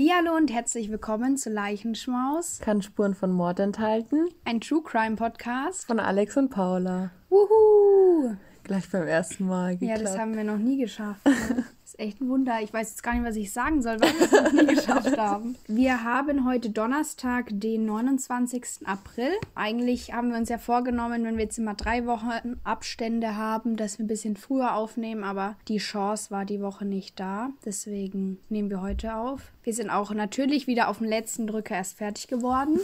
Hallihallo 0.00 0.34
und 0.34 0.50
herzlich 0.50 0.90
willkommen 0.90 1.36
zu 1.36 1.50
Leichenschmaus. 1.50 2.58
Kann 2.60 2.80
Spuren 2.80 3.14
von 3.14 3.32
Mord 3.32 3.60
enthalten. 3.60 4.28
Ein 4.46 4.62
True 4.62 4.80
Crime 4.82 5.14
Podcast. 5.14 5.84
Von 5.84 6.00
Alex 6.00 6.38
und 6.38 6.48
Paula. 6.48 7.10
Wuhu! 7.28 8.34
Gleich 8.62 8.88
beim 8.90 9.06
ersten 9.06 9.46
Mal 9.46 9.72
Ja, 9.72 9.76
geklappt. 9.96 10.02
das 10.02 10.18
haben 10.18 10.34
wir 10.36 10.44
noch 10.44 10.56
nie 10.56 10.78
geschafft. 10.78 11.26
Ne? 11.26 11.66
ist 11.90 12.00
echt 12.00 12.20
ein 12.20 12.28
Wunder. 12.28 12.60
Ich 12.62 12.72
weiß 12.72 12.90
jetzt 12.90 13.02
gar 13.02 13.14
nicht, 13.14 13.24
was 13.24 13.36
ich 13.36 13.52
sagen 13.52 13.82
soll, 13.82 14.00
weil 14.00 14.12
wir 14.18 14.26
es 14.26 14.32
noch 14.32 14.52
nie 14.52 14.66
geschafft 14.74 15.18
haben. 15.18 15.56
Wir 15.66 16.04
haben 16.04 16.46
heute 16.46 16.70
Donnerstag, 16.70 17.48
den 17.50 17.86
29. 17.86 18.86
April. 18.86 19.32
Eigentlich 19.54 20.12
haben 20.12 20.30
wir 20.30 20.38
uns 20.38 20.48
ja 20.48 20.58
vorgenommen, 20.58 21.24
wenn 21.24 21.36
wir 21.36 21.44
jetzt 21.44 21.58
immer 21.58 21.74
drei 21.74 22.06
Wochen 22.06 22.60
Abstände 22.62 23.36
haben, 23.36 23.76
dass 23.76 23.98
wir 23.98 24.04
ein 24.04 24.08
bisschen 24.08 24.36
früher 24.36 24.74
aufnehmen, 24.74 25.24
aber 25.24 25.56
die 25.68 25.78
Chance 25.78 26.30
war 26.30 26.44
die 26.44 26.60
Woche 26.60 26.84
nicht 26.84 27.18
da. 27.18 27.50
Deswegen 27.64 28.38
nehmen 28.48 28.70
wir 28.70 28.82
heute 28.82 29.16
auf. 29.16 29.50
Wir 29.64 29.74
sind 29.74 29.90
auch 29.90 30.12
natürlich 30.12 30.66
wieder 30.66 30.88
auf 30.88 30.98
dem 30.98 31.08
letzten 31.08 31.46
Drücker 31.46 31.74
erst 31.74 31.98
fertig 31.98 32.28
geworden. 32.28 32.78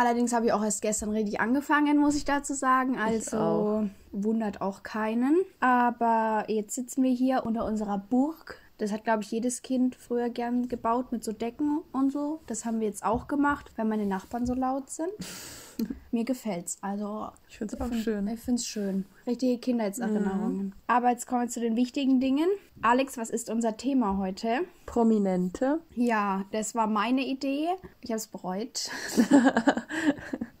Allerdings 0.00 0.32
habe 0.32 0.46
ich 0.46 0.52
auch 0.54 0.64
erst 0.64 0.80
gestern 0.80 1.10
richtig 1.10 1.40
angefangen, 1.40 1.98
muss 1.98 2.16
ich 2.16 2.24
dazu 2.24 2.54
sagen. 2.54 2.98
Also 2.98 3.86
wundert 4.12 4.62
auch 4.62 4.82
keinen. 4.82 5.36
Aber 5.60 6.44
jetzt 6.48 6.74
sitzen 6.74 7.02
wir 7.02 7.12
hier 7.12 7.44
unter 7.44 7.66
unserer 7.66 7.98
Burg. 7.98 8.59
Das 8.80 8.92
hat, 8.92 9.04
glaube 9.04 9.22
ich, 9.22 9.30
jedes 9.30 9.60
Kind 9.60 9.94
früher 9.94 10.30
gern 10.30 10.66
gebaut 10.66 11.12
mit 11.12 11.22
so 11.22 11.32
Decken 11.32 11.82
und 11.92 12.10
so. 12.10 12.40
Das 12.46 12.64
haben 12.64 12.80
wir 12.80 12.86
jetzt 12.86 13.04
auch 13.04 13.28
gemacht, 13.28 13.70
weil 13.76 13.84
meine 13.84 14.06
Nachbarn 14.06 14.46
so 14.46 14.54
laut 14.54 14.88
sind. 14.88 15.10
Mir 16.10 16.24
gefällt's. 16.24 16.78
Also 16.80 17.28
Ich 17.50 17.58
finde 17.58 17.74
es 17.74 17.80
auch 17.80 17.92
schön. 17.92 18.26
ich 18.28 18.40
finde 18.40 18.58
es 18.58 18.66
schön. 18.66 19.04
Richtige 19.26 19.58
Kindheitserinnerungen. 19.58 20.74
Aber 20.86 21.10
jetzt 21.10 21.26
kommen 21.26 21.42
wir 21.42 21.48
zu 21.50 21.60
den 21.60 21.76
wichtigen 21.76 22.20
Dingen. 22.20 22.48
Alex, 22.80 23.18
was 23.18 23.28
ist 23.28 23.50
unser 23.50 23.76
Thema 23.76 24.16
heute? 24.16 24.60
Prominente. 24.86 25.80
Ja, 25.94 26.46
das 26.50 26.74
war 26.74 26.86
meine 26.86 27.26
Idee. 27.26 27.68
Ich 28.00 28.10
habe 28.10 28.16
es 28.18 28.28
bereut. 28.28 28.90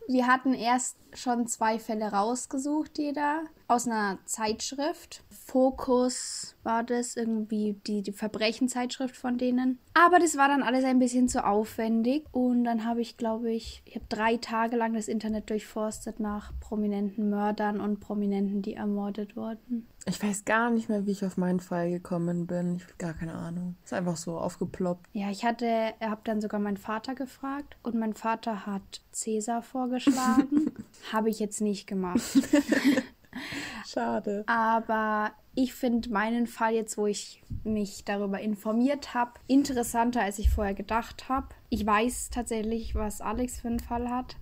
Wir 0.08 0.26
hatten 0.26 0.54
erst 0.54 0.96
schon 1.14 1.46
zwei 1.46 1.78
Fälle 1.78 2.10
rausgesucht, 2.10 2.98
jeder. 2.98 3.44
Aus 3.68 3.86
einer 3.86 4.18
Zeitschrift. 4.24 5.22
Fokus 5.50 6.54
war 6.62 6.84
das 6.84 7.16
irgendwie 7.16 7.80
die, 7.84 8.02
die 8.02 8.12
Verbrechenzeitschrift 8.12 9.16
von 9.16 9.36
denen. 9.36 9.80
Aber 9.94 10.20
das 10.20 10.36
war 10.36 10.46
dann 10.46 10.62
alles 10.62 10.84
ein 10.84 11.00
bisschen 11.00 11.28
zu 11.28 11.44
aufwendig. 11.44 12.24
Und 12.30 12.62
dann 12.62 12.84
habe 12.84 13.00
ich, 13.00 13.16
glaube 13.16 13.50
ich, 13.50 13.82
ich 13.84 13.96
habe 13.96 14.04
drei 14.08 14.36
Tage 14.36 14.76
lang 14.76 14.94
das 14.94 15.08
Internet 15.08 15.50
durchforstet 15.50 16.20
nach 16.20 16.52
prominenten 16.60 17.30
Mördern 17.30 17.80
und 17.80 17.98
Prominenten, 17.98 18.62
die 18.62 18.74
ermordet 18.74 19.34
wurden. 19.34 19.88
Ich 20.06 20.22
weiß 20.22 20.44
gar 20.44 20.70
nicht 20.70 20.88
mehr, 20.88 21.04
wie 21.06 21.10
ich 21.10 21.24
auf 21.24 21.36
meinen 21.36 21.58
Fall 21.58 21.90
gekommen 21.90 22.46
bin. 22.46 22.76
Ich 22.76 22.84
habe 22.84 22.94
gar 22.98 23.14
keine 23.14 23.34
Ahnung. 23.34 23.74
Ist 23.82 23.92
einfach 23.92 24.16
so 24.16 24.38
aufgeploppt. 24.38 25.08
Ja, 25.14 25.30
ich 25.30 25.44
hatte, 25.44 25.94
habe 26.00 26.20
dann 26.22 26.40
sogar 26.40 26.60
meinen 26.60 26.76
Vater 26.76 27.16
gefragt 27.16 27.76
und 27.82 27.96
mein 27.96 28.14
Vater 28.14 28.66
hat 28.66 29.02
Cäsar 29.10 29.62
vorgeschlagen. 29.62 30.70
habe 31.12 31.28
ich 31.28 31.40
jetzt 31.40 31.60
nicht 31.60 31.88
gemacht. 31.88 32.22
Schade. 33.86 34.44
Aber 34.46 35.32
ich 35.54 35.74
finde 35.74 36.10
meinen 36.10 36.46
Fall 36.46 36.74
jetzt, 36.74 36.96
wo 36.98 37.06
ich 37.06 37.42
mich 37.64 38.04
darüber 38.04 38.40
informiert 38.40 39.14
habe, 39.14 39.32
interessanter, 39.46 40.22
als 40.22 40.38
ich 40.38 40.50
vorher 40.50 40.74
gedacht 40.74 41.28
habe. 41.28 41.48
Ich 41.68 41.86
weiß 41.86 42.30
tatsächlich, 42.30 42.94
was 42.94 43.20
Alex 43.20 43.60
für 43.60 43.68
einen 43.68 43.80
Fall 43.80 44.10
hat 44.10 44.36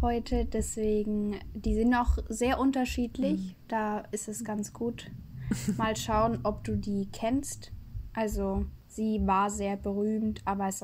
heute, 0.00 0.44
deswegen, 0.44 1.36
die 1.54 1.74
sind 1.74 1.94
auch 1.94 2.18
sehr 2.28 2.58
unterschiedlich. 2.58 3.56
Da 3.68 4.00
ist 4.10 4.28
es 4.28 4.44
ganz 4.44 4.72
gut. 4.72 5.10
Mal 5.76 5.96
schauen, 5.96 6.40
ob 6.42 6.64
du 6.64 6.76
die 6.76 7.08
kennst. 7.12 7.72
Also, 8.14 8.66
sie 8.88 9.20
war 9.26 9.50
sehr 9.50 9.76
berühmt, 9.76 10.40
aber 10.44 10.68
es 10.68 10.82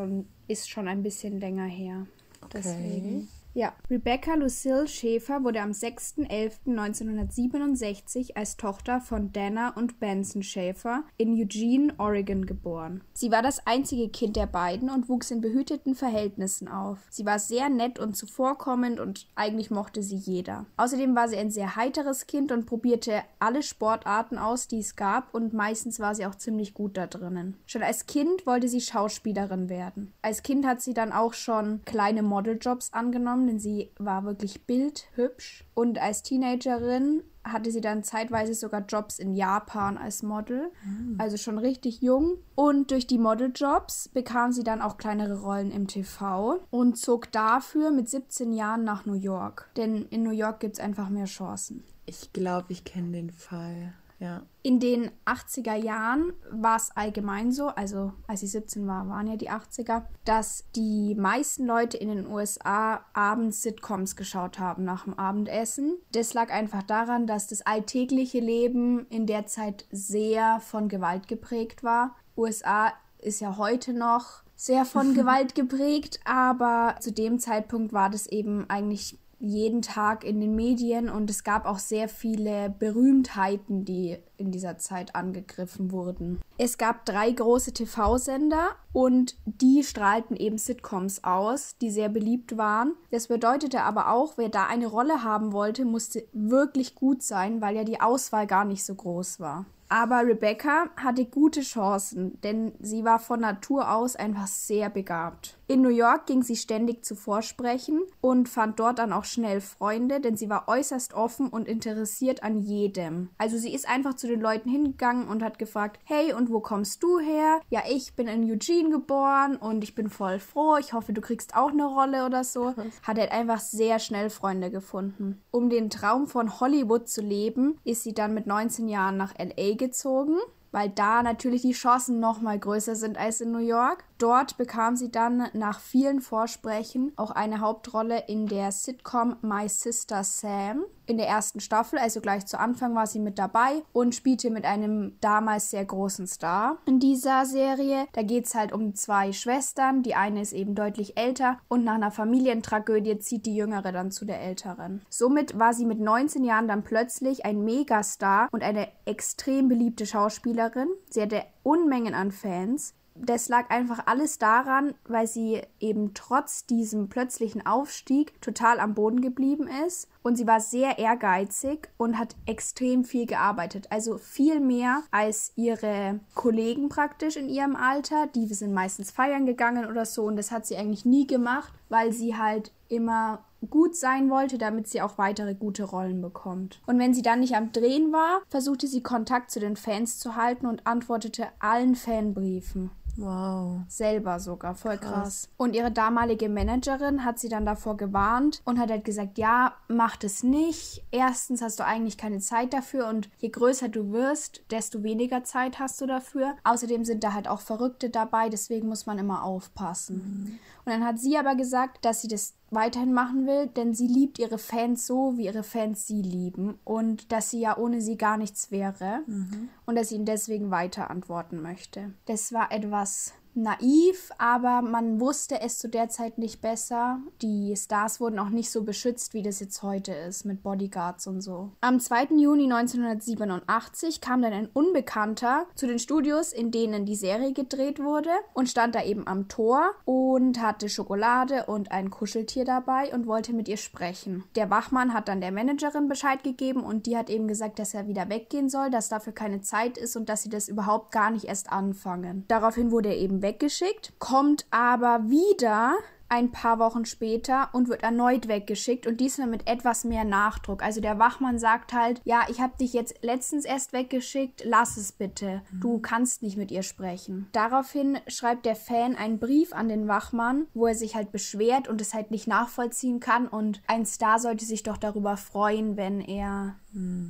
ist 0.49 0.69
schon 0.69 0.89
ein 0.89 1.03
bisschen 1.03 1.41
länger 1.41 1.67
her. 1.67 2.07
Deswegen. 2.53 3.29
Ja, 3.57 3.73
Rebecca 3.89 4.35
Lucille 4.35 4.87
Schäfer 4.87 5.43
wurde 5.43 5.63
am 5.63 5.71
6.11.1967 5.71 8.37
als 8.37 8.59
Tochter 8.59 9.01
von 9.01 9.33
Dana 9.33 9.71
und 9.71 9.99
Benson 9.99 10.43
Schäfer 10.43 11.05
in 11.17 11.33
Eugene, 11.33 11.95
Oregon 11.97 12.45
geboren. 12.45 13.03
Sie 13.15 13.33
war 13.33 13.41
das 13.41 13.67
einzige 13.67 14.11
Kind 14.11 14.37
der 14.37 14.47
beiden 14.47 14.91
und 14.91 15.09
wuchs 15.09 15.31
in 15.31 15.41
behüteten 15.41 15.95
Verhältnissen 15.95 16.69
auf. 16.69 16.99
Sie 17.09 17.25
war 17.25 17.39
sehr 17.39 17.71
nett 17.71 17.99
und 17.99 18.15
zuvorkommend 18.15 19.01
und 19.01 19.27
eigentlich 19.37 19.71
mochte 19.71 20.03
sie 20.03 20.17
jeder. 20.17 20.67
Außerdem 20.77 21.17
war 21.17 21.29
sie 21.29 21.39
ein 21.39 21.51
sehr 21.51 21.77
heiteres 21.77 22.27
Kind 22.27 22.53
und 22.53 22.67
probierte 22.67 23.23
alle 23.39 23.63
Sportarten 23.63 24.37
aus, 24.37 24.69
die 24.69 24.81
es 24.81 24.97
gab 24.97 25.33
und 25.33 25.55
meistens 25.55 25.99
war 25.99 26.15
sie 26.15 26.27
auch 26.27 26.35
ziemlich 26.35 26.75
gut 26.75 26.99
da 26.99 27.07
drinnen. 27.07 27.57
Schon 27.65 27.83
als 27.83 28.05
Kind 28.05 28.45
wollte 28.45 28.69
sie 28.69 28.83
Schauspielerin 28.83 29.71
werden. 29.71 30.13
Als 30.21 30.43
Kind 30.43 30.67
hat 30.67 30.83
sie 30.83 30.93
dann 30.93 31.13
auch 31.13 31.33
schon 31.33 31.81
kleine 31.87 32.23
Modeljobs 32.23 32.93
angenommen, 32.93 33.46
denn 33.47 33.59
sie 33.59 33.91
war 33.99 34.25
wirklich 34.25 34.67
bildhübsch. 34.67 35.65
Und 35.75 35.99
als 35.99 36.23
Teenagerin 36.23 37.23
hatte 37.45 37.71
sie 37.71 37.81
dann 37.81 38.03
zeitweise 38.03 38.55
sogar 38.55 38.85
Jobs 38.87 39.19
in 39.19 39.35
Japan 39.35 39.97
als 39.97 40.23
Model, 40.23 40.73
also 41.19 41.37
schon 41.37 41.59
richtig 41.59 42.01
jung. 42.03 42.39
Und 42.55 42.91
durch 42.91 43.07
die 43.07 43.19
Modeljobs 43.19 44.09
bekam 44.09 44.53
sie 44.53 44.65
dann 44.65 44.83
auch 44.83 44.97
kleinere 44.97 45.41
Rollen 45.41 45.71
im 45.71 45.87
TV 45.87 46.61
und 46.71 46.99
zog 46.99 47.31
dafür 47.33 47.91
mit 47.91 48.09
17 48.09 48.53
Jahren 48.53 48.85
nach 48.85 49.07
New 49.07 49.15
York. 49.15 49.71
Denn 49.77 50.07
in 50.07 50.23
New 50.23 50.31
York 50.31 50.61
gibt 50.61 50.75
es 50.75 50.81
einfach 50.81 51.09
mehr 51.09 51.27
Chancen. 51.27 51.85
Ich 52.07 52.33
glaube, 52.33 52.67
ich 52.71 52.85
kenne 52.85 53.13
den 53.13 53.31
Fall. 53.31 53.95
Ja. 54.19 54.43
In 54.63 54.81
den 54.81 55.11
80er 55.27 55.75
Jahren 55.75 56.33
war 56.51 56.77
es 56.77 56.91
allgemein 56.97 57.53
so, 57.53 57.69
also 57.69 58.13
als 58.27 58.41
sie 58.41 58.47
17 58.47 58.87
war, 58.87 59.09
waren 59.09 59.27
ja 59.27 59.37
die 59.37 59.51
80er, 59.51 60.05
dass 60.25 60.65
die 60.75 61.15
meisten 61.15 61.67
Leute 61.67 61.97
in 61.99 62.09
den 62.09 62.27
USA 62.27 63.05
abends 63.13 63.63
Sitcoms 63.63 64.17
geschaut 64.17 64.59
haben 64.59 64.85
nach 64.85 65.05
dem 65.05 65.15
Abendessen. 65.15 65.99
Das 66.13 66.35
lag 66.35 66.51
einfach 66.51 66.83
daran, 66.83 67.27
dass 67.27 67.47
das 67.47 67.63
alltägliche 67.63 68.41
Leben 68.41 69.07
in 69.11 69.27
der 69.27 69.47
Zeit 69.47 69.87
sehr 69.91 70.61
von 70.61 70.89
Gewalt 70.89 71.29
geprägt 71.29 71.85
war. 71.85 72.17
USA 72.37 72.93
ist 73.19 73.41
ja 73.41 73.57
heute 73.59 73.93
noch 73.93 74.43
sehr 74.55 74.87
von 74.87 75.15
Gewalt 75.15 75.55
geprägt, 75.55 76.21
aber 76.25 76.97
zu 77.01 77.13
dem 77.13 77.39
Zeitpunkt 77.39 77.93
war 77.93 78.09
das 78.09 78.27
eben 78.27 78.69
eigentlich 78.71 79.19
jeden 79.39 79.83
Tag 79.83 80.25
in 80.25 80.41
den 80.41 80.55
Medien 80.55 81.09
und 81.09 81.31
es 81.31 81.45
gab 81.45 81.67
auch 81.67 81.79
sehr 81.79 82.09
viele 82.09 82.71
Berühmtheiten, 82.71 83.85
die 83.85 84.19
in 84.37 84.51
dieser 84.51 84.79
Zeit 84.79 85.15
angegriffen 85.15 85.93
wurden. 85.93 86.41
Es 86.59 86.79
gab 86.79 87.05
drei 87.05 87.31
große 87.31 87.73
TV-Sender 87.73 88.71
und 88.93 89.37
die 89.45 89.83
strahlten 89.83 90.37
eben 90.37 90.59
Sitcoms 90.59 91.23
aus, 91.25 91.77
die 91.79 91.91
sehr 91.91 92.09
beliebt 92.09 92.57
waren. 92.57 92.95
Das 93.11 93.29
bedeutete 93.29 93.83
aber 93.83 94.11
auch, 94.11 94.39
wer 94.39 94.49
da 94.49 94.67
eine 94.67 94.87
Rolle 94.87 95.23
haben 95.23 95.53
wollte, 95.53 95.85
musste 95.85 96.27
wirklich 96.33 96.95
gut 96.95 97.23
sein, 97.23 97.61
weil 97.61 97.77
ja 97.77 97.85
die 97.85 98.01
Auswahl 98.01 98.47
gar 98.47 98.65
nicht 98.65 98.85
so 98.85 98.95
groß 98.95 99.41
war. 99.41 99.67
Aber 99.89 100.27
Rebecca 100.27 100.87
hatte 100.97 101.27
gute 101.27 101.61
Chancen, 101.61 102.41
denn 102.41 102.73
sie 102.81 103.05
war 103.05 103.19
von 103.19 103.41
Natur 103.41 103.93
aus 103.93 104.17
einfach 104.17 104.49
sehr 104.49 104.91
begabt. 104.91 105.56
In 105.69 105.83
New 105.83 105.89
York 105.89 106.27
ging 106.27 106.45
sie 106.45 106.55
ständig 106.55 107.05
zu 107.05 107.17
Vorsprechen 107.17 108.03
und 108.21 108.49
fand 108.49 108.79
dort 108.79 109.01
dann 109.01 109.13
auch 109.13 109.25
schnell 109.25 109.61
Freunde, 109.61 110.21
denn 110.21 110.37
sie 110.37 110.49
war 110.49 110.69
äußerst 110.69 111.13
offen 111.15 111.49
und 111.49 111.67
interessiert 111.67 112.45
an 112.45 112.61
jedem. 112.61 113.31
Also 113.37 113.59
sie 113.59 113.75
ist 113.75 113.89
einfach 113.89 114.15
zu 114.15 114.29
den 114.29 114.41
Leuten 114.41 114.71
hingegangen 114.71 115.27
und 115.27 115.43
hat 115.43 115.59
gefragt, 115.59 115.99
hey, 116.05 116.33
und 116.33 116.51
wo 116.51 116.61
kommst 116.61 117.03
du 117.03 117.19
her? 117.19 117.61
Ja, 117.69 117.83
ich 117.91 118.15
bin 118.15 118.29
in 118.29 118.49
Eugene 118.49 118.91
geboren 118.91 119.57
und 119.57 119.83
ich 119.83 119.97
bin 119.97 120.09
voll 120.09 120.39
froh. 120.39 120.77
Ich 120.79 120.93
hoffe, 120.93 121.13
du 121.13 121.21
kriegst 121.21 121.57
auch 121.57 121.71
eine 121.71 121.87
Rolle 121.87 122.27
oder 122.27 122.45
so. 122.45 122.75
Hat 123.03 123.19
halt 123.19 123.33
einfach 123.33 123.59
sehr 123.59 123.99
schnell 123.99 124.31
Freunde 124.31 124.71
gefunden. 124.71 125.43
Um 125.51 125.69
den 125.69 125.91
Traum 125.91 126.29
von 126.29 126.61
Hollywood 126.61 127.09
zu 127.09 127.23
leben, 127.23 127.81
ist 127.83 128.05
sie 128.05 128.15
dann 128.15 128.35
mit 128.35 128.47
19 128.47 128.87
Jahren 128.87 129.17
nach 129.17 129.35
LA 129.37 129.75
gezogen, 129.75 130.37
weil 130.71 130.91
da 130.91 131.23
natürlich 131.23 131.63
die 131.63 131.73
Chancen 131.73 132.21
noch 132.21 132.41
mal 132.41 132.59
größer 132.59 132.95
sind 132.95 133.17
als 133.19 133.41
in 133.41 133.51
New 133.51 133.59
York. 133.59 134.05
Dort 134.19 134.57
bekam 134.57 134.97
sie 134.97 135.11
dann 135.11 135.49
nach 135.53 135.79
vielen 135.79 136.21
Vorsprechen 136.21 137.13
auch 137.17 137.31
eine 137.31 137.61
Hauptrolle 137.61 138.25
in 138.29 138.47
der 138.47 138.73
Sitcom 138.73 139.37
My 139.43 139.69
Sister 139.69 140.25
Sam. 140.25 140.85
In 141.05 141.19
der 141.19 141.29
ersten 141.29 141.61
Staffel, 141.61 141.99
also 141.99 142.21
gleich 142.21 142.47
zu 142.47 142.59
Anfang, 142.59 142.95
war 142.95 143.07
sie 143.07 143.21
mit 143.21 143.39
dabei 143.39 143.83
und 143.93 144.15
spielte 144.15 144.51
mit 144.51 144.65
einem 144.65 145.17
damals 145.21 145.71
sehr 145.71 145.85
großen 145.85 146.27
Star 146.27 146.79
in 146.87 146.99
dieser 146.99 147.45
Serie. 147.45 148.09
Da 148.13 148.23
geht 148.23 148.47
es 148.47 148.55
halt 148.55 148.73
um 148.73 148.95
zwei 148.95 149.33
Schwestern. 149.33 150.03
Die 150.03 150.15
eine 150.15 150.41
ist 150.41 150.53
eben 150.53 150.75
deutlich 150.75 151.17
älter 151.17 151.59
und 151.69 151.85
nach 151.85 151.95
einer 151.95 152.11
Familientragödie 152.11 153.19
zieht 153.19 153.47
die 153.47 153.55
Jüngere 153.55 153.93
dann 153.93 154.11
zu 154.11 154.25
der 154.25 154.41
Älteren. 154.41 155.03
Somit 155.11 155.59
war 155.59 155.75
sie 155.75 155.85
mit 155.85 156.01
19 156.01 156.43
Jahren 156.43 156.67
dann 156.69 156.83
plötzlich 156.83 157.45
ein 157.45 157.63
Megastar 157.63 158.49
und 158.51 158.63
eine 158.63 158.89
extrem 159.05 159.69
beliebte 159.69 160.07
Schauspielerin. 160.07 160.89
Sie 161.11 161.23
hatte 161.23 161.45
Unmengen 161.63 162.15
an 162.15 162.33
Fans. 162.33 162.95
Das 163.21 163.49
lag 163.49 163.71
einfach 163.71 164.07
alles 164.07 164.39
daran, 164.39 164.95
weil 165.07 165.27
sie 165.27 165.63
eben 165.81 166.15
trotz 166.15 166.67
diesem 166.67 167.09
plötzlichen 167.09 167.65
Aufstieg 167.67 168.41
total 168.41 168.81
am 168.81 168.95
Boden 168.95 169.21
geblieben 169.21 169.69
ist. 169.87 170.09
Und 170.23 170.37
sie 170.37 170.47
war 170.47 170.61
sehr 170.61 170.99
ehrgeizig 170.99 171.89
und 171.97 172.19
hat 172.19 172.35
extrem 172.47 173.05
viel 173.05 173.27
gearbeitet. 173.27 173.87
Also 173.91 174.19
viel 174.19 174.61
mehr 174.61 175.03
als 175.11 175.53
ihre 175.57 176.21
Kollegen 176.35 176.89
praktisch 176.89 177.37
in 177.37 177.49
ihrem 177.49 177.77
Alter. 177.77 178.27
Die 178.27 178.47
sind 178.53 178.73
meistens 178.73 179.11
feiern 179.11 179.47
gegangen 179.47 179.87
oder 179.87 180.05
so. 180.05 180.25
Und 180.25 180.37
das 180.37 180.51
hat 180.51 180.67
sie 180.67 180.77
eigentlich 180.77 181.05
nie 181.05 181.27
gemacht, 181.27 181.73
weil 181.89 182.13
sie 182.13 182.37
halt 182.37 182.73
immer 182.89 183.45
gut 183.71 183.97
sein 183.97 184.31
wollte, 184.31 184.59
damit 184.59 184.89
sie 184.89 185.03
auch 185.03 185.19
weitere 185.19 185.55
gute 185.55 185.85
Rollen 185.85 186.21
bekommt. 186.21 186.81
Und 186.87 186.99
wenn 186.99 187.15
sie 187.15 187.23
dann 187.23 187.41
nicht 187.41 187.55
am 187.55 187.73
Drehen 187.73 188.13
war, 188.13 188.43
versuchte 188.49 188.87
sie 188.87 189.03
Kontakt 189.03 189.51
zu 189.51 189.61
den 189.61 189.77
Fans 189.77 190.19
zu 190.19 190.37
halten 190.37 190.67
und 190.67 190.87
antwortete 190.87 191.49
allen 191.59 191.95
Fanbriefen. 191.95 192.91
Wow. 193.17 193.81
Selber 193.89 194.39
sogar, 194.41 194.75
voll 194.75 194.99
krass. 194.99 195.13
krass. 195.13 195.49
Und 195.57 195.75
ihre 195.75 195.91
damalige 195.91 196.49
Managerin 196.49 197.25
hat 197.25 197.39
sie 197.39 197.49
dann 197.49 197.67
davor 197.67 197.97
gewarnt 197.97 198.61
und 198.65 198.79
hat 198.79 198.91
halt 198.91 199.05
gesagt, 199.05 199.39
ja, 199.39 199.75
mach 199.89 200.17
das 200.17 200.43
nicht. 200.43 201.05
Erstens 201.11 201.63
hast 201.63 201.81
du 201.81 201.85
eigentlich 201.85 202.19
keine 202.19 202.41
Zeit 202.41 202.73
dafür 202.73 203.09
und 203.09 203.29
je 203.39 203.49
größer 203.49 203.89
du 203.89 204.13
wirst, 204.13 204.63
desto 204.71 205.03
weniger 205.03 205.45
Zeit 205.45 205.79
hast 205.79 206.01
du 206.01 206.07
dafür. 206.07 206.57
Außerdem 206.65 207.05
sind 207.05 207.25
da 207.25 207.33
halt 207.33 207.49
auch 207.49 207.61
Verrückte 207.61 208.11
dabei, 208.11 208.49
deswegen 208.49 208.89
muss 208.89 209.07
man 209.07 209.19
immer 209.19 209.43
aufpassen. 209.45 210.17
Mhm. 210.17 210.59
Und 210.85 210.93
dann 210.93 211.05
hat 211.05 211.19
sie 211.19 211.37
aber 211.37 211.57
gesagt, 211.57 212.05
dass 212.05 212.23
sie 212.23 212.29
das 212.29 212.55
weiterhin 212.77 213.13
machen 213.13 213.47
will, 213.47 213.67
denn 213.67 213.95
sie 213.95 214.07
liebt 214.07 214.39
ihre 214.39 214.59
Fans 214.59 215.07
so, 215.07 215.37
wie 215.37 215.47
ihre 215.47 215.65
Fans 215.65 216.07
sie 216.07 216.23
lieben 216.23 216.79
und 216.85 217.33
dass 217.33 217.51
sie 217.51 217.61
ja 217.61 217.77
ohne 217.77 218.01
sie 218.01 218.17
gar 218.17 218.37
nichts 218.37 218.71
wäre 218.71 219.23
mhm. 219.27 219.71
und 219.87 219.97
dass 219.97 220.11
sie 220.11 220.15
ihn 220.15 220.27
deswegen 220.27 220.71
weiter 220.71 221.11
antworten 221.11 221.61
möchte. 221.61 222.13
Das 222.27 222.53
war 222.53 222.71
etwas 222.71 223.33
naiv, 223.57 224.31
aber 224.39 224.83
man 224.83 225.21
wusste 225.21 225.61
es 225.61 225.79
zu 225.79 225.89
der 225.89 226.09
Zeit 226.09 226.39
nicht 226.39 226.61
besser. 226.61 227.21
Die 227.43 227.75
Stars 227.77 228.21
wurden 228.21 228.39
auch 228.39 228.51
nicht 228.51 228.71
so 228.71 228.83
beschützt, 228.83 229.35
wie 229.35 229.43
das 229.43 229.61
jetzt 229.61 229.83
heute 229.83 230.13
ist, 230.13 230.45
mit 230.45 230.63
Bodyguards 230.63 231.27
und 231.27 231.41
so. 231.41 231.71
Am 231.81 231.99
2. 231.99 232.37
Juni 232.37 232.65
1987 232.65 234.21
kam 234.21 234.43
dann 234.43 234.53
ein 234.53 234.69
Unbekannter 234.73 235.67
zu 235.75 235.87
den 235.87 235.99
Studios, 235.99 236.53
in 236.53 236.71
denen 236.71 237.07
die 237.07 237.17
Serie 237.17 237.53
gedreht 237.53 237.99
wurde 237.99 238.31
und 238.55 238.69
stand 238.69 238.95
da 238.95 239.03
eben 239.03 239.27
am 239.27 239.49
Tor 239.49 239.93
und 240.05 240.61
hatte 240.61 240.89
Schokolade 240.89 241.67
und 241.67 241.91
ein 241.91 242.11
Kuscheltier 242.11 242.65
dabei 242.65 243.13
und 243.13 243.27
wollte 243.27 243.53
mit 243.53 243.69
ihr 243.69 243.77
sprechen. 243.77 244.45
Der 244.55 244.71
Wachmann 244.71 245.15
hat 245.15 245.29
dann 245.29 245.41
der 245.41 245.53
Managerin 245.53 246.09
Bescheid 246.09 246.43
gegeben 246.43 246.83
und 246.83 247.07
die 247.07 247.17
hat 247.17 247.31
eben 247.31 247.49
gesagt, 247.49 247.79
dass 247.79 247.95
er 247.95 248.07
wieder 248.07 248.29
weggehen 248.29 248.69
soll, 248.69 248.91
dass 248.91 249.09
dafür 249.09 249.33
keine 249.33 249.63
Zeit 249.63 249.97
ist 249.97 250.17
und 250.17 250.29
dass 250.29 250.43
sie 250.43 250.51
das 250.51 250.69
überhaupt 250.69 251.13
gar 251.13 251.31
nicht 251.31 251.47
erst 251.47 251.73
anfangen. 251.73 252.45
Daraufhin 252.49 252.91
wurde 252.91 253.09
er 253.09 253.17
eben 253.17 253.43
weggeschickt, 253.47 254.13
kommt 254.19 254.67
aber 254.73 255.21
wieder 255.29 255.95
ein 256.29 256.51
paar 256.53 256.79
Wochen 256.79 257.05
später 257.05 257.69
und 257.73 257.89
wird 257.89 258.03
erneut 258.03 258.49
weggeschickt 258.49 259.07
und 259.07 259.21
diesmal 259.21 259.49
mit 259.49 259.67
etwas 259.67 260.05
mehr 260.05 260.25
Nachdruck. 260.25 260.83
Also 260.83 261.01
der 261.01 261.19
Wachmann 261.19 261.59
sagt 261.59 261.93
halt, 261.93 262.21
ja, 262.25 262.43
ich 262.49 262.61
habe 262.61 262.77
dich 262.79 262.93
jetzt 262.93 263.23
letztens 263.23 263.65
erst 263.65 263.93
weggeschickt, 263.93 264.63
lass 264.65 264.97
es 264.97 265.13
bitte. 265.13 265.63
Du 265.73 265.99
kannst 265.99 266.43
nicht 266.43 266.57
mit 266.57 266.71
ihr 266.71 266.83
sprechen. 266.83 267.49
Daraufhin 267.53 268.19
schreibt 268.27 268.67
der 268.67 268.77
Fan 268.77 269.17
einen 269.17 269.39
Brief 269.39 269.73
an 269.73 269.89
den 269.89 270.09
Wachmann, 270.09 270.67
wo 270.75 270.87
er 270.87 270.95
sich 270.95 271.15
halt 271.15 271.33
beschwert 271.33 271.89
und 271.89 272.01
es 272.01 272.15
halt 272.15 272.31
nicht 272.31 272.47
nachvollziehen 272.47 273.21
kann 273.21 273.47
und 273.49 273.83
ein 273.87 274.07
Star 274.07 274.39
sollte 274.39 274.65
sich 274.65 274.83
doch 274.83 274.97
darüber 274.97 275.37
freuen, 275.37 275.97
wenn 275.97 276.21
er 276.21 276.77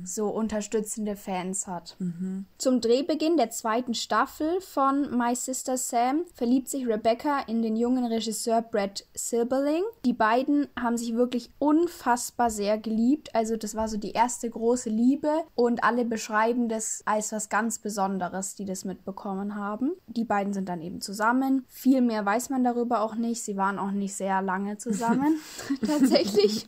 so 0.03 0.29
unterstützende 0.29 1.15
Fans 1.15 1.67
hat. 1.67 1.97
Mhm. 1.99 2.45
Zum 2.57 2.79
Drehbeginn 2.79 3.35
der 3.35 3.49
zweiten 3.49 3.93
Staffel 3.93 4.61
von 4.61 5.17
My 5.17 5.35
Sister 5.35 5.77
Sam 5.77 6.23
verliebt 6.33 6.69
sich 6.69 6.87
Rebecca 6.87 7.41
in 7.47 7.61
den 7.61 7.75
jungen 7.75 8.05
Regisseur 8.05 8.61
Brad 8.61 8.86
Silberling. 9.13 9.83
Die 10.05 10.13
beiden 10.13 10.67
haben 10.79 10.97
sich 10.97 11.15
wirklich 11.15 11.51
unfassbar 11.59 12.49
sehr 12.49 12.77
geliebt. 12.77 13.33
Also 13.33 13.57
das 13.57 13.75
war 13.75 13.87
so 13.87 13.97
die 13.97 14.11
erste 14.11 14.49
große 14.49 14.89
Liebe 14.89 15.31
und 15.55 15.83
alle 15.83 16.05
beschreiben 16.05 16.69
das 16.69 17.01
als 17.05 17.31
was 17.31 17.49
ganz 17.49 17.79
Besonderes, 17.79 18.55
die 18.55 18.65
das 18.65 18.85
mitbekommen 18.85 19.55
haben. 19.55 19.91
Die 20.07 20.25
beiden 20.25 20.53
sind 20.53 20.69
dann 20.69 20.81
eben 20.81 21.01
zusammen. 21.01 21.65
Viel 21.69 22.01
mehr 22.01 22.25
weiß 22.25 22.49
man 22.49 22.63
darüber 22.63 23.01
auch 23.01 23.15
nicht. 23.15 23.43
Sie 23.43 23.57
waren 23.57 23.79
auch 23.79 23.91
nicht 23.91 24.15
sehr 24.15 24.41
lange 24.41 24.77
zusammen, 24.77 25.39
tatsächlich. 25.85 26.67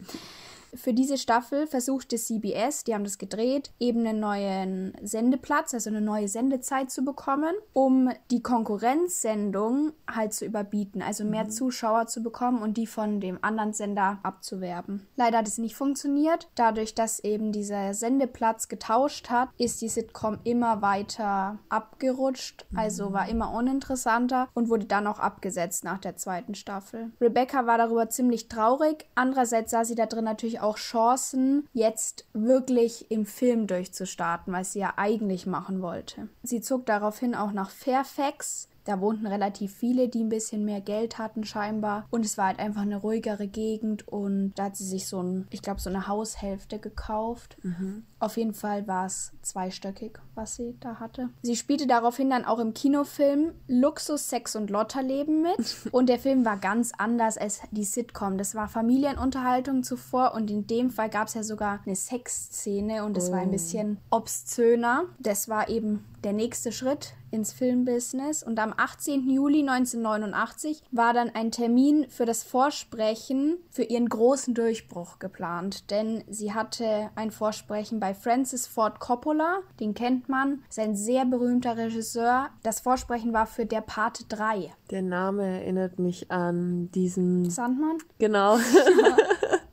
Für 0.73 0.93
diese 0.93 1.17
Staffel 1.17 1.67
versuchte 1.67 2.17
CBS, 2.17 2.83
die 2.83 2.93
haben 2.93 3.03
das 3.03 3.17
gedreht, 3.17 3.71
eben 3.79 4.05
einen 4.05 4.19
neuen 4.19 4.93
Sendeplatz, 5.01 5.73
also 5.73 5.89
eine 5.89 6.01
neue 6.01 6.27
Sendezeit 6.27 6.91
zu 6.91 7.03
bekommen, 7.03 7.53
um 7.73 8.09
die 8.31 8.41
Konkurrenzsendung 8.41 9.93
halt 10.09 10.33
zu 10.33 10.45
überbieten, 10.45 11.01
also 11.01 11.23
mehr 11.23 11.45
mhm. 11.45 11.51
Zuschauer 11.51 12.07
zu 12.07 12.21
bekommen 12.21 12.61
und 12.61 12.77
die 12.77 12.87
von 12.87 13.19
dem 13.19 13.39
anderen 13.41 13.73
Sender 13.73 14.19
abzuwerben. 14.23 15.07
Leider 15.15 15.39
hat 15.39 15.47
es 15.47 15.57
nicht 15.57 15.75
funktioniert. 15.75 16.49
Dadurch, 16.55 16.95
dass 16.95 17.19
eben 17.19 17.51
dieser 17.51 17.93
Sendeplatz 17.93 18.67
getauscht 18.67 19.29
hat, 19.29 19.49
ist 19.57 19.81
die 19.81 19.89
Sitcom 19.89 20.39
immer 20.43 20.81
weiter 20.81 21.59
abgerutscht, 21.69 22.65
also 22.75 23.09
mhm. 23.09 23.13
war 23.13 23.29
immer 23.29 23.53
uninteressanter 23.53 24.47
und 24.53 24.69
wurde 24.69 24.85
dann 24.85 25.07
auch 25.07 25.19
abgesetzt 25.19 25.83
nach 25.83 25.97
der 25.99 26.15
zweiten 26.15 26.55
Staffel. 26.55 27.11
Rebecca 27.19 27.65
war 27.65 27.77
darüber 27.77 28.09
ziemlich 28.09 28.47
traurig. 28.47 29.05
Andererseits 29.15 29.71
sah 29.71 29.85
sie 29.85 29.95
da 29.95 30.05
drin 30.05 30.25
natürlich 30.25 30.58
auch 30.59 30.77
Chancen, 30.77 31.67
jetzt 31.73 32.25
wirklich 32.33 33.09
im 33.11 33.25
Film 33.25 33.67
durchzustarten, 33.67 34.53
was 34.53 34.73
sie 34.73 34.79
ja 34.79 34.93
eigentlich 34.97 35.45
machen 35.45 35.81
wollte. 35.81 36.29
Sie 36.43 36.61
zog 36.61 36.85
daraufhin 36.85 37.35
auch 37.35 37.51
nach 37.51 37.69
Fairfax, 37.69 38.67
da 38.89 39.01
wohnten 39.01 39.27
relativ 39.27 39.71
viele, 39.75 40.09
die 40.09 40.23
ein 40.23 40.29
bisschen 40.29 40.65
mehr 40.65 40.81
Geld 40.81 41.19
hatten 41.19 41.43
scheinbar. 41.43 42.07
Und 42.09 42.25
es 42.25 42.39
war 42.39 42.47
halt 42.47 42.57
einfach 42.57 42.81
eine 42.81 42.97
ruhigere 42.97 43.47
Gegend 43.47 44.07
und 44.07 44.53
da 44.55 44.65
hat 44.65 44.77
sie 44.77 44.85
sich 44.85 45.07
so 45.07 45.21
ein, 45.21 45.47
ich 45.51 45.61
glaube, 45.61 45.79
so 45.79 45.91
eine 45.91 46.07
Haushälfte 46.07 46.79
gekauft. 46.79 47.57
Mhm. 47.61 48.03
Auf 48.17 48.35
jeden 48.35 48.55
Fall 48.55 48.87
war 48.87 49.05
es 49.05 49.31
zweistöckig, 49.43 50.17
was 50.33 50.55
sie 50.55 50.75
da 50.79 50.95
hatte. 50.95 51.29
Sie 51.43 51.55
spielte 51.55 51.85
daraufhin 51.85 52.31
dann 52.31 52.45
auch 52.45 52.57
im 52.57 52.73
Kinofilm 52.73 53.51
Luxus, 53.67 54.27
Sex 54.27 54.55
und 54.55 54.71
Lotterleben 54.71 55.43
mit. 55.43 55.75
und 55.91 56.09
der 56.09 56.17
Film 56.17 56.43
war 56.43 56.57
ganz 56.57 56.91
anders 56.97 57.37
als 57.37 57.61
die 57.69 57.83
Sitcom. 57.83 58.39
Das 58.39 58.55
war 58.55 58.67
Familienunterhaltung 58.67 59.83
zuvor 59.83 60.33
und 60.33 60.49
in 60.49 60.65
dem 60.65 60.89
Fall 60.89 61.09
gab 61.09 61.27
es 61.27 61.35
ja 61.35 61.43
sogar 61.43 61.79
eine 61.85 61.95
Sexszene 61.95 63.05
und 63.05 63.15
es 63.17 63.29
oh. 63.29 63.33
war 63.33 63.39
ein 63.39 63.49
oh. 63.49 63.51
bisschen 63.51 63.99
obszöner. 64.09 65.03
Das 65.19 65.47
war 65.47 65.69
eben 65.69 66.03
der 66.23 66.33
nächste 66.33 66.71
Schritt 66.71 67.13
ins 67.31 67.53
Filmbusiness 67.53 68.43
und 68.43 68.59
am 68.59 68.73
18. 68.75 69.29
Juli 69.29 69.61
1989 69.61 70.83
war 70.91 71.13
dann 71.13 71.29
ein 71.33 71.51
Termin 71.51 72.07
für 72.09 72.25
das 72.25 72.43
Vorsprechen 72.43 73.57
für 73.69 73.83
ihren 73.83 74.09
großen 74.09 74.53
Durchbruch 74.53 75.19
geplant, 75.19 75.91
denn 75.91 76.23
sie 76.27 76.53
hatte 76.53 77.09
ein 77.15 77.31
Vorsprechen 77.31 77.99
bei 77.99 78.13
Francis 78.13 78.67
Ford 78.67 78.99
Coppola, 78.99 79.59
den 79.79 79.93
kennt 79.93 80.29
man, 80.29 80.63
ist 80.69 80.79
ein 80.79 80.95
sehr 80.95 81.25
berühmter 81.25 81.77
Regisseur. 81.77 82.49
Das 82.63 82.79
Vorsprechen 82.79 83.33
war 83.33 83.45
für 83.45 83.65
Der 83.65 83.81
Pate 83.81 84.25
3. 84.27 84.73
Der 84.89 85.01
Name 85.01 85.61
erinnert 85.61 85.99
mich 85.99 86.31
an 86.31 86.89
diesen 86.91 87.49
Sandmann. 87.49 87.97
Genau. 88.17 88.57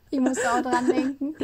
Ich 0.09 0.19
musste 0.19 0.51
auch 0.51 0.61
dran 0.61 0.87
denken. 0.87 1.35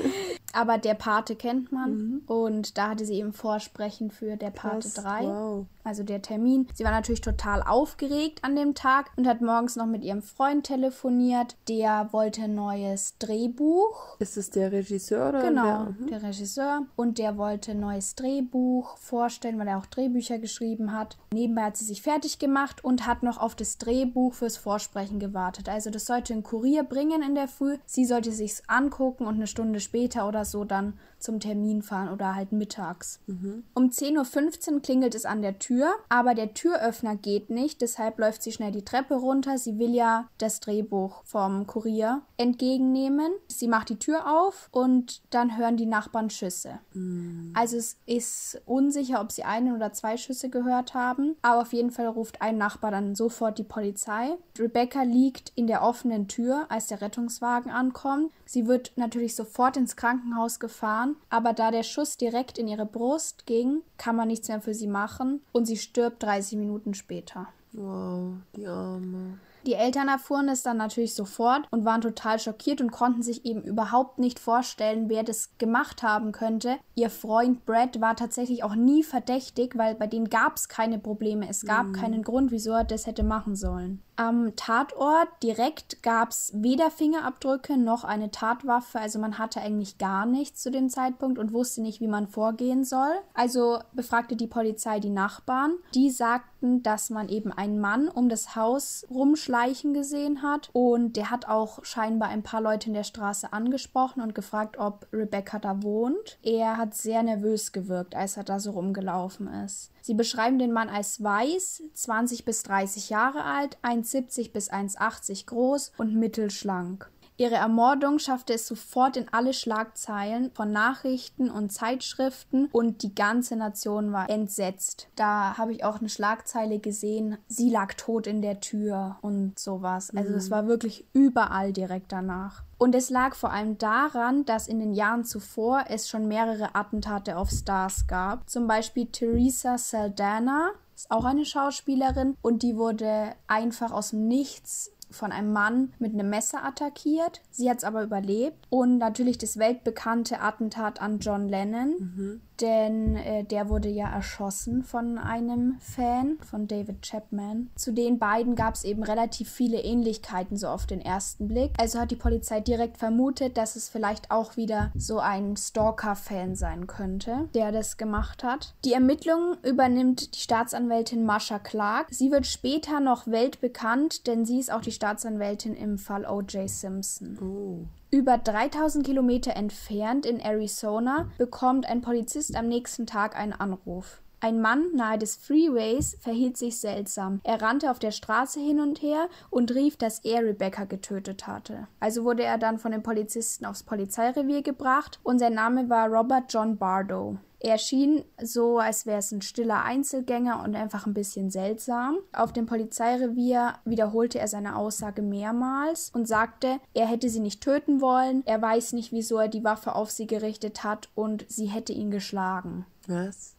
Aber 0.54 0.78
der 0.78 0.94
Pate 0.94 1.36
kennt 1.36 1.72
man. 1.72 1.92
Mhm. 1.92 2.22
Und 2.28 2.78
da 2.78 2.90
hatte 2.92 3.06
sie 3.06 3.16
eben 3.16 3.34
Vorsprechen 3.34 4.12
für 4.12 4.38
der 4.38 4.52
Pate 4.52 4.88
Krass, 4.88 4.94
3. 4.94 5.24
Wow. 5.24 5.66
Also 5.84 6.04
der 6.04 6.22
Termin. 6.22 6.68
Sie 6.74 6.84
war 6.84 6.92
natürlich 6.92 7.22
total 7.22 7.62
aufgeregt 7.62 8.44
an 8.44 8.56
dem 8.56 8.74
Tag 8.74 9.12
und 9.18 9.28
hat 9.28 9.42
morgens 9.42 9.76
noch 9.76 9.86
mit 9.86 10.04
ihrem 10.04 10.22
Freund 10.22 10.66
telefoniert. 10.66 11.56
Der 11.68 12.10
wollte 12.12 12.44
ein 12.44 12.56
neues 12.56 13.18
Drehbuch. 13.20 14.18
Ist 14.20 14.38
es 14.38 14.50
der 14.50 14.72
Regisseur 14.72 15.30
oder? 15.30 15.42
Genau, 15.42 15.64
der, 15.64 15.96
mhm. 16.00 16.08
der 16.08 16.24
Regisseur. 16.24 16.86
Und 16.96 17.18
der 17.18 17.38
wollte 17.38 17.72
ein 17.72 17.80
neues 17.80 18.16
Drehbuch 18.16 18.98
vorstellen, 18.98 19.60
weil 19.60 19.68
er 19.68 19.78
auch 19.78 19.86
Drehbücher 19.86 20.40
geschrieben 20.40 20.94
hat. 20.94 21.18
Nebenbei 21.34 21.64
hat 21.64 21.78
sie 21.78 21.86
sich 21.86 22.02
fertig 22.02 22.40
gemacht 22.40 22.84
und 22.84 23.06
hat 23.06 23.24
noch 23.24 23.38
auf 23.38 23.56
das 23.56 23.78
Drehbuch 23.78 24.34
fürs 24.34 24.58
Vorsprechen 24.58 25.20
gewartet. 25.20 25.68
Also 25.68 25.90
das 25.90 26.06
sollte 26.06 26.34
ein 26.34 26.44
Kurier 26.44 26.84
bringen 26.84 27.22
in 27.22 27.36
der 27.36 27.48
Früh. 27.48 27.78
Sie 27.86 28.06
sollte 28.06 28.32
sich's 28.32 28.64
angucken 28.68 29.26
und 29.26 29.36
eine 29.36 29.48
Stunde 29.48 29.80
später 29.80 30.28
oder 30.28 30.46
so 30.46 30.64
dann 30.64 30.94
zum 31.24 31.40
Termin 31.40 31.82
fahren 31.82 32.10
oder 32.10 32.36
halt 32.36 32.52
mittags. 32.52 33.20
Mhm. 33.28 33.64
Um 33.74 33.90
10.15 33.90 34.74
Uhr 34.74 34.82
klingelt 34.82 35.16
es 35.16 35.26
an 35.26 35.42
der 35.42 35.58
Tür, 35.58 35.94
aber 36.10 36.36
der 36.36 36.54
Türöffner 36.54 37.16
geht 37.16 37.50
nicht, 37.50 37.82
deshalb 37.82 38.20
läuft 38.20 38.44
sie 38.44 38.52
schnell 38.52 38.72
die 38.72 38.86
Treppe 38.86 39.16
runter. 39.16 39.58
Sie 39.58 39.80
will 39.80 39.96
ja 39.96 40.28
das 40.38 40.60
Drehbuch 40.60 41.24
vom 41.24 41.66
Kurier 41.66 42.22
entgegennehmen. 42.38 43.32
Sie 43.48 43.68
macht 43.68 43.90
die 43.90 44.00
Tür 44.00 44.28
auf 44.28 44.70
und 44.72 45.22
dann 45.30 45.58
hören 45.58 45.78
die 45.78 45.86
Nachbarn 45.86 46.30
Schüsse. 46.30 46.80
Mhm. 46.94 47.52
Also 47.54 47.78
es 47.78 47.98
ist 48.06 48.62
unsicher, 48.66 49.22
ob 49.22 49.32
sie 49.32 49.44
einen 49.44 49.76
oder 49.76 49.94
zwei 49.94 50.18
Schüsse 50.18 50.50
gehört 50.50 50.94
haben, 50.94 51.36
aber 51.42 51.62
auf 51.62 51.74
jeden 51.74 51.92
Fall 51.92 52.08
ruft 52.08 52.42
ein 52.42 52.58
Nachbar 52.58 52.92
dann 52.92 53.16
sofort 53.16 53.58
die 53.58 53.64
Polizei. 53.64 54.36
Rebecca 54.60 55.04
liegt 55.04 55.52
in 55.56 55.68
der 55.68 55.84
offenen 55.84 56.28
Tür, 56.28 56.66
als 56.70 56.88
der 56.88 57.02
Rettungswagen 57.02 57.72
ankommt. 57.72 58.32
Sie 58.46 58.68
wird 58.68 58.92
natürlich 58.96 59.36
sofort 59.36 59.78
ins 59.78 59.96
Krankenhaus 59.96 60.60
gefahren, 60.60 61.13
aber 61.30 61.54
da 61.54 61.72
der 61.72 61.84
Schuss 61.84 62.18
direkt 62.18 62.58
in 62.58 62.68
ihre 62.68 62.86
Brust 62.86 63.46
ging, 63.46 63.82
kann 63.98 64.16
man 64.16 64.28
nichts 64.28 64.48
mehr 64.48 64.62
für 64.62 64.74
sie 64.74 64.88
machen 64.88 65.42
und 65.52 65.66
sie 65.66 65.78
stirbt 65.78 66.24
30 66.24 66.58
Minuten 66.58 66.94
später. 66.94 67.48
Wow, 67.74 68.34
die 68.56 68.68
Arme. 68.68 69.40
Die 69.66 69.74
Eltern 69.74 70.08
erfuhren 70.08 70.50
es 70.50 70.64
dann 70.64 70.78
natürlich 70.78 71.16
sofort 71.16 71.68
und 71.72 71.86
waren 71.86 72.02
total 72.02 72.40
schockiert 72.40 72.82
und 72.82 72.92
konnten 72.92 73.24
sich 73.24 73.46
eben 73.46 73.62
überhaupt 73.62 74.20
nicht 74.20 74.40
vorstellen, 74.40 75.10
wer 75.10 75.24
das 75.24 75.52
gemacht 75.58 76.04
haben 76.04 76.32
könnte. 76.32 76.78
Ihr 76.96 77.10
Freund 77.10 77.66
Brad 77.66 78.02
war 78.02 78.16
tatsächlich 78.16 78.64
auch 78.64 78.76
nie 78.76 79.04
verdächtig, 79.04 79.78
weil 79.78 79.96
bei 79.96 80.08
denen 80.08 80.30
gab 80.30 80.58
es 80.58 80.68
keine 80.68 81.00
Probleme. 81.00 81.48
Es 81.50 81.66
gab 81.66 81.88
mhm. 81.88 81.94
keinen 81.94 82.24
Grund, 82.24 82.52
wieso 82.52 82.72
er 82.72 82.84
das 82.84 83.08
hätte 83.08 83.24
machen 83.24 83.56
sollen. 83.56 84.02
Am 84.16 84.56
Tatort 84.56 85.28
direkt 85.42 86.04
gab 86.04 86.30
es 86.30 86.52
weder 86.54 86.92
Fingerabdrücke 86.92 87.78
noch 87.78 88.04
eine 88.04 88.30
Tatwaffe, 88.30 89.00
also 89.00 89.18
man 89.18 89.40
hatte 89.40 89.60
eigentlich 89.60 89.98
gar 89.98 90.28
nichts 90.28 90.62
zu 90.62 90.70
dem 90.70 90.90
Zeitpunkt 90.90 91.40
und 91.40 91.52
wusste 91.52 91.82
nicht, 91.82 92.00
wie 92.00 92.08
man 92.08 92.28
vorgehen 92.28 92.84
soll. 92.84 93.12
Also 93.34 93.80
befragte 93.94 94.36
die 94.36 94.46
Polizei 94.46 95.00
die 95.00 95.10
Nachbarn. 95.10 95.74
Die 95.96 96.12
sagten, 96.12 96.84
dass 96.84 97.10
man 97.10 97.28
eben 97.28 97.52
einen 97.52 97.80
Mann 97.80 98.08
um 98.08 98.30
das 98.30 98.56
Haus 98.56 99.06
rumschleichen 99.54 99.94
gesehen 99.94 100.42
hat 100.42 100.70
und 100.74 101.16
der 101.16 101.30
hat 101.30 101.48
auch 101.48 101.84
scheinbar 101.86 102.30
ein 102.30 102.44
paar 102.44 102.62
Leute 102.62 102.88
in 102.88 102.94
der 102.94 103.04
Straße 103.04 103.54
angesprochen 103.54 104.22
und 104.22 104.36
gefragt, 104.36 104.78
ob 104.78 105.08
Rebecca 105.14 105.60
da 105.60 105.84
wohnt. 105.84 106.40
Er 106.42 106.78
hat 106.78 106.96
sehr 106.96 107.22
nervös 107.24 107.72
gewirkt, 107.72 108.16
als 108.16 108.38
er 108.38 108.44
da 108.44 108.60
so 108.60 108.72
rumgelaufen 108.72 109.48
ist. 109.66 109.92
Sie 110.02 110.16
beschreiben 110.16 110.60
den 110.60 110.72
Mann 110.72 110.90
als 110.90 111.24
weiß, 111.24 111.84
20 111.94 112.46
bis 112.46 112.64
30 112.64 113.10
Jahre 113.10 113.44
alt, 113.44 113.78
1,70 113.84 114.52
bis 114.52 114.72
1,80 114.72 115.46
groß 115.46 115.94
und 115.98 116.16
mittelschlank. 116.16 117.10
Ihre 117.38 117.56
Ermordung 117.56 118.20
schaffte 118.20 118.54
es 118.54 118.68
sofort 118.68 119.18
in 119.18 119.28
alle 119.32 119.54
Schlagzeilen 119.54 120.52
von 120.54 120.72
Nachrichten 120.72 121.50
und 121.50 121.72
Zeitschriften 121.72 122.70
und 122.72 123.02
die 123.02 123.16
ganze 123.16 123.56
Nation 123.56 124.12
war 124.12 124.30
entsetzt. 124.30 125.08
Da 125.16 125.58
habe 125.58 125.72
ich 125.72 125.84
auch 125.84 126.00
eine 126.00 126.10
Schlagzeile 126.10 126.80
gesehen, 126.80 127.38
sie 127.48 127.70
lag 127.70 127.94
tot 127.96 128.28
in 128.28 128.42
der 128.42 128.60
Tür 128.60 129.18
und 129.22 129.58
sowas. 129.58 130.12
Also 130.16 130.34
es 130.34 130.50
mhm. 130.50 130.52
war 130.52 130.68
wirklich 130.68 131.06
überall 131.14 131.74
direkt 131.74 132.12
danach. 132.12 132.64
Und 132.78 132.96
es 132.96 133.10
lag 133.10 133.36
vor 133.36 133.52
allem 133.52 133.78
daran, 133.78 134.46
dass 134.46 134.68
in 134.68 134.80
den 134.80 134.94
Jahren 134.94 135.24
zuvor 135.24 135.86
es 135.88 136.10
schon 136.10 136.28
mehrere 136.28 136.76
Attentate 136.76 137.38
auf 137.38 137.50
Stars 137.50 138.08
gab. 138.08 138.50
Zum 138.50 138.68
Beispiel 138.68 139.08
Teresa 139.08 139.78
Saldana, 139.78 140.72
ist 140.96 141.12
auch 141.12 141.26
eine 141.26 141.46
Schauspielerin 141.46 142.38
und 142.42 142.64
die 142.64 142.78
wurde 142.78 143.34
einfach 143.48 143.92
aus 143.92 144.12
dem 144.12 144.28
Nichts 144.28 144.92
von 145.14 145.32
einem 145.32 145.54
Mann 145.54 145.94
mit 146.00 146.14
einem 146.14 146.30
Messer 146.30 146.64
attackiert. 146.66 147.42
Sie 147.52 147.70
hat 147.70 147.78
es 147.78 147.84
aber 147.84 148.04
überlebt. 148.04 148.66
Und 148.70 148.98
natürlich 148.98 149.38
das 149.38 149.58
weltbekannte 149.58 150.42
Attentat 150.42 151.02
an 151.02 151.20
John 151.20 151.48
Lennon. 151.48 151.96
Mhm 152.00 152.42
denn 152.62 153.16
äh, 153.16 153.44
der 153.44 153.70
wurde 153.70 153.90
ja 153.90 154.10
erschossen 154.10 154.84
von 154.84 155.18
einem 155.18 155.78
Fan, 155.80 156.38
von 156.50 156.68
David 156.68 157.02
Chapman. 157.02 157.70
Zu 157.76 157.94
den 157.94 158.20
beiden 158.20 158.56
gab 158.56 158.76
es 158.76 158.84
eben 158.84 159.04
relativ 159.04 159.50
viele 159.50 159.82
Ähnlichkeiten 159.82 160.58
so 160.58 160.68
auf 160.68 160.86
den 160.86 161.02
ersten 161.02 161.48
Blick. 161.48 161.72
Also 161.78 162.00
hat 162.00 162.12
die 162.12 162.16
Polizei 162.16 162.60
direkt 162.60 162.98
vermutet, 162.98 163.58
dass 163.58 163.76
es 163.76 163.90
vielleicht 163.90 164.32
auch 164.32 164.58
wieder 164.58 164.92
so 164.96 165.20
ein 165.20 165.56
Stalker-Fan 165.58 166.56
sein 166.56 166.88
könnte, 166.88 167.50
der 167.54 167.72
das 167.72 167.98
gemacht 167.98 168.44
hat. 168.44 168.74
Die 168.86 168.94
Ermittlungen 168.94 169.58
übernimmt 169.64 170.36
die 170.36 170.40
Staatsanwältin 170.40 171.26
Masha 171.26 171.60
Clark. 171.60 172.08
Sie 172.12 172.32
wird 172.32 172.46
später 172.46 173.00
noch 173.00 173.28
weltbekannt, 173.28 174.28
denn 174.28 174.46
sie 174.46 174.60
ist 174.60 174.72
auch 174.72 174.82
die 174.82 174.92
Staatsanwältin 174.92 175.76
im 175.76 175.98
Fall 175.98 176.26
O.J. 176.26 176.70
Simpson. 176.70 177.38
Oh. 177.42 178.03
Über 178.14 178.38
3000 178.38 179.04
Kilometer 179.04 179.56
entfernt 179.56 180.28
in 180.28 180.40
Arizona 180.40 181.32
bekommt 181.40 181.88
ein 181.88 182.02
Polizist 182.02 182.56
am 182.56 182.68
nächsten 182.68 183.08
Tag 183.08 183.36
einen 183.36 183.54
Anruf. 183.54 184.22
Ein 184.40 184.62
Mann 184.62 184.94
nahe 184.94 185.18
des 185.18 185.36
Freeways 185.36 186.16
verhielt 186.20 186.56
sich 186.56 186.80
seltsam. 186.80 187.42
Er 187.44 187.64
rannte 187.64 187.90
auf 187.90 187.98
der 187.98 188.12
Straße 188.12 188.60
hin 188.60 188.80
und 188.80 189.02
her 189.02 189.30
und 189.50 189.74
rief, 189.74 189.98
dass 189.98 190.20
er 190.20 190.44
Rebecca 190.44 190.84
getötet 190.84 191.48
hatte. 191.48 191.88
Also 192.00 192.24
wurde 192.24 192.44
er 192.44 192.60
dann 192.60 192.78
von 192.78 192.92
den 192.92 193.02
Polizisten 193.02 193.66
aufs 193.66 193.82
Polizeirevier 193.82 194.62
gebracht 194.62 195.20
und 195.24 195.40
sein 195.40 195.56
Name 195.56 195.90
war 195.90 196.08
Robert 196.08 196.54
John 196.54 196.78
Bardo. 196.78 197.40
Er 197.66 197.78
schien 197.78 198.26
so, 198.42 198.78
als 198.78 199.06
wäre 199.06 199.20
es 199.20 199.32
ein 199.32 199.42
stiller 199.42 199.84
Einzelgänger 199.84 200.62
und 200.64 200.76
einfach 200.76 201.08
ein 201.08 201.14
bisschen 201.14 201.50
seltsam. 201.50 202.18
Auf 202.34 202.52
dem 202.52 202.66
Polizeirevier 202.66 203.76
wiederholte 203.86 204.38
er 204.38 204.50
seine 204.50 204.76
Aussage 204.76 205.22
mehrmals 205.22 206.10
und 206.14 206.28
sagte, 206.28 206.82
er 206.94 207.08
hätte 207.08 207.30
sie 207.30 207.40
nicht 207.40 207.62
töten 207.62 208.02
wollen, 208.02 208.46
er 208.46 208.62
weiß 208.62 208.92
nicht, 208.92 209.14
wieso 209.14 209.38
er 209.38 209.48
die 209.48 209.64
Waffe 209.64 209.96
auf 209.96 210.12
sie 210.12 210.28
gerichtet 210.28 210.84
hat 210.84 211.08
und 211.16 211.46
sie 211.48 211.68
hätte 211.68 211.94
ihn 211.94 212.12
geschlagen. 212.12 212.86
Was? 213.08 213.56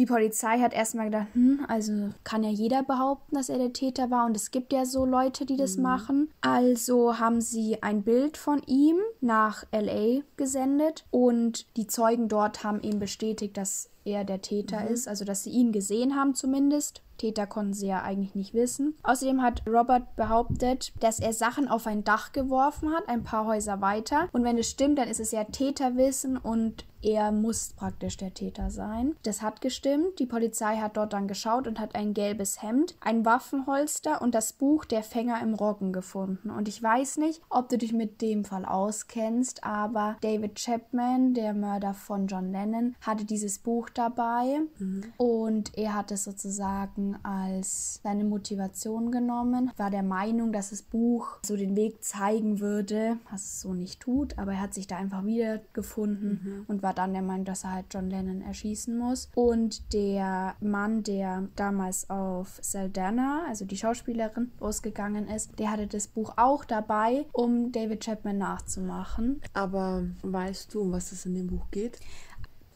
Die 0.00 0.06
Polizei 0.06 0.60
hat 0.60 0.72
erstmal 0.72 1.10
gedacht, 1.10 1.26
hm, 1.34 1.60
also 1.68 2.08
kann 2.24 2.42
ja 2.42 2.48
jeder 2.48 2.82
behaupten, 2.82 3.34
dass 3.34 3.50
er 3.50 3.58
der 3.58 3.74
Täter 3.74 4.10
war 4.10 4.24
und 4.24 4.34
es 4.34 4.50
gibt 4.50 4.72
ja 4.72 4.86
so 4.86 5.04
Leute, 5.04 5.44
die 5.44 5.58
das 5.58 5.76
mhm. 5.76 5.82
machen. 5.82 6.30
Also 6.40 7.18
haben 7.18 7.42
sie 7.42 7.82
ein 7.82 8.02
Bild 8.02 8.38
von 8.38 8.62
ihm 8.66 8.96
nach 9.20 9.66
LA 9.72 10.22
gesendet 10.38 11.04
und 11.10 11.66
die 11.76 11.86
Zeugen 11.86 12.28
dort 12.28 12.64
haben 12.64 12.80
ihm 12.80 12.98
bestätigt, 12.98 13.58
dass 13.58 13.90
er 14.04 14.24
der 14.24 14.40
Täter 14.40 14.80
mhm. 14.80 14.88
ist, 14.88 15.08
also 15.08 15.24
dass 15.24 15.44
sie 15.44 15.50
ihn 15.50 15.72
gesehen 15.72 16.16
haben 16.16 16.34
zumindest. 16.34 17.02
Täter 17.20 17.46
konnten 17.46 17.74
sie 17.74 17.88
ja 17.88 18.02
eigentlich 18.02 18.34
nicht 18.34 18.54
wissen. 18.54 18.96
Außerdem 19.02 19.42
hat 19.42 19.62
Robert 19.66 20.16
behauptet, 20.16 20.92
dass 21.00 21.20
er 21.20 21.34
Sachen 21.34 21.68
auf 21.68 21.86
ein 21.86 22.02
Dach 22.02 22.32
geworfen 22.32 22.92
hat, 22.92 23.08
ein 23.08 23.24
paar 23.24 23.46
Häuser 23.46 23.82
weiter. 23.82 24.28
Und 24.32 24.42
wenn 24.42 24.56
es 24.56 24.70
stimmt, 24.70 24.98
dann 24.98 25.08
ist 25.08 25.20
es 25.20 25.30
ja 25.30 25.44
Täterwissen 25.44 26.38
und 26.38 26.86
er 27.02 27.32
muss 27.32 27.72
praktisch 27.76 28.16
der 28.16 28.34
Täter 28.34 28.70
sein. 28.70 29.16
Das 29.22 29.40
hat 29.42 29.60
gestimmt. 29.60 30.18
Die 30.18 30.26
Polizei 30.26 30.76
hat 30.76 30.96
dort 30.96 31.12
dann 31.12 31.28
geschaut 31.28 31.66
und 31.66 31.80
hat 31.80 31.94
ein 31.94 32.12
gelbes 32.14 32.62
Hemd, 32.62 32.94
ein 33.00 33.24
Waffenholster 33.24 34.20
und 34.20 34.34
das 34.34 34.52
Buch 34.52 34.84
Der 34.84 35.02
Fänger 35.02 35.40
im 35.42 35.54
Roggen 35.54 35.92
gefunden. 35.92 36.50
Und 36.50 36.68
ich 36.68 36.82
weiß 36.82 37.18
nicht, 37.18 37.40
ob 37.48 37.68
du 37.68 37.78
dich 37.78 37.92
mit 37.92 38.20
dem 38.20 38.44
Fall 38.44 38.64
auskennst, 38.64 39.64
aber 39.64 40.16
David 40.20 40.56
Chapman, 40.56 41.32
der 41.34 41.54
Mörder 41.54 41.94
von 41.94 42.26
John 42.26 42.52
Lennon, 42.52 42.94
hatte 43.00 43.24
dieses 43.24 43.58
Buch 43.58 43.88
dabei 43.94 44.60
mhm. 44.78 45.04
und 45.16 45.76
er 45.78 45.94
hat 45.94 46.12
es 46.12 46.24
sozusagen 46.24 47.16
als 47.22 48.00
seine 48.02 48.24
Motivation 48.24 49.10
genommen, 49.10 49.70
war 49.76 49.90
der 49.90 50.02
Meinung, 50.02 50.52
dass 50.52 50.70
das 50.70 50.82
Buch 50.82 51.38
so 51.44 51.56
den 51.56 51.76
Weg 51.76 52.04
zeigen 52.04 52.60
würde, 52.60 53.16
was 53.30 53.42
es 53.42 53.60
so 53.62 53.72
nicht 53.72 54.00
tut, 54.00 54.38
aber 54.38 54.52
er 54.52 54.60
hat 54.60 54.74
sich 54.74 54.86
da 54.86 54.96
einfach 54.96 55.24
wiedergefunden 55.24 56.40
mhm. 56.42 56.64
und 56.68 56.82
war 56.82 56.90
war 56.90 56.94
dann 56.94 57.12
der 57.12 57.22
Meinung, 57.22 57.44
dass 57.44 57.62
er 57.62 57.74
halt 57.74 57.86
John 57.90 58.10
Lennon 58.10 58.42
erschießen 58.42 58.98
muss. 58.98 59.30
Und 59.36 59.92
der 59.92 60.56
Mann, 60.60 61.04
der 61.04 61.46
damals 61.54 62.10
auf 62.10 62.58
Saldana, 62.62 63.44
also 63.48 63.64
die 63.64 63.76
Schauspielerin, 63.76 64.50
losgegangen 64.58 65.28
ist, 65.28 65.56
der 65.60 65.70
hatte 65.70 65.86
das 65.86 66.08
Buch 66.08 66.32
auch 66.36 66.64
dabei, 66.64 67.26
um 67.32 67.70
David 67.70 68.00
Chapman 68.00 68.38
nachzumachen. 68.38 69.40
Aber 69.52 70.02
weißt 70.22 70.74
du, 70.74 70.80
um 70.80 70.90
was 70.90 71.12
es 71.12 71.26
in 71.26 71.34
dem 71.36 71.46
Buch 71.46 71.70
geht? 71.70 72.00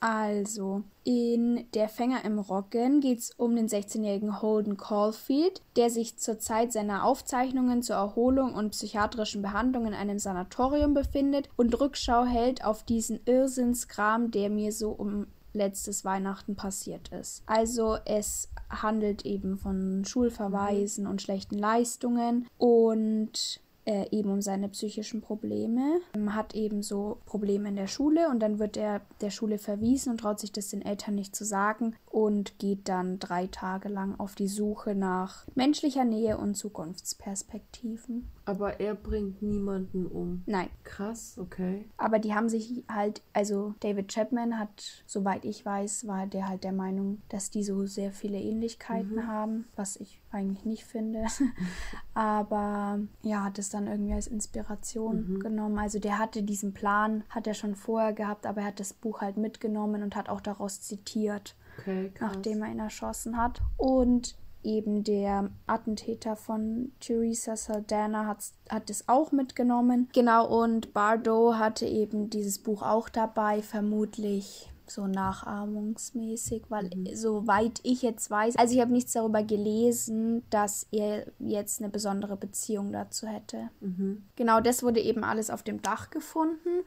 Also, 0.06 0.82
in 1.02 1.64
Der 1.72 1.88
Fänger 1.88 2.26
im 2.26 2.38
Roggen 2.38 3.00
geht 3.00 3.20
es 3.20 3.30
um 3.38 3.56
den 3.56 3.68
16-jährigen 3.68 4.42
Holden 4.42 4.76
Caulfield, 4.76 5.62
der 5.76 5.88
sich 5.88 6.18
zur 6.18 6.38
Zeit 6.38 6.74
seiner 6.74 7.06
Aufzeichnungen 7.06 7.82
zur 7.82 7.96
Erholung 7.96 8.52
und 8.52 8.72
psychiatrischen 8.72 9.40
Behandlung 9.40 9.86
in 9.86 9.94
einem 9.94 10.18
Sanatorium 10.18 10.92
befindet 10.92 11.48
und 11.56 11.80
Rückschau 11.80 12.26
hält 12.26 12.66
auf 12.66 12.82
diesen 12.82 13.18
Irrsinnskram, 13.24 14.30
der 14.30 14.50
mir 14.50 14.72
so 14.72 14.90
um 14.90 15.26
letztes 15.54 16.04
Weihnachten 16.04 16.54
passiert 16.54 17.08
ist. 17.08 17.42
Also 17.46 17.96
es 18.04 18.50
handelt 18.68 19.24
eben 19.24 19.56
von 19.56 20.04
Schulverweisen 20.04 21.06
und 21.06 21.22
schlechten 21.22 21.56
Leistungen 21.56 22.46
und 22.58 23.62
äh, 23.86 24.06
eben 24.10 24.30
um 24.30 24.40
seine 24.40 24.68
psychischen 24.68 25.20
Probleme, 25.20 26.00
ähm, 26.14 26.34
hat 26.34 26.54
eben 26.54 26.82
so 26.82 27.18
Probleme 27.26 27.68
in 27.68 27.76
der 27.76 27.86
Schule 27.86 28.28
und 28.28 28.40
dann 28.40 28.58
wird 28.58 28.76
er 28.76 29.02
der 29.20 29.30
Schule 29.30 29.58
verwiesen 29.58 30.12
und 30.12 30.18
traut 30.18 30.40
sich 30.40 30.52
das 30.52 30.68
den 30.68 30.82
Eltern 30.82 31.14
nicht 31.14 31.36
zu 31.36 31.44
sagen 31.44 31.94
und 32.14 32.60
geht 32.60 32.88
dann 32.88 33.18
drei 33.18 33.48
Tage 33.48 33.88
lang 33.88 34.14
auf 34.20 34.36
die 34.36 34.46
Suche 34.46 34.94
nach 34.94 35.48
menschlicher 35.56 36.04
Nähe 36.04 36.38
und 36.38 36.54
Zukunftsperspektiven. 36.54 38.30
Aber 38.44 38.78
er 38.78 38.94
bringt 38.94 39.42
niemanden 39.42 40.06
um. 40.06 40.44
Nein. 40.46 40.68
Krass, 40.84 41.36
okay. 41.40 41.88
Aber 41.96 42.20
die 42.20 42.32
haben 42.32 42.48
sich 42.48 42.84
halt, 42.88 43.22
also 43.32 43.74
David 43.80 44.14
Chapman 44.14 44.60
hat, 44.60 45.02
soweit 45.06 45.44
ich 45.44 45.66
weiß, 45.66 46.06
war 46.06 46.28
der 46.28 46.46
halt 46.46 46.62
der 46.62 46.72
Meinung, 46.72 47.20
dass 47.30 47.50
die 47.50 47.64
so 47.64 47.84
sehr 47.84 48.12
viele 48.12 48.38
Ähnlichkeiten 48.38 49.16
mhm. 49.16 49.26
haben, 49.26 49.64
was 49.74 49.96
ich 49.96 50.20
eigentlich 50.30 50.64
nicht 50.64 50.84
finde. 50.84 51.24
Aber 52.14 53.00
ja, 53.22 53.42
hat 53.42 53.58
es 53.58 53.70
dann 53.70 53.88
irgendwie 53.88 54.14
als 54.14 54.28
Inspiration 54.28 55.34
mhm. 55.34 55.40
genommen. 55.40 55.80
Also 55.80 55.98
der 55.98 56.20
hatte 56.20 56.44
diesen 56.44 56.74
Plan, 56.74 57.24
hat 57.28 57.48
er 57.48 57.54
schon 57.54 57.74
vorher 57.74 58.12
gehabt, 58.12 58.46
aber 58.46 58.60
er 58.60 58.68
hat 58.68 58.78
das 58.78 58.92
Buch 58.92 59.20
halt 59.20 59.36
mitgenommen 59.36 60.04
und 60.04 60.14
hat 60.14 60.28
auch 60.28 60.40
daraus 60.40 60.80
zitiert. 60.80 61.56
Okay, 61.78 62.12
nachdem 62.20 62.62
er 62.62 62.70
ihn 62.70 62.78
erschossen 62.78 63.36
hat. 63.36 63.60
Und 63.76 64.36
eben 64.62 65.04
der 65.04 65.50
Attentäter 65.66 66.36
von 66.36 66.92
Teresa 67.00 67.56
Saldana 67.56 68.26
hat, 68.26 68.38
hat 68.68 68.90
es 68.90 69.08
auch 69.08 69.30
mitgenommen. 69.30 70.08
Genau, 70.12 70.46
und 70.46 70.92
Bardo 70.94 71.54
hatte 71.54 71.86
eben 71.86 72.30
dieses 72.30 72.58
Buch 72.58 72.82
auch 72.82 73.08
dabei, 73.08 73.62
vermutlich 73.62 74.70
so 74.86 75.06
nachahmungsmäßig, 75.06 76.64
weil 76.68 76.90
mhm. 76.94 77.14
soweit 77.14 77.80
ich 77.84 78.02
jetzt 78.02 78.30
weiß, 78.30 78.56
also 78.56 78.74
ich 78.74 78.80
habe 78.80 78.92
nichts 78.92 79.12
darüber 79.12 79.42
gelesen, 79.42 80.42
dass 80.50 80.86
er 80.90 81.26
jetzt 81.38 81.80
eine 81.80 81.90
besondere 81.90 82.36
Beziehung 82.36 82.92
dazu 82.92 83.26
hätte. 83.26 83.70
Mhm. 83.80 84.24
Genau, 84.36 84.60
das 84.60 84.82
wurde 84.82 85.00
eben 85.00 85.24
alles 85.24 85.50
auf 85.50 85.62
dem 85.62 85.80
Dach 85.80 86.10
gefunden 86.10 86.84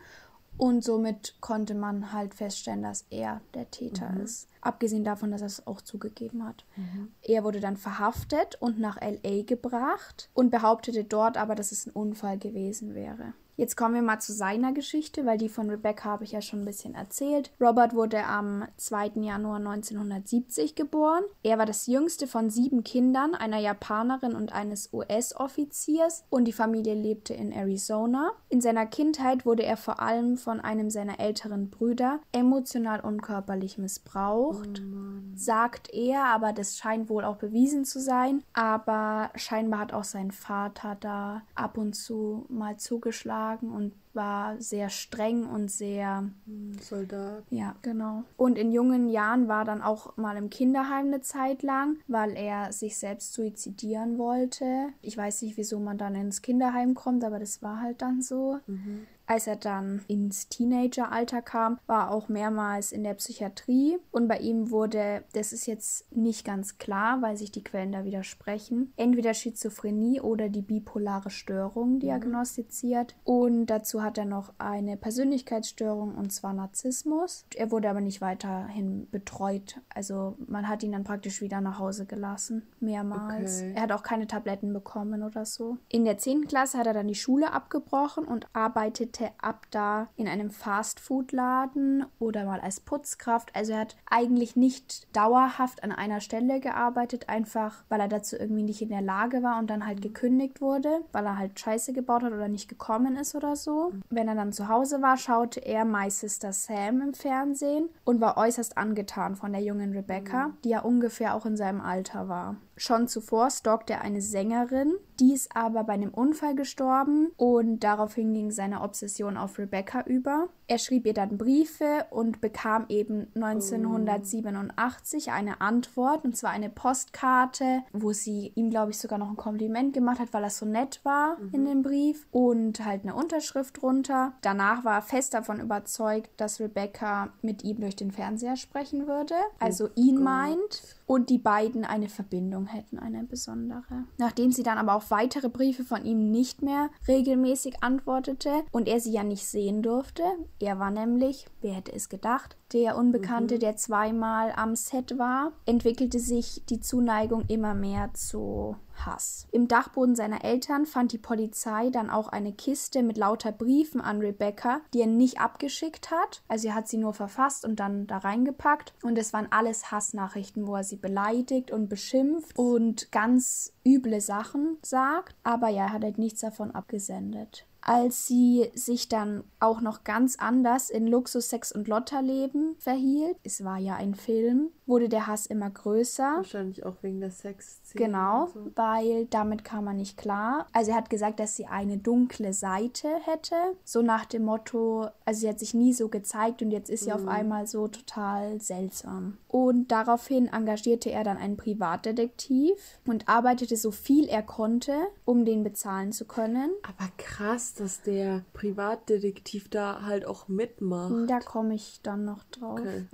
und 0.57 0.83
somit 0.83 1.35
konnte 1.39 1.75
man 1.75 2.11
halt 2.11 2.33
feststellen, 2.33 2.81
dass 2.81 3.05
er 3.09 3.41
der 3.53 3.69
Täter 3.69 4.09
mhm. 4.09 4.21
ist. 4.21 4.47
Abgesehen 4.61 5.03
davon, 5.03 5.31
dass 5.31 5.41
er 5.41 5.47
es 5.47 5.67
auch 5.67 5.81
zugegeben 5.81 6.45
hat. 6.45 6.65
Mhm. 6.75 7.11
Er 7.21 7.43
wurde 7.43 7.59
dann 7.59 7.77
verhaftet 7.77 8.55
und 8.59 8.79
nach 8.79 8.99
LA 8.99 9.43
gebracht 9.43 10.29
und 10.33 10.49
behauptete 10.49 11.03
dort 11.03 11.37
aber, 11.37 11.55
dass 11.55 11.71
es 11.71 11.85
ein 11.85 11.91
Unfall 11.91 12.37
gewesen 12.37 12.95
wäre. 12.95 13.33
Jetzt 13.59 13.75
kommen 13.75 13.95
wir 13.95 14.03
mal 14.03 14.19
zu 14.19 14.33
seiner 14.33 14.71
Geschichte, 14.71 15.25
weil 15.25 15.39
die 15.39 15.49
von 15.49 15.67
Rebecca 15.67 16.09
habe 16.09 16.23
ich 16.23 16.31
ja 16.31 16.41
schon 16.41 16.61
ein 16.61 16.65
bisschen 16.65 16.93
erzählt. 16.93 17.51
Robert 17.59 17.95
wurde 17.95 18.23
am 18.23 18.67
2. 18.77 19.13
Januar 19.15 19.55
1970 19.55 20.75
geboren. 20.75 21.23
Er 21.41 21.57
war 21.57 21.65
das 21.65 21.87
jüngste 21.87 22.27
von 22.27 22.51
sieben 22.51 22.83
Kindern, 22.83 23.33
einer 23.33 23.57
Japanerin 23.57 24.35
und 24.35 24.53
eines 24.53 24.93
US-Offiziers 24.93 26.23
und 26.29 26.45
die 26.45 26.53
Familie 26.53 26.93
lebte 26.93 27.33
in 27.33 27.51
Arizona. 27.51 28.31
In 28.49 28.61
seiner 28.61 28.85
Kindheit 28.85 29.43
wurde 29.43 29.63
er 29.63 29.75
vor 29.75 29.99
allem 30.01 30.37
von 30.37 30.59
einem 30.59 30.91
seiner 30.91 31.19
älteren 31.19 31.71
Brüder 31.71 32.19
emotional 32.33 32.99
und 32.99 33.23
körperlich 33.23 33.79
missbraucht, 33.79 34.83
oh 34.85 35.33
sagt 35.33 35.91
er, 35.93 36.25
aber 36.25 36.53
das 36.53 36.77
scheint 36.77 37.09
wohl 37.09 37.23
auch 37.23 37.37
bewiesen 37.37 37.85
zu 37.85 37.99
sein. 37.99 38.43
Aber 38.53 39.31
scheinbar 39.33 39.79
hat 39.79 39.93
auch 39.93 40.03
sein 40.03 40.31
Vater 40.31 40.95
da 40.99 41.41
ab 41.55 41.79
und 41.79 41.95
zu 41.95 42.45
mal 42.49 42.77
zugeschlagen 42.77 43.46
tragen 43.47 43.71
und 43.71 43.93
war 44.13 44.59
sehr 44.59 44.89
streng 44.89 45.45
und 45.45 45.69
sehr 45.69 46.29
hm, 46.45 46.77
Soldat. 46.81 47.43
Ja, 47.49 47.75
genau. 47.81 48.23
Und 48.35 48.57
in 48.57 48.71
jungen 48.71 49.09
Jahren 49.09 49.47
war 49.47 49.63
dann 49.63 49.81
auch 49.81 50.17
mal 50.17 50.37
im 50.37 50.49
Kinderheim 50.49 51.07
eine 51.07 51.21
Zeit 51.21 51.61
lang, 51.61 51.97
weil 52.07 52.35
er 52.35 52.73
sich 52.73 52.97
selbst 52.97 53.33
suizidieren 53.33 54.17
wollte. 54.17 54.87
Ich 55.01 55.15
weiß 55.15 55.43
nicht, 55.43 55.57
wieso 55.57 55.79
man 55.79 55.97
dann 55.97 56.15
ins 56.15 56.41
Kinderheim 56.41 56.95
kommt, 56.95 57.23
aber 57.23 57.39
das 57.39 57.61
war 57.61 57.79
halt 57.79 58.01
dann 58.01 58.21
so. 58.21 58.59
Mhm. 58.65 59.05
Als 59.27 59.45
er 59.45 59.57
dann 59.57 60.01
ins 60.07 60.47
Teenageralter 60.47 61.41
kam, 61.41 61.79
war 61.85 62.07
er 62.07 62.11
auch 62.11 62.29
mehrmals 62.29 62.93
in 62.93 63.03
der 63.03 63.13
Psychiatrie 63.13 63.97
und 64.11 64.29
bei 64.29 64.37
ihm 64.37 64.71
wurde, 64.71 65.25
das 65.33 65.51
ist 65.51 65.65
jetzt 65.65 66.09
nicht 66.15 66.45
ganz 66.45 66.77
klar, 66.77 67.21
weil 67.21 67.35
sich 67.35 67.51
die 67.51 67.63
Quellen 67.63 67.91
da 67.91 68.05
widersprechen, 68.05 68.93
entweder 68.95 69.33
Schizophrenie 69.33 70.21
oder 70.21 70.47
die 70.47 70.61
bipolare 70.61 71.29
Störung 71.29 71.95
mhm. 71.95 71.99
diagnostiziert 71.99 73.15
und 73.25 73.65
dazu 73.65 74.01
hat 74.01 74.17
er 74.17 74.25
noch 74.25 74.53
eine 74.59 74.95
Persönlichkeitsstörung 74.95 76.15
und 76.15 76.31
zwar 76.31 76.53
Narzissmus. 76.53 77.45
Er 77.55 77.69
wurde 77.69 77.89
aber 77.89 78.01
nicht 78.01 78.21
weiterhin 78.21 79.09
betreut, 79.11 79.81
also 79.93 80.37
man 80.47 80.69
hat 80.69 80.83
ihn 80.83 80.93
dann 80.93 81.03
praktisch 81.03 81.41
wieder 81.41 81.59
nach 81.59 81.79
Hause 81.79 82.05
gelassen, 82.05 82.65
mehrmals. 82.79 83.59
Okay. 83.59 83.73
Er 83.75 83.81
hat 83.81 83.91
auch 83.91 84.03
keine 84.03 84.27
Tabletten 84.27 84.71
bekommen 84.71 85.21
oder 85.21 85.45
so. 85.45 85.77
In 85.89 86.05
der 86.05 86.17
10. 86.17 86.47
Klasse 86.47 86.77
hat 86.77 86.87
er 86.87 86.93
dann 86.93 87.09
die 87.09 87.15
Schule 87.15 87.51
abgebrochen 87.51 88.23
und 88.23 88.47
arbeitet 88.53 89.16
arbeitete 89.17 89.31
ab 89.41 89.65
da 89.71 90.07
in 90.15 90.27
einem 90.27 90.49
Fastfood-Laden 90.49 92.05
oder 92.19 92.45
mal 92.45 92.59
als 92.59 92.79
Putzkraft. 92.79 93.55
Also 93.55 93.73
er 93.73 93.79
hat 93.79 93.95
eigentlich 94.09 94.55
nicht 94.55 95.07
dauerhaft 95.15 95.83
an 95.83 95.91
einer 95.91 96.21
Stelle 96.21 96.59
gearbeitet, 96.59 97.29
einfach 97.29 97.83
weil 97.89 97.99
er 97.99 98.07
dazu 98.07 98.35
irgendwie 98.35 98.63
nicht 98.63 98.81
in 98.81 98.89
der 98.89 99.01
Lage 99.01 99.43
war 99.43 99.59
und 99.59 99.69
dann 99.69 99.85
halt 99.85 100.01
gekündigt 100.01 100.61
wurde, 100.61 101.01
weil 101.11 101.25
er 101.25 101.37
halt 101.37 101.59
Scheiße 101.59 101.93
gebaut 101.93 102.23
hat 102.23 102.33
oder 102.33 102.47
nicht 102.47 102.69
gekommen 102.69 103.15
ist 103.15 103.35
oder 103.35 103.55
so. 103.55 103.93
Wenn 104.09 104.27
er 104.27 104.35
dann 104.35 104.53
zu 104.53 104.67
Hause 104.67 105.01
war, 105.01 105.17
schaute 105.17 105.59
er 105.59 105.85
My 105.85 106.09
Sister 106.09 106.53
Sam 106.53 107.01
im 107.01 107.13
Fernsehen 107.13 107.89
und 108.03 108.21
war 108.21 108.37
äußerst 108.37 108.77
angetan 108.77 109.35
von 109.35 109.51
der 109.51 109.61
jungen 109.61 109.93
Rebecca, 109.93 110.51
die 110.63 110.69
ja 110.69 110.81
ungefähr 110.81 111.35
auch 111.35 111.45
in 111.45 111.57
seinem 111.57 111.81
Alter 111.81 112.27
war. 112.27 112.55
Schon 112.79 113.07
zuvor 113.07 113.49
stalkte 113.49 113.93
er 113.93 114.01
eine 114.01 114.21
Sängerin, 114.21 114.93
die 115.19 115.33
ist 115.33 115.55
aber 115.55 115.83
bei 115.83 115.93
einem 115.93 116.13
Unfall 116.13 116.53
gestorben 116.53 117.31
und 117.35 117.79
daraufhin 117.79 118.33
ging 118.33 118.51
seine 118.51 118.81
Obsession 118.81 119.06
auf 119.37 119.57
Rebecca 119.57 120.01
über. 120.05 120.49
Er 120.67 120.77
schrieb 120.79 121.05
ihr 121.05 121.13
dann 121.13 121.37
Briefe 121.37 122.05
und 122.09 122.41
bekam 122.41 122.85
eben 122.89 123.27
1987 123.35 125.31
eine 125.31 125.61
Antwort, 125.61 126.25
und 126.25 126.35
zwar 126.35 126.51
eine 126.51 126.69
Postkarte, 126.69 127.83
wo 127.93 128.11
sie 128.11 128.51
ihm, 128.55 128.69
glaube 128.69 128.91
ich, 128.91 128.97
sogar 128.97 129.17
noch 129.17 129.29
ein 129.29 129.37
Kompliment 129.37 129.93
gemacht 129.93 130.19
hat, 130.19 130.33
weil 130.33 130.43
er 130.43 130.49
so 130.49 130.65
nett 130.65 130.99
war 131.03 131.37
mhm. 131.39 131.49
in 131.53 131.65
dem 131.65 131.81
Brief 131.83 132.27
und 132.31 132.83
halt 132.83 133.03
eine 133.03 133.15
Unterschrift 133.15 133.81
drunter. 133.81 134.33
Danach 134.41 134.83
war 134.83 134.95
er 134.95 135.01
fest 135.01 135.33
davon 135.33 135.59
überzeugt, 135.59 136.29
dass 136.37 136.59
Rebecca 136.59 137.29
mit 137.41 137.63
ihm 137.63 137.79
durch 137.79 137.95
den 137.95 138.11
Fernseher 138.11 138.57
sprechen 138.57 139.07
würde, 139.07 139.35
also 139.59 139.85
oh 139.85 139.91
ihn 139.95 140.15
Gott. 140.15 140.23
meint 140.23 140.96
und 141.07 141.29
die 141.29 141.39
beiden 141.39 141.85
eine 141.85 142.09
Verbindung 142.09 142.67
hätten, 142.67 142.99
eine 142.99 143.23
besondere. 143.23 144.03
Nachdem 144.17 144.51
sie 144.51 144.61
dann 144.61 144.77
aber 144.77 144.93
auf 144.93 145.09
weitere 145.09 145.49
Briefe 145.49 145.83
von 145.83 146.05
ihm 146.05 146.29
nicht 146.31 146.61
mehr 146.61 146.89
regelmäßig 147.07 147.81
antwortete 147.81 148.51
und 148.71 148.87
er 148.87 148.99
sie 148.99 149.13
ja 149.13 149.23
nicht 149.23 149.47
sehen 149.47 149.81
durfte, 149.81 150.23
er 150.59 150.77
war 150.79 150.91
nämlich, 150.91 151.47
wer 151.61 151.73
hätte 151.73 151.93
es 151.93 152.09
gedacht, 152.09 152.57
der 152.73 152.97
Unbekannte, 152.97 153.55
mhm. 153.55 153.59
der 153.59 153.77
zweimal 153.77 154.51
am 154.55 154.75
Set 154.75 155.17
war, 155.17 155.53
entwickelte 155.65 156.19
sich 156.19 156.63
die 156.69 156.81
Zuneigung 156.81 157.45
immer 157.47 157.73
mehr 157.73 158.13
zu 158.13 158.75
Hass. 159.05 159.47
Im 159.51 159.67
Dachboden 159.67 160.15
seiner 160.15 160.43
Eltern 160.43 160.85
fand 160.85 161.11
die 161.11 161.17
Polizei 161.17 161.89
dann 161.89 162.09
auch 162.09 162.27
eine 162.27 162.53
Kiste 162.53 163.03
mit 163.03 163.17
lauter 163.17 163.51
Briefen 163.51 164.01
an 164.01 164.19
Rebecca, 164.19 164.81
die 164.93 165.01
er 165.01 165.07
nicht 165.07 165.39
abgeschickt 165.39 166.11
hat. 166.11 166.43
Also 166.47 166.69
er 166.69 166.75
hat 166.75 166.87
sie 166.87 166.97
nur 166.97 167.13
verfasst 167.13 167.65
und 167.65 167.79
dann 167.79 168.07
da 168.07 168.17
reingepackt. 168.17 168.93
Und 169.03 169.17
es 169.17 169.33
waren 169.33 169.47
alles 169.51 169.91
Hassnachrichten, 169.91 170.67
wo 170.67 170.75
er 170.75 170.83
sie 170.83 170.97
beleidigt 170.97 171.71
und 171.71 171.89
beschimpft 171.89 172.57
und 172.57 173.11
ganz 173.11 173.73
üble 173.85 174.21
Sachen 174.21 174.77
sagt. 174.81 175.35
Aber 175.43 175.69
ja, 175.69 175.85
er 175.85 175.93
hat 175.93 176.03
halt 176.03 176.17
nichts 176.17 176.41
davon 176.41 176.71
abgesendet 176.71 177.65
als 177.87 178.27
sie 178.27 178.69
sich 178.75 179.07
dann 179.07 179.45
auch 179.61 179.79
noch 179.79 180.03
ganz 180.03 180.35
anders 180.37 180.89
in 180.89 181.07
Luxus, 181.07 181.49
Sex 181.49 181.71
und 181.71 181.87
Lotterleben 181.87 182.75
verhielt. 182.79 183.37
Es 183.43 183.63
war 183.63 183.77
ja 183.77 183.95
ein 183.95 184.13
Film, 184.13 184.71
wurde 184.87 185.09
der 185.09 185.27
Hass 185.27 185.45
immer 185.45 185.69
größer. 185.69 186.37
Wahrscheinlich 186.37 186.85
auch 186.85 186.95
wegen 187.01 187.19
der 187.19 187.31
Sex. 187.31 187.81
Genau, 187.93 188.47
so. 188.53 188.71
weil 188.75 189.25
damit 189.25 189.63
kam 189.63 189.85
man 189.85 189.97
nicht 189.97 190.17
klar. 190.17 190.67
Also 190.71 190.91
er 190.91 190.97
hat 190.97 191.09
gesagt, 191.09 191.39
dass 191.39 191.55
sie 191.55 191.67
eine 191.67 191.97
dunkle 191.97 192.53
Seite 192.53 193.09
hätte, 193.23 193.55
so 193.83 194.01
nach 194.01 194.25
dem 194.25 194.45
Motto, 194.45 195.07
also 195.25 195.41
sie 195.41 195.49
hat 195.49 195.59
sich 195.59 195.73
nie 195.73 195.93
so 195.93 196.09
gezeigt 196.09 196.61
und 196.61 196.71
jetzt 196.71 196.89
ist 196.89 197.03
sie 197.03 197.11
auf 197.11 197.23
mhm. 197.23 197.29
einmal 197.29 197.67
so 197.67 197.87
total 197.87 198.61
seltsam. 198.61 199.37
Und 199.47 199.91
daraufhin 199.91 200.47
engagierte 200.47 201.11
er 201.11 201.23
dann 201.23 201.37
einen 201.37 201.57
Privatdetektiv 201.57 202.99
und 203.05 203.27
arbeitete 203.27 203.75
so 203.75 203.91
viel 203.91 204.27
er 204.27 204.43
konnte, 204.43 204.93
um 205.25 205.45
den 205.45 205.63
bezahlen 205.63 206.11
zu 206.11 206.25
können. 206.25 206.71
Aber 206.83 207.09
krass, 207.17 207.73
dass 207.73 208.01
der 208.01 208.43
Privatdetektiv 208.53 209.69
da 209.69 210.03
halt 210.03 210.25
auch 210.25 210.47
mitmacht. 210.47 211.29
Da 211.29 211.39
komme 211.39 211.75
ich 211.75 211.99
dann 212.03 212.25
noch 212.25 212.43
drauf. 212.45 212.79
Okay. 212.79 213.05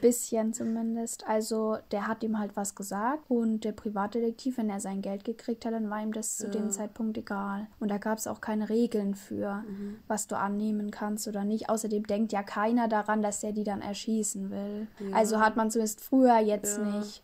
Bisschen 0.00 0.52
zumindest. 0.52 1.13
Also 1.26 1.78
der 1.90 2.08
hat 2.08 2.24
ihm 2.24 2.38
halt 2.38 2.56
was 2.56 2.74
gesagt 2.74 3.24
und 3.28 3.64
der 3.64 3.72
Privatdetektiv, 3.72 4.58
wenn 4.58 4.68
er 4.68 4.80
sein 4.80 5.02
Geld 5.02 5.24
gekriegt 5.24 5.64
hat, 5.64 5.72
dann 5.72 5.90
war 5.90 6.02
ihm 6.02 6.12
das 6.12 6.38
ja. 6.38 6.46
zu 6.46 6.50
dem 6.50 6.70
Zeitpunkt 6.70 7.16
egal. 7.16 7.68
Und 7.78 7.90
da 7.90 7.98
gab 7.98 8.18
es 8.18 8.26
auch 8.26 8.40
keine 8.40 8.68
Regeln 8.68 9.14
für, 9.14 9.62
mhm. 9.66 9.96
was 10.08 10.26
du 10.26 10.36
annehmen 10.36 10.90
kannst 10.90 11.28
oder 11.28 11.44
nicht. 11.44 11.68
Außerdem 11.68 12.06
denkt 12.06 12.32
ja 12.32 12.42
keiner 12.42 12.88
daran, 12.88 13.22
dass 13.22 13.42
er 13.44 13.52
die 13.52 13.64
dann 13.64 13.82
erschießen 13.82 14.50
will. 14.50 14.86
Ja. 14.98 15.16
Also 15.16 15.40
hat 15.40 15.56
man 15.56 15.70
zumindest 15.70 16.00
früher 16.00 16.38
jetzt 16.38 16.78
ja. 16.78 16.84
nicht. 16.84 17.22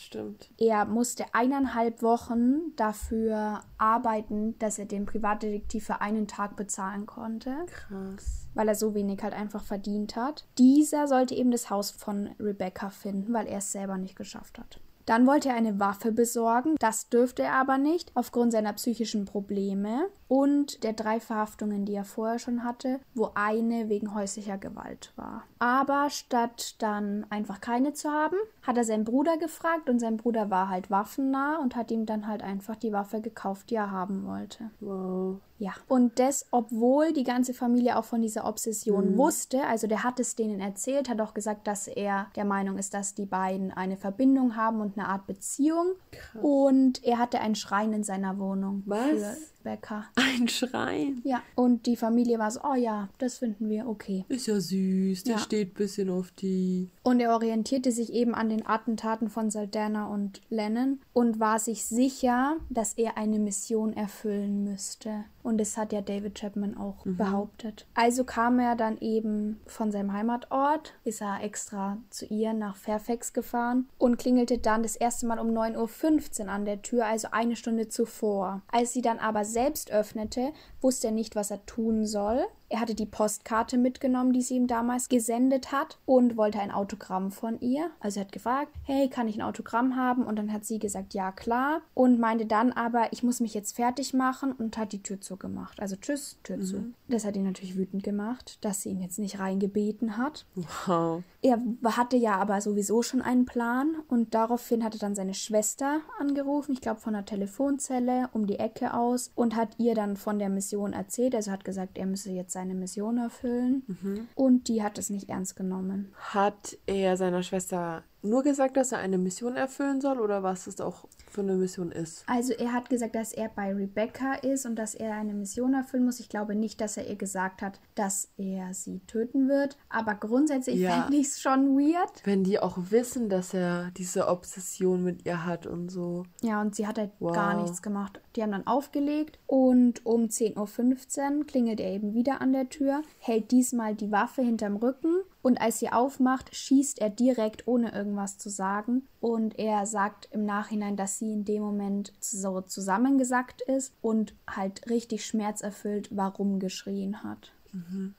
Stimmt. 0.00 0.48
Er 0.56 0.86
musste 0.86 1.26
eineinhalb 1.34 2.02
Wochen 2.02 2.74
dafür 2.76 3.60
arbeiten, 3.76 4.58
dass 4.58 4.78
er 4.78 4.86
den 4.86 5.04
Privatdetektiv 5.04 5.84
für 5.84 6.00
einen 6.00 6.26
Tag 6.26 6.56
bezahlen 6.56 7.04
konnte. 7.04 7.54
Krass. 7.66 8.48
Weil 8.54 8.68
er 8.68 8.74
so 8.74 8.94
wenig 8.94 9.22
halt 9.22 9.34
einfach 9.34 9.62
verdient 9.62 10.16
hat. 10.16 10.46
Dieser 10.56 11.06
sollte 11.06 11.34
eben 11.34 11.50
das 11.50 11.68
Haus 11.68 11.90
von 11.90 12.30
Rebecca 12.40 12.88
finden, 12.88 13.34
weil 13.34 13.46
er 13.46 13.58
es 13.58 13.72
selber 13.72 13.98
nicht 13.98 14.16
geschafft 14.16 14.58
hat. 14.58 14.80
Dann 15.04 15.26
wollte 15.26 15.50
er 15.50 15.56
eine 15.56 15.78
Waffe 15.78 16.12
besorgen, 16.12 16.76
das 16.78 17.10
dürfte 17.10 17.42
er 17.42 17.54
aber 17.54 17.76
nicht, 17.76 18.10
aufgrund 18.14 18.52
seiner 18.52 18.72
psychischen 18.72 19.26
Probleme 19.26 20.08
und 20.30 20.84
der 20.84 20.92
drei 20.92 21.18
Verhaftungen, 21.18 21.84
die 21.84 21.94
er 21.94 22.04
vorher 22.04 22.38
schon 22.38 22.62
hatte, 22.62 23.00
wo 23.14 23.32
eine 23.34 23.88
wegen 23.88 24.14
häuslicher 24.14 24.58
Gewalt 24.58 25.12
war. 25.16 25.42
Aber 25.58 26.08
statt 26.08 26.76
dann 26.78 27.26
einfach 27.30 27.60
keine 27.60 27.94
zu 27.94 28.08
haben, 28.08 28.36
hat 28.62 28.76
er 28.76 28.84
seinen 28.84 29.02
Bruder 29.02 29.38
gefragt 29.38 29.90
und 29.90 29.98
sein 29.98 30.18
Bruder 30.18 30.48
war 30.48 30.68
halt 30.68 30.88
waffennah 30.88 31.58
und 31.60 31.74
hat 31.74 31.90
ihm 31.90 32.06
dann 32.06 32.28
halt 32.28 32.44
einfach 32.44 32.76
die 32.76 32.92
Waffe 32.92 33.20
gekauft, 33.20 33.70
die 33.70 33.74
er 33.74 33.90
haben 33.90 34.24
wollte. 34.24 34.70
Wow. 34.78 35.40
Ja. 35.58 35.72
Und 35.88 36.18
das, 36.18 36.46
obwohl 36.52 37.12
die 37.12 37.24
ganze 37.24 37.52
Familie 37.52 37.98
auch 37.98 38.04
von 38.04 38.22
dieser 38.22 38.46
Obsession 38.46 39.12
mhm. 39.12 39.16
wusste, 39.18 39.64
also 39.64 39.86
der 39.86 40.04
hat 40.04 40.18
es 40.18 40.34
denen 40.34 40.58
erzählt, 40.58 41.10
hat 41.10 41.20
auch 41.20 41.34
gesagt, 41.34 41.66
dass 41.66 41.86
er 41.86 42.28
der 42.34 42.46
Meinung 42.46 42.78
ist, 42.78 42.94
dass 42.94 43.14
die 43.14 43.26
beiden 43.26 43.70
eine 43.70 43.98
Verbindung 43.98 44.56
haben 44.56 44.80
und 44.80 44.96
eine 44.96 45.08
Art 45.08 45.26
Beziehung. 45.26 45.96
Krass. 46.12 46.42
Und 46.42 47.04
er 47.04 47.18
hatte 47.18 47.40
einen 47.40 47.56
Schrein 47.56 47.92
in 47.92 48.04
seiner 48.04 48.38
Wohnung. 48.38 48.84
Was? 48.86 49.10
Für, 49.10 49.36
Becker. 49.62 50.06
Ein 50.16 50.48
Schrein? 50.48 51.20
Ja. 51.24 51.42
Und 51.54 51.86
die 51.86 51.96
Familie 51.96 52.38
war 52.38 52.50
so, 52.50 52.60
oh 52.62 52.74
ja, 52.74 53.08
das 53.18 53.38
finden 53.38 53.68
wir 53.68 53.86
okay. 53.88 54.24
Ist 54.28 54.46
ja 54.46 54.58
süß, 54.60 55.24
der 55.24 55.34
Ja. 55.36 55.38
steht 55.40 55.70
ein 55.72 55.74
bisschen 55.74 56.10
auf 56.10 56.30
die. 56.32 56.90
Und 57.02 57.20
er 57.20 57.32
orientierte 57.34 57.92
sich 57.92 58.12
eben 58.12 58.34
an 58.34 58.48
den 58.48 58.66
Attentaten 58.66 59.28
von 59.28 59.50
Saldana 59.50 60.06
und 60.08 60.40
Lennon 60.50 61.00
und 61.12 61.40
war 61.40 61.58
sich 61.58 61.84
sicher, 61.84 62.56
dass 62.68 62.94
er 62.94 63.16
eine 63.16 63.38
Mission 63.38 63.92
erfüllen 63.92 64.64
müsste. 64.64 65.24
Und 65.42 65.58
das 65.58 65.76
hat 65.76 65.92
ja 65.92 66.00
David 66.00 66.34
Chapman 66.34 66.76
auch 66.76 67.04
behauptet. 67.04 67.86
Also 67.94 68.24
kam 68.24 68.58
er 68.58 68.76
dann 68.76 68.98
eben 68.98 69.60
von 69.66 69.90
seinem 69.90 70.12
Heimatort, 70.12 70.94
ist 71.04 71.22
er 71.22 71.42
extra 71.42 71.98
zu 72.10 72.26
ihr 72.26 72.52
nach 72.52 72.76
Fairfax 72.76 73.32
gefahren 73.32 73.88
und 73.98 74.18
klingelte 74.18 74.58
dann 74.58 74.82
das 74.82 74.96
erste 74.96 75.26
Mal 75.26 75.38
um 75.38 75.48
9.15 75.48 76.42
Uhr 76.42 76.48
an 76.50 76.64
der 76.64 76.82
Tür, 76.82 77.06
also 77.06 77.28
eine 77.30 77.56
Stunde 77.56 77.88
zuvor. 77.88 78.62
Als 78.70 78.92
sie 78.92 79.02
dann 79.02 79.18
aber 79.18 79.44
selbst 79.44 79.90
öffnete, 79.90 80.52
wusste 80.80 81.08
er 81.08 81.12
nicht, 81.12 81.36
was 81.36 81.50
er 81.50 81.64
tun 81.66 82.06
soll. 82.06 82.46
Er 82.70 82.80
hatte 82.80 82.94
die 82.94 83.04
Postkarte 83.04 83.76
mitgenommen, 83.76 84.32
die 84.32 84.42
sie 84.42 84.54
ihm 84.54 84.68
damals 84.68 85.08
gesendet 85.08 85.72
hat 85.72 85.98
und 86.06 86.36
wollte 86.36 86.60
ein 86.60 86.70
Autogramm 86.70 87.32
von 87.32 87.60
ihr. 87.60 87.90
Also 88.00 88.20
er 88.20 88.26
hat 88.26 88.32
gefragt, 88.32 88.72
hey, 88.84 89.08
kann 89.10 89.28
ich 89.28 89.36
ein 89.36 89.42
Autogramm 89.42 89.96
haben? 89.96 90.24
Und 90.24 90.36
dann 90.36 90.52
hat 90.52 90.64
sie 90.64 90.78
gesagt, 90.78 91.12
ja 91.12 91.32
klar. 91.32 91.82
Und 91.94 92.20
meinte 92.20 92.46
dann 92.46 92.72
aber, 92.72 93.12
ich 93.12 93.22
muss 93.22 93.40
mich 93.40 93.54
jetzt 93.54 93.74
fertig 93.76 94.14
machen 94.14 94.52
und 94.52 94.78
hat 94.78 94.92
die 94.92 95.02
Tür 95.02 95.20
zugemacht. 95.20 95.80
Also 95.80 95.96
tschüss, 95.96 96.38
Tür 96.44 96.60
zu. 96.60 96.94
Das 97.08 97.24
hat 97.24 97.36
ihn 97.36 97.42
natürlich 97.42 97.76
wütend 97.76 98.04
gemacht, 98.04 98.58
dass 98.60 98.82
sie 98.82 98.90
ihn 98.90 99.00
jetzt 99.00 99.18
nicht 99.18 99.40
reingebeten 99.40 100.16
hat. 100.16 100.46
Wow. 100.86 101.24
Er 101.42 101.58
hatte 101.84 102.16
ja 102.16 102.36
aber 102.36 102.60
sowieso 102.60 103.02
schon 103.02 103.20
einen 103.20 103.46
Plan 103.46 103.96
und 104.08 104.34
daraufhin 104.34 104.84
hatte 104.84 104.98
dann 104.98 105.16
seine 105.16 105.34
Schwester 105.34 106.00
angerufen, 106.20 106.72
ich 106.72 106.80
glaube 106.80 107.00
von 107.00 107.14
der 107.14 107.24
Telefonzelle 107.24 108.28
um 108.32 108.46
die 108.46 108.58
Ecke 108.58 108.94
aus 108.94 109.32
und 109.34 109.56
hat 109.56 109.70
ihr 109.78 109.94
dann 109.94 110.16
von 110.16 110.38
der 110.38 110.50
Mission 110.50 110.92
erzählt. 110.92 111.34
Also 111.34 111.50
hat 111.50 111.64
gesagt, 111.64 111.98
er 111.98 112.06
müsse 112.06 112.30
jetzt 112.30 112.52
seine 112.60 112.74
Mission 112.74 113.16
erfüllen 113.16 114.28
und 114.34 114.68
die 114.68 114.82
hat 114.82 114.98
es 114.98 115.08
nicht 115.08 115.30
ernst 115.30 115.56
genommen. 115.56 116.12
Hat 116.14 116.76
er 116.84 117.16
seiner 117.16 117.42
Schwester 117.42 118.04
nur 118.20 118.42
gesagt, 118.42 118.76
dass 118.76 118.92
er 118.92 118.98
eine 118.98 119.16
Mission 119.16 119.56
erfüllen 119.56 120.02
soll 120.02 120.20
oder 120.20 120.42
was 120.42 120.66
es 120.66 120.78
auch 120.78 121.06
für 121.30 121.40
eine 121.42 121.54
Mission 121.54 121.92
ist? 121.92 122.24
Also 122.26 122.52
er 122.52 122.72
hat 122.72 122.90
gesagt, 122.90 123.14
dass 123.14 123.32
er 123.32 123.48
bei 123.48 123.72
Rebecca 123.72 124.34
ist 124.34 124.66
und 124.66 124.76
dass 124.76 124.94
er 124.94 125.14
eine 125.14 125.32
Mission 125.34 125.74
erfüllen 125.74 126.04
muss. 126.04 126.20
Ich 126.20 126.28
glaube 126.28 126.54
nicht, 126.54 126.80
dass 126.80 126.96
er 126.96 127.08
ihr 127.08 127.16
gesagt 127.16 127.62
hat, 127.62 127.80
dass 127.94 128.28
er 128.36 128.74
sie 128.74 129.00
töten 129.06 129.48
wird. 129.48 129.76
Aber 129.88 130.14
grundsätzlich 130.14 130.80
Ja. 130.80 131.02
fände 131.02 131.16
ich 131.18 131.28
es 131.28 131.40
schon 131.40 131.76
weird. 131.78 132.10
Wenn 132.24 132.44
die 132.44 132.58
auch 132.58 132.78
wissen, 132.90 133.28
dass 133.28 133.54
er 133.54 133.90
diese 133.96 134.28
Obsession 134.28 135.02
mit 135.04 135.24
ihr 135.26 135.44
hat 135.46 135.66
und 135.66 135.88
so. 135.90 136.24
Ja, 136.42 136.60
und 136.60 136.74
sie 136.74 136.86
hat 136.86 136.98
halt 136.98 137.12
Wow. 137.20 137.32
gar 137.34 137.54
nichts 137.60 137.82
gemacht. 137.82 138.20
Die 138.36 138.42
haben 138.42 138.52
dann 138.52 138.66
aufgelegt 138.66 139.38
und 139.46 140.04
um 140.06 140.28
10.15 140.28 141.38
Uhr 141.38 141.46
klingelt 141.46 141.80
er 141.80 141.90
eben 141.92 142.14
wieder 142.14 142.40
an 142.40 142.52
der 142.52 142.68
Tür, 142.68 143.02
hält 143.18 143.50
diesmal 143.50 143.94
die 143.94 144.10
Waffe 144.10 144.42
hinterm 144.42 144.76
Rücken 144.76 145.20
und 145.42 145.60
als 145.60 145.78
sie 145.78 145.90
aufmacht, 145.90 146.54
schießt 146.54 147.00
er 147.00 147.10
direkt, 147.10 147.66
ohne 147.66 147.92
irgendwas 147.92 148.38
zu 148.38 148.50
sagen. 148.50 149.08
Und 149.20 149.58
er 149.58 149.86
sagt 149.86 150.28
im 150.32 150.44
Nachhinein, 150.44 150.96
dass 150.96 151.18
sie 151.18 151.32
in 151.32 151.44
dem 151.44 151.62
Moment 151.62 152.12
so 152.20 152.60
zusammengesackt 152.60 153.62
ist 153.62 153.94
und 154.00 154.34
halt 154.48 154.88
richtig 154.90 155.24
schmerzerfüllt 155.24 156.08
warum 156.12 156.58
geschrien 156.58 157.22
hat. 157.22 157.52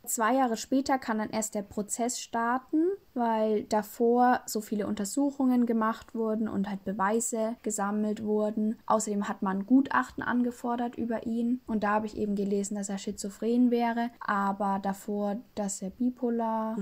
Zwei 0.05 0.36
Jahre 0.36 0.55
später 0.55 0.97
kann 0.97 1.17
dann 1.17 1.29
erst 1.29 1.55
der 1.55 1.62
Prozess 1.62 2.19
starten, 2.19 2.86
weil 3.13 3.63
davor 3.63 4.41
so 4.45 4.62
viele 4.62 4.88
Untersuchungen 4.88 5.65
gemacht 5.65 6.15
wurden 6.15 6.47
und 6.47 6.69
halt 6.69 6.84
Beweise 6.84 7.56
gesammelt 7.63 8.24
wurden. 8.24 8.78
Außerdem 8.86 9.28
hat 9.28 9.41
man 9.41 9.65
Gutachten 9.65 10.24
angefordert 10.24 10.97
über 10.97 11.26
ihn 11.26 11.62
und 11.67 11.84
da 11.84 11.91
habe 11.91 12.06
ich 12.06 12.17
eben 12.17 12.36
gelesen, 12.36 12.76
dass 12.76 12.89
er 12.89 12.97
schizophren 12.97 13.71
wäre, 13.71 14.10
aber 14.19 14.80
davor, 14.82 15.38
dass 15.56 15.82
er 15.82 15.89
bipolar 15.89 16.78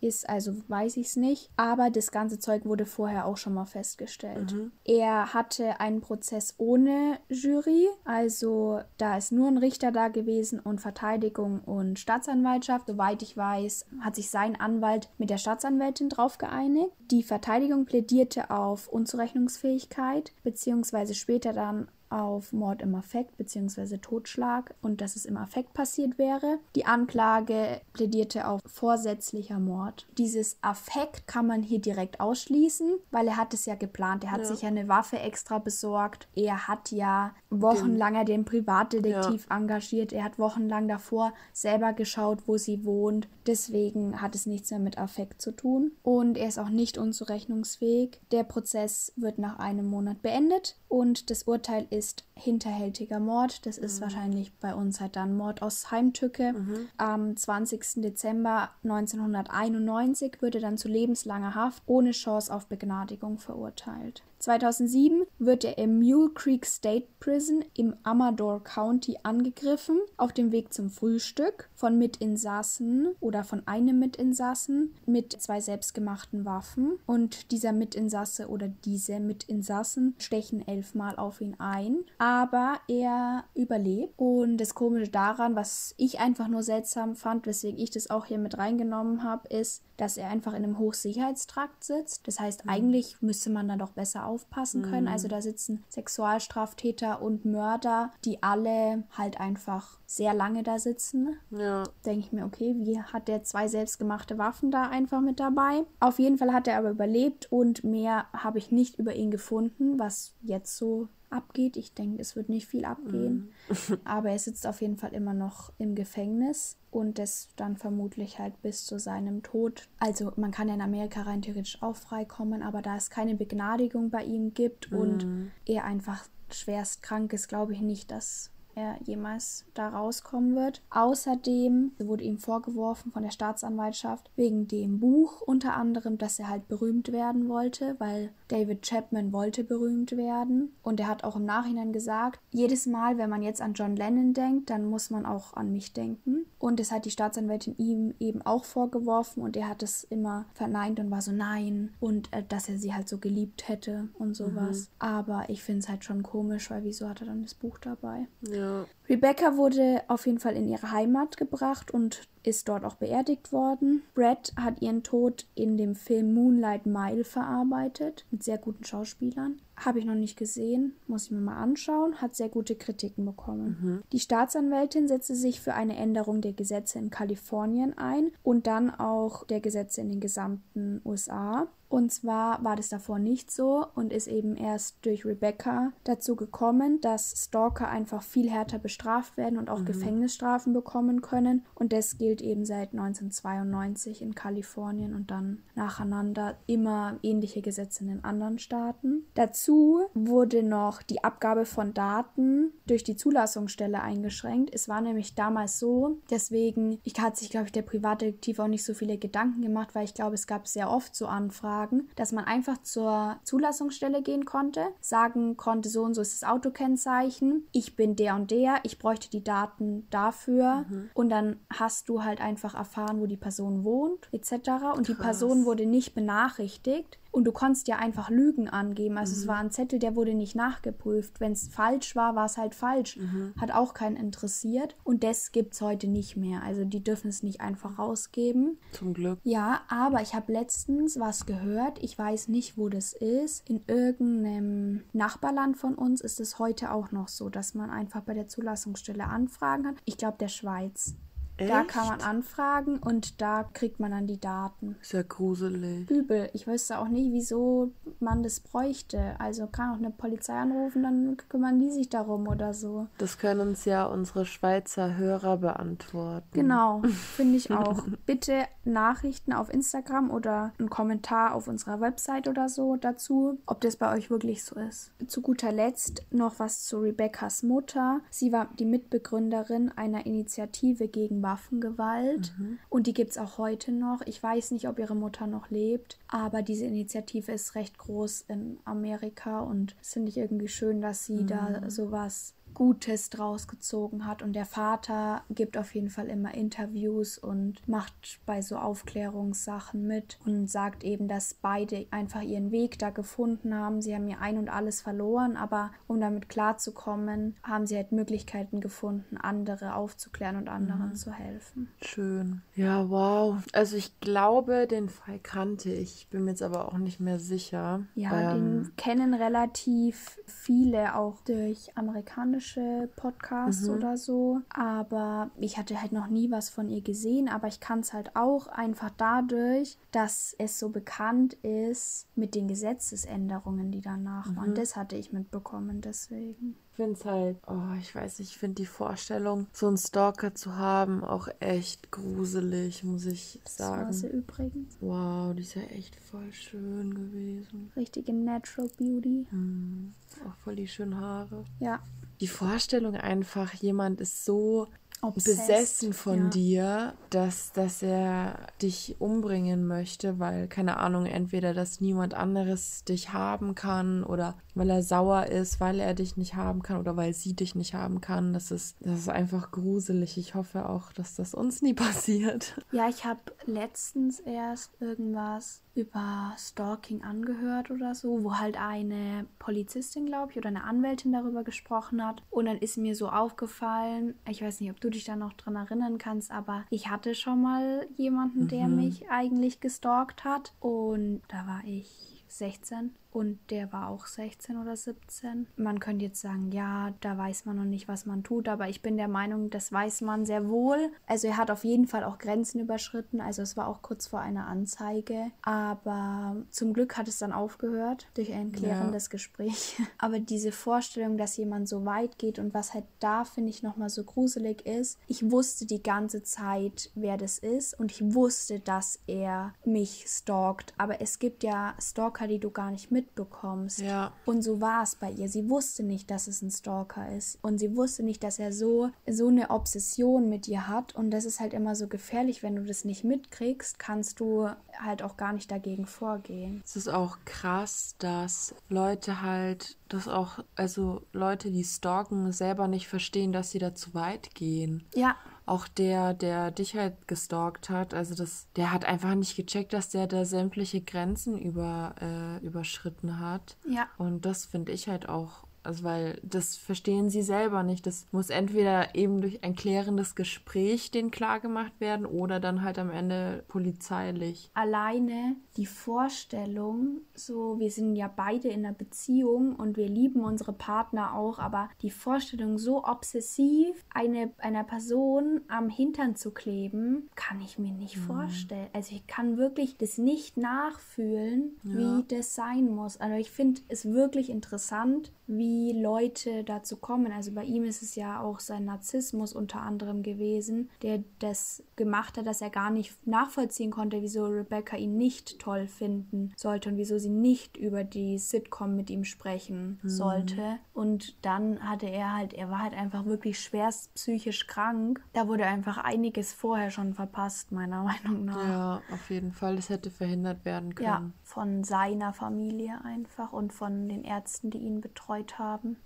ist, 0.00 0.28
also 0.28 0.52
weiß 0.68 0.96
ich 0.96 1.08
es 1.08 1.16
nicht. 1.16 1.50
Aber 1.56 1.90
das 1.90 2.10
ganze 2.10 2.38
Zeug 2.38 2.64
wurde 2.64 2.86
vorher 2.86 3.26
auch 3.26 3.36
schon 3.36 3.54
mal 3.54 3.66
festgestellt. 3.66 4.54
Er 4.84 5.34
hatte 5.34 5.80
einen 5.80 6.00
Prozess 6.00 6.54
ohne 6.58 7.18
Jury, 7.28 7.88
also 8.04 8.80
da 8.96 9.16
ist 9.16 9.32
nur 9.32 9.48
ein 9.48 9.58
Richter 9.58 9.92
da 9.92 10.08
gewesen 10.08 10.60
und 10.60 10.80
Verteidigung 10.80 11.60
und 11.60 11.98
Staatsanwaltschaft. 11.98 12.86
Soweit 12.86 13.22
ich 13.22 13.36
weiß, 13.36 13.86
hat 14.00 14.16
sich 14.16 14.30
sein 14.30 14.60
Anwalt 14.60 15.08
mit 15.18 15.30
der 15.30 15.38
Staatsanwältin 15.68 16.08
drauf 16.08 16.38
geeinigt. 16.38 16.92
Die 17.10 17.22
Verteidigung 17.22 17.84
plädierte 17.84 18.50
auf 18.50 18.88
Unzurechnungsfähigkeit, 18.88 20.32
beziehungsweise 20.42 21.14
später 21.14 21.52
dann 21.52 21.88
auf 22.10 22.54
Mord 22.54 22.80
im 22.80 22.94
Affekt 22.94 23.36
bzw. 23.36 23.98
Totschlag 23.98 24.74
und 24.80 25.02
dass 25.02 25.14
es 25.14 25.26
im 25.26 25.36
Affekt 25.36 25.74
passiert 25.74 26.16
wäre. 26.16 26.58
Die 26.74 26.86
Anklage 26.86 27.82
plädierte 27.92 28.48
auf 28.48 28.62
vorsätzlicher 28.64 29.58
Mord. 29.58 30.06
Dieses 30.16 30.56
Affekt 30.62 31.26
kann 31.26 31.46
man 31.46 31.62
hier 31.62 31.80
direkt 31.82 32.18
ausschließen, 32.20 32.94
weil 33.10 33.28
er 33.28 33.36
hat 33.36 33.52
es 33.52 33.66
ja 33.66 33.74
geplant. 33.74 34.24
Er 34.24 34.30
hat 34.30 34.40
Ja. 34.40 34.46
sich 34.46 34.62
ja 34.62 34.68
eine 34.68 34.88
Waffe 34.88 35.18
extra 35.18 35.58
besorgt. 35.58 36.28
Er 36.34 36.66
hat 36.66 36.90
ja 36.92 37.34
wochenlang 37.50 38.14
ja 38.14 38.24
den 38.24 38.44
Privatdetektiv 38.44 39.46
engagiert. 39.50 40.12
Er 40.12 40.24
hat 40.24 40.38
wochenlang 40.38 40.88
davor 40.88 41.32
selber 41.52 41.92
geschaut, 41.92 42.46
wo 42.46 42.58
sie 42.58 42.84
wohnt. 42.84 43.28
Deswegen 43.46 44.20
hat 44.20 44.34
es 44.34 44.46
nichts 44.46 44.70
mehr 44.70 44.80
mit 44.80 44.98
Affekt 44.98 45.40
zu 45.40 45.52
tun. 45.52 45.92
Und 46.02 46.36
er 46.36 46.48
ist 46.48 46.58
auch 46.58 46.68
nicht 46.68 46.98
unzurechnungsfähig. 46.98 48.20
Der 48.32 48.44
Prozess 48.44 49.12
wird 49.16 49.38
nach 49.38 49.58
einem 49.58 49.86
Monat 49.86 50.20
beendet 50.22 50.76
und 50.88 51.30
das 51.30 51.44
Urteil 51.44 51.86
ist 51.90 52.24
hinterhältiger 52.34 53.20
Mord. 53.20 53.66
Das 53.66 53.78
ist 53.78 54.00
wahrscheinlich 54.00 54.54
bei 54.58 54.74
uns 54.74 55.00
halt 55.00 55.16
dann 55.16 55.36
Mord 55.36 55.62
aus 55.62 55.90
Heimtücke. 55.90 56.54
Am 56.96 57.36
20. 57.36 58.02
Dezember 58.02 58.70
1991 58.84 60.40
wird 60.40 60.54
er 60.56 60.60
dann 60.60 60.78
zu 60.78 60.88
lebenslanger 60.88 61.54
Haft 61.54 61.82
ohne 61.86 62.10
Chance 62.10 62.54
auf 62.54 62.66
Begnadigung 62.66 63.38
verurteilt. 63.38 64.22
2007 64.38 65.24
wird 65.38 65.64
er 65.64 65.78
im 65.78 65.98
Mule 65.98 66.30
Creek 66.30 66.64
State 66.64 67.08
Prison 67.18 67.64
im 67.74 67.96
Amador 68.04 68.62
County 68.62 69.18
angegriffen, 69.22 69.98
auf 70.16 70.32
dem 70.32 70.52
Weg 70.52 70.72
zum 70.72 70.90
Frühstück 70.90 71.68
von 71.74 71.98
Mitinsassen 71.98 73.14
oder 73.20 73.42
von 73.42 73.66
einem 73.66 73.98
Mitinsassen 73.98 74.94
mit 75.06 75.32
zwei 75.32 75.60
selbstgemachten 75.60 76.44
Waffen. 76.44 76.98
Und 77.06 77.50
dieser 77.50 77.72
Mitinsasse 77.72 78.48
oder 78.48 78.68
diese 78.68 79.18
Mitinsassen 79.18 80.14
stechen 80.18 80.66
elfmal 80.66 81.16
auf 81.16 81.40
ihn 81.40 81.56
ein. 81.58 82.04
Aber 82.18 82.78
er 82.86 83.44
überlebt. 83.54 84.14
Und 84.16 84.58
das 84.58 84.74
Komische 84.74 85.10
daran, 85.10 85.56
was 85.56 85.94
ich 85.96 86.20
einfach 86.20 86.48
nur 86.48 86.62
seltsam 86.62 87.16
fand, 87.16 87.46
weswegen 87.46 87.78
ich 87.78 87.90
das 87.90 88.10
auch 88.10 88.26
hier 88.26 88.38
mit 88.38 88.56
reingenommen 88.58 89.24
habe, 89.24 89.48
ist, 89.48 89.82
dass 89.98 90.16
er 90.16 90.30
einfach 90.30 90.52
in 90.52 90.64
einem 90.64 90.78
Hochsicherheitstrakt 90.78 91.82
sitzt. 91.82 92.26
Das 92.28 92.38
heißt, 92.38 92.68
eigentlich 92.68 93.20
müsste 93.20 93.50
man 93.50 93.66
dann 93.66 93.80
doch 93.80 93.90
besser 93.90 94.26
aufpassen 94.28 94.82
können. 94.82 95.08
Also 95.08 95.26
da 95.28 95.40
sitzen 95.40 95.84
Sexualstraftäter 95.88 97.22
und 97.22 97.44
Mörder, 97.44 98.12
die 98.24 98.42
alle 98.42 99.04
halt 99.10 99.40
einfach 99.40 99.98
sehr 100.06 100.34
lange 100.34 100.62
da 100.62 100.78
sitzen. 100.78 101.36
Ja. 101.50 101.84
Denke 102.04 102.20
ich 102.20 102.32
mir, 102.32 102.44
okay, 102.44 102.74
wie 102.78 103.00
hat 103.00 103.28
der 103.28 103.42
zwei 103.42 103.68
selbstgemachte 103.68 104.38
Waffen 104.38 104.70
da 104.70 104.88
einfach 104.88 105.20
mit 105.20 105.40
dabei? 105.40 105.84
Auf 106.00 106.18
jeden 106.18 106.38
Fall 106.38 106.52
hat 106.52 106.68
er 106.68 106.78
aber 106.78 106.90
überlebt 106.90 107.50
und 107.50 107.84
mehr 107.84 108.26
habe 108.32 108.58
ich 108.58 108.70
nicht 108.70 108.98
über 108.98 109.14
ihn 109.14 109.30
gefunden, 109.30 109.98
was 109.98 110.34
jetzt 110.42 110.76
so 110.76 111.08
abgeht. 111.30 111.76
Ich 111.76 111.94
denke, 111.94 112.20
es 112.20 112.36
wird 112.36 112.48
nicht 112.48 112.66
viel 112.66 112.84
abgehen. 112.84 113.52
Aber 114.04 114.30
er 114.30 114.38
sitzt 114.38 114.66
auf 114.66 114.80
jeden 114.80 114.96
Fall 114.96 115.12
immer 115.12 115.34
noch 115.34 115.72
im 115.78 115.94
Gefängnis 115.94 116.76
und 116.90 117.18
das 117.18 117.48
dann 117.56 117.76
vermutlich 117.76 118.38
halt 118.38 118.60
bis 118.62 118.86
zu 118.86 118.98
seinem 118.98 119.42
Tod. 119.42 119.88
Also 119.98 120.32
man 120.36 120.50
kann 120.50 120.68
ja 120.68 120.74
in 120.74 120.80
Amerika 120.80 121.22
rein 121.22 121.42
theoretisch 121.42 121.82
auch 121.82 121.96
freikommen, 121.96 122.62
aber 122.62 122.82
da 122.82 122.96
es 122.96 123.10
keine 123.10 123.34
Begnadigung 123.34 124.10
bei 124.10 124.24
ihm 124.24 124.54
gibt 124.54 124.92
und 124.92 125.26
er 125.66 125.84
einfach 125.84 126.26
schwerst 126.50 127.02
krank 127.02 127.32
ist, 127.32 127.48
glaube 127.48 127.74
ich 127.74 127.82
nicht, 127.82 128.10
dass 128.10 128.50
er 128.78 128.96
jemals 129.04 129.66
da 129.74 129.88
rauskommen 129.88 130.54
wird. 130.54 130.82
Außerdem 130.90 131.92
wurde 131.98 132.24
ihm 132.24 132.38
vorgeworfen 132.38 133.10
von 133.10 133.22
der 133.22 133.30
Staatsanwaltschaft 133.30 134.30
wegen 134.36 134.68
dem 134.68 135.00
Buch 135.00 135.40
unter 135.40 135.74
anderem, 135.74 136.16
dass 136.16 136.38
er 136.38 136.48
halt 136.48 136.68
berühmt 136.68 137.12
werden 137.12 137.48
wollte, 137.48 137.96
weil 137.98 138.30
David 138.48 138.82
Chapman 138.82 139.32
wollte 139.32 139.64
berühmt 139.64 140.16
werden. 140.16 140.72
Und 140.82 141.00
er 141.00 141.08
hat 141.08 141.24
auch 141.24 141.36
im 141.36 141.44
Nachhinein 141.44 141.92
gesagt, 141.92 142.40
jedes 142.50 142.86
Mal, 142.86 143.18
wenn 143.18 143.30
man 143.30 143.42
jetzt 143.42 143.60
an 143.60 143.74
John 143.74 143.96
Lennon 143.96 144.32
denkt, 144.32 144.70
dann 144.70 144.86
muss 144.86 145.10
man 145.10 145.26
auch 145.26 145.54
an 145.54 145.72
mich 145.72 145.92
denken. 145.92 146.46
Und 146.58 146.80
das 146.80 146.90
hat 146.90 147.04
die 147.04 147.10
Staatsanwältin 147.10 147.76
ihm 147.76 148.14
eben 148.18 148.42
auch 148.42 148.64
vorgeworfen 148.64 149.42
und 149.42 149.56
er 149.56 149.68
hat 149.68 149.82
es 149.82 150.04
immer 150.04 150.46
verneint 150.54 150.98
und 150.98 151.10
war 151.10 151.22
so 151.22 151.32
nein 151.32 151.90
und 152.00 152.32
äh, 152.32 152.42
dass 152.48 152.68
er 152.68 152.78
sie 152.78 152.94
halt 152.94 153.08
so 153.08 153.18
geliebt 153.18 153.68
hätte 153.68 154.08
und 154.14 154.34
sowas. 154.34 154.90
Aber 154.98 155.44
ich 155.48 155.62
finde 155.62 155.80
es 155.80 155.88
halt 155.88 156.04
schon 156.04 156.22
komisch, 156.22 156.70
weil 156.70 156.84
wieso 156.84 157.08
hat 157.08 157.20
er 157.20 157.26
dann 157.26 157.42
das 157.42 157.54
Buch 157.54 157.78
dabei? 157.78 158.26
Ja. 158.42 158.86
Rebecca 159.08 159.56
wurde 159.56 160.02
auf 160.08 160.26
jeden 160.26 160.38
Fall 160.38 160.54
in 160.54 160.68
ihre 160.68 160.92
Heimat 160.92 161.38
gebracht 161.38 161.90
und 161.90 162.28
ist 162.42 162.68
dort 162.68 162.84
auch 162.84 162.96
beerdigt 162.96 163.52
worden. 163.52 164.02
Brett 164.14 164.52
hat 164.56 164.82
ihren 164.82 165.02
Tod 165.02 165.46
in 165.54 165.78
dem 165.78 165.94
Film 165.94 166.34
Moonlight 166.34 166.84
Mile 166.84 167.24
verarbeitet, 167.24 168.26
mit 168.30 168.42
sehr 168.42 168.58
guten 168.58 168.84
Schauspielern. 168.84 169.60
Habe 169.84 169.98
ich 169.98 170.04
noch 170.04 170.14
nicht 170.14 170.36
gesehen, 170.36 170.96
muss 171.06 171.26
ich 171.26 171.30
mir 171.30 171.40
mal 171.40 171.56
anschauen, 171.56 172.20
hat 172.20 172.34
sehr 172.34 172.48
gute 172.48 172.74
Kritiken 172.74 173.24
bekommen. 173.24 173.78
Mhm. 173.80 174.02
Die 174.12 174.20
Staatsanwältin 174.20 175.08
setzte 175.08 175.34
sich 175.34 175.60
für 175.60 175.74
eine 175.74 175.96
Änderung 175.96 176.40
der 176.40 176.52
Gesetze 176.52 176.98
in 176.98 177.10
Kalifornien 177.10 177.96
ein 177.96 178.32
und 178.42 178.66
dann 178.66 178.90
auch 178.90 179.44
der 179.46 179.60
Gesetze 179.60 180.00
in 180.00 180.10
den 180.10 180.20
gesamten 180.20 181.00
USA. 181.04 181.68
Und 181.88 182.12
zwar 182.12 182.62
war 182.62 182.76
das 182.76 182.90
davor 182.90 183.18
nicht 183.18 183.50
so 183.50 183.86
und 183.94 184.12
ist 184.12 184.26
eben 184.26 184.56
erst 184.56 185.06
durch 185.06 185.24
Rebecca 185.24 185.92
dazu 186.04 186.36
gekommen, 186.36 187.00
dass 187.00 187.32
Stalker 187.44 187.88
einfach 187.88 188.22
viel 188.22 188.50
härter 188.50 188.78
bestraft 188.78 189.38
werden 189.38 189.58
und 189.58 189.70
auch 189.70 189.84
Gefängnisstrafen 189.84 190.74
bekommen 190.74 191.22
können. 191.22 191.64
Und 191.74 191.94
das 191.94 192.18
gilt 192.18 192.42
eben 192.42 192.66
seit 192.66 192.92
1992 192.92 194.20
in 194.20 194.34
Kalifornien 194.34 195.14
und 195.14 195.30
dann 195.30 195.62
nacheinander 195.74 196.58
immer 196.66 197.18
ähnliche 197.22 197.62
Gesetze 197.62 198.04
in 198.04 198.08
den 198.08 198.24
anderen 198.24 198.58
Staaten. 198.58 199.24
Dazu 199.34 199.67
wurde 200.14 200.62
noch 200.62 201.02
die 201.02 201.24
Abgabe 201.24 201.64
von 201.64 201.94
Daten 201.94 202.72
durch 202.86 203.04
die 203.04 203.16
Zulassungsstelle 203.16 204.00
eingeschränkt. 204.00 204.70
Es 204.72 204.88
war 204.88 205.00
nämlich 205.00 205.34
damals 205.34 205.78
so, 205.78 206.18
deswegen 206.30 207.00
ich 207.04 207.18
hat 207.18 207.36
sich, 207.36 207.50
glaube 207.50 207.66
ich, 207.66 207.72
der 207.72 207.82
Privatdetektiv 207.82 208.58
auch 208.58 208.68
nicht 208.68 208.84
so 208.84 208.94
viele 208.94 209.18
Gedanken 209.18 209.62
gemacht, 209.62 209.94
weil 209.94 210.04
ich 210.04 210.14
glaube, 210.14 210.34
es 210.34 210.46
gab 210.46 210.68
sehr 210.68 210.90
oft 210.90 211.14
so 211.14 211.26
Anfragen, 211.26 212.08
dass 212.16 212.32
man 212.32 212.44
einfach 212.44 212.78
zur 212.82 213.36
Zulassungsstelle 213.44 214.22
gehen 214.22 214.44
konnte, 214.44 214.86
sagen 215.00 215.56
konnte, 215.56 215.88
so 215.88 216.02
und 216.02 216.14
so 216.14 216.22
ist 216.22 216.40
das 216.40 216.48
Autokennzeichen, 216.48 217.66
ich 217.72 217.96
bin 217.96 218.16
der 218.16 218.34
und 218.36 218.50
der, 218.50 218.76
ich 218.84 218.98
bräuchte 218.98 219.30
die 219.30 219.44
Daten 219.44 220.06
dafür 220.10 220.86
und 221.14 221.28
dann 221.30 221.56
hast 221.70 222.08
du 222.08 222.24
halt 222.24 222.40
einfach 222.40 222.74
erfahren, 222.74 223.20
wo 223.20 223.26
die 223.26 223.36
Person 223.36 223.84
wohnt, 223.84 224.28
etc. 224.32 224.96
Und 224.96 225.08
die 225.08 225.14
Krass. 225.14 225.26
Person 225.26 225.64
wurde 225.64 225.86
nicht 225.86 226.14
benachrichtigt. 226.14 227.18
Und 227.30 227.44
du 227.44 227.52
konntest 227.52 227.88
ja 227.88 227.96
einfach 227.96 228.30
Lügen 228.30 228.68
angeben. 228.68 229.18
Also 229.18 229.34
es 229.34 229.46
war 229.46 229.56
ein 229.56 229.70
Zettel, 229.70 229.98
der 229.98 230.16
wurde 230.16 230.34
nicht 230.34 230.56
nachgeprüft. 230.56 231.40
Wenn 231.40 231.52
es 231.52 231.68
falsch 231.68 232.16
war, 232.16 232.34
war 232.34 232.46
es 232.46 232.56
halt 232.56 232.74
falsch. 232.74 233.18
Hat 233.60 233.70
auch 233.70 233.94
keinen 233.94 234.16
interessiert. 234.16 234.96
Und 235.04 235.22
das 235.22 235.52
gibt 235.52 235.74
es 235.74 235.80
heute 235.80 236.08
nicht 236.08 236.36
mehr. 236.36 236.62
Also 236.62 236.84
die 236.84 237.02
dürfen 237.02 237.28
es 237.28 237.42
nicht 237.42 237.60
einfach 237.60 237.98
rausgeben. 237.98 238.78
Zum 238.92 239.14
Glück. 239.14 239.38
Ja, 239.44 239.82
aber 239.88 240.22
ich 240.22 240.34
habe 240.34 240.52
letztens 240.52 241.20
was 241.20 241.46
gehört. 241.46 242.02
Ich 242.02 242.18
weiß 242.18 242.48
nicht, 242.48 242.76
wo 242.78 242.88
das 242.88 243.12
ist. 243.12 243.68
In 243.68 243.82
irgendeinem 243.86 245.02
Nachbarland 245.12 245.76
von 245.76 245.94
uns 245.94 246.20
ist 246.20 246.40
es 246.40 246.58
heute 246.58 246.92
auch 246.92 247.12
noch 247.12 247.28
so, 247.28 247.48
dass 247.48 247.74
man 247.74 247.90
einfach 247.90 248.22
bei 248.22 248.34
der 248.34 248.48
Zulassungsstelle 248.48 249.24
anfragen 249.24 249.84
kann. 249.84 249.96
Ich 250.04 250.16
glaube, 250.16 250.38
der 250.38 250.48
Schweiz. 250.48 251.14
Da 251.58 251.84
kann 251.84 252.06
man 252.06 252.18
Echt? 252.18 252.28
anfragen 252.28 252.98
und 252.98 253.40
da 253.40 253.64
kriegt 253.72 253.98
man 254.00 254.12
dann 254.12 254.26
die 254.26 254.40
Daten. 254.40 254.96
Ist 255.00 255.12
ja 255.12 255.22
gruselig. 255.22 256.08
Übel. 256.10 256.48
Ich 256.52 256.66
wüsste 256.66 256.98
auch 256.98 257.08
nicht, 257.08 257.32
wieso 257.32 257.92
man 258.20 258.42
das 258.42 258.60
bräuchte. 258.60 259.34
Also 259.38 259.66
kann 259.66 259.94
auch 259.94 259.98
eine 259.98 260.10
Polizei 260.10 260.54
anrufen, 260.54 261.02
dann 261.02 261.36
kümmern 261.48 261.78
die 261.80 261.90
sich 261.90 262.08
darum 262.08 262.46
oder 262.46 262.72
so. 262.74 263.08
Das 263.18 263.38
können 263.38 263.60
uns 263.60 263.84
ja 263.84 264.04
unsere 264.06 264.46
Schweizer 264.46 265.16
Hörer 265.16 265.56
beantworten. 265.58 266.46
Genau, 266.52 267.02
finde 267.36 267.56
ich 267.56 267.70
auch. 267.70 268.04
Bitte 268.24 268.64
Nachrichten 268.84 269.52
auf 269.52 269.72
Instagram 269.72 270.30
oder 270.30 270.72
einen 270.78 270.90
Kommentar 270.90 271.54
auf 271.54 271.68
unserer 271.68 272.00
Website 272.00 272.48
oder 272.48 272.68
so 272.68 272.96
dazu, 272.96 273.58
ob 273.66 273.80
das 273.80 273.96
bei 273.96 274.14
euch 274.16 274.30
wirklich 274.30 274.64
so 274.64 274.76
ist. 274.76 275.12
Zu 275.26 275.42
guter 275.42 275.72
Letzt 275.72 276.22
noch 276.30 276.58
was 276.58 276.84
zu 276.84 276.98
Rebecca's 276.98 277.62
Mutter. 277.62 278.20
Sie 278.30 278.52
war 278.52 278.68
die 278.78 278.84
Mitbegründerin 278.84 279.90
einer 279.96 280.26
Initiative 280.26 281.08
gegen 281.08 281.40
Waffengewalt. 281.48 282.52
Und 282.88 283.06
die 283.06 283.14
gibt 283.14 283.30
es 283.30 283.38
auch 283.38 283.58
heute 283.58 283.92
noch. 283.92 284.20
Ich 284.26 284.42
weiß 284.42 284.70
nicht, 284.72 284.88
ob 284.88 284.98
ihre 284.98 285.16
Mutter 285.16 285.46
noch 285.46 285.70
lebt, 285.70 286.18
aber 286.28 286.62
diese 286.62 286.84
Initiative 286.84 287.52
ist 287.52 287.74
recht 287.74 287.96
groß 287.96 288.42
in 288.48 288.78
Amerika 288.84 289.60
und 289.60 289.96
finde 290.02 290.28
ich 290.28 290.36
irgendwie 290.36 290.68
schön, 290.68 291.00
dass 291.00 291.24
sie 291.24 291.46
da 291.46 291.88
sowas 291.90 292.54
Gutes 292.78 293.28
draus 293.28 293.66
gezogen 293.66 294.24
hat. 294.24 294.40
Und 294.40 294.52
der 294.52 294.64
Vater 294.64 295.42
gibt 295.50 295.76
auf 295.76 295.96
jeden 295.96 296.10
Fall 296.10 296.28
immer 296.28 296.54
Interviews 296.54 297.36
und 297.36 297.86
macht 297.88 298.38
bei 298.46 298.62
so 298.62 298.76
Aufklärungssachen 298.76 300.06
mit 300.06 300.38
und 300.46 300.70
sagt 300.70 301.02
eben, 301.02 301.26
dass 301.26 301.54
beide 301.54 302.06
einfach 302.12 302.42
ihren 302.42 302.70
Weg 302.70 302.96
da 303.00 303.10
gefunden 303.10 303.74
haben. 303.74 304.00
Sie 304.00 304.14
haben 304.14 304.28
ihr 304.28 304.40
ein 304.40 304.58
und 304.58 304.68
alles 304.68 305.02
verloren, 305.02 305.56
aber 305.56 305.90
um 306.06 306.20
damit 306.20 306.48
klarzukommen, 306.48 307.56
haben 307.64 307.84
sie 307.84 307.96
halt 307.96 308.12
Möglichkeiten 308.12 308.80
gefunden, 308.80 309.36
andere 309.36 309.96
aufzuklären 309.96 310.54
und 310.54 310.68
anderen 310.68 311.16
zu 311.16 311.32
helfen. 311.32 311.88
Schön. 312.00 312.62
Ja, 312.76 313.10
wow. 313.10 313.56
Also 313.72 313.96
ich 313.96 314.20
glaube, 314.20 314.86
den 314.86 315.08
Fall 315.08 315.40
kannte 315.40 315.90
ich. 315.92 316.14
Ich 316.18 316.28
bin 316.28 316.44
mir 316.44 316.50
jetzt 316.50 316.62
aber 316.62 316.86
auch 316.86 316.98
nicht 316.98 317.18
mehr 317.18 317.40
sicher. 317.40 318.04
Ja, 318.14 318.52
Ähm, 318.54 318.84
den 318.84 318.96
kennen 318.96 319.34
relativ 319.34 320.38
viele 320.46 321.16
auch 321.16 321.40
durch 321.40 321.90
amerikanische 321.96 322.67
Podcasts 323.16 323.88
oder 323.88 324.16
so. 324.16 324.60
Aber 324.70 325.50
ich 325.58 325.78
hatte 325.78 326.00
halt 326.00 326.12
noch 326.12 326.28
nie 326.28 326.50
was 326.50 326.68
von 326.70 326.88
ihr 326.88 327.00
gesehen. 327.00 327.48
Aber 327.48 327.68
ich 327.68 327.80
kann 327.80 328.00
es 328.00 328.12
halt 328.12 328.34
auch 328.36 328.66
einfach 328.68 329.10
dadurch, 329.16 329.96
dass 330.12 330.54
es 330.58 330.78
so 330.78 330.88
bekannt 330.90 331.54
ist 331.62 332.26
mit 332.36 332.54
den 332.54 332.68
Gesetzesänderungen, 332.68 333.90
die 333.90 334.00
danach 334.00 334.54
waren. 334.56 334.74
Das 334.74 334.96
hatte 334.96 335.16
ich 335.16 335.32
mitbekommen, 335.32 336.00
deswegen. 336.00 336.76
Ich 336.90 336.96
finde 337.04 337.12
es 337.12 337.24
halt, 337.24 337.58
oh, 337.68 337.94
ich 338.00 338.12
weiß 338.12 338.40
nicht, 338.40 338.50
ich 338.50 338.58
finde 338.58 338.74
die 338.74 338.86
Vorstellung, 338.86 339.68
so 339.72 339.86
einen 339.86 339.96
Stalker 339.96 340.54
zu 340.56 340.74
haben, 340.76 341.22
auch 341.22 341.46
echt 341.60 342.10
gruselig, 342.10 343.04
muss 343.04 343.24
ich 343.26 343.60
Das 343.64 343.78
war 343.78 344.12
sie 344.12 344.22
sagen. 344.22 344.34
übrigens. 344.38 344.96
Wow, 345.00 345.54
die 345.54 345.62
ist 345.62 345.74
ja 345.76 345.82
echt 345.82 346.16
voll 346.16 346.52
schön 346.52 347.14
gewesen. 347.14 347.92
Richtige 347.94 348.32
Natural 348.32 348.90
Beauty. 348.98 349.46
Hm, 349.50 350.12
auch 350.44 350.54
voll 350.64 350.74
die 350.74 350.88
schönen 350.88 351.16
Haare. 351.20 351.64
Ja. 351.78 352.00
Die 352.40 352.48
Vorstellung 352.48 353.16
einfach, 353.16 353.74
jemand 353.74 354.20
ist 354.20 354.44
so 354.44 354.86
Obsessed, 355.20 355.66
besessen 355.66 356.12
von 356.12 356.38
ja. 356.38 356.48
dir, 356.48 357.14
dass, 357.30 357.72
dass 357.72 358.02
er 358.02 358.68
dich 358.80 359.16
umbringen 359.18 359.86
möchte, 359.86 360.38
weil, 360.38 360.68
keine 360.68 360.98
Ahnung, 360.98 361.26
entweder, 361.26 361.74
dass 361.74 362.00
niemand 362.00 362.34
anderes 362.34 363.02
dich 363.04 363.32
haben 363.32 363.74
kann 363.74 364.22
oder 364.22 364.56
weil 364.74 364.90
er 364.90 365.02
sauer 365.02 365.46
ist, 365.46 365.80
weil 365.80 365.98
er 365.98 366.14
dich 366.14 366.36
nicht 366.36 366.54
haben 366.54 366.82
kann 366.82 366.98
oder 366.98 367.16
weil 367.16 367.34
sie 367.34 367.54
dich 367.54 367.74
nicht 367.74 367.94
haben 367.94 368.20
kann. 368.20 368.52
Das 368.52 368.70
ist, 368.70 368.96
das 369.00 369.18
ist 369.18 369.28
einfach 369.28 369.72
gruselig. 369.72 370.38
Ich 370.38 370.54
hoffe 370.54 370.88
auch, 370.88 371.12
dass 371.12 371.34
das 371.34 371.52
uns 371.52 371.82
nie 371.82 371.94
passiert. 371.94 372.80
Ja, 372.92 373.08
ich 373.08 373.24
habe 373.24 373.40
letztens 373.66 374.38
erst 374.38 374.92
irgendwas 375.00 375.82
über 375.96 376.54
Stalking 376.56 377.22
angehört 377.22 377.90
oder 377.90 378.14
so, 378.14 378.44
wo 378.44 378.54
halt 378.56 378.80
eine 378.80 379.46
Polizistin, 379.58 380.26
glaube 380.26 380.52
ich, 380.52 380.58
oder 380.58 380.68
eine 380.68 380.84
Anwältin 380.84 381.32
darüber 381.32 381.64
gesprochen 381.64 382.24
hat. 382.24 382.27
Und 382.50 382.66
dann 382.66 382.78
ist 382.78 382.98
mir 382.98 383.14
so 383.14 383.28
aufgefallen, 383.28 384.34
ich 384.48 384.62
weiß 384.62 384.80
nicht, 384.80 384.90
ob 384.90 385.00
du 385.00 385.10
dich 385.10 385.24
da 385.24 385.36
noch 385.36 385.52
dran 385.54 385.76
erinnern 385.76 386.18
kannst, 386.18 386.50
aber 386.50 386.84
ich 386.90 387.08
hatte 387.08 387.34
schon 387.34 387.62
mal 387.62 388.06
jemanden, 388.16 388.68
der 388.68 388.88
mich 388.88 389.30
eigentlich 389.30 389.80
gestalkt 389.80 390.44
hat. 390.44 390.72
Und 390.80 391.42
da 391.48 391.66
war 391.66 391.82
ich 391.84 392.44
16 392.48 393.14
und 393.30 393.58
der 393.70 393.92
war 393.92 394.08
auch 394.08 394.26
16 394.26 394.78
oder 394.78 394.96
17. 394.96 395.66
Man 395.76 396.00
könnte 396.00 396.24
jetzt 396.24 396.40
sagen, 396.40 396.70
ja, 396.72 397.12
da 397.20 397.36
weiß 397.36 397.66
man 397.66 397.76
noch 397.76 397.84
nicht, 397.84 398.08
was 398.08 398.26
man 398.26 398.42
tut, 398.42 398.68
aber 398.68 398.88
ich 398.88 399.02
bin 399.02 399.16
der 399.16 399.28
Meinung, 399.28 399.70
das 399.70 399.92
weiß 399.92 400.22
man 400.22 400.46
sehr 400.46 400.68
wohl. 400.68 401.10
Also 401.26 401.48
er 401.48 401.56
hat 401.56 401.70
auf 401.70 401.84
jeden 401.84 402.06
Fall 402.06 402.24
auch 402.24 402.38
Grenzen 402.38 402.80
überschritten, 402.80 403.40
also 403.40 403.62
es 403.62 403.76
war 403.76 403.88
auch 403.88 404.02
kurz 404.02 404.26
vor 404.26 404.40
einer 404.40 404.66
Anzeige, 404.66 405.50
aber 405.62 406.56
zum 406.70 406.92
Glück 406.92 407.16
hat 407.16 407.28
es 407.28 407.38
dann 407.38 407.52
aufgehört 407.52 408.28
durch 408.34 408.52
ein 408.52 408.72
klärendes 408.72 409.30
Gespräch. 409.30 409.96
Aber 410.18 410.40
diese 410.40 410.72
Vorstellung, 410.72 411.36
dass 411.36 411.56
jemand 411.56 411.88
so 411.88 412.04
weit 412.04 412.38
geht 412.38 412.58
und 412.58 412.74
was 412.74 412.94
halt 412.94 413.04
da 413.20 413.44
finde 413.44 413.70
ich 413.70 413.82
nochmal 413.82 414.08
so 414.08 414.24
gruselig 414.24 414.86
ist, 414.86 415.18
ich 415.26 415.50
wusste 415.50 415.86
die 415.86 416.02
ganze 416.02 416.42
Zeit, 416.42 417.10
wer 417.14 417.36
das 417.36 417.58
ist 417.58 417.98
und 417.98 418.10
ich 418.10 418.34
wusste, 418.34 418.80
dass 418.80 419.20
er 419.26 419.74
mich 419.84 420.24
stalkt, 420.28 420.92
aber 420.96 421.20
es 421.20 421.38
gibt 421.38 421.62
ja 421.62 421.94
Stalker, 422.00 422.46
die 422.46 422.58
du 422.58 422.70
gar 422.70 422.90
nicht 422.90 423.10
mitbekommst. 423.18 423.98
Ja. 423.98 424.32
Und 424.46 424.62
so 424.62 424.80
war 424.80 425.02
es 425.02 425.16
bei 425.16 425.30
ihr. 425.30 425.48
Sie 425.48 425.68
wusste 425.68 426.04
nicht, 426.04 426.30
dass 426.30 426.46
es 426.46 426.62
ein 426.62 426.70
Stalker 426.70 427.34
ist. 427.36 427.58
Und 427.62 427.78
sie 427.78 427.96
wusste 427.96 428.22
nicht, 428.22 428.44
dass 428.44 428.60
er 428.60 428.72
so, 428.72 429.10
so 429.28 429.48
eine 429.48 429.70
Obsession 429.70 430.48
mit 430.48 430.68
ihr 430.68 430.86
hat. 430.86 431.16
Und 431.16 431.30
das 431.32 431.44
ist 431.44 431.58
halt 431.58 431.74
immer 431.74 431.96
so 431.96 432.06
gefährlich. 432.06 432.62
Wenn 432.62 432.76
du 432.76 432.84
das 432.84 433.04
nicht 433.04 433.24
mitkriegst, 433.24 433.98
kannst 433.98 434.38
du 434.38 434.68
halt 434.96 435.22
auch 435.22 435.36
gar 435.36 435.52
nicht 435.52 435.70
dagegen 435.70 436.06
vorgehen. 436.06 436.80
Es 436.84 436.94
ist 436.94 437.08
auch 437.08 437.38
krass, 437.44 438.14
dass 438.18 438.74
Leute 438.88 439.42
halt, 439.42 439.96
dass 440.08 440.28
auch, 440.28 440.64
also 440.76 441.22
Leute, 441.32 441.70
die 441.70 441.84
stalken, 441.84 442.52
selber 442.52 442.86
nicht 442.86 443.08
verstehen, 443.08 443.52
dass 443.52 443.72
sie 443.72 443.78
da 443.78 443.94
zu 443.94 444.14
weit 444.14 444.54
gehen. 444.54 445.04
Ja, 445.14 445.36
Auch 445.68 445.86
der, 445.86 446.34
der 446.34 446.70
dich 446.70 446.96
halt 446.96 447.28
gestalkt 447.28 447.90
hat, 447.90 448.14
also 448.14 448.34
das, 448.34 448.68
der 448.76 448.92
hat 448.92 449.04
einfach 449.04 449.34
nicht 449.34 449.56
gecheckt, 449.56 449.92
dass 449.92 450.08
der 450.08 450.26
da 450.26 450.44
sämtliche 450.44 451.00
Grenzen 451.00 451.58
über, 451.58 452.14
äh, 452.20 452.64
überschritten 452.64 453.38
hat. 453.38 453.76
ja. 453.88 454.08
Und 454.16 454.44
das 454.44 454.66
finde 454.66 454.92
ich 454.92 455.08
halt 455.08 455.28
auch 455.28 455.67
Also 455.88 456.04
weil 456.04 456.38
das 456.42 456.76
verstehen 456.76 457.30
sie 457.30 457.40
selber 457.40 457.82
nicht. 457.82 458.06
Das 458.06 458.26
muss 458.30 458.50
entweder 458.50 459.14
eben 459.14 459.40
durch 459.40 459.64
ein 459.64 459.74
klärendes 459.74 460.34
Gespräch 460.34 461.10
denen 461.10 461.30
klargemacht 461.30 461.98
werden 461.98 462.26
oder 462.26 462.60
dann 462.60 462.82
halt 462.82 462.98
am 462.98 463.08
Ende 463.10 463.64
polizeilich. 463.68 464.70
Alleine 464.74 465.56
die 465.78 465.86
Vorstellung, 465.86 467.22
so 467.34 467.78
wir 467.78 467.90
sind 467.90 468.16
ja 468.16 468.28
beide 468.28 468.68
in 468.68 468.84
einer 468.84 468.94
Beziehung 468.94 469.76
und 469.76 469.96
wir 469.96 470.08
lieben 470.08 470.44
unsere 470.44 470.74
Partner 470.74 471.34
auch, 471.34 471.58
aber 471.58 471.88
die 472.02 472.10
Vorstellung 472.10 472.76
so 472.76 473.04
obsessiv 473.04 474.04
eine, 474.12 474.52
einer 474.58 474.84
Person 474.84 475.62
am 475.68 475.88
Hintern 475.88 476.36
zu 476.36 476.50
kleben, 476.50 477.30
kann 477.34 477.62
ich 477.62 477.78
mir 477.78 477.92
nicht 477.92 478.18
mhm. 478.18 478.22
vorstellen. 478.24 478.88
Also 478.92 479.14
ich 479.14 479.26
kann 479.26 479.56
wirklich 479.56 479.96
das 479.96 480.18
nicht 480.18 480.58
nachfühlen, 480.58 481.78
ja. 481.82 481.96
wie 481.96 482.24
das 482.28 482.54
sein 482.54 482.94
muss. 482.94 483.16
Also 483.16 483.36
ich 483.36 483.50
finde 483.50 483.80
es 483.88 484.04
wirklich 484.12 484.50
interessant, 484.50 485.32
wie 485.46 485.77
Leute 485.92 486.64
dazu 486.64 486.96
kommen. 486.96 487.32
Also 487.32 487.52
bei 487.52 487.64
ihm 487.64 487.84
ist 487.84 488.02
es 488.02 488.14
ja 488.14 488.40
auch 488.40 488.60
sein 488.60 488.84
Narzissmus 488.84 489.52
unter 489.52 489.82
anderem 489.82 490.22
gewesen, 490.22 490.90
der 491.02 491.22
das 491.38 491.82
gemacht 491.96 492.38
hat, 492.38 492.46
dass 492.46 492.60
er 492.60 492.70
gar 492.70 492.90
nicht 492.90 493.26
nachvollziehen 493.26 493.90
konnte, 493.90 494.22
wieso 494.22 494.46
Rebecca 494.46 494.96
ihn 494.96 495.16
nicht 495.16 495.58
toll 495.58 495.86
finden 495.86 496.52
sollte 496.56 496.88
und 496.88 496.96
wieso 496.96 497.18
sie 497.18 497.28
nicht 497.28 497.76
über 497.76 498.04
die 498.04 498.38
Sitcom 498.38 498.96
mit 498.96 499.10
ihm 499.10 499.24
sprechen 499.24 499.98
mhm. 500.02 500.08
sollte. 500.08 500.78
Und 500.94 501.44
dann 501.44 501.80
hatte 501.88 502.06
er 502.06 502.34
halt, 502.34 502.54
er 502.54 502.70
war 502.70 502.82
halt 502.82 502.94
einfach 502.94 503.24
wirklich 503.24 503.60
schwerst 503.60 504.14
psychisch 504.14 504.66
krank. 504.66 505.22
Da 505.32 505.48
wurde 505.48 505.66
einfach 505.66 505.98
einiges 505.98 506.52
vorher 506.52 506.90
schon 506.90 507.14
verpasst, 507.14 507.72
meiner 507.72 508.02
Meinung 508.24 508.44
nach. 508.44 508.68
Ja, 508.68 509.02
auf 509.12 509.30
jeden 509.30 509.52
Fall. 509.52 509.76
Das 509.76 509.88
hätte 509.88 510.10
verhindert 510.10 510.64
werden 510.64 510.94
können. 510.94 511.06
Ja, 511.06 511.30
von 511.42 511.84
seiner 511.84 512.32
Familie 512.32 513.00
einfach 513.04 513.52
und 513.52 513.72
von 513.72 514.08
den 514.08 514.24
Ärzten, 514.24 514.70
die 514.70 514.78
ihn 514.78 515.00
betreut 515.00 515.57
haben. 515.58 515.96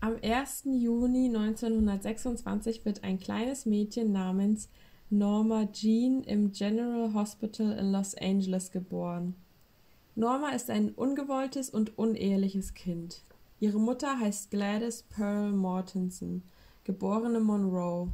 Am 0.00 0.16
1. 0.22 0.64
Juni 0.64 1.26
1926 1.26 2.84
wird 2.84 3.04
ein 3.04 3.18
kleines 3.18 3.66
Mädchen 3.66 4.12
namens 4.12 4.68
Norma 5.10 5.66
Jean 5.72 6.22
im 6.22 6.52
General 6.52 7.12
Hospital 7.12 7.72
in 7.72 7.92
Los 7.92 8.14
Angeles 8.14 8.70
geboren. 8.70 9.34
Norma 10.14 10.50
ist 10.50 10.70
ein 10.70 10.90
ungewolltes 10.90 11.70
und 11.70 11.98
uneheliches 11.98 12.74
Kind. 12.74 13.24
Ihre 13.58 13.78
Mutter 13.78 14.18
heißt 14.18 14.50
Gladys 14.50 15.02
Pearl 15.02 15.52
Mortensen, 15.52 16.44
geborene 16.84 17.40
Monroe. 17.40 18.08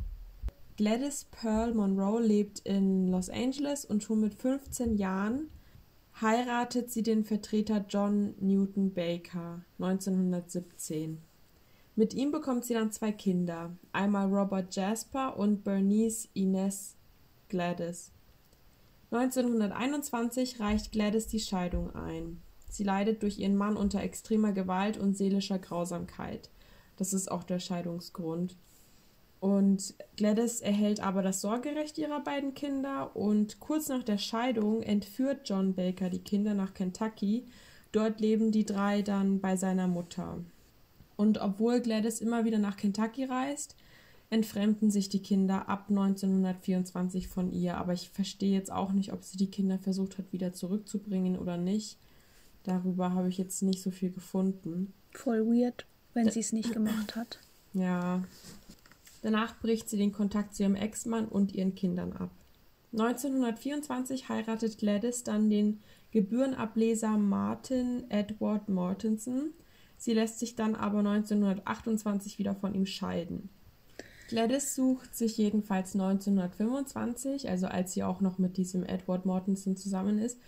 Gladys 0.76 1.26
Pearl 1.30 1.72
Monroe 1.72 2.20
lebt 2.20 2.60
in 2.60 3.08
Los 3.08 3.30
Angeles 3.30 3.84
und 3.84 4.02
schon 4.02 4.20
mit 4.20 4.34
15 4.34 4.96
Jahren 4.96 5.48
heiratet 6.20 6.90
sie 6.90 7.02
den 7.02 7.24
Vertreter 7.24 7.84
John 7.88 8.34
Newton 8.40 8.92
Baker 8.94 9.62
1917. 9.78 11.18
Mit 11.94 12.14
ihm 12.14 12.30
bekommt 12.30 12.64
sie 12.64 12.74
dann 12.74 12.92
zwei 12.92 13.12
Kinder, 13.12 13.76
einmal 13.92 14.32
Robert 14.32 14.74
Jasper 14.74 15.38
und 15.38 15.64
Bernice 15.64 16.28
Ines 16.34 16.96
Gladys. 17.48 18.12
1921 19.10 20.60
reicht 20.60 20.92
Gladys 20.92 21.26
die 21.26 21.40
Scheidung 21.40 21.94
ein. 21.94 22.42
Sie 22.68 22.84
leidet 22.84 23.22
durch 23.22 23.38
ihren 23.38 23.56
Mann 23.56 23.76
unter 23.76 24.02
extremer 24.02 24.52
Gewalt 24.52 24.98
und 24.98 25.16
seelischer 25.16 25.58
Grausamkeit. 25.58 26.50
Das 26.96 27.12
ist 27.12 27.30
auch 27.30 27.44
der 27.44 27.58
Scheidungsgrund. 27.58 28.56
Und 29.40 29.94
Gladys 30.16 30.60
erhält 30.60 31.00
aber 31.00 31.22
das 31.22 31.40
Sorgerecht 31.40 31.98
ihrer 31.98 32.20
beiden 32.20 32.54
Kinder 32.54 33.14
und 33.14 33.60
kurz 33.60 33.88
nach 33.88 34.02
der 34.02 34.18
Scheidung 34.18 34.82
entführt 34.82 35.48
John 35.48 35.74
Baker 35.74 36.08
die 36.08 36.20
Kinder 36.20 36.54
nach 36.54 36.74
Kentucky. 36.74 37.44
Dort 37.92 38.20
leben 38.20 38.50
die 38.50 38.64
drei 38.64 39.02
dann 39.02 39.40
bei 39.40 39.56
seiner 39.56 39.88
Mutter. 39.88 40.38
Und 41.16 41.38
obwohl 41.38 41.80
Gladys 41.80 42.20
immer 42.20 42.44
wieder 42.44 42.58
nach 42.58 42.76
Kentucky 42.76 43.24
reist, 43.24 43.76
entfremden 44.30 44.90
sich 44.90 45.08
die 45.08 45.22
Kinder 45.22 45.68
ab 45.68 45.86
1924 45.88 47.28
von 47.28 47.52
ihr. 47.52 47.76
Aber 47.76 47.92
ich 47.92 48.10
verstehe 48.10 48.52
jetzt 48.52 48.72
auch 48.72 48.92
nicht, 48.92 49.12
ob 49.12 49.24
sie 49.24 49.36
die 49.36 49.50
Kinder 49.50 49.78
versucht 49.78 50.18
hat, 50.18 50.32
wieder 50.32 50.52
zurückzubringen 50.52 51.38
oder 51.38 51.56
nicht. 51.56 51.98
Darüber 52.64 53.12
habe 53.12 53.28
ich 53.28 53.38
jetzt 53.38 53.62
nicht 53.62 53.80
so 53.82 53.90
viel 53.90 54.10
gefunden. 54.10 54.92
Voll 55.12 55.46
weird, 55.46 55.86
wenn 56.14 56.30
sie 56.30 56.40
es 56.40 56.52
nicht 56.52 56.72
gemacht 56.72 57.14
hat. 57.14 57.38
Ja, 57.72 58.24
Danach 59.26 59.58
bricht 59.58 59.90
sie 59.90 59.96
den 59.96 60.12
Kontakt 60.12 60.54
zu 60.54 60.62
ihrem 60.62 60.76
Ex-Mann 60.76 61.26
und 61.26 61.52
ihren 61.52 61.74
Kindern 61.74 62.12
ab. 62.12 62.30
1924 62.92 64.28
heiratet 64.28 64.78
Gladys 64.78 65.24
dann 65.24 65.50
den 65.50 65.80
Gebührenableser 66.12 67.18
Martin 67.18 68.08
Edward 68.08 68.68
Mortensen. 68.68 69.52
Sie 69.96 70.12
lässt 70.12 70.38
sich 70.38 70.54
dann 70.54 70.76
aber 70.76 71.00
1928 71.00 72.38
wieder 72.38 72.54
von 72.54 72.72
ihm 72.76 72.86
scheiden. 72.86 73.48
Gladys 74.28 74.76
sucht 74.76 75.16
sich 75.16 75.36
jedenfalls 75.36 75.94
1925, 75.94 77.48
also 77.48 77.66
als 77.66 77.94
sie 77.94 78.04
auch 78.04 78.20
noch 78.20 78.38
mit 78.38 78.56
diesem 78.56 78.84
Edward 78.84 79.26
Mortensen 79.26 79.76
zusammen 79.76 80.20
ist, 80.20 80.38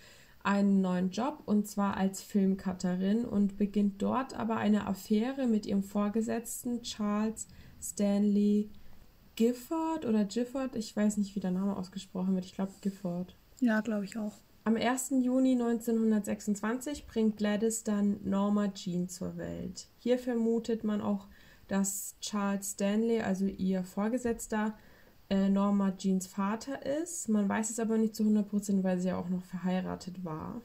einen 0.41 0.79
neuen 0.79 1.11
Job 1.11 1.43
und 1.45 1.67
zwar 1.67 1.97
als 1.97 2.21
Filmcutterin 2.21 3.25
und 3.25 3.57
beginnt 3.57 4.01
dort 4.01 4.39
aber 4.39 4.55
eine 4.55 4.87
Affäre 4.87 5.47
mit 5.47 5.65
ihrem 5.65 5.83
Vorgesetzten 5.83 6.81
Charles 6.81 7.45
Stanley 7.81 8.69
Gifford 9.35 10.05
oder 10.05 10.25
Gifford, 10.25 10.75
ich 10.75 10.95
weiß 10.95 11.17
nicht, 11.17 11.35
wie 11.35 11.39
der 11.39 11.51
Name 11.51 11.77
ausgesprochen 11.77 12.35
wird, 12.35 12.45
ich 12.45 12.53
glaube 12.53 12.73
Gifford. 12.81 13.35
Ja, 13.61 13.81
glaube 13.81 14.05
ich 14.05 14.17
auch. 14.17 14.33
Am 14.65 14.75
1. 14.75 15.11
Juni 15.21 15.53
1926 15.53 17.07
bringt 17.07 17.37
Gladys 17.37 17.83
dann 17.83 18.19
Norma 18.23 18.67
Jean 18.73 19.07
zur 19.07 19.37
Welt. 19.37 19.87
Hier 19.97 20.19
vermutet 20.19 20.83
man 20.83 21.01
auch, 21.01 21.27
dass 21.67 22.15
Charles 22.19 22.71
Stanley, 22.71 23.21
also 23.21 23.45
ihr 23.45 23.83
Vorgesetzter, 23.83 24.77
äh, 25.29 25.49
Norma 25.49 25.95
Jeans 25.95 26.27
Vater 26.27 26.85
ist. 26.85 27.29
Man 27.29 27.47
weiß 27.47 27.69
es 27.69 27.79
aber 27.79 27.97
nicht 27.97 28.15
zu 28.15 28.23
100%, 28.23 28.83
weil 28.83 28.99
sie 28.99 29.09
ja 29.09 29.17
auch 29.17 29.29
noch 29.29 29.43
verheiratet 29.43 30.25
war. 30.25 30.61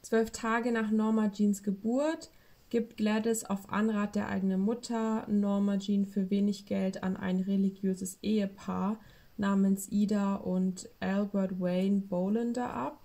Zwölf 0.00 0.30
Tage 0.30 0.72
nach 0.72 0.90
Norma 0.90 1.30
Jeans 1.30 1.62
Geburt 1.62 2.30
gibt 2.72 2.96
Gladys 2.96 3.44
auf 3.44 3.70
Anrat 3.70 4.14
der 4.14 4.30
eigenen 4.30 4.62
Mutter 4.62 5.26
Norma 5.28 5.76
Jean 5.76 6.06
für 6.06 6.30
wenig 6.30 6.64
Geld 6.64 7.02
an 7.02 7.18
ein 7.18 7.40
religiöses 7.40 8.18
Ehepaar 8.22 8.98
namens 9.36 9.92
Ida 9.92 10.36
und 10.36 10.88
Albert 10.98 11.60
Wayne 11.60 12.00
Bolander 12.00 12.72
ab. 12.72 13.04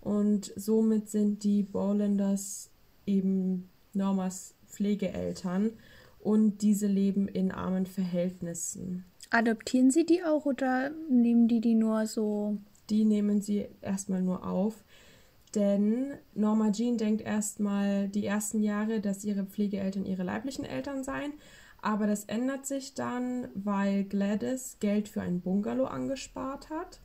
Und 0.00 0.52
somit 0.54 1.08
sind 1.08 1.42
die 1.42 1.64
Bolanders 1.64 2.70
eben 3.06 3.68
Normas 3.92 4.54
Pflegeeltern 4.68 5.72
und 6.20 6.62
diese 6.62 6.86
leben 6.86 7.26
in 7.26 7.50
armen 7.50 7.86
Verhältnissen. 7.86 9.04
Adoptieren 9.30 9.90
sie 9.90 10.06
die 10.06 10.22
auch 10.22 10.46
oder 10.46 10.92
nehmen 11.10 11.48
die 11.48 11.60
die 11.60 11.74
nur 11.74 12.06
so? 12.06 12.58
Die 12.88 13.04
nehmen 13.04 13.42
sie 13.42 13.66
erstmal 13.82 14.22
nur 14.22 14.46
auf. 14.46 14.84
Denn 15.54 16.14
Norma 16.34 16.70
Jean 16.72 16.98
denkt 16.98 17.22
erstmal 17.22 18.08
die 18.08 18.26
ersten 18.26 18.62
Jahre, 18.62 19.00
dass 19.00 19.24
ihre 19.24 19.44
Pflegeeltern 19.44 20.04
ihre 20.04 20.22
leiblichen 20.22 20.64
Eltern 20.64 21.04
seien. 21.04 21.32
Aber 21.80 22.06
das 22.06 22.24
ändert 22.24 22.66
sich 22.66 22.94
dann, 22.94 23.48
weil 23.54 24.04
Gladys 24.04 24.76
Geld 24.80 25.08
für 25.08 25.22
ein 25.22 25.40
Bungalow 25.40 25.86
angespart 25.86 26.70
hat 26.70 27.00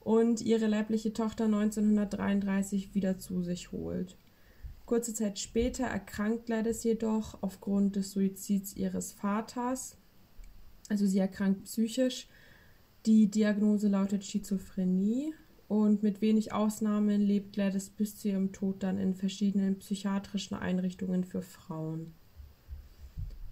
und 0.00 0.40
ihre 0.40 0.66
leibliche 0.66 1.12
Tochter 1.12 1.44
1933 1.44 2.94
wieder 2.94 3.18
zu 3.18 3.42
sich 3.42 3.70
holt. 3.70 4.16
Kurze 4.86 5.14
Zeit 5.14 5.38
später 5.38 5.84
erkrankt 5.84 6.46
Gladys 6.46 6.82
jedoch 6.82 7.40
aufgrund 7.42 7.94
des 7.94 8.10
Suizids 8.10 8.74
ihres 8.74 9.12
Vaters. 9.12 9.96
Also 10.88 11.06
sie 11.06 11.20
erkrankt 11.20 11.64
psychisch. 11.64 12.26
Die 13.06 13.30
Diagnose 13.30 13.86
lautet 13.86 14.24
Schizophrenie 14.24 15.32
und 15.70 16.02
mit 16.02 16.20
wenig 16.20 16.52
Ausnahmen 16.52 17.20
lebt 17.20 17.52
Gladys 17.52 17.90
bis 17.90 18.16
zu 18.18 18.26
ihrem 18.26 18.50
Tod 18.50 18.82
dann 18.82 18.98
in 18.98 19.14
verschiedenen 19.14 19.78
psychiatrischen 19.78 20.56
Einrichtungen 20.56 21.22
für 21.22 21.42
Frauen. 21.42 22.12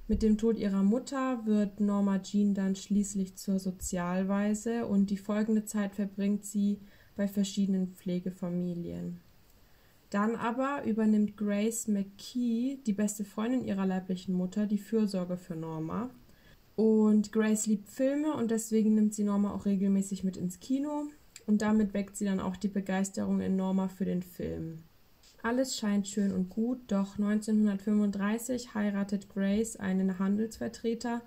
Mit 0.09 0.23
dem 0.25 0.37
Tod 0.37 0.59
ihrer 0.59 0.83
Mutter 0.83 1.47
wird 1.47 1.79
Norma 1.79 2.19
Jean 2.19 2.55
dann 2.55 2.75
schließlich 2.75 3.37
zur 3.37 3.61
Sozialweise 3.61 4.87
und 4.87 5.11
die 5.11 5.17
folgende 5.17 5.65
Zeit 5.65 5.95
verbringt 5.95 6.45
sie 6.45 6.81
bei 7.15 7.29
verschiedenen 7.29 7.95
Pflegefamilien. 7.95 9.21
Dann 10.11 10.35
aber 10.35 10.83
übernimmt 10.87 11.37
Grace 11.37 11.87
McKee, 11.87 12.79
die 12.85 12.95
beste 12.95 13.25
Freundin 13.25 13.65
ihrer 13.65 13.87
leiblichen 13.87 14.35
Mutter, 14.35 14.67
die 14.67 14.79
Fürsorge 14.79 15.37
für 15.37 15.55
Norma. 15.55 16.11
Und 16.75 17.31
Grace 17.31 17.67
liebt 17.67 17.89
Filme 17.89 18.35
und 18.35 18.51
deswegen 18.51 18.97
nimmt 18.97 19.15
sie 19.15 19.23
Norma 19.23 19.53
auch 19.55 19.67
regelmäßig 19.67 20.25
mit 20.25 20.37
ins 20.37 20.59
Kino 20.59 21.07
und 21.49 21.63
damit 21.63 21.95
weckt 21.95 22.17
sie 22.17 22.27
dann 22.27 22.41
auch 22.41 22.57
die 22.57 22.69
Begeisterung 22.69 23.41
in 23.41 23.57
Norma 23.57 23.89
für 23.89 24.05
den 24.05 24.23
Film. 24.23 24.85
Alles 25.43 25.79
scheint 25.79 26.07
schön 26.07 26.33
und 26.33 26.51
gut, 26.51 26.79
doch 26.89 27.19
1935 27.19 28.75
heiratet 28.75 29.31
Grace 29.31 29.77
einen 29.77 30.19
Handelsvertreter, 30.19 31.23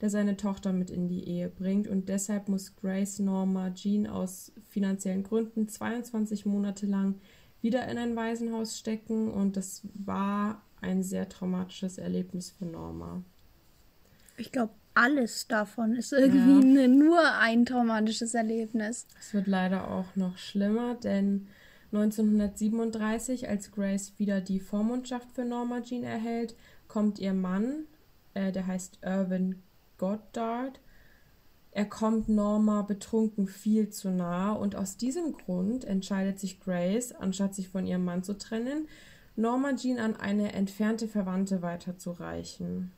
der 0.00 0.08
seine 0.08 0.38
Tochter 0.38 0.72
mit 0.72 0.88
in 0.88 1.08
die 1.08 1.28
Ehe 1.28 1.50
bringt 1.50 1.88
und 1.88 2.08
deshalb 2.08 2.48
muss 2.48 2.74
Grace 2.76 3.18
Norma 3.18 3.70
Jean 3.74 4.06
aus 4.06 4.50
finanziellen 4.66 5.24
Gründen 5.24 5.68
22 5.68 6.46
Monate 6.46 6.86
lang 6.86 7.16
wieder 7.60 7.86
in 7.88 7.98
ein 7.98 8.16
Waisenhaus 8.16 8.78
stecken 8.78 9.30
und 9.30 9.58
das 9.58 9.82
war 9.92 10.62
ein 10.80 11.02
sehr 11.02 11.28
traumatisches 11.28 11.98
Erlebnis 11.98 12.50
für 12.50 12.64
Norma. 12.64 13.22
Ich 14.38 14.52
glaube, 14.52 14.72
alles 14.96 15.46
davon 15.46 15.94
ist 15.94 16.12
irgendwie 16.12 16.80
ja. 16.80 16.88
nur 16.88 17.20
ein 17.38 17.66
traumatisches 17.66 18.34
Erlebnis. 18.34 19.06
Es 19.20 19.34
wird 19.34 19.46
leider 19.46 19.90
auch 19.90 20.16
noch 20.16 20.38
schlimmer, 20.38 20.94
denn 20.94 21.48
1937, 21.92 23.48
als 23.48 23.70
Grace 23.70 24.14
wieder 24.18 24.40
die 24.40 24.58
Vormundschaft 24.58 25.30
für 25.32 25.44
Norma 25.44 25.82
Jean 25.82 26.02
erhält, 26.02 26.56
kommt 26.88 27.18
ihr 27.18 27.34
Mann, 27.34 27.84
äh, 28.34 28.52
der 28.52 28.66
heißt 28.66 28.98
Irvin 29.02 29.62
Goddard. 29.98 30.80
Er 31.72 31.84
kommt 31.84 32.30
Norma 32.30 32.80
betrunken 32.80 33.48
viel 33.48 33.90
zu 33.90 34.10
nah 34.10 34.52
und 34.52 34.76
aus 34.76 34.96
diesem 34.96 35.34
Grund 35.34 35.84
entscheidet 35.84 36.40
sich 36.40 36.58
Grace, 36.60 37.12
anstatt 37.12 37.54
sich 37.54 37.68
von 37.68 37.86
ihrem 37.86 38.04
Mann 38.04 38.22
zu 38.22 38.38
trennen, 38.38 38.88
Norma 39.36 39.76
Jean 39.76 39.98
an 39.98 40.16
eine 40.16 40.54
entfernte 40.54 41.06
Verwandte 41.06 41.60
weiterzureichen. 41.60 42.92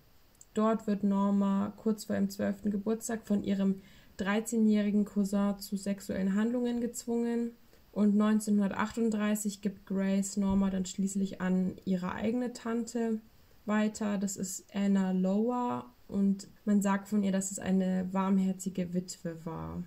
Dort 0.59 0.89
wird 0.89 1.05
Norma 1.05 1.73
kurz 1.77 2.07
vor 2.07 2.17
ihrem 2.17 2.31
12. 2.31 2.63
Geburtstag 2.65 3.25
von 3.25 3.45
ihrem 3.45 3.81
13-jährigen 4.19 5.05
Cousin 5.05 5.57
zu 5.61 5.77
sexuellen 5.77 6.35
Handlungen 6.35 6.81
gezwungen 6.81 7.53
und 7.93 8.21
1938 8.21 9.63
gibt 9.63 9.87
Grace 9.87 10.37
Norma 10.37 10.69
dann 10.71 10.85
schließlich 10.85 11.41
an 11.41 11.77
ihre 11.85 12.13
eigene 12.13 12.53
Tante 12.55 13.21
weiter. 13.67 14.19
Das 14.19 14.37
ist 14.37 14.65
Anna 14.75 15.13
Lower 15.13 15.87
und 16.09 16.49
man 16.65 16.83
sagt 16.83 17.07
von 17.07 17.23
ihr, 17.23 17.31
dass 17.31 17.53
es 17.53 17.61
eine 17.61 18.09
warmherzige 18.11 18.93
Witwe 18.95 19.37
war. 19.47 19.85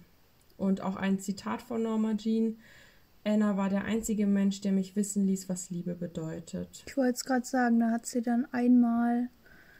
Und 0.55 0.79
auch 0.79 0.95
ein 0.95 1.19
Zitat 1.19 1.61
von 1.61 1.83
Norma 1.83 2.15
Jean. 2.15 2.59
Anna 3.25 3.57
war 3.57 3.67
der 3.67 3.83
einzige 3.83 4.25
Mensch, 4.25 4.61
der 4.61 4.71
mich 4.71 4.95
wissen 4.95 5.27
ließ, 5.27 5.49
was 5.49 5.69
Liebe 5.69 5.95
bedeutet. 5.95 6.85
Ich 6.87 6.95
wollte 6.95 7.15
es 7.15 7.25
gerade 7.25 7.45
sagen, 7.45 7.81
da 7.81 7.91
hat 7.91 8.05
sie 8.05 8.21
dann 8.21 8.47
einmal 8.53 9.27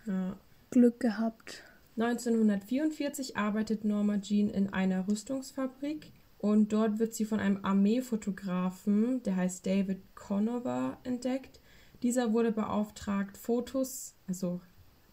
ja. 0.06 0.36
Glück 0.72 1.02
gehabt. 1.02 1.64
1944 1.98 3.36
arbeitet 3.36 3.84
Norma 3.84 4.20
Jean 4.22 4.50
in 4.50 4.72
einer 4.72 5.06
Rüstungsfabrik 5.06 6.14
und 6.38 6.72
dort 6.72 6.98
wird 6.98 7.14
sie 7.14 7.26
von 7.26 7.42
einem 7.42 7.60
Armeefotografen, 7.64 9.22
der 9.24 9.36
heißt 9.36 9.66
David 9.66 10.02
Conover, 10.16 10.98
entdeckt. 11.04 11.60
Dieser 12.02 12.32
wurde 12.32 12.54
beauftragt, 12.54 13.38
Fotos, 13.38 14.16
also 14.28 14.62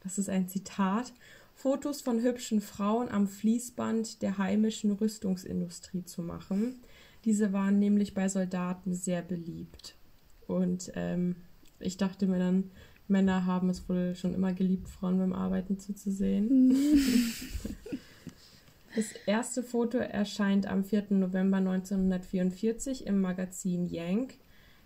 das 0.00 0.18
ist 0.18 0.30
ein 0.30 0.48
Zitat, 0.48 1.12
Fotos 1.54 2.02
von 2.02 2.22
hübschen 2.22 2.60
Frauen 2.60 3.08
am 3.08 3.26
Fließband 3.26 4.22
der 4.22 4.38
heimischen 4.38 4.92
Rüstungsindustrie 4.92 6.04
zu 6.04 6.22
machen. 6.22 6.82
Diese 7.24 7.52
waren 7.52 7.80
nämlich 7.80 8.14
bei 8.14 8.28
Soldaten 8.28 8.94
sehr 8.94 9.22
beliebt. 9.22 9.96
Und 10.46 10.92
ähm, 10.94 11.34
ich 11.80 11.96
dachte 11.96 12.26
mir 12.28 12.38
dann, 12.38 12.70
Männer 13.08 13.46
haben 13.46 13.70
es 13.70 13.88
wohl 13.88 14.14
schon 14.14 14.34
immer 14.34 14.52
geliebt, 14.52 14.88
Frauen 14.88 15.18
beim 15.18 15.32
Arbeiten 15.32 15.78
zuzusehen. 15.78 16.76
Das 18.98 19.12
erste 19.26 19.62
Foto 19.62 19.98
erscheint 19.98 20.66
am 20.66 20.82
4. 20.82 21.08
November 21.10 21.58
1944 21.58 23.06
im 23.06 23.20
Magazin 23.20 23.86
Yank. 23.86 24.34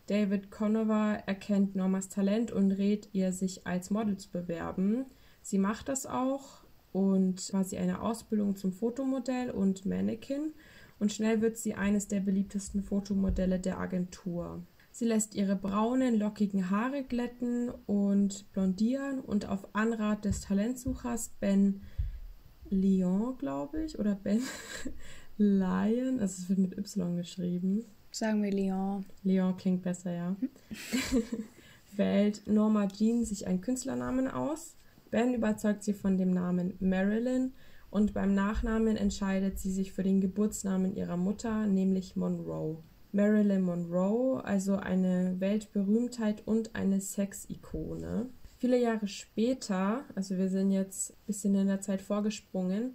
David 0.06 0.50
Conover 0.50 1.22
erkennt 1.24 1.76
Normas 1.76 2.10
Talent 2.10 2.50
und 2.50 2.72
rät 2.72 3.08
ihr, 3.12 3.32
sich 3.32 3.66
als 3.66 3.90
Model 3.90 4.18
zu 4.18 4.30
bewerben. 4.30 5.06
Sie 5.40 5.56
macht 5.56 5.88
das 5.88 6.04
auch 6.04 6.64
und 6.92 7.48
quasi 7.48 7.78
eine 7.78 8.02
Ausbildung 8.02 8.54
zum 8.56 8.72
Fotomodell 8.72 9.50
und 9.50 9.86
Mannequin 9.86 10.52
und 10.98 11.12
schnell 11.12 11.40
wird 11.40 11.56
sie 11.56 11.74
eines 11.74 12.08
der 12.08 12.20
beliebtesten 12.20 12.82
Fotomodelle 12.82 13.60
der 13.60 13.78
Agentur. 13.78 14.62
Sie 14.94 15.06
lässt 15.06 15.34
ihre 15.34 15.56
braunen, 15.56 16.18
lockigen 16.18 16.68
Haare 16.68 17.02
glätten 17.02 17.70
und 17.86 18.52
blondieren 18.52 19.20
und 19.20 19.48
auf 19.48 19.74
Anrat 19.74 20.26
des 20.26 20.42
Talentsuchers 20.42 21.30
Ben 21.40 21.80
Lyon, 22.68 23.38
glaube 23.38 23.84
ich, 23.84 23.98
oder 23.98 24.14
Ben 24.14 24.42
Lion, 25.38 26.20
also 26.20 26.42
es 26.42 26.48
wird 26.50 26.58
mit 26.58 26.76
Y 26.76 27.16
geschrieben. 27.16 27.86
Sagen 28.10 28.42
wir 28.42 28.52
Lyon. 28.52 29.06
Lyon 29.22 29.56
klingt 29.56 29.82
besser, 29.82 30.12
ja. 30.12 30.36
Wählt 31.96 32.46
Norma 32.46 32.86
Jean 32.86 33.24
sich 33.24 33.46
einen 33.46 33.62
Künstlernamen 33.62 34.28
aus. 34.28 34.76
Ben 35.10 35.32
überzeugt 35.32 35.84
sie 35.84 35.94
von 35.94 36.18
dem 36.18 36.32
Namen 36.32 36.74
Marilyn 36.80 37.52
und 37.90 38.12
beim 38.12 38.34
Nachnamen 38.34 38.98
entscheidet 38.98 39.58
sie 39.58 39.70
sich 39.70 39.92
für 39.92 40.02
den 40.02 40.20
Geburtsnamen 40.20 40.94
ihrer 40.94 41.16
Mutter, 41.16 41.66
nämlich 41.66 42.14
Monroe. 42.14 42.82
Marilyn 43.12 43.62
Monroe, 43.62 44.42
also 44.44 44.76
eine 44.76 45.36
Weltberühmtheit 45.38 46.42
und 46.46 46.74
eine 46.74 47.00
Sexikone. 47.00 48.26
Viele 48.58 48.80
Jahre 48.80 49.08
später, 49.08 50.04
also 50.14 50.38
wir 50.38 50.48
sind 50.48 50.70
jetzt 50.70 51.10
ein 51.10 51.26
bisschen 51.26 51.54
in 51.54 51.66
der 51.66 51.80
Zeit 51.80 52.00
vorgesprungen, 52.00 52.94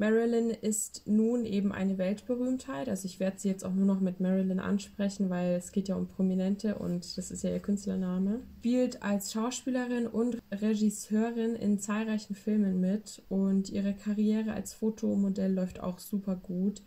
Marilyn 0.00 0.48
ist 0.48 1.02
nun 1.04 1.44
eben 1.44 1.72
eine 1.72 1.98
Weltberühmtheit. 1.98 2.88
Also 2.88 3.04
ich 3.04 3.20
werde 3.20 3.38
sie 3.38 3.48
jetzt 3.48 3.66
auch 3.66 3.74
nur 3.74 3.84
noch 3.84 4.00
mit 4.00 4.18
Marilyn 4.18 4.58
ansprechen, 4.58 5.28
weil 5.28 5.56
es 5.56 5.72
geht 5.72 5.88
ja 5.88 5.94
um 5.94 6.06
Prominente 6.06 6.76
und 6.76 7.18
das 7.18 7.30
ist 7.30 7.44
ja 7.44 7.50
ihr 7.50 7.58
Künstlername. 7.60 8.40
Spielt 8.60 9.02
als 9.02 9.30
Schauspielerin 9.30 10.06
und 10.06 10.38
Regisseurin 10.50 11.54
in 11.54 11.80
zahlreichen 11.80 12.34
Filmen 12.34 12.80
mit 12.80 13.22
und 13.28 13.68
ihre 13.68 13.92
Karriere 13.92 14.54
als 14.54 14.72
Fotomodell 14.72 15.52
läuft 15.52 15.80
auch 15.80 15.98
super 15.98 16.34
gut. 16.34 16.80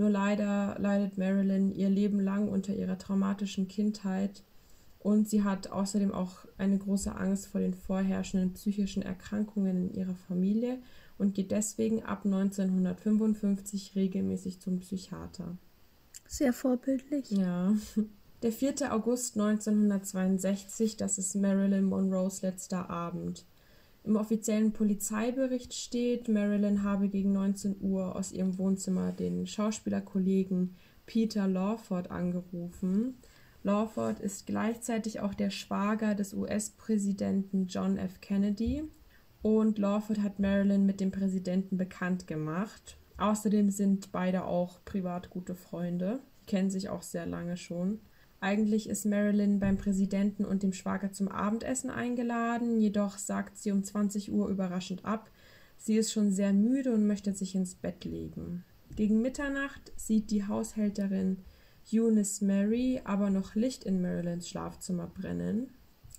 Nur 0.00 0.08
leider 0.08 0.76
leidet 0.78 1.18
Marilyn 1.18 1.74
ihr 1.74 1.90
Leben 1.90 2.20
lang 2.20 2.48
unter 2.48 2.74
ihrer 2.74 2.96
traumatischen 2.96 3.68
Kindheit 3.68 4.42
und 4.98 5.28
sie 5.28 5.44
hat 5.44 5.72
außerdem 5.72 6.10
auch 6.10 6.46
eine 6.56 6.78
große 6.78 7.14
Angst 7.14 7.48
vor 7.48 7.60
den 7.60 7.74
vorherrschenden 7.74 8.54
psychischen 8.54 9.02
Erkrankungen 9.02 9.90
in 9.90 9.94
ihrer 9.94 10.14
Familie 10.26 10.78
und 11.18 11.34
geht 11.34 11.50
deswegen 11.50 12.02
ab 12.02 12.24
1955 12.24 13.94
regelmäßig 13.94 14.58
zum 14.60 14.78
Psychiater. 14.78 15.58
Sehr 16.26 16.54
vorbildlich. 16.54 17.30
Ja. 17.32 17.74
Der 18.42 18.52
4. 18.52 18.94
August 18.94 19.36
1962, 19.38 20.96
das 20.96 21.18
ist 21.18 21.34
Marilyn 21.34 21.84
Monroes 21.84 22.40
letzter 22.40 22.88
Abend. 22.88 23.44
Im 24.02 24.16
offiziellen 24.16 24.72
Polizeibericht 24.72 25.74
steht, 25.74 26.28
Marilyn 26.28 26.82
habe 26.82 27.08
gegen 27.08 27.32
19 27.32 27.76
Uhr 27.80 28.16
aus 28.16 28.32
ihrem 28.32 28.58
Wohnzimmer 28.58 29.12
den 29.12 29.46
Schauspielerkollegen 29.46 30.76
Peter 31.06 31.46
Lawford 31.46 32.10
angerufen 32.10 33.18
Lawford 33.62 34.20
ist 34.20 34.46
gleichzeitig 34.46 35.20
auch 35.20 35.34
der 35.34 35.50
Schwager 35.50 36.14
des 36.14 36.32
US-Präsidenten 36.32 37.66
John 37.66 37.98
F. 37.98 38.20
Kennedy 38.20 38.84
und 39.42 39.78
Lawford 39.78 40.20
hat 40.20 40.38
Marilyn 40.38 40.86
mit 40.86 41.00
dem 41.00 41.10
Präsidenten 41.10 41.76
bekannt 41.76 42.26
gemacht. 42.26 42.96
Außerdem 43.18 43.70
sind 43.70 44.12
beide 44.12 44.44
auch 44.44 44.82
privat 44.86 45.28
gute 45.28 45.54
Freunde, 45.54 46.20
kennen 46.46 46.70
sich 46.70 46.88
auch 46.88 47.02
sehr 47.02 47.26
lange 47.26 47.58
schon. 47.58 48.00
Eigentlich 48.40 48.88
ist 48.88 49.04
Marilyn 49.04 49.60
beim 49.60 49.76
Präsidenten 49.76 50.46
und 50.46 50.62
dem 50.62 50.72
Schwager 50.72 51.12
zum 51.12 51.28
Abendessen 51.28 51.90
eingeladen, 51.90 52.80
jedoch 52.80 53.18
sagt 53.18 53.58
sie 53.58 53.70
um 53.70 53.84
20 53.84 54.32
Uhr 54.32 54.48
überraschend 54.48 55.04
ab. 55.04 55.30
Sie 55.76 55.96
ist 55.96 56.10
schon 56.10 56.32
sehr 56.32 56.54
müde 56.54 56.92
und 56.92 57.06
möchte 57.06 57.34
sich 57.34 57.54
ins 57.54 57.74
Bett 57.74 58.04
legen. 58.04 58.64
Gegen 58.96 59.20
Mitternacht 59.20 59.92
sieht 59.96 60.30
die 60.30 60.46
Haushälterin 60.46 61.38
Eunice 61.92 62.40
Mary 62.40 63.00
aber 63.04 63.30
noch 63.30 63.54
Licht 63.54 63.84
in 63.84 64.00
Marilyns 64.00 64.48
Schlafzimmer 64.48 65.06
brennen. 65.06 65.68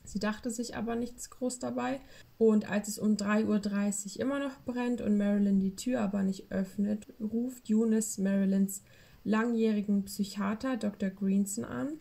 Sie 0.04 0.20
dachte 0.20 0.52
sich 0.52 0.76
aber 0.76 0.96
nichts 0.96 1.30
groß 1.30 1.60
dabei. 1.60 2.02
Und 2.38 2.70
als 2.70 2.88
es 2.88 3.00
um 3.00 3.16
3.30 3.16 4.16
Uhr 4.16 4.22
immer 4.22 4.40
noch 4.40 4.60
brennt 4.66 5.02
und 5.02 5.18
Marilyn 5.18 5.60
die 5.60 5.76
Tür 5.76 6.02
aber 6.02 6.24
nicht 6.24 6.52
öffnet, 6.52 7.08
ruft 7.20 7.70
Eunice 7.70 8.18
Marilyns 8.20 8.84
langjährigen 9.24 10.06
Psychiater 10.06 10.78
Dr. 10.78 11.10
Greenson 11.10 11.66
an. 11.66 12.00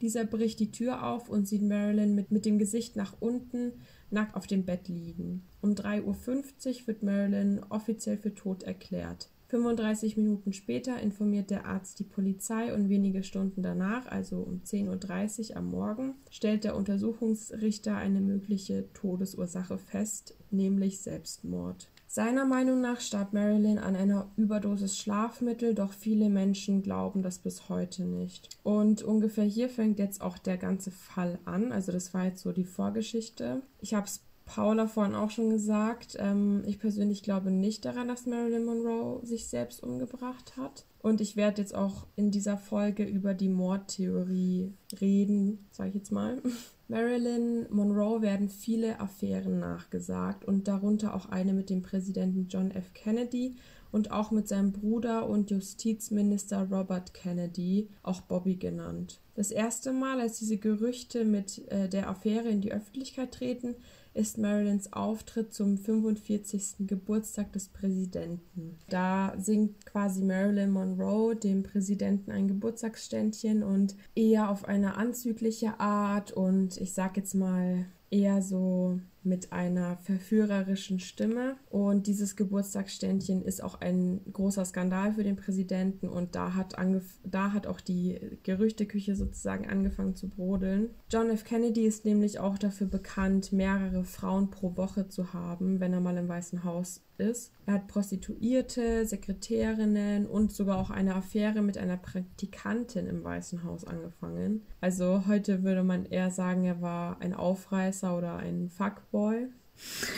Dieser 0.00 0.24
bricht 0.24 0.60
die 0.60 0.70
Tür 0.70 1.06
auf 1.06 1.28
und 1.28 1.46
sieht 1.46 1.62
Marilyn 1.62 2.14
mit, 2.14 2.30
mit 2.30 2.44
dem 2.44 2.58
Gesicht 2.58 2.96
nach 2.96 3.14
unten 3.20 3.72
nackt 4.10 4.34
auf 4.34 4.46
dem 4.46 4.64
Bett 4.64 4.88
liegen. 4.88 5.42
Um 5.60 5.74
3.50 5.74 6.02
Uhr 6.02 6.86
wird 6.86 7.02
Marilyn 7.02 7.60
offiziell 7.68 8.16
für 8.16 8.34
tot 8.34 8.62
erklärt. 8.62 9.28
35 9.48 10.16
Minuten 10.16 10.52
später 10.52 11.00
informiert 11.00 11.50
der 11.50 11.66
Arzt 11.66 11.98
die 11.98 12.04
Polizei 12.04 12.72
und 12.72 12.88
wenige 12.88 13.24
Stunden 13.24 13.62
danach, 13.62 14.06
also 14.06 14.38
um 14.38 14.62
10.30 14.64 15.50
Uhr 15.50 15.56
am 15.56 15.70
Morgen, 15.70 16.14
stellt 16.30 16.62
der 16.62 16.76
Untersuchungsrichter 16.76 17.96
eine 17.96 18.20
mögliche 18.20 18.92
Todesursache 18.94 19.76
fest, 19.76 20.36
nämlich 20.52 21.00
Selbstmord. 21.00 21.88
Seiner 22.12 22.44
Meinung 22.44 22.80
nach 22.80 23.00
starb 23.00 23.32
Marilyn 23.32 23.78
an 23.78 23.94
einer 23.94 24.32
Überdosis 24.34 24.98
Schlafmittel, 24.98 25.76
doch 25.76 25.92
viele 25.92 26.28
Menschen 26.28 26.82
glauben 26.82 27.22
das 27.22 27.38
bis 27.38 27.68
heute 27.68 28.02
nicht. 28.02 28.48
Und 28.64 29.04
ungefähr 29.04 29.44
hier 29.44 29.68
fängt 29.68 30.00
jetzt 30.00 30.20
auch 30.20 30.36
der 30.36 30.56
ganze 30.56 30.90
Fall 30.90 31.38
an. 31.44 31.70
Also 31.70 31.92
das 31.92 32.12
war 32.12 32.24
jetzt 32.24 32.42
so 32.42 32.50
die 32.50 32.64
Vorgeschichte. 32.64 33.62
Ich 33.78 33.94
habe 33.94 34.08
es 34.08 34.24
Paula 34.44 34.88
vorhin 34.88 35.14
auch 35.14 35.30
schon 35.30 35.50
gesagt, 35.50 36.16
ähm, 36.18 36.64
ich 36.66 36.80
persönlich 36.80 37.22
glaube 37.22 37.52
nicht 37.52 37.84
daran, 37.84 38.08
dass 38.08 38.26
Marilyn 38.26 38.64
Monroe 38.64 39.24
sich 39.24 39.46
selbst 39.46 39.80
umgebracht 39.80 40.56
hat. 40.56 40.86
Und 40.98 41.20
ich 41.20 41.36
werde 41.36 41.62
jetzt 41.62 41.76
auch 41.76 42.08
in 42.16 42.32
dieser 42.32 42.58
Folge 42.58 43.04
über 43.04 43.34
die 43.34 43.48
Mordtheorie 43.48 44.74
reden, 45.00 45.64
sage 45.70 45.90
ich 45.90 45.94
jetzt 45.94 46.10
mal. 46.10 46.42
Marilyn 46.90 47.68
Monroe 47.70 48.20
werden 48.20 48.48
viele 48.48 48.98
Affären 48.98 49.60
nachgesagt 49.60 50.44
und 50.44 50.66
darunter 50.66 51.14
auch 51.14 51.28
eine 51.28 51.52
mit 51.52 51.70
dem 51.70 51.82
Präsidenten 51.82 52.48
John 52.48 52.72
F. 52.72 52.92
Kennedy 52.94 53.54
und 53.92 54.10
auch 54.10 54.32
mit 54.32 54.48
seinem 54.48 54.72
Bruder 54.72 55.28
und 55.28 55.52
Justizminister 55.52 56.68
Robert 56.68 57.14
Kennedy, 57.14 57.88
auch 58.02 58.22
Bobby 58.22 58.56
genannt. 58.56 59.20
Das 59.36 59.52
erste 59.52 59.92
Mal, 59.92 60.20
als 60.20 60.40
diese 60.40 60.56
Gerüchte 60.56 61.24
mit 61.24 61.64
äh, 61.70 61.88
der 61.88 62.08
Affäre 62.08 62.48
in 62.48 62.60
die 62.60 62.72
Öffentlichkeit 62.72 63.30
treten, 63.30 63.76
ist 64.14 64.38
Marilyns 64.38 64.92
Auftritt 64.92 65.54
zum 65.54 65.78
45. 65.78 66.86
Geburtstag 66.86 67.52
des 67.52 67.68
Präsidenten. 67.68 68.78
Da 68.88 69.34
singt 69.38 69.86
quasi 69.86 70.22
Marilyn 70.22 70.70
Monroe 70.70 71.34
dem 71.34 71.62
Präsidenten 71.62 72.30
ein 72.30 72.48
Geburtstagsständchen 72.48 73.62
und 73.62 73.94
eher 74.14 74.50
auf 74.50 74.64
eine 74.64 74.96
anzügliche 74.96 75.78
Art 75.78 76.32
und 76.32 76.76
ich 76.78 76.92
sag 76.92 77.16
jetzt 77.16 77.34
mal 77.34 77.86
eher 78.10 78.42
so 78.42 78.98
mit 79.22 79.52
einer 79.52 79.96
verführerischen 79.98 81.00
Stimme. 81.00 81.56
Und 81.68 82.06
dieses 82.06 82.36
Geburtstagsständchen 82.36 83.42
ist 83.42 83.62
auch 83.62 83.80
ein 83.80 84.20
großer 84.32 84.64
Skandal 84.64 85.14
für 85.14 85.24
den 85.24 85.36
Präsidenten 85.36 86.08
und 86.08 86.34
da 86.34 86.54
hat, 86.54 86.76
da 87.24 87.52
hat 87.52 87.66
auch 87.66 87.80
die 87.80 88.38
Gerüchteküche 88.42 89.16
sozusagen 89.16 89.68
angefangen 89.68 90.16
zu 90.16 90.28
brodeln. 90.28 90.90
John 91.10 91.30
F. 91.30 91.44
Kennedy 91.44 91.86
ist 91.86 92.04
nämlich 92.04 92.38
auch 92.38 92.58
dafür 92.58 92.86
bekannt, 92.86 93.52
mehrere 93.52 94.04
Frauen 94.04 94.50
pro 94.50 94.76
Woche 94.76 95.08
zu 95.08 95.32
haben, 95.32 95.80
wenn 95.80 95.92
er 95.92 96.00
mal 96.00 96.16
im 96.16 96.28
Weißen 96.28 96.64
Haus 96.64 97.02
ist. 97.20 97.52
Er 97.66 97.74
hat 97.74 97.86
Prostituierte, 97.86 99.06
Sekretärinnen 99.06 100.26
und 100.26 100.52
sogar 100.52 100.78
auch 100.78 100.90
eine 100.90 101.14
Affäre 101.14 101.62
mit 101.62 101.78
einer 101.78 101.96
Praktikantin 101.96 103.06
im 103.06 103.22
Weißen 103.22 103.62
Haus 103.62 103.84
angefangen. 103.84 104.62
Also 104.80 105.26
heute 105.26 105.62
würde 105.62 105.84
man 105.84 106.06
eher 106.06 106.30
sagen, 106.30 106.64
er 106.64 106.80
war 106.80 107.20
ein 107.20 107.34
Aufreißer 107.34 108.16
oder 108.16 108.36
ein 108.36 108.70
Fuckboy. 108.70 109.46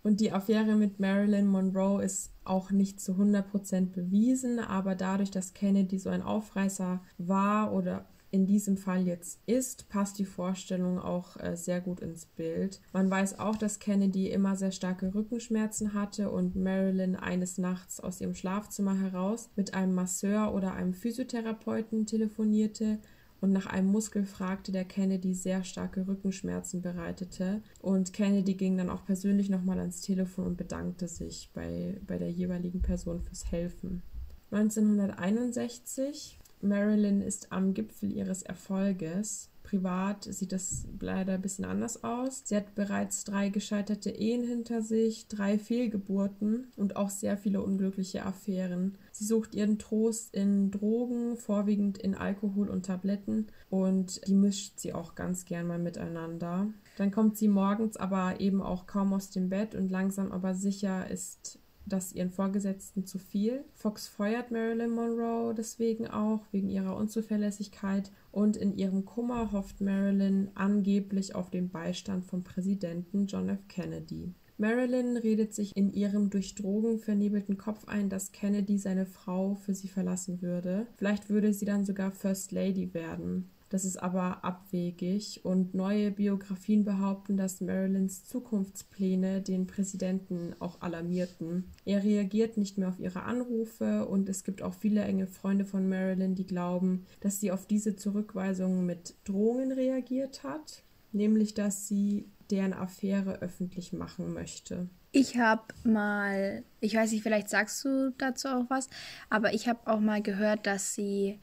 Und 0.03 0.19
die 0.19 0.31
Affäre 0.31 0.75
mit 0.75 0.99
Marilyn 0.99 1.47
Monroe 1.47 2.03
ist 2.03 2.31
auch 2.43 2.71
nicht 2.71 2.99
zu 2.99 3.13
100% 3.13 3.91
bewiesen, 3.91 4.59
aber 4.59 4.95
dadurch, 4.95 5.29
dass 5.29 5.53
Kennedy 5.53 5.99
so 5.99 6.09
ein 6.09 6.23
Aufreißer 6.23 7.01
war 7.19 7.71
oder 7.71 8.07
in 8.31 8.47
diesem 8.47 8.77
Fall 8.77 9.05
jetzt 9.05 9.39
ist, 9.45 9.89
passt 9.89 10.17
die 10.17 10.25
Vorstellung 10.25 10.99
auch 10.99 11.37
äh, 11.37 11.55
sehr 11.55 11.81
gut 11.81 11.99
ins 11.99 12.25
Bild. 12.25 12.81
Man 12.93 13.11
weiß 13.11 13.39
auch, 13.39 13.57
dass 13.57 13.79
Kennedy 13.79 14.29
immer 14.29 14.55
sehr 14.55 14.71
starke 14.71 15.13
Rückenschmerzen 15.13 15.93
hatte 15.93 16.31
und 16.31 16.55
Marilyn 16.55 17.15
eines 17.15 17.57
Nachts 17.57 17.99
aus 17.99 18.21
ihrem 18.21 18.33
Schlafzimmer 18.33 18.97
heraus 18.97 19.49
mit 19.55 19.73
einem 19.73 19.93
Masseur 19.93 20.53
oder 20.53 20.73
einem 20.73 20.93
Physiotherapeuten 20.93 22.05
telefonierte 22.05 22.99
und 23.41 23.51
nach 23.51 23.65
einem 23.65 23.87
Muskel 23.87 24.25
fragte, 24.25 24.71
der 24.71 24.85
Kennedy 24.85 25.33
sehr 25.33 25.63
starke 25.63 26.07
Rückenschmerzen 26.07 26.81
bereitete. 26.81 27.61
Und 27.81 28.13
Kennedy 28.13 28.53
ging 28.53 28.77
dann 28.77 28.91
auch 28.91 29.03
persönlich 29.03 29.49
nochmal 29.49 29.79
ans 29.79 30.01
Telefon 30.01 30.45
und 30.45 30.57
bedankte 30.57 31.07
sich 31.07 31.49
bei, 31.53 31.99
bei 32.05 32.19
der 32.19 32.31
jeweiligen 32.31 32.81
Person 32.81 33.19
fürs 33.19 33.51
Helfen. 33.51 34.03
1961 34.51 36.39
Marilyn 36.63 37.21
ist 37.21 37.51
am 37.51 37.73
Gipfel 37.73 38.11
ihres 38.11 38.43
Erfolges. 38.43 39.51
Privat 39.63 40.25
sieht 40.25 40.51
das 40.51 40.85
leider 40.99 41.35
ein 41.35 41.41
bisschen 41.41 41.65
anders 41.65 42.03
aus. 42.03 42.41
Sie 42.43 42.57
hat 42.57 42.75
bereits 42.75 43.23
drei 43.23 43.47
gescheiterte 43.47 44.09
Ehen 44.09 44.43
hinter 44.43 44.81
sich, 44.81 45.27
drei 45.27 45.57
Fehlgeburten 45.57 46.67
und 46.75 46.97
auch 46.97 47.09
sehr 47.09 47.37
viele 47.37 47.61
unglückliche 47.61 48.25
Affären. 48.25 48.97
Sie 49.13 49.23
sucht 49.23 49.55
ihren 49.55 49.79
Trost 49.79 50.35
in 50.35 50.71
Drogen, 50.71 51.37
vorwiegend 51.37 51.99
in 51.99 52.15
Alkohol 52.15 52.69
und 52.69 52.85
Tabletten 52.85 53.47
und 53.69 54.27
die 54.27 54.33
mischt 54.33 54.79
sie 54.79 54.93
auch 54.93 55.15
ganz 55.15 55.45
gern 55.45 55.67
mal 55.67 55.79
miteinander. 55.79 56.67
Dann 56.97 57.11
kommt 57.11 57.37
sie 57.37 57.47
morgens 57.47 57.95
aber 57.95 58.41
eben 58.41 58.61
auch 58.61 58.87
kaum 58.87 59.13
aus 59.13 59.29
dem 59.29 59.49
Bett 59.49 59.73
und 59.73 59.89
langsam 59.89 60.33
aber 60.33 60.53
sicher 60.53 61.09
ist 61.09 61.60
das 61.85 62.13
ihren 62.13 62.31
Vorgesetzten 62.31 63.05
zu 63.05 63.17
viel. 63.17 63.63
Fox 63.73 64.07
feuert 64.07 64.51
Marilyn 64.51 64.91
Monroe 64.91 65.53
deswegen 65.53 66.07
auch, 66.07 66.45
wegen 66.51 66.69
ihrer 66.69 66.95
Unzuverlässigkeit. 66.95 68.11
Und 68.31 68.57
in 68.57 68.77
ihrem 68.77 69.05
Kummer 69.05 69.51
hofft 69.51 69.81
Marilyn 69.81 70.49
angeblich 70.55 71.35
auf 71.35 71.49
den 71.49 71.69
Beistand 71.69 72.25
vom 72.25 72.43
Präsidenten 72.43 73.27
John 73.27 73.49
F. 73.49 73.67
Kennedy. 73.67 74.33
Marilyn 74.57 75.17
redet 75.17 75.55
sich 75.55 75.75
in 75.75 75.91
ihrem 75.91 76.29
durch 76.29 76.53
Drogen 76.53 76.99
vernebelten 76.99 77.57
Kopf 77.57 77.87
ein, 77.87 78.09
dass 78.09 78.31
Kennedy 78.31 78.77
seine 78.77 79.07
Frau 79.07 79.55
für 79.55 79.73
sie 79.73 79.87
verlassen 79.87 80.43
würde. 80.43 80.85
Vielleicht 80.97 81.29
würde 81.29 81.51
sie 81.51 81.65
dann 81.65 81.83
sogar 81.83 82.11
First 82.11 82.51
Lady 82.51 82.93
werden. 82.93 83.49
Das 83.71 83.85
ist 83.85 84.03
aber 84.03 84.43
abwegig 84.43 85.45
und 85.45 85.73
neue 85.73 86.11
Biografien 86.11 86.83
behaupten, 86.83 87.37
dass 87.37 87.61
Marilyns 87.61 88.25
Zukunftspläne 88.25 89.41
den 89.41 89.65
Präsidenten 89.65 90.53
auch 90.59 90.81
alarmierten. 90.81 91.71
Er 91.85 92.03
reagiert 92.03 92.57
nicht 92.57 92.77
mehr 92.77 92.89
auf 92.89 92.99
ihre 92.99 93.23
Anrufe 93.23 94.05
und 94.07 94.27
es 94.27 94.43
gibt 94.43 94.61
auch 94.61 94.73
viele 94.73 95.03
enge 95.03 95.25
Freunde 95.25 95.63
von 95.63 95.87
Marilyn, 95.87 96.35
die 96.35 96.45
glauben, 96.45 97.05
dass 97.21 97.39
sie 97.39 97.49
auf 97.49 97.65
diese 97.65 97.95
Zurückweisungen 97.95 98.85
mit 98.85 99.15
Drohungen 99.23 99.71
reagiert 99.71 100.43
hat, 100.43 100.83
nämlich 101.13 101.53
dass 101.53 101.87
sie 101.87 102.27
deren 102.49 102.73
Affäre 102.73 103.41
öffentlich 103.41 103.93
machen 103.93 104.33
möchte. 104.33 104.89
Ich 105.13 105.37
habe 105.37 105.63
mal, 105.85 106.65
ich 106.81 106.93
weiß 106.93 107.13
nicht, 107.13 107.23
vielleicht 107.23 107.47
sagst 107.47 107.85
du 107.85 108.13
dazu 108.17 108.49
auch 108.49 108.65
was, 108.69 108.89
aber 109.29 109.53
ich 109.53 109.69
habe 109.69 109.79
auch 109.89 110.01
mal 110.01 110.21
gehört, 110.21 110.67
dass 110.67 110.93
sie, 110.93 111.39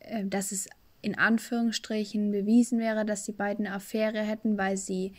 äh, 0.00 0.24
dass 0.24 0.50
es 0.50 0.68
in 1.02 1.18
Anführungsstrichen 1.18 2.30
bewiesen 2.30 2.78
wäre, 2.78 3.04
dass 3.04 3.24
die 3.24 3.32
beiden 3.32 3.66
eine 3.66 3.74
Affäre 3.74 4.20
hätten, 4.20 4.56
weil 4.56 4.76
sie 4.76 5.12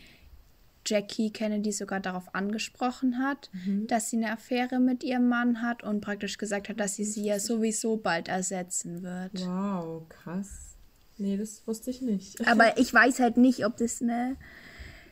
Jackie 0.86 1.30
Kennedy 1.30 1.72
sogar 1.72 2.00
darauf 2.00 2.34
angesprochen 2.34 3.18
hat, 3.18 3.50
mhm. 3.52 3.86
dass 3.86 4.10
sie 4.10 4.16
eine 4.16 4.32
Affäre 4.32 4.80
mit 4.80 5.02
ihrem 5.02 5.28
Mann 5.28 5.62
hat 5.62 5.82
und 5.82 6.00
praktisch 6.00 6.38
gesagt 6.38 6.68
hat, 6.68 6.80
dass 6.80 6.96
sie 6.96 7.04
sie 7.04 7.24
ja 7.24 7.38
sowieso 7.38 7.96
bald 7.96 8.28
ersetzen 8.28 9.02
wird. 9.02 9.46
Wow, 9.46 10.08
krass. 10.08 10.76
Nee, 11.16 11.36
das 11.36 11.66
wusste 11.66 11.90
ich 11.90 12.02
nicht. 12.02 12.46
Aber 12.48 12.78
ich 12.78 12.92
weiß 12.92 13.20
halt 13.20 13.36
nicht, 13.36 13.64
ob 13.64 13.76
das 13.76 14.02
eine 14.02 14.36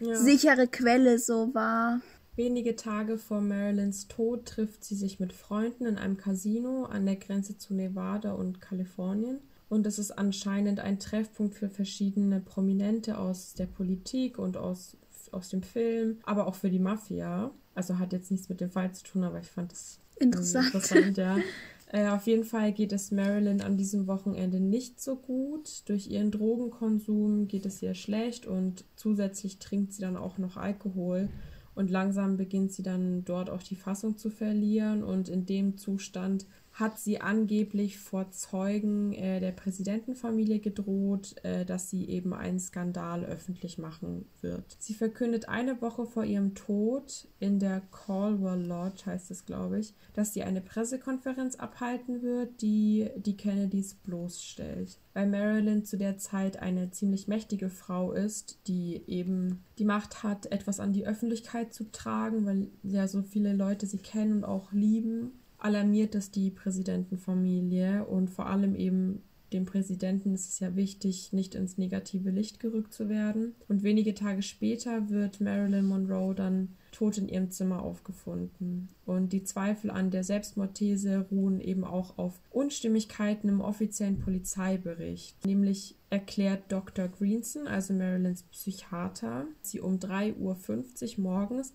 ja. 0.00 0.14
sichere 0.14 0.66
Quelle 0.66 1.18
so 1.18 1.54
war. 1.54 2.00
Wenige 2.34 2.76
Tage 2.76 3.18
vor 3.18 3.40
Marilyns 3.40 4.08
Tod 4.08 4.46
trifft 4.46 4.84
sie 4.84 4.94
sich 4.94 5.20
mit 5.20 5.34
Freunden 5.34 5.84
in 5.84 5.98
einem 5.98 6.16
Casino 6.16 6.84
an 6.86 7.04
der 7.04 7.16
Grenze 7.16 7.58
zu 7.58 7.74
Nevada 7.74 8.32
und 8.32 8.60
Kalifornien. 8.60 9.40
Und 9.72 9.86
es 9.86 9.98
ist 9.98 10.10
anscheinend 10.10 10.80
ein 10.80 10.98
Treffpunkt 10.98 11.54
für 11.54 11.70
verschiedene 11.70 12.40
Prominente 12.40 13.16
aus 13.16 13.54
der 13.54 13.64
Politik 13.64 14.38
und 14.38 14.58
aus, 14.58 14.98
aus 15.30 15.48
dem 15.48 15.62
Film, 15.62 16.18
aber 16.24 16.46
auch 16.46 16.56
für 16.56 16.68
die 16.68 16.78
Mafia. 16.78 17.50
Also 17.74 17.98
hat 17.98 18.12
jetzt 18.12 18.30
nichts 18.30 18.50
mit 18.50 18.60
dem 18.60 18.70
Fall 18.70 18.92
zu 18.92 19.02
tun, 19.02 19.24
aber 19.24 19.40
ich 19.40 19.46
fand 19.46 19.72
es 19.72 19.98
interessant. 20.20 20.66
interessant 20.66 21.16
ja. 21.16 21.38
Äh, 21.94 22.08
auf 22.08 22.26
jeden 22.26 22.44
Fall 22.44 22.72
geht 22.72 22.90
es 22.92 23.10
Marilyn 23.10 23.60
an 23.60 23.76
diesem 23.76 24.06
Wochenende 24.06 24.60
nicht 24.60 24.98
so 24.98 25.14
gut. 25.14 25.82
Durch 25.86 26.08
ihren 26.08 26.30
Drogenkonsum 26.30 27.48
geht 27.48 27.66
es 27.66 27.82
ihr 27.82 27.94
schlecht 27.94 28.46
und 28.46 28.84
zusätzlich 28.96 29.58
trinkt 29.58 29.92
sie 29.92 30.00
dann 30.00 30.16
auch 30.16 30.38
noch 30.38 30.56
Alkohol. 30.56 31.28
Und 31.74 31.90
langsam 31.90 32.38
beginnt 32.38 32.72
sie 32.72 32.82
dann 32.82 33.24
dort 33.24 33.50
auch 33.50 33.62
die 33.62 33.76
Fassung 33.76 34.16
zu 34.16 34.30
verlieren. 34.30 35.04
Und 35.04 35.28
in 35.28 35.44
dem 35.44 35.76
Zustand 35.76 36.46
hat 36.72 36.98
sie 36.98 37.20
angeblich 37.20 37.98
vor 37.98 38.30
Zeugen 38.30 39.12
äh, 39.12 39.40
der 39.40 39.52
Präsidentenfamilie 39.52 40.58
gedroht, 40.58 41.34
äh, 41.42 41.66
dass 41.66 41.90
sie 41.90 42.08
eben 42.08 42.32
einen 42.32 42.58
Skandal 42.58 43.24
öffentlich 43.24 43.76
machen 43.76 44.24
wird. 44.40 44.76
Sie 44.78 44.94
verkündet 44.94 45.48
eine 45.48 45.82
Woche 45.82 46.06
vor 46.06 46.24
ihrem 46.24 46.54
Tod 46.54 47.28
in 47.40 47.58
der 47.58 47.82
Caldwell 47.90 48.64
Lodge, 48.64 49.04
heißt 49.04 49.30
es 49.30 49.44
glaube 49.44 49.80
ich, 49.80 49.94
dass 50.14 50.32
sie 50.32 50.44
eine 50.44 50.62
Pressekonferenz 50.62 51.56
abhalten 51.56 52.22
wird, 52.22 52.62
die 52.62 53.10
die 53.16 53.36
Kennedys 53.36 53.94
bloßstellt. 53.94 54.98
Weil 55.12 55.28
Marilyn 55.28 55.84
zu 55.84 55.98
der 55.98 56.16
Zeit 56.16 56.56
eine 56.56 56.90
ziemlich 56.90 57.28
mächtige 57.28 57.68
Frau 57.68 58.12
ist, 58.12 58.66
die 58.66 59.02
eben 59.06 59.62
die 59.78 59.84
Macht 59.84 60.22
hat, 60.22 60.46
etwas 60.46 60.80
an 60.80 60.94
die 60.94 61.06
Öffentlichkeit 61.06 61.74
zu 61.74 61.90
tragen, 61.92 62.46
weil 62.46 62.68
ja 62.82 63.06
so 63.08 63.22
viele 63.22 63.52
Leute 63.52 63.86
sie 63.86 63.98
kennen 63.98 64.32
und 64.38 64.44
auch 64.44 64.72
lieben 64.72 65.32
alarmiert 65.64 66.14
es 66.14 66.30
die 66.30 66.50
Präsidentenfamilie 66.50 68.04
und 68.04 68.30
vor 68.30 68.46
allem 68.46 68.74
eben 68.74 69.22
dem 69.52 69.66
Präsidenten 69.66 70.34
ist 70.34 70.48
es 70.48 70.60
ja 70.60 70.74
wichtig, 70.76 71.32
nicht 71.32 71.54
ins 71.54 71.78
negative 71.78 72.30
Licht 72.30 72.58
gerückt 72.58 72.92
zu 72.92 73.08
werden. 73.08 73.54
Und 73.68 73.82
wenige 73.82 74.14
Tage 74.14 74.42
später 74.42 75.10
wird 75.10 75.40
Marilyn 75.40 75.86
Monroe 75.86 76.34
dann 76.34 76.68
tot 76.90 77.18
in 77.18 77.28
ihrem 77.28 77.50
Zimmer 77.50 77.82
aufgefunden. 77.82 78.88
Und 79.04 79.32
die 79.32 79.44
Zweifel 79.44 79.90
an 79.90 80.10
der 80.10 80.24
Selbstmordthese 80.24 81.26
ruhen 81.30 81.60
eben 81.60 81.84
auch 81.84 82.18
auf 82.18 82.40
Unstimmigkeiten 82.50 83.48
im 83.48 83.60
offiziellen 83.60 84.18
Polizeibericht. 84.18 85.44
Nämlich 85.46 85.96
erklärt 86.10 86.70
Dr. 86.70 87.08
Greenson, 87.08 87.66
also 87.66 87.94
Marilyns 87.94 88.42
Psychiater, 88.44 89.46
sie 89.62 89.80
um 89.80 89.98
3.50 89.98 91.18
Uhr 91.18 91.22
morgens 91.22 91.72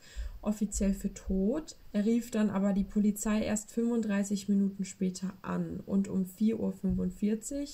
offiziell 0.48 0.94
für 0.94 1.14
tot. 1.14 1.76
Er 1.92 2.06
rief 2.06 2.32
dann 2.32 2.50
aber 2.50 2.74
die 2.74 2.84
Polizei 2.84 3.42
erst 3.42 3.72
35 3.72 4.50
Minuten 4.50 4.86
später 4.86 5.34
an 5.42 5.82
und 5.86 6.08
um 6.08 6.26
4.45 6.26 6.56
Uhr 6.56 7.68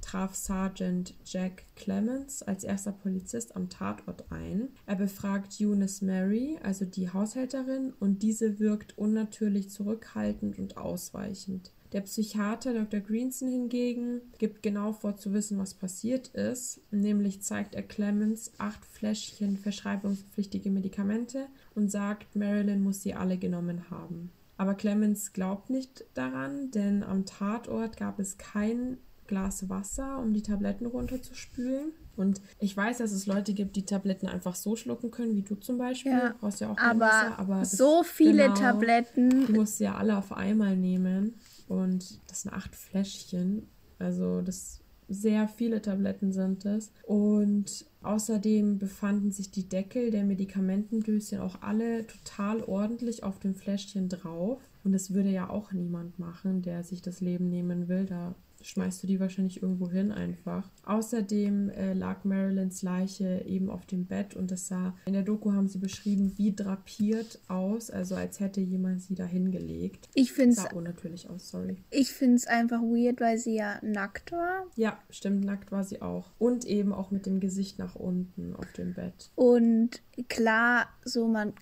traf 0.00 0.34
Sergeant 0.34 1.14
Jack 1.24 1.64
Clemens 1.76 2.42
als 2.42 2.64
erster 2.64 2.92
Polizist 2.92 3.54
am 3.56 3.68
Tatort 3.68 4.24
ein. 4.30 4.68
Er 4.86 4.96
befragt 4.96 5.56
Eunice 5.60 6.02
Mary, 6.02 6.58
also 6.62 6.84
die 6.84 7.12
Haushälterin, 7.12 7.92
und 8.00 8.22
diese 8.22 8.58
wirkt 8.58 8.96
unnatürlich 8.96 9.70
zurückhaltend 9.70 10.58
und 10.58 10.76
ausweichend. 10.76 11.72
Der 11.92 12.02
Psychiater 12.02 12.72
Dr. 12.72 13.00
Greenson 13.00 13.48
hingegen 13.48 14.20
gibt 14.38 14.62
genau 14.62 14.92
vor 14.92 15.16
zu 15.16 15.32
wissen, 15.32 15.58
was 15.58 15.74
passiert 15.74 16.28
ist. 16.28 16.80
Nämlich 16.92 17.42
zeigt 17.42 17.74
er 17.74 17.82
Clemens 17.82 18.52
acht 18.58 18.84
Fläschchen 18.84 19.56
verschreibungspflichtige 19.56 20.70
Medikamente 20.70 21.46
und 21.74 21.90
sagt, 21.90 22.36
Marilyn 22.36 22.82
muss 22.82 23.02
sie 23.02 23.14
alle 23.14 23.38
genommen 23.38 23.90
haben. 23.90 24.30
Aber 24.56 24.74
Clemens 24.74 25.32
glaubt 25.32 25.70
nicht 25.70 26.04
daran, 26.14 26.70
denn 26.70 27.02
am 27.02 27.26
Tatort 27.26 27.96
gab 27.96 28.20
es 28.20 28.38
kein 28.38 28.98
Glas 29.26 29.68
Wasser, 29.68 30.18
um 30.18 30.34
die 30.34 30.42
Tabletten 30.42 30.86
runterzuspülen. 30.86 31.92
Und 32.16 32.42
ich 32.58 32.76
weiß, 32.76 32.98
dass 32.98 33.12
es 33.12 33.26
Leute 33.26 33.54
gibt, 33.54 33.76
die 33.76 33.86
Tabletten 33.86 34.26
einfach 34.26 34.54
so 34.54 34.76
schlucken 34.76 35.10
können, 35.10 35.34
wie 35.36 35.42
du 35.42 35.54
zum 35.54 35.78
Beispiel. 35.78 36.12
Ja, 36.12 36.30
du 36.30 36.38
brauchst 36.38 36.60
ja 36.60 36.70
auch 36.70 36.76
kein 36.76 36.90
aber 36.90 37.06
Wasser. 37.06 37.38
Aber 37.38 37.64
so 37.64 38.02
viele 38.02 38.42
genau, 38.42 38.54
Tabletten. 38.54 39.46
Du 39.46 39.52
musst 39.52 39.78
sie 39.78 39.84
ja 39.84 39.94
alle 39.94 40.18
auf 40.18 40.32
einmal 40.32 40.76
nehmen. 40.76 41.34
Und 41.70 42.18
das 42.26 42.42
sind 42.42 42.52
acht 42.52 42.74
Fläschchen. 42.74 43.62
Also 44.00 44.42
das 44.42 44.80
sehr 45.08 45.46
viele 45.46 45.80
Tabletten 45.80 46.32
sind 46.32 46.64
es. 46.64 46.90
Und 47.04 47.86
außerdem 48.02 48.78
befanden 48.78 49.30
sich 49.30 49.52
die 49.52 49.68
Deckel 49.68 50.10
der 50.10 50.24
Medikamentendöschen 50.24 51.38
auch 51.38 51.62
alle 51.62 52.08
total 52.08 52.64
ordentlich 52.64 53.22
auf 53.22 53.38
dem 53.38 53.54
Fläschchen 53.54 54.08
drauf. 54.08 54.60
Und 54.82 54.90
das 54.90 55.14
würde 55.14 55.30
ja 55.30 55.48
auch 55.48 55.70
niemand 55.70 56.18
machen, 56.18 56.62
der 56.62 56.82
sich 56.82 57.02
das 57.02 57.20
Leben 57.20 57.48
nehmen 57.48 57.86
will. 57.86 58.04
Da 58.04 58.34
schmeißt 58.62 59.02
du 59.02 59.06
die 59.06 59.20
wahrscheinlich 59.20 59.62
irgendwo 59.62 59.90
hin 59.90 60.12
einfach. 60.12 60.70
Außerdem 60.84 61.70
äh, 61.70 61.92
lag 61.92 62.24
Marilyns 62.24 62.82
Leiche 62.82 63.44
eben 63.46 63.70
auf 63.70 63.86
dem 63.86 64.06
Bett 64.06 64.34
und 64.34 64.50
das 64.50 64.68
sah, 64.68 64.94
in 65.06 65.12
der 65.12 65.22
Doku 65.22 65.52
haben 65.52 65.68
sie 65.68 65.78
beschrieben, 65.78 66.32
wie 66.36 66.54
drapiert 66.54 67.40
aus, 67.48 67.90
also 67.90 68.14
als 68.14 68.40
hätte 68.40 68.60
jemand 68.60 69.02
sie 69.02 69.14
da 69.14 69.24
hingelegt. 69.24 70.08
Ich 70.14 70.32
finde 70.32 70.56
es. 70.56 70.62
Sah 70.62 70.72
unnatürlich 70.72 71.28
aus, 71.30 71.48
sorry. 71.50 71.76
Ich 71.90 72.12
finde 72.12 72.36
es 72.36 72.46
einfach 72.46 72.80
weird, 72.80 73.20
weil 73.20 73.38
sie 73.38 73.54
ja 73.54 73.78
nackt 73.82 74.32
war. 74.32 74.66
Ja, 74.76 74.98
stimmt, 75.10 75.44
nackt 75.44 75.72
war 75.72 75.84
sie 75.84 76.02
auch. 76.02 76.30
Und 76.38 76.64
eben 76.64 76.92
auch 76.92 77.10
mit 77.10 77.26
dem 77.26 77.40
Gesicht 77.40 77.78
nach 77.78 77.94
unten 77.94 78.54
auf 78.56 78.72
dem 78.72 78.94
Bett. 78.94 79.30
Und 79.34 80.02
klar, 80.28 80.88
so 81.04 81.28
man 81.28 81.52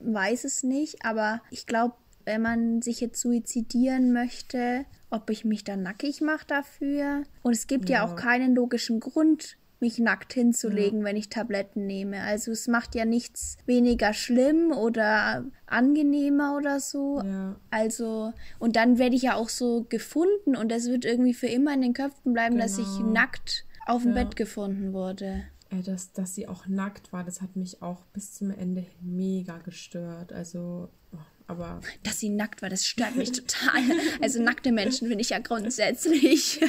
weiß 0.00 0.44
es 0.44 0.62
nicht, 0.62 1.04
aber 1.04 1.40
ich 1.50 1.66
glaube, 1.66 1.94
wenn 2.24 2.42
man 2.42 2.82
sich 2.82 3.00
jetzt 3.00 3.20
suizidieren 3.20 4.12
möchte, 4.12 4.84
ob 5.10 5.30
ich 5.30 5.44
mich 5.44 5.64
dann 5.64 5.82
nackig 5.82 6.20
mache 6.20 6.46
dafür. 6.46 7.22
Und 7.42 7.54
es 7.54 7.66
gibt 7.66 7.88
ja. 7.88 7.98
ja, 7.98 8.04
auch 8.04 8.16
keinen 8.16 8.54
logischen 8.54 9.00
Grund, 9.00 9.56
mich 9.80 9.98
nackt 9.98 10.32
hinzulegen, 10.32 11.00
ja. 11.00 11.04
wenn 11.04 11.16
ich 11.16 11.28
Tabletten 11.28 11.86
nehme. 11.86 12.22
Also 12.22 12.52
es 12.52 12.66
macht 12.66 12.94
ja 12.94 13.04
nichts 13.04 13.56
weniger 13.66 14.14
schlimm 14.14 14.72
oder 14.72 15.44
angenehmer 15.66 16.56
oder 16.56 16.80
so. 16.80 17.20
Ja. 17.22 17.56
Also, 17.70 18.32
und 18.58 18.76
dann 18.76 18.98
werde 18.98 19.16
ich 19.16 19.22
ja 19.22 19.34
auch 19.34 19.48
so 19.48 19.84
gefunden 19.88 20.56
und 20.56 20.72
es 20.72 20.86
wird 20.88 21.04
irgendwie 21.04 21.34
für 21.34 21.48
immer 21.48 21.74
in 21.74 21.82
den 21.82 21.92
Köpfen 21.92 22.32
bleiben, 22.32 22.54
genau. 22.54 22.64
dass 22.64 22.78
ich 22.78 22.98
genau. 22.98 23.10
nackt 23.10 23.66
auf 23.86 24.02
dem. 24.02 24.14
Bett 24.14 24.36
gefunden 24.36 24.92
wurde. 24.92 25.44
Dass, 25.84 26.12
dass 26.12 26.34
sie 26.34 26.48
auch 26.48 26.66
nackt 26.66 27.12
war, 27.12 27.24
das 27.24 27.42
hat 27.42 27.56
mich 27.56 27.82
auch 27.82 28.04
bis 28.12 28.32
zum 28.32 28.50
Ende 28.50 28.86
mega 29.00 29.58
gestört. 29.58 30.32
Also, 30.32 30.88
oh, 31.12 31.18
aber. 31.46 31.80
Dass 32.02 32.20
sie 32.20 32.28
nackt 32.28 32.62
war, 32.62 32.68
das 32.68 32.86
stört 32.86 33.16
mich 33.16 33.32
total. 33.32 33.82
Also 34.20 34.42
nackte 34.42 34.72
Menschen 34.72 35.08
finde 35.08 35.22
ich 35.22 35.30
ja 35.30 35.38
grundsätzlich. 35.38 36.60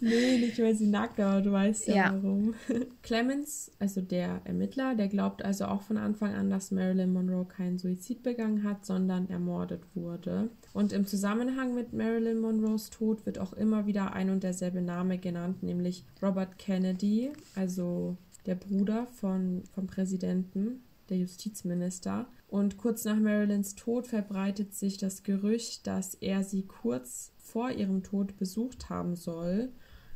nee, 0.00 0.38
nicht 0.38 0.58
weil 0.58 0.74
sie 0.74 0.86
nackt, 0.86 1.18
aber 1.20 1.40
du 1.40 1.52
weißt 1.52 1.88
ja, 1.88 1.94
ja, 1.94 2.18
warum. 2.22 2.54
Clemens, 3.02 3.70
also 3.78 4.00
der 4.00 4.40
Ermittler, 4.44 4.94
der 4.94 5.08
glaubt 5.08 5.44
also 5.44 5.66
auch 5.66 5.82
von 5.82 5.96
Anfang 5.96 6.34
an, 6.34 6.50
dass 6.50 6.70
Marilyn 6.70 7.12
Monroe 7.12 7.44
keinen 7.44 7.78
Suizid 7.78 8.22
begangen 8.22 8.62
hat, 8.64 8.86
sondern 8.86 9.28
ermordet 9.28 9.82
wurde. 9.94 10.50
Und 10.72 10.92
im 10.92 11.06
Zusammenhang 11.06 11.74
mit 11.74 11.92
Marilyn 11.92 12.38
Monroes 12.38 12.90
Tod 12.90 13.26
wird 13.26 13.38
auch 13.38 13.52
immer 13.52 13.86
wieder 13.86 14.12
ein 14.12 14.30
und 14.30 14.42
derselbe 14.42 14.82
Name 14.82 15.18
genannt, 15.18 15.62
nämlich 15.62 16.04
Robert 16.22 16.58
Kennedy, 16.58 17.32
also 17.54 18.16
der 18.46 18.54
Bruder 18.56 19.06
von, 19.06 19.62
vom 19.74 19.86
Präsidenten, 19.86 20.82
der 21.10 21.18
Justizminister. 21.18 22.26
Und 22.48 22.78
kurz 22.78 23.04
nach 23.04 23.18
Marilyns 23.18 23.74
Tod 23.74 24.06
verbreitet 24.06 24.74
sich 24.74 24.96
das 24.96 25.22
Gerücht, 25.22 25.86
dass 25.86 26.14
er 26.14 26.44
sie 26.44 26.62
kurz 26.62 27.32
vor 27.38 27.70
ihrem 27.70 28.02
Tod 28.02 28.36
besucht 28.36 28.88
haben 28.90 29.16
soll. 29.16 29.70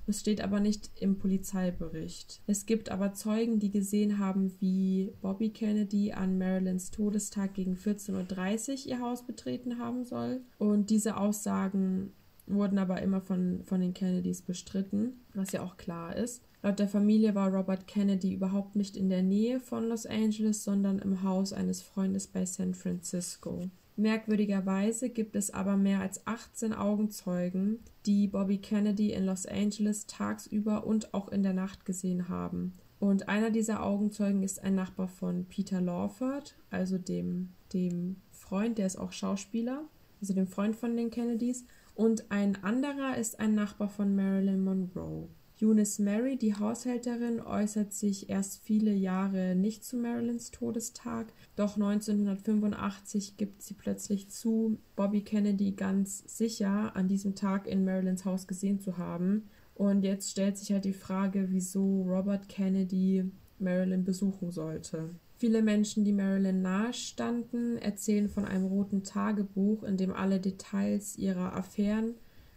Es 0.09 0.21
steht 0.21 0.41
aber 0.41 0.59
nicht 0.59 0.91
im 0.99 1.19
Polizeibericht. 1.19 2.41
Es 2.47 2.65
gibt 2.65 2.91
aber 2.91 3.13
Zeugen, 3.13 3.59
die 3.59 3.71
gesehen 3.71 4.19
haben, 4.19 4.59
wie 4.59 5.13
Bobby 5.21 5.51
Kennedy 5.51 6.13
an 6.13 6.39
Marilyns 6.39 6.91
Todestag 6.91 7.53
gegen 7.53 7.75
14.30 7.75 8.71
Uhr 8.71 8.87
ihr 8.87 9.01
Haus 9.01 9.27
betreten 9.27 9.79
haben 9.79 10.05
soll. 10.05 10.41
Und 10.57 10.89
diese 10.89 11.19
Aussagen 11.19 12.15
wurden 12.47 12.79
aber 12.79 13.03
immer 13.03 13.21
von, 13.21 13.63
von 13.65 13.83
den 13.83 13.93
Kennedys 13.93 14.41
bestritten, 14.41 15.21
was 15.35 15.53
ja 15.53 15.63
auch 15.63 15.77
klar 15.77 16.17
ist. 16.17 16.48
Laut 16.63 16.79
der 16.79 16.89
Familie 16.89 17.35
war 17.35 17.55
Robert 17.55 17.87
Kennedy 17.87 18.35
überhaupt 18.35 18.75
nicht 18.75 18.97
in 18.97 19.09
der 19.09 19.23
Nähe 19.23 19.61
von 19.61 19.89
Los 19.89 20.07
Angeles, 20.07 20.65
sondern 20.65 20.99
im 20.99 21.23
Haus 21.23 21.53
eines 21.53 21.83
Freundes 21.83 22.27
bei 22.27 22.45
San 22.45 22.75
Francisco. 22.75 23.71
Merkwürdigerweise 23.97 25.11
gibt 25.11 25.35
es 25.35 25.51
aber 25.51 25.77
mehr 25.77 26.01
als 26.01 26.25
18 26.27 26.73
Augenzeugen, 26.73 27.81
die 28.07 28.29
Bobby 28.29 28.59
Kennedy 28.59 29.13
in 29.13 29.27
Los 29.27 29.47
Angeles 29.47 30.07
tagsüber 30.07 30.87
und 30.87 31.15
auch 31.15 31.29
in 31.29 31.43
der 31.43 31.53
Nacht 31.53 31.85
gesehen 31.85 32.29
haben. 32.29 32.75
Und 33.01 33.29
einer 33.29 33.51
dieser 33.51 33.83
Augenzeugen 33.83 34.43
ist 34.43 34.63
ein 34.63 34.75
Nachbar 34.75 35.09
von 35.09 35.47
Peter 35.47 35.81
Lawford, 35.81 36.57
also 36.71 36.99
dem, 36.99 37.51
dem 37.73 38.17
Freund, 38.31 38.79
der 38.79 38.87
ist 38.87 38.99
auch 38.99 39.13
Schauspieler, 39.13 39.85
also 40.21 40.35
dem 40.35 40.49
Freund 40.49 40.75
von 40.75 40.97
den 40.97 41.11
Kennedys. 41.11 41.65
Und 41.95 42.31
ein 42.31 42.63
anderer 42.63 43.17
ist 43.17 43.39
ein 43.41 43.55
Nachbar 43.55 43.89
von 43.89 44.15
Marilyn 44.15 44.63
Monroe. 44.63 45.29
Eunice 45.61 45.99
Mary, 45.99 46.37
die 46.37 46.55
Haushälterin, 46.55 47.41
äußert 47.41 47.93
sich 47.93 48.31
erst 48.31 48.63
viele 48.63 48.93
Jahre 48.93 49.57
nicht 49.57 49.85
zu 49.85 49.97
Marilyns 49.97 50.51
Todestag, 50.51 51.33
doch 51.57 51.75
1985 51.75 53.37
gibt 53.37 53.63
sie 53.63 53.75
plötzlich 53.75 54.31
zu, 54.31 54.79
Bobby 54.95 55.23
Kennedy 55.23 55.73
ganz 55.73 56.23
sicher 56.27 56.95
an 56.95 57.09
diesem 57.09 57.35
Tag 57.35 57.67
in 57.67 57.85
Marilyns 57.85 58.25
Haus 58.25 58.47
gesehen 58.47 58.81
zu 58.81 58.99
haben. 58.99 59.49
Und 59.75 60.03
jetzt 60.03 60.31
stellt 60.31 60.59
sich 60.59 60.73
halt 60.73 60.85
die 60.85 60.93
Frage, 60.93 61.49
wieso 61.51 62.03
Robert 62.03 62.49
Kennedy 62.49 63.31
Marilyn 63.59 64.05
besuchen 64.05 64.51
sollte. 64.51 65.11
Viele 65.37 65.63
Menschen, 65.63 66.05
die 66.05 66.13
Marilyn 66.13 66.63
nahestanden, 66.63 67.79
erzählen 67.79 68.29
von 68.29 68.45
einem 68.45 68.67
roten 68.67 69.05
Tagebuch, 69.05 69.85
in 69.85 69.97
dem 69.97 70.13
alle 70.13 70.41
Details 70.41 71.17
ihrer 71.17 71.55
Affären 71.55 72.15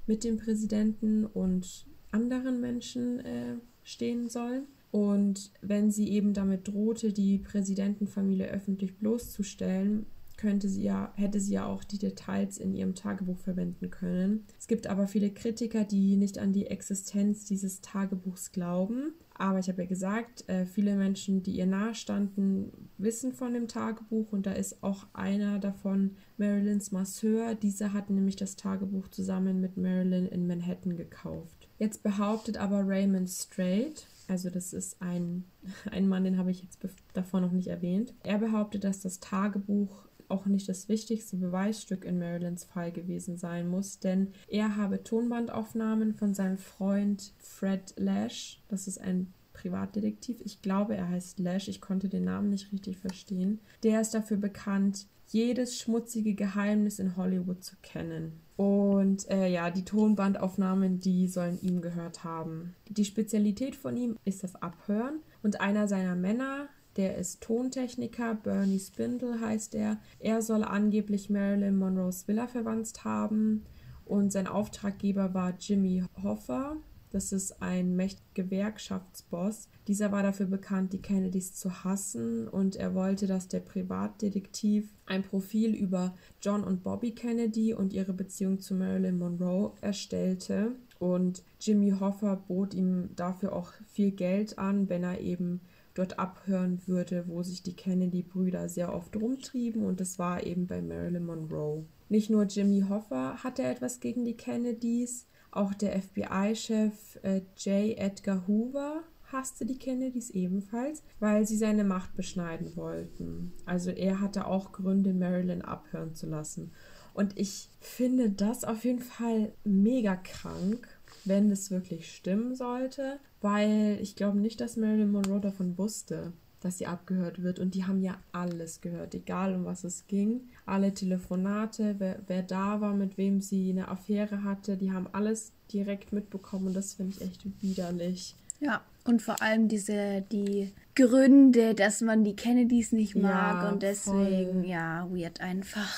mit 0.07 0.23
dem 0.23 0.37
Präsidenten 0.37 1.25
und 1.25 1.85
anderen 2.11 2.61
Menschen 2.61 3.19
äh, 3.19 3.55
stehen 3.83 4.29
sollen. 4.29 4.67
Und 4.91 5.51
wenn 5.61 5.89
sie 5.89 6.09
eben 6.09 6.33
damit 6.33 6.67
drohte, 6.67 7.13
die 7.13 7.39
Präsidentenfamilie 7.39 8.47
öffentlich 8.47 8.97
bloßzustellen, 8.97 10.05
könnte 10.41 10.67
sie 10.67 10.83
ja, 10.83 11.13
hätte 11.15 11.39
sie 11.39 11.53
ja 11.53 11.67
auch 11.67 11.83
die 11.83 11.99
Details 11.99 12.57
in 12.57 12.73
ihrem 12.73 12.95
Tagebuch 12.95 13.37
verwenden 13.37 13.91
können. 13.91 14.45
Es 14.59 14.67
gibt 14.67 14.87
aber 14.87 15.07
viele 15.07 15.29
Kritiker, 15.29 15.83
die 15.83 16.17
nicht 16.17 16.39
an 16.39 16.51
die 16.51 16.65
Existenz 16.65 17.45
dieses 17.45 17.81
Tagebuchs 17.81 18.51
glauben. 18.51 19.13
Aber 19.35 19.59
ich 19.59 19.69
habe 19.69 19.83
ja 19.83 19.87
gesagt, 19.87 20.47
äh, 20.49 20.65
viele 20.65 20.95
Menschen, 20.95 21.43
die 21.43 21.51
ihr 21.51 21.67
nahestanden, 21.67 22.71
wissen 22.97 23.33
von 23.33 23.53
dem 23.53 23.67
Tagebuch 23.67 24.31
und 24.31 24.47
da 24.47 24.53
ist 24.53 24.83
auch 24.83 25.05
einer 25.13 25.59
davon 25.59 26.17
Marilyns 26.37 26.91
Masseur. 26.91 27.53
Dieser 27.53 27.93
hat 27.93 28.09
nämlich 28.09 28.35
das 28.35 28.55
Tagebuch 28.55 29.09
zusammen 29.09 29.61
mit 29.61 29.77
Marilyn 29.77 30.27
in 30.27 30.47
Manhattan 30.47 30.97
gekauft. 30.97 31.60
Jetzt 31.81 32.03
behauptet 32.03 32.57
aber 32.57 32.87
Raymond 32.87 33.27
Strait, 33.27 34.05
also 34.27 34.51
das 34.51 34.71
ist 34.71 35.01
ein, 35.01 35.45
ein 35.91 36.07
Mann, 36.07 36.23
den 36.23 36.37
habe 36.37 36.51
ich 36.51 36.61
jetzt 36.61 36.77
davor 37.13 37.41
noch 37.41 37.51
nicht 37.51 37.69
erwähnt. 37.69 38.13
Er 38.21 38.37
behauptet, 38.37 38.83
dass 38.83 39.01
das 39.01 39.19
Tagebuch 39.19 40.07
auch 40.27 40.45
nicht 40.45 40.69
das 40.69 40.89
wichtigste 40.89 41.37
Beweisstück 41.37 42.05
in 42.05 42.19
Marilyns 42.19 42.65
Fall 42.65 42.91
gewesen 42.91 43.35
sein 43.35 43.67
muss, 43.67 43.97
denn 43.97 44.27
er 44.47 44.77
habe 44.77 45.03
Tonbandaufnahmen 45.03 46.13
von 46.13 46.35
seinem 46.35 46.59
Freund 46.59 47.33
Fred 47.39 47.95
Lash, 47.97 48.61
das 48.67 48.87
ist 48.87 49.01
ein 49.01 49.33
Privatdetektiv, 49.53 50.39
ich 50.45 50.61
glaube 50.61 50.95
er 50.95 51.09
heißt 51.09 51.39
Lash, 51.39 51.67
ich 51.67 51.81
konnte 51.81 52.09
den 52.09 52.25
Namen 52.25 52.51
nicht 52.51 52.71
richtig 52.71 52.99
verstehen. 52.99 53.59
Der 53.81 54.01
ist 54.01 54.13
dafür 54.13 54.37
bekannt, 54.37 55.07
jedes 55.31 55.79
schmutzige 55.79 56.33
Geheimnis 56.35 56.99
in 56.99 57.15
Hollywood 57.15 57.63
zu 57.63 57.75
kennen. 57.81 58.41
Und 58.55 59.29
äh, 59.29 59.47
ja, 59.47 59.71
die 59.71 59.85
Tonbandaufnahmen, 59.85 60.99
die 60.99 61.27
sollen 61.27 61.59
ihm 61.61 61.81
gehört 61.81 62.23
haben. 62.23 62.75
Die 62.87 63.05
Spezialität 63.05 63.75
von 63.75 63.97
ihm 63.97 64.17
ist 64.25 64.43
das 64.43 64.55
Abhören. 64.55 65.19
Und 65.41 65.61
einer 65.61 65.87
seiner 65.87 66.15
Männer, 66.15 66.69
Der 66.97 67.17
ist 67.17 67.41
Tontechniker, 67.41 68.35
Bernie 68.35 68.79
Spindle 68.79 69.39
heißt 69.39 69.75
er. 69.75 69.97
Er 70.19 70.41
soll 70.41 70.63
angeblich 70.63 71.29
Marilyn 71.29 71.77
Monroes 71.77 72.27
Villa 72.27 72.47
verwandt 72.47 73.05
haben 73.05 73.63
und 74.03 74.31
sein 74.31 74.47
Auftraggeber 74.47 75.33
war 75.33 75.53
Jimmy 75.57 76.03
Hoffa. 76.21 76.75
Das 77.11 77.33
ist 77.33 77.61
ein 77.61 78.01
Gewerkschaftsboss. 78.33 79.67
Dieser 79.87 80.11
war 80.11 80.23
dafür 80.23 80.45
bekannt, 80.45 80.93
die 80.93 81.01
Kennedys 81.01 81.53
zu 81.53 81.83
hassen 81.83 82.47
und 82.47 82.77
er 82.77 82.95
wollte, 82.95 83.27
dass 83.27 83.49
der 83.49 83.59
Privatdetektiv 83.59 84.89
ein 85.05 85.23
Profil 85.23 85.75
über 85.75 86.15
John 86.41 86.63
und 86.63 86.83
Bobby 86.83 87.11
Kennedy 87.11 87.73
und 87.73 87.91
ihre 87.91 88.13
Beziehung 88.13 88.59
zu 88.59 88.75
Marilyn 88.75 89.19
Monroe 89.19 89.73
erstellte. 89.81 90.75
Und 90.99 91.43
Jimmy 91.59 91.91
Hoffa 91.99 92.35
bot 92.35 92.73
ihm 92.73 93.09
dafür 93.15 93.53
auch 93.53 93.73
viel 93.91 94.11
Geld 94.11 94.57
an, 94.57 94.87
wenn 94.87 95.03
er 95.03 95.19
eben 95.19 95.59
dort 95.93 96.19
abhören 96.19 96.79
würde, 96.85 97.25
wo 97.27 97.43
sich 97.43 97.63
die 97.63 97.75
Kennedy-Brüder 97.75 98.69
sehr 98.69 98.93
oft 98.93 99.15
rumtrieben 99.15 99.83
und 99.83 99.99
das 99.99 100.19
war 100.19 100.45
eben 100.45 100.67
bei 100.67 100.81
Marilyn 100.81 101.25
Monroe. 101.25 101.85
Nicht 102.07 102.29
nur 102.29 102.43
Jimmy 102.43 102.85
Hoffa 102.87 103.43
hatte 103.43 103.63
etwas 103.63 103.99
gegen 103.99 104.25
die 104.25 104.37
Kennedys, 104.37 105.27
auch 105.51 105.73
der 105.73 106.01
FBI-Chef 106.01 107.19
äh, 107.23 107.41
J. 107.57 107.97
Edgar 107.97 108.47
Hoover 108.47 109.03
hasste 109.31 109.65
die 109.65 109.77
Kennedys 109.77 110.29
ebenfalls, 110.29 111.03
weil 111.19 111.45
sie 111.45 111.57
seine 111.57 111.83
Macht 111.83 112.15
beschneiden 112.15 112.75
wollten. 112.75 113.53
Also 113.65 113.91
er 113.91 114.19
hatte 114.19 114.45
auch 114.45 114.71
Gründe, 114.71 115.13
Marilyn 115.13 115.61
abhören 115.61 116.15
zu 116.15 116.27
lassen. 116.27 116.71
Und 117.13 117.37
ich 117.37 117.69
finde 117.79 118.29
das 118.29 118.63
auf 118.63 118.85
jeden 118.85 118.99
Fall 118.99 119.53
mega 119.63 120.15
krank, 120.15 120.87
wenn 121.25 121.51
es 121.51 121.71
wirklich 121.71 122.13
stimmen 122.13 122.55
sollte, 122.55 123.19
weil 123.41 123.97
ich 124.01 124.15
glaube 124.15 124.39
nicht, 124.39 124.61
dass 124.61 124.77
Marilyn 124.77 125.11
Monroe 125.11 125.41
davon 125.41 125.77
wusste 125.77 126.33
dass 126.61 126.77
sie 126.77 126.87
abgehört 126.87 127.43
wird. 127.43 127.59
Und 127.59 127.75
die 127.75 127.85
haben 127.85 128.01
ja 128.01 128.17
alles 128.31 128.81
gehört, 128.81 129.13
egal 129.13 129.55
um 129.55 129.65
was 129.65 129.83
es 129.83 130.07
ging. 130.07 130.41
Alle 130.65 130.93
Telefonate, 130.93 131.95
wer, 131.97 132.19
wer 132.27 132.43
da 132.43 132.79
war, 132.79 132.93
mit 132.93 133.17
wem 133.17 133.41
sie 133.41 133.71
eine 133.71 133.89
Affäre 133.89 134.43
hatte, 134.43 134.77
die 134.77 134.91
haben 134.91 135.07
alles 135.11 135.51
direkt 135.73 136.13
mitbekommen 136.13 136.67
und 136.67 136.75
das 136.75 136.93
finde 136.93 137.15
ich 137.17 137.21
echt 137.21 137.45
widerlich. 137.61 138.35
Ja, 138.59 138.81
und 139.05 139.21
vor 139.21 139.41
allem 139.41 139.67
diese, 139.67 140.23
die 140.31 140.71
Gründe, 140.95 141.73
dass 141.73 142.01
man 142.01 142.23
die 142.23 142.35
Kennedys 142.35 142.91
nicht 142.91 143.15
mag 143.15 143.63
ja, 143.63 143.69
und 143.69 143.81
deswegen, 143.81 144.61
voll. 144.61 144.69
ja, 144.69 145.07
weird 145.09 145.41
einfach. 145.41 145.97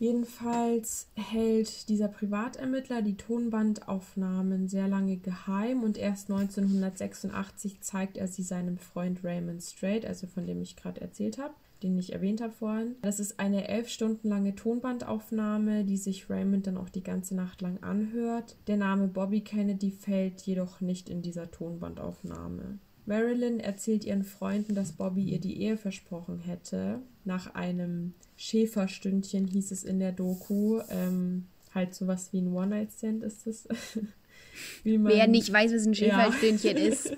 Jedenfalls 0.00 1.08
hält 1.14 1.90
dieser 1.90 2.08
Privatermittler 2.08 3.02
die 3.02 3.18
Tonbandaufnahmen 3.18 4.66
sehr 4.66 4.88
lange 4.88 5.18
geheim 5.18 5.82
und 5.82 5.98
erst 5.98 6.30
1986 6.30 7.82
zeigt 7.82 8.16
er 8.16 8.26
sie 8.26 8.42
seinem 8.42 8.78
Freund 8.78 9.22
Raymond 9.22 9.62
Strait, 9.62 10.06
also 10.06 10.26
von 10.26 10.46
dem 10.46 10.62
ich 10.62 10.76
gerade 10.76 11.02
erzählt 11.02 11.36
habe, 11.36 11.52
den 11.82 11.98
ich 11.98 12.14
erwähnt 12.14 12.40
habe 12.40 12.54
vorhin. 12.54 12.96
Das 13.02 13.20
ist 13.20 13.38
eine 13.38 13.68
elf 13.68 13.90
Stunden 13.90 14.26
lange 14.26 14.54
Tonbandaufnahme, 14.54 15.84
die 15.84 15.98
sich 15.98 16.30
Raymond 16.30 16.66
dann 16.66 16.78
auch 16.78 16.88
die 16.88 17.04
ganze 17.04 17.36
Nacht 17.36 17.60
lang 17.60 17.82
anhört. 17.82 18.56
Der 18.68 18.78
Name 18.78 19.06
Bobby 19.06 19.42
Kennedy 19.42 19.90
fällt 19.90 20.40
jedoch 20.40 20.80
nicht 20.80 21.10
in 21.10 21.20
dieser 21.20 21.50
Tonbandaufnahme. 21.50 22.78
Marilyn 23.04 23.60
erzählt 23.60 24.06
ihren 24.06 24.24
Freunden, 24.24 24.74
dass 24.74 24.92
Bobby 24.92 25.24
ihr 25.24 25.40
die 25.40 25.60
Ehe 25.60 25.76
versprochen 25.76 26.38
hätte. 26.38 27.00
Nach 27.26 27.54
einem 27.54 28.14
Schäferstündchen 28.40 29.46
hieß 29.46 29.70
es 29.70 29.84
in 29.84 29.98
der 29.98 30.12
Doku. 30.12 30.80
Ähm, 30.88 31.44
halt 31.74 31.94
sowas 31.94 32.32
wie 32.32 32.40
ein 32.40 32.54
One-Night-Stand 32.54 33.22
ist 33.22 33.46
es. 33.46 33.68
man, 34.84 35.04
Wer 35.12 35.28
nicht 35.28 35.52
weiß, 35.52 35.74
was 35.74 35.86
ein 35.86 35.94
Schäferstündchen 35.94 36.78
ja. 36.78 36.84
ist. 36.88 37.14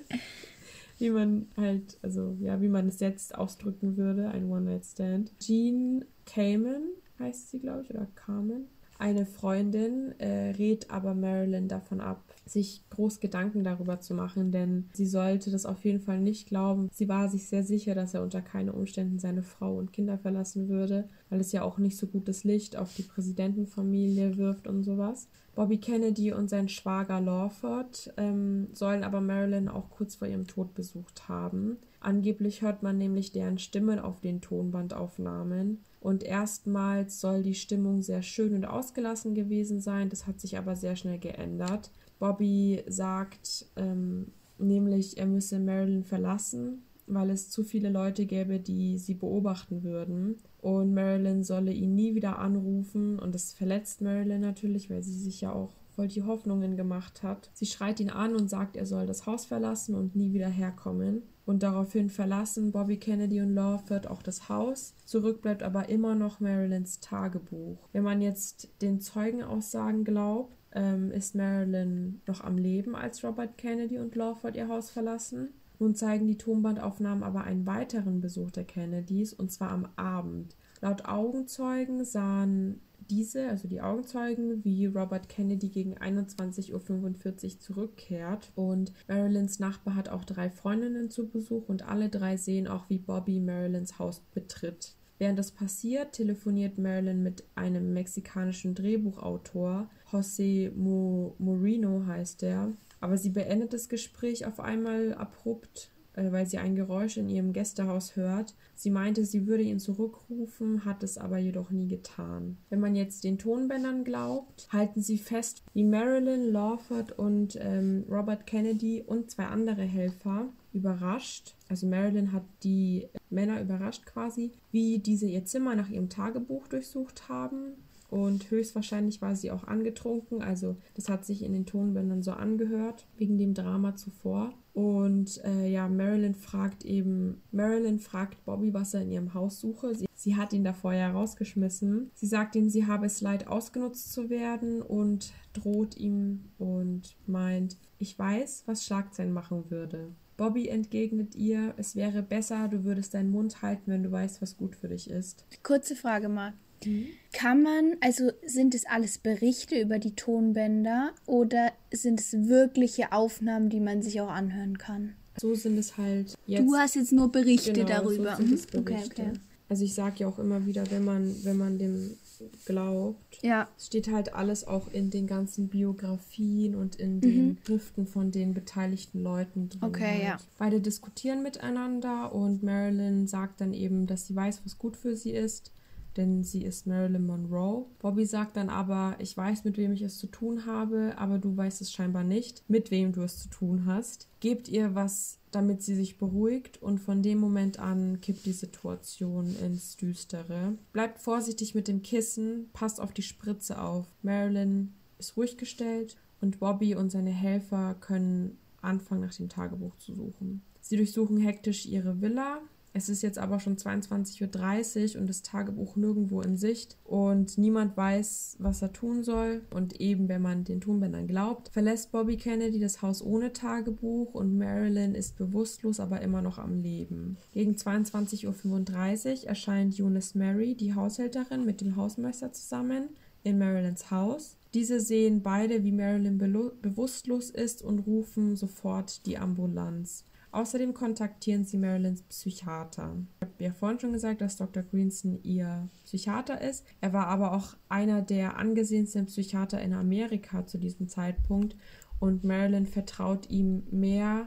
wie 0.98 1.10
man 1.10 1.46
halt, 1.56 1.96
also 2.02 2.36
ja, 2.40 2.60
wie 2.60 2.68
man 2.68 2.88
es 2.88 2.98
jetzt 2.98 3.36
ausdrücken 3.36 3.96
würde, 3.96 4.30
ein 4.30 4.50
One-Night-Stand. 4.50 5.30
Jean 5.38 6.04
Kamen 6.26 6.88
heißt 7.20 7.50
sie, 7.50 7.60
glaube 7.60 7.82
ich, 7.82 7.90
oder 7.90 8.08
Carmen. 8.16 8.66
Eine 8.98 9.24
Freundin 9.24 10.18
äh, 10.18 10.50
rät 10.50 10.90
aber 10.90 11.14
Marilyn 11.14 11.68
davon 11.68 12.00
ab, 12.00 12.31
sich 12.44 12.82
groß 12.90 13.20
Gedanken 13.20 13.64
darüber 13.64 14.00
zu 14.00 14.14
machen, 14.14 14.50
denn 14.50 14.88
sie 14.92 15.06
sollte 15.06 15.50
das 15.50 15.66
auf 15.66 15.84
jeden 15.84 16.00
Fall 16.00 16.20
nicht 16.20 16.48
glauben. 16.48 16.88
Sie 16.92 17.08
war 17.08 17.28
sich 17.28 17.48
sehr 17.48 17.62
sicher, 17.62 17.94
dass 17.94 18.14
er 18.14 18.22
unter 18.22 18.42
keinen 18.42 18.70
Umständen 18.70 19.18
seine 19.18 19.42
Frau 19.42 19.76
und 19.76 19.92
Kinder 19.92 20.18
verlassen 20.18 20.68
würde, 20.68 21.08
weil 21.30 21.40
es 21.40 21.52
ja 21.52 21.62
auch 21.62 21.78
nicht 21.78 21.96
so 21.96 22.06
gutes 22.06 22.44
Licht 22.44 22.76
auf 22.76 22.94
die 22.94 23.02
Präsidentenfamilie 23.02 24.36
wirft 24.36 24.66
und 24.66 24.82
sowas. 24.82 25.28
Bobby 25.54 25.78
Kennedy 25.78 26.32
und 26.32 26.48
sein 26.48 26.68
Schwager 26.68 27.20
Lawford 27.20 28.12
ähm, 28.16 28.68
sollen 28.72 29.04
aber 29.04 29.20
Marilyn 29.20 29.68
auch 29.68 29.90
kurz 29.90 30.16
vor 30.16 30.26
ihrem 30.26 30.46
Tod 30.46 30.74
besucht 30.74 31.28
haben. 31.28 31.76
Angeblich 32.00 32.62
hört 32.62 32.82
man 32.82 32.98
nämlich 32.98 33.32
deren 33.32 33.58
Stimmen 33.58 33.98
auf 33.98 34.20
den 34.20 34.40
Tonbandaufnahmen. 34.40 35.84
Und 36.00 36.24
erstmals 36.24 37.20
soll 37.20 37.42
die 37.42 37.54
Stimmung 37.54 38.02
sehr 38.02 38.22
schön 38.22 38.54
und 38.54 38.64
ausgelassen 38.64 39.34
gewesen 39.34 39.80
sein. 39.80 40.08
Das 40.08 40.26
hat 40.26 40.40
sich 40.40 40.58
aber 40.58 40.74
sehr 40.74 40.96
schnell 40.96 41.18
geändert. 41.18 41.92
Bobby 42.22 42.84
sagt 42.86 43.66
ähm, 43.74 44.28
nämlich, 44.56 45.18
er 45.18 45.26
müsse 45.26 45.58
Marilyn 45.58 46.04
verlassen, 46.04 46.84
weil 47.08 47.30
es 47.30 47.50
zu 47.50 47.64
viele 47.64 47.90
Leute 47.90 48.26
gäbe, 48.26 48.60
die 48.60 48.96
sie 48.98 49.14
beobachten 49.14 49.82
würden. 49.82 50.36
Und 50.60 50.94
Marilyn 50.94 51.42
solle 51.42 51.72
ihn 51.72 51.96
nie 51.96 52.14
wieder 52.14 52.38
anrufen. 52.38 53.18
Und 53.18 53.34
das 53.34 53.52
verletzt 53.52 54.02
Marilyn 54.02 54.40
natürlich, 54.40 54.88
weil 54.88 55.02
sie 55.02 55.18
sich 55.18 55.40
ja 55.40 55.52
auch 55.52 55.72
voll 55.96 56.06
die 56.06 56.22
Hoffnungen 56.22 56.76
gemacht 56.76 57.24
hat. 57.24 57.50
Sie 57.54 57.66
schreit 57.66 57.98
ihn 57.98 58.10
an 58.10 58.36
und 58.36 58.48
sagt, 58.48 58.76
er 58.76 58.86
soll 58.86 59.04
das 59.04 59.26
Haus 59.26 59.44
verlassen 59.44 59.96
und 59.96 60.14
nie 60.14 60.32
wieder 60.32 60.48
herkommen. 60.48 61.22
Und 61.44 61.64
daraufhin 61.64 62.08
verlassen 62.08 62.70
Bobby 62.70 62.98
Kennedy 62.98 63.40
und 63.40 63.52
Lawford 63.52 64.06
auch 64.06 64.22
das 64.22 64.48
Haus. 64.48 64.94
Zurück 65.06 65.42
bleibt 65.42 65.64
aber 65.64 65.88
immer 65.88 66.14
noch 66.14 66.38
Marilyns 66.38 67.00
Tagebuch. 67.00 67.88
Wenn 67.90 68.04
man 68.04 68.22
jetzt 68.22 68.68
den 68.80 69.00
Zeugenaussagen 69.00 70.04
glaubt, 70.04 70.56
ähm, 70.74 71.10
ist 71.10 71.34
Marilyn 71.34 72.20
noch 72.26 72.42
am 72.42 72.58
Leben, 72.58 72.94
als 72.94 73.22
Robert 73.24 73.58
Kennedy 73.58 73.98
und 73.98 74.14
Lawford 74.14 74.56
ihr 74.56 74.68
Haus 74.68 74.90
verlassen. 74.90 75.48
Nun 75.78 75.94
zeigen 75.94 76.26
die 76.26 76.38
Tonbandaufnahmen 76.38 77.24
aber 77.24 77.44
einen 77.44 77.66
weiteren 77.66 78.20
Besuch 78.20 78.50
der 78.50 78.64
Kennedys, 78.64 79.32
und 79.32 79.50
zwar 79.50 79.70
am 79.70 79.88
Abend. 79.96 80.56
Laut 80.80 81.04
Augenzeugen 81.06 82.04
sahen 82.04 82.80
diese, 83.10 83.48
also 83.48 83.68
die 83.68 83.80
Augenzeugen, 83.80 84.64
wie 84.64 84.86
Robert 84.86 85.28
Kennedy 85.28 85.68
gegen 85.68 85.98
21.45 85.98 86.72
Uhr 86.72 87.60
zurückkehrt. 87.60 88.52
Und 88.54 88.92
Marilyns 89.08 89.58
Nachbar 89.58 89.94
hat 89.94 90.08
auch 90.08 90.24
drei 90.24 90.50
Freundinnen 90.50 91.10
zu 91.10 91.28
Besuch 91.28 91.68
und 91.68 91.86
alle 91.86 92.08
drei 92.08 92.36
sehen 92.36 92.68
auch, 92.68 92.88
wie 92.88 92.98
Bobby 92.98 93.40
Marilyns 93.40 93.98
Haus 93.98 94.20
betritt. 94.32 94.94
Während 95.22 95.38
das 95.38 95.52
passiert, 95.52 96.14
telefoniert 96.14 96.78
Marilyn 96.78 97.22
mit 97.22 97.44
einem 97.54 97.92
mexikanischen 97.92 98.74
Drehbuchautor, 98.74 99.88
José 100.10 100.72
Mo 100.74 101.36
Moreno 101.38 102.04
heißt 102.08 102.42
er. 102.42 102.72
Aber 103.00 103.16
sie 103.16 103.30
beendet 103.30 103.72
das 103.72 103.88
Gespräch 103.88 104.46
auf 104.46 104.58
einmal 104.58 105.14
abrupt, 105.14 105.92
weil 106.14 106.46
sie 106.46 106.58
ein 106.58 106.74
Geräusch 106.74 107.16
in 107.16 107.28
ihrem 107.28 107.52
Gästehaus 107.52 108.16
hört. 108.16 108.54
Sie 108.74 108.90
meinte, 108.90 109.24
sie 109.24 109.46
würde 109.46 109.62
ihn 109.62 109.78
zurückrufen, 109.78 110.84
hat 110.84 111.02
es 111.02 111.18
aber 111.18 111.38
jedoch 111.38 111.70
nie 111.70 111.88
getan. 111.88 112.58
Wenn 112.70 112.80
man 112.80 112.94
jetzt 112.94 113.24
den 113.24 113.38
Tonbändern 113.38 114.04
glaubt, 114.04 114.68
halten 114.70 115.02
sie 115.02 115.18
fest, 115.18 115.62
wie 115.74 115.84
Marilyn 115.84 116.52
Lawford 116.52 117.18
und 117.18 117.58
ähm, 117.60 118.04
Robert 118.10 118.46
Kennedy 118.46 119.02
und 119.06 119.30
zwei 119.30 119.46
andere 119.46 119.82
Helfer 119.82 120.48
überrascht. 120.72 121.54
Also 121.68 121.86
Marilyn 121.86 122.32
hat 122.32 122.44
die 122.62 123.08
Männer 123.30 123.60
überrascht 123.60 124.06
quasi, 124.06 124.52
wie 124.70 124.98
diese 124.98 125.26
ihr 125.26 125.44
Zimmer 125.44 125.74
nach 125.74 125.88
ihrem 125.88 126.08
Tagebuch 126.08 126.68
durchsucht 126.68 127.28
haben. 127.28 127.74
Und 128.12 128.50
höchstwahrscheinlich 128.50 129.22
war 129.22 129.34
sie 129.34 129.50
auch 129.50 129.64
angetrunken. 129.64 130.42
Also 130.42 130.76
das 130.92 131.08
hat 131.08 131.24
sich 131.24 131.42
in 131.42 131.54
den 131.54 131.64
Tonbändern 131.64 132.22
so 132.22 132.32
angehört, 132.32 133.06
wegen 133.16 133.38
dem 133.38 133.54
Drama 133.54 133.96
zuvor. 133.96 134.52
Und 134.74 135.42
äh, 135.46 135.66
ja, 135.66 135.88
Marilyn 135.88 136.34
fragt 136.34 136.84
eben, 136.84 137.40
Marilyn 137.52 137.98
fragt 137.98 138.44
Bobby, 138.44 138.74
was 138.74 138.92
er 138.92 139.00
in 139.00 139.12
ihrem 139.12 139.32
Haus 139.32 139.60
suche. 139.60 139.94
Sie, 139.94 140.04
sie 140.14 140.36
hat 140.36 140.52
ihn 140.52 140.62
da 140.62 140.74
vorher 140.74 141.12
rausgeschmissen. 141.12 142.10
Sie 142.12 142.26
sagt 142.26 142.54
ihm, 142.54 142.68
sie 142.68 142.86
habe 142.86 143.06
es 143.06 143.22
leid, 143.22 143.46
ausgenutzt 143.46 144.12
zu 144.12 144.28
werden 144.28 144.82
und 144.82 145.32
droht 145.54 145.96
ihm 145.96 146.50
und 146.58 147.16
meint, 147.26 147.78
ich 147.96 148.18
weiß, 148.18 148.64
was 148.66 148.84
Schlagzeilen 148.84 149.32
machen 149.32 149.70
würde. 149.70 150.10
Bobby 150.36 150.68
entgegnet 150.68 151.34
ihr, 151.34 151.72
es 151.78 151.96
wäre 151.96 152.22
besser, 152.22 152.68
du 152.68 152.84
würdest 152.84 153.14
deinen 153.14 153.30
Mund 153.30 153.62
halten, 153.62 153.90
wenn 153.90 154.02
du 154.02 154.12
weißt, 154.12 154.42
was 154.42 154.58
gut 154.58 154.76
für 154.76 154.88
dich 154.88 155.08
ist. 155.08 155.46
Kurze 155.62 155.96
Frage, 155.96 156.28
Marc. 156.28 156.52
Mhm. 156.86 157.06
Kann 157.32 157.62
man, 157.62 157.96
also 158.00 158.30
sind 158.44 158.74
es 158.74 158.86
alles 158.86 159.18
Berichte 159.18 159.80
über 159.80 159.98
die 159.98 160.14
Tonbänder 160.14 161.12
oder 161.26 161.72
sind 161.90 162.20
es 162.20 162.32
wirkliche 162.48 163.12
Aufnahmen, 163.12 163.70
die 163.70 163.80
man 163.80 164.02
sich 164.02 164.20
auch 164.20 164.30
anhören 164.30 164.78
kann? 164.78 165.14
So 165.40 165.54
sind 165.54 165.78
es 165.78 165.96
halt 165.96 166.34
jetzt. 166.46 166.62
Du 166.62 166.74
hast 166.76 166.94
jetzt 166.94 167.12
nur 167.12 167.32
Berichte 167.32 167.72
genau, 167.72 167.88
darüber. 167.88 168.36
So 168.36 168.42
mhm. 168.42 168.58
Okay, 168.76 169.02
okay. 169.06 169.30
also 169.68 169.84
ich 169.84 169.94
sage 169.94 170.16
ja 170.18 170.28
auch 170.28 170.38
immer 170.38 170.66
wieder, 170.66 170.90
wenn 170.90 171.04
man, 171.04 171.34
wenn 171.44 171.56
man 171.56 171.78
dem 171.78 172.16
glaubt, 172.64 173.38
ja. 173.42 173.68
steht 173.78 174.10
halt 174.10 174.34
alles 174.34 174.66
auch 174.66 174.92
in 174.92 175.10
den 175.10 175.26
ganzen 175.26 175.68
Biografien 175.68 176.74
und 176.74 176.96
in 176.96 177.20
den 177.20 177.48
Mhm. 177.48 177.58
Schriften 177.64 178.06
von 178.06 178.30
den 178.30 178.54
beteiligten 178.54 179.22
Leuten 179.22 179.68
drin. 179.68 179.82
Okay, 179.82 180.04
halt. 180.04 180.22
ja. 180.22 180.36
Beide 180.58 180.80
diskutieren 180.80 181.42
miteinander 181.42 182.34
und 182.34 182.62
Marilyn 182.62 183.26
sagt 183.26 183.60
dann 183.60 183.72
eben, 183.72 184.06
dass 184.06 184.26
sie 184.26 184.36
weiß, 184.36 184.62
was 184.64 184.78
gut 184.78 184.96
für 184.96 185.16
sie 185.16 185.32
ist, 185.32 185.72
denn 186.16 186.44
sie 186.44 186.64
ist 186.64 186.86
Marilyn 186.86 187.26
Monroe. 187.26 187.86
Bobby 187.98 188.26
sagt 188.26 188.56
dann 188.56 188.68
aber, 188.68 189.16
ich 189.18 189.36
weiß, 189.36 189.64
mit 189.64 189.76
wem 189.76 189.92
ich 189.92 190.02
es 190.02 190.18
zu 190.18 190.26
tun 190.26 190.66
habe, 190.66 191.14
aber 191.16 191.38
du 191.38 191.56
weißt 191.56 191.80
es 191.80 191.92
scheinbar 191.92 192.24
nicht, 192.24 192.62
mit 192.68 192.90
wem 192.90 193.12
du 193.12 193.22
es 193.22 193.38
zu 193.38 193.48
tun 193.48 193.86
hast. 193.86 194.28
Gebt 194.40 194.68
ihr 194.68 194.94
was, 194.94 195.38
damit 195.50 195.82
sie 195.82 195.94
sich 195.94 196.18
beruhigt 196.18 196.82
und 196.82 196.98
von 196.98 197.22
dem 197.22 197.38
Moment 197.38 197.78
an 197.78 198.20
kippt 198.20 198.46
die 198.46 198.52
Situation 198.52 199.54
ins 199.56 199.96
Düstere. 199.96 200.74
Bleibt 200.92 201.18
vorsichtig 201.18 201.74
mit 201.74 201.88
dem 201.88 202.02
Kissen, 202.02 202.70
passt 202.72 203.00
auf 203.00 203.12
die 203.12 203.22
Spritze 203.22 203.80
auf. 203.80 204.06
Marilyn 204.22 204.94
ist 205.18 205.36
ruhig 205.36 205.56
gestellt 205.56 206.16
und 206.40 206.58
Bobby 206.58 206.94
und 206.94 207.10
seine 207.10 207.30
Helfer 207.30 207.94
können 208.00 208.58
anfangen, 208.80 209.22
nach 209.22 209.34
dem 209.34 209.48
Tagebuch 209.48 209.96
zu 209.96 210.14
suchen. 210.14 210.62
Sie 210.80 210.96
durchsuchen 210.96 211.38
hektisch 211.38 211.86
ihre 211.86 212.20
Villa. 212.20 212.60
Es 212.94 213.08
ist 213.08 213.22
jetzt 213.22 213.38
aber 213.38 213.58
schon 213.58 213.76
22.30 213.76 215.14
Uhr 215.14 215.20
und 215.20 215.28
das 215.28 215.42
Tagebuch 215.42 215.96
nirgendwo 215.96 216.42
in 216.42 216.56
Sicht 216.56 216.98
und 217.04 217.56
niemand 217.56 217.96
weiß, 217.96 218.56
was 218.58 218.82
er 218.82 218.92
tun 218.92 219.24
soll. 219.24 219.62
Und 219.70 220.00
eben, 220.00 220.28
wenn 220.28 220.42
man 220.42 220.64
den 220.64 220.80
Tonbändern 220.80 221.26
glaubt, 221.26 221.70
verlässt 221.70 222.12
Bobby 222.12 222.36
Kennedy 222.36 222.80
das 222.80 223.00
Haus 223.00 223.22
ohne 223.22 223.52
Tagebuch 223.52 224.34
und 224.34 224.58
Marilyn 224.58 225.14
ist 225.14 225.38
bewusstlos, 225.38 226.00
aber 226.00 226.20
immer 226.20 226.42
noch 226.42 226.58
am 226.58 226.82
Leben. 226.82 227.38
Gegen 227.52 227.74
22.35 227.74 229.42
Uhr 229.42 229.48
erscheint 229.48 229.98
Eunice 229.98 230.34
Mary, 230.34 230.74
die 230.74 230.94
Haushälterin, 230.94 231.64
mit 231.64 231.80
dem 231.80 231.96
Hausmeister 231.96 232.52
zusammen 232.52 233.08
in 233.42 233.58
Marilyns 233.58 234.10
Haus. 234.10 234.56
Diese 234.74 235.00
sehen 235.00 235.42
beide, 235.42 235.84
wie 235.84 235.92
Marilyn 235.92 236.38
bewusstlos 236.38 237.50
ist 237.50 237.82
und 237.82 238.00
rufen 238.00 238.56
sofort 238.56 239.26
die 239.26 239.38
Ambulanz. 239.38 240.24
Außerdem 240.52 240.92
kontaktieren 240.92 241.64
sie 241.64 241.78
Marilyns 241.78 242.22
Psychiater. 242.22 243.16
Ich 243.40 243.48
habe 243.48 243.64
ja 243.64 243.72
vorhin 243.72 243.98
schon 243.98 244.12
gesagt, 244.12 244.42
dass 244.42 244.56
Dr. 244.56 244.82
Greenson 244.82 245.42
ihr 245.42 245.88
Psychiater 246.04 246.60
ist. 246.60 246.84
Er 247.00 247.14
war 247.14 247.26
aber 247.28 247.52
auch 247.52 247.74
einer 247.88 248.20
der 248.20 248.58
angesehensten 248.58 249.26
Psychiater 249.26 249.80
in 249.80 249.94
Amerika 249.94 250.66
zu 250.66 250.76
diesem 250.76 251.08
Zeitpunkt 251.08 251.74
und 252.20 252.44
Marilyn 252.44 252.86
vertraut 252.86 253.48
ihm 253.48 253.82
mehr 253.90 254.46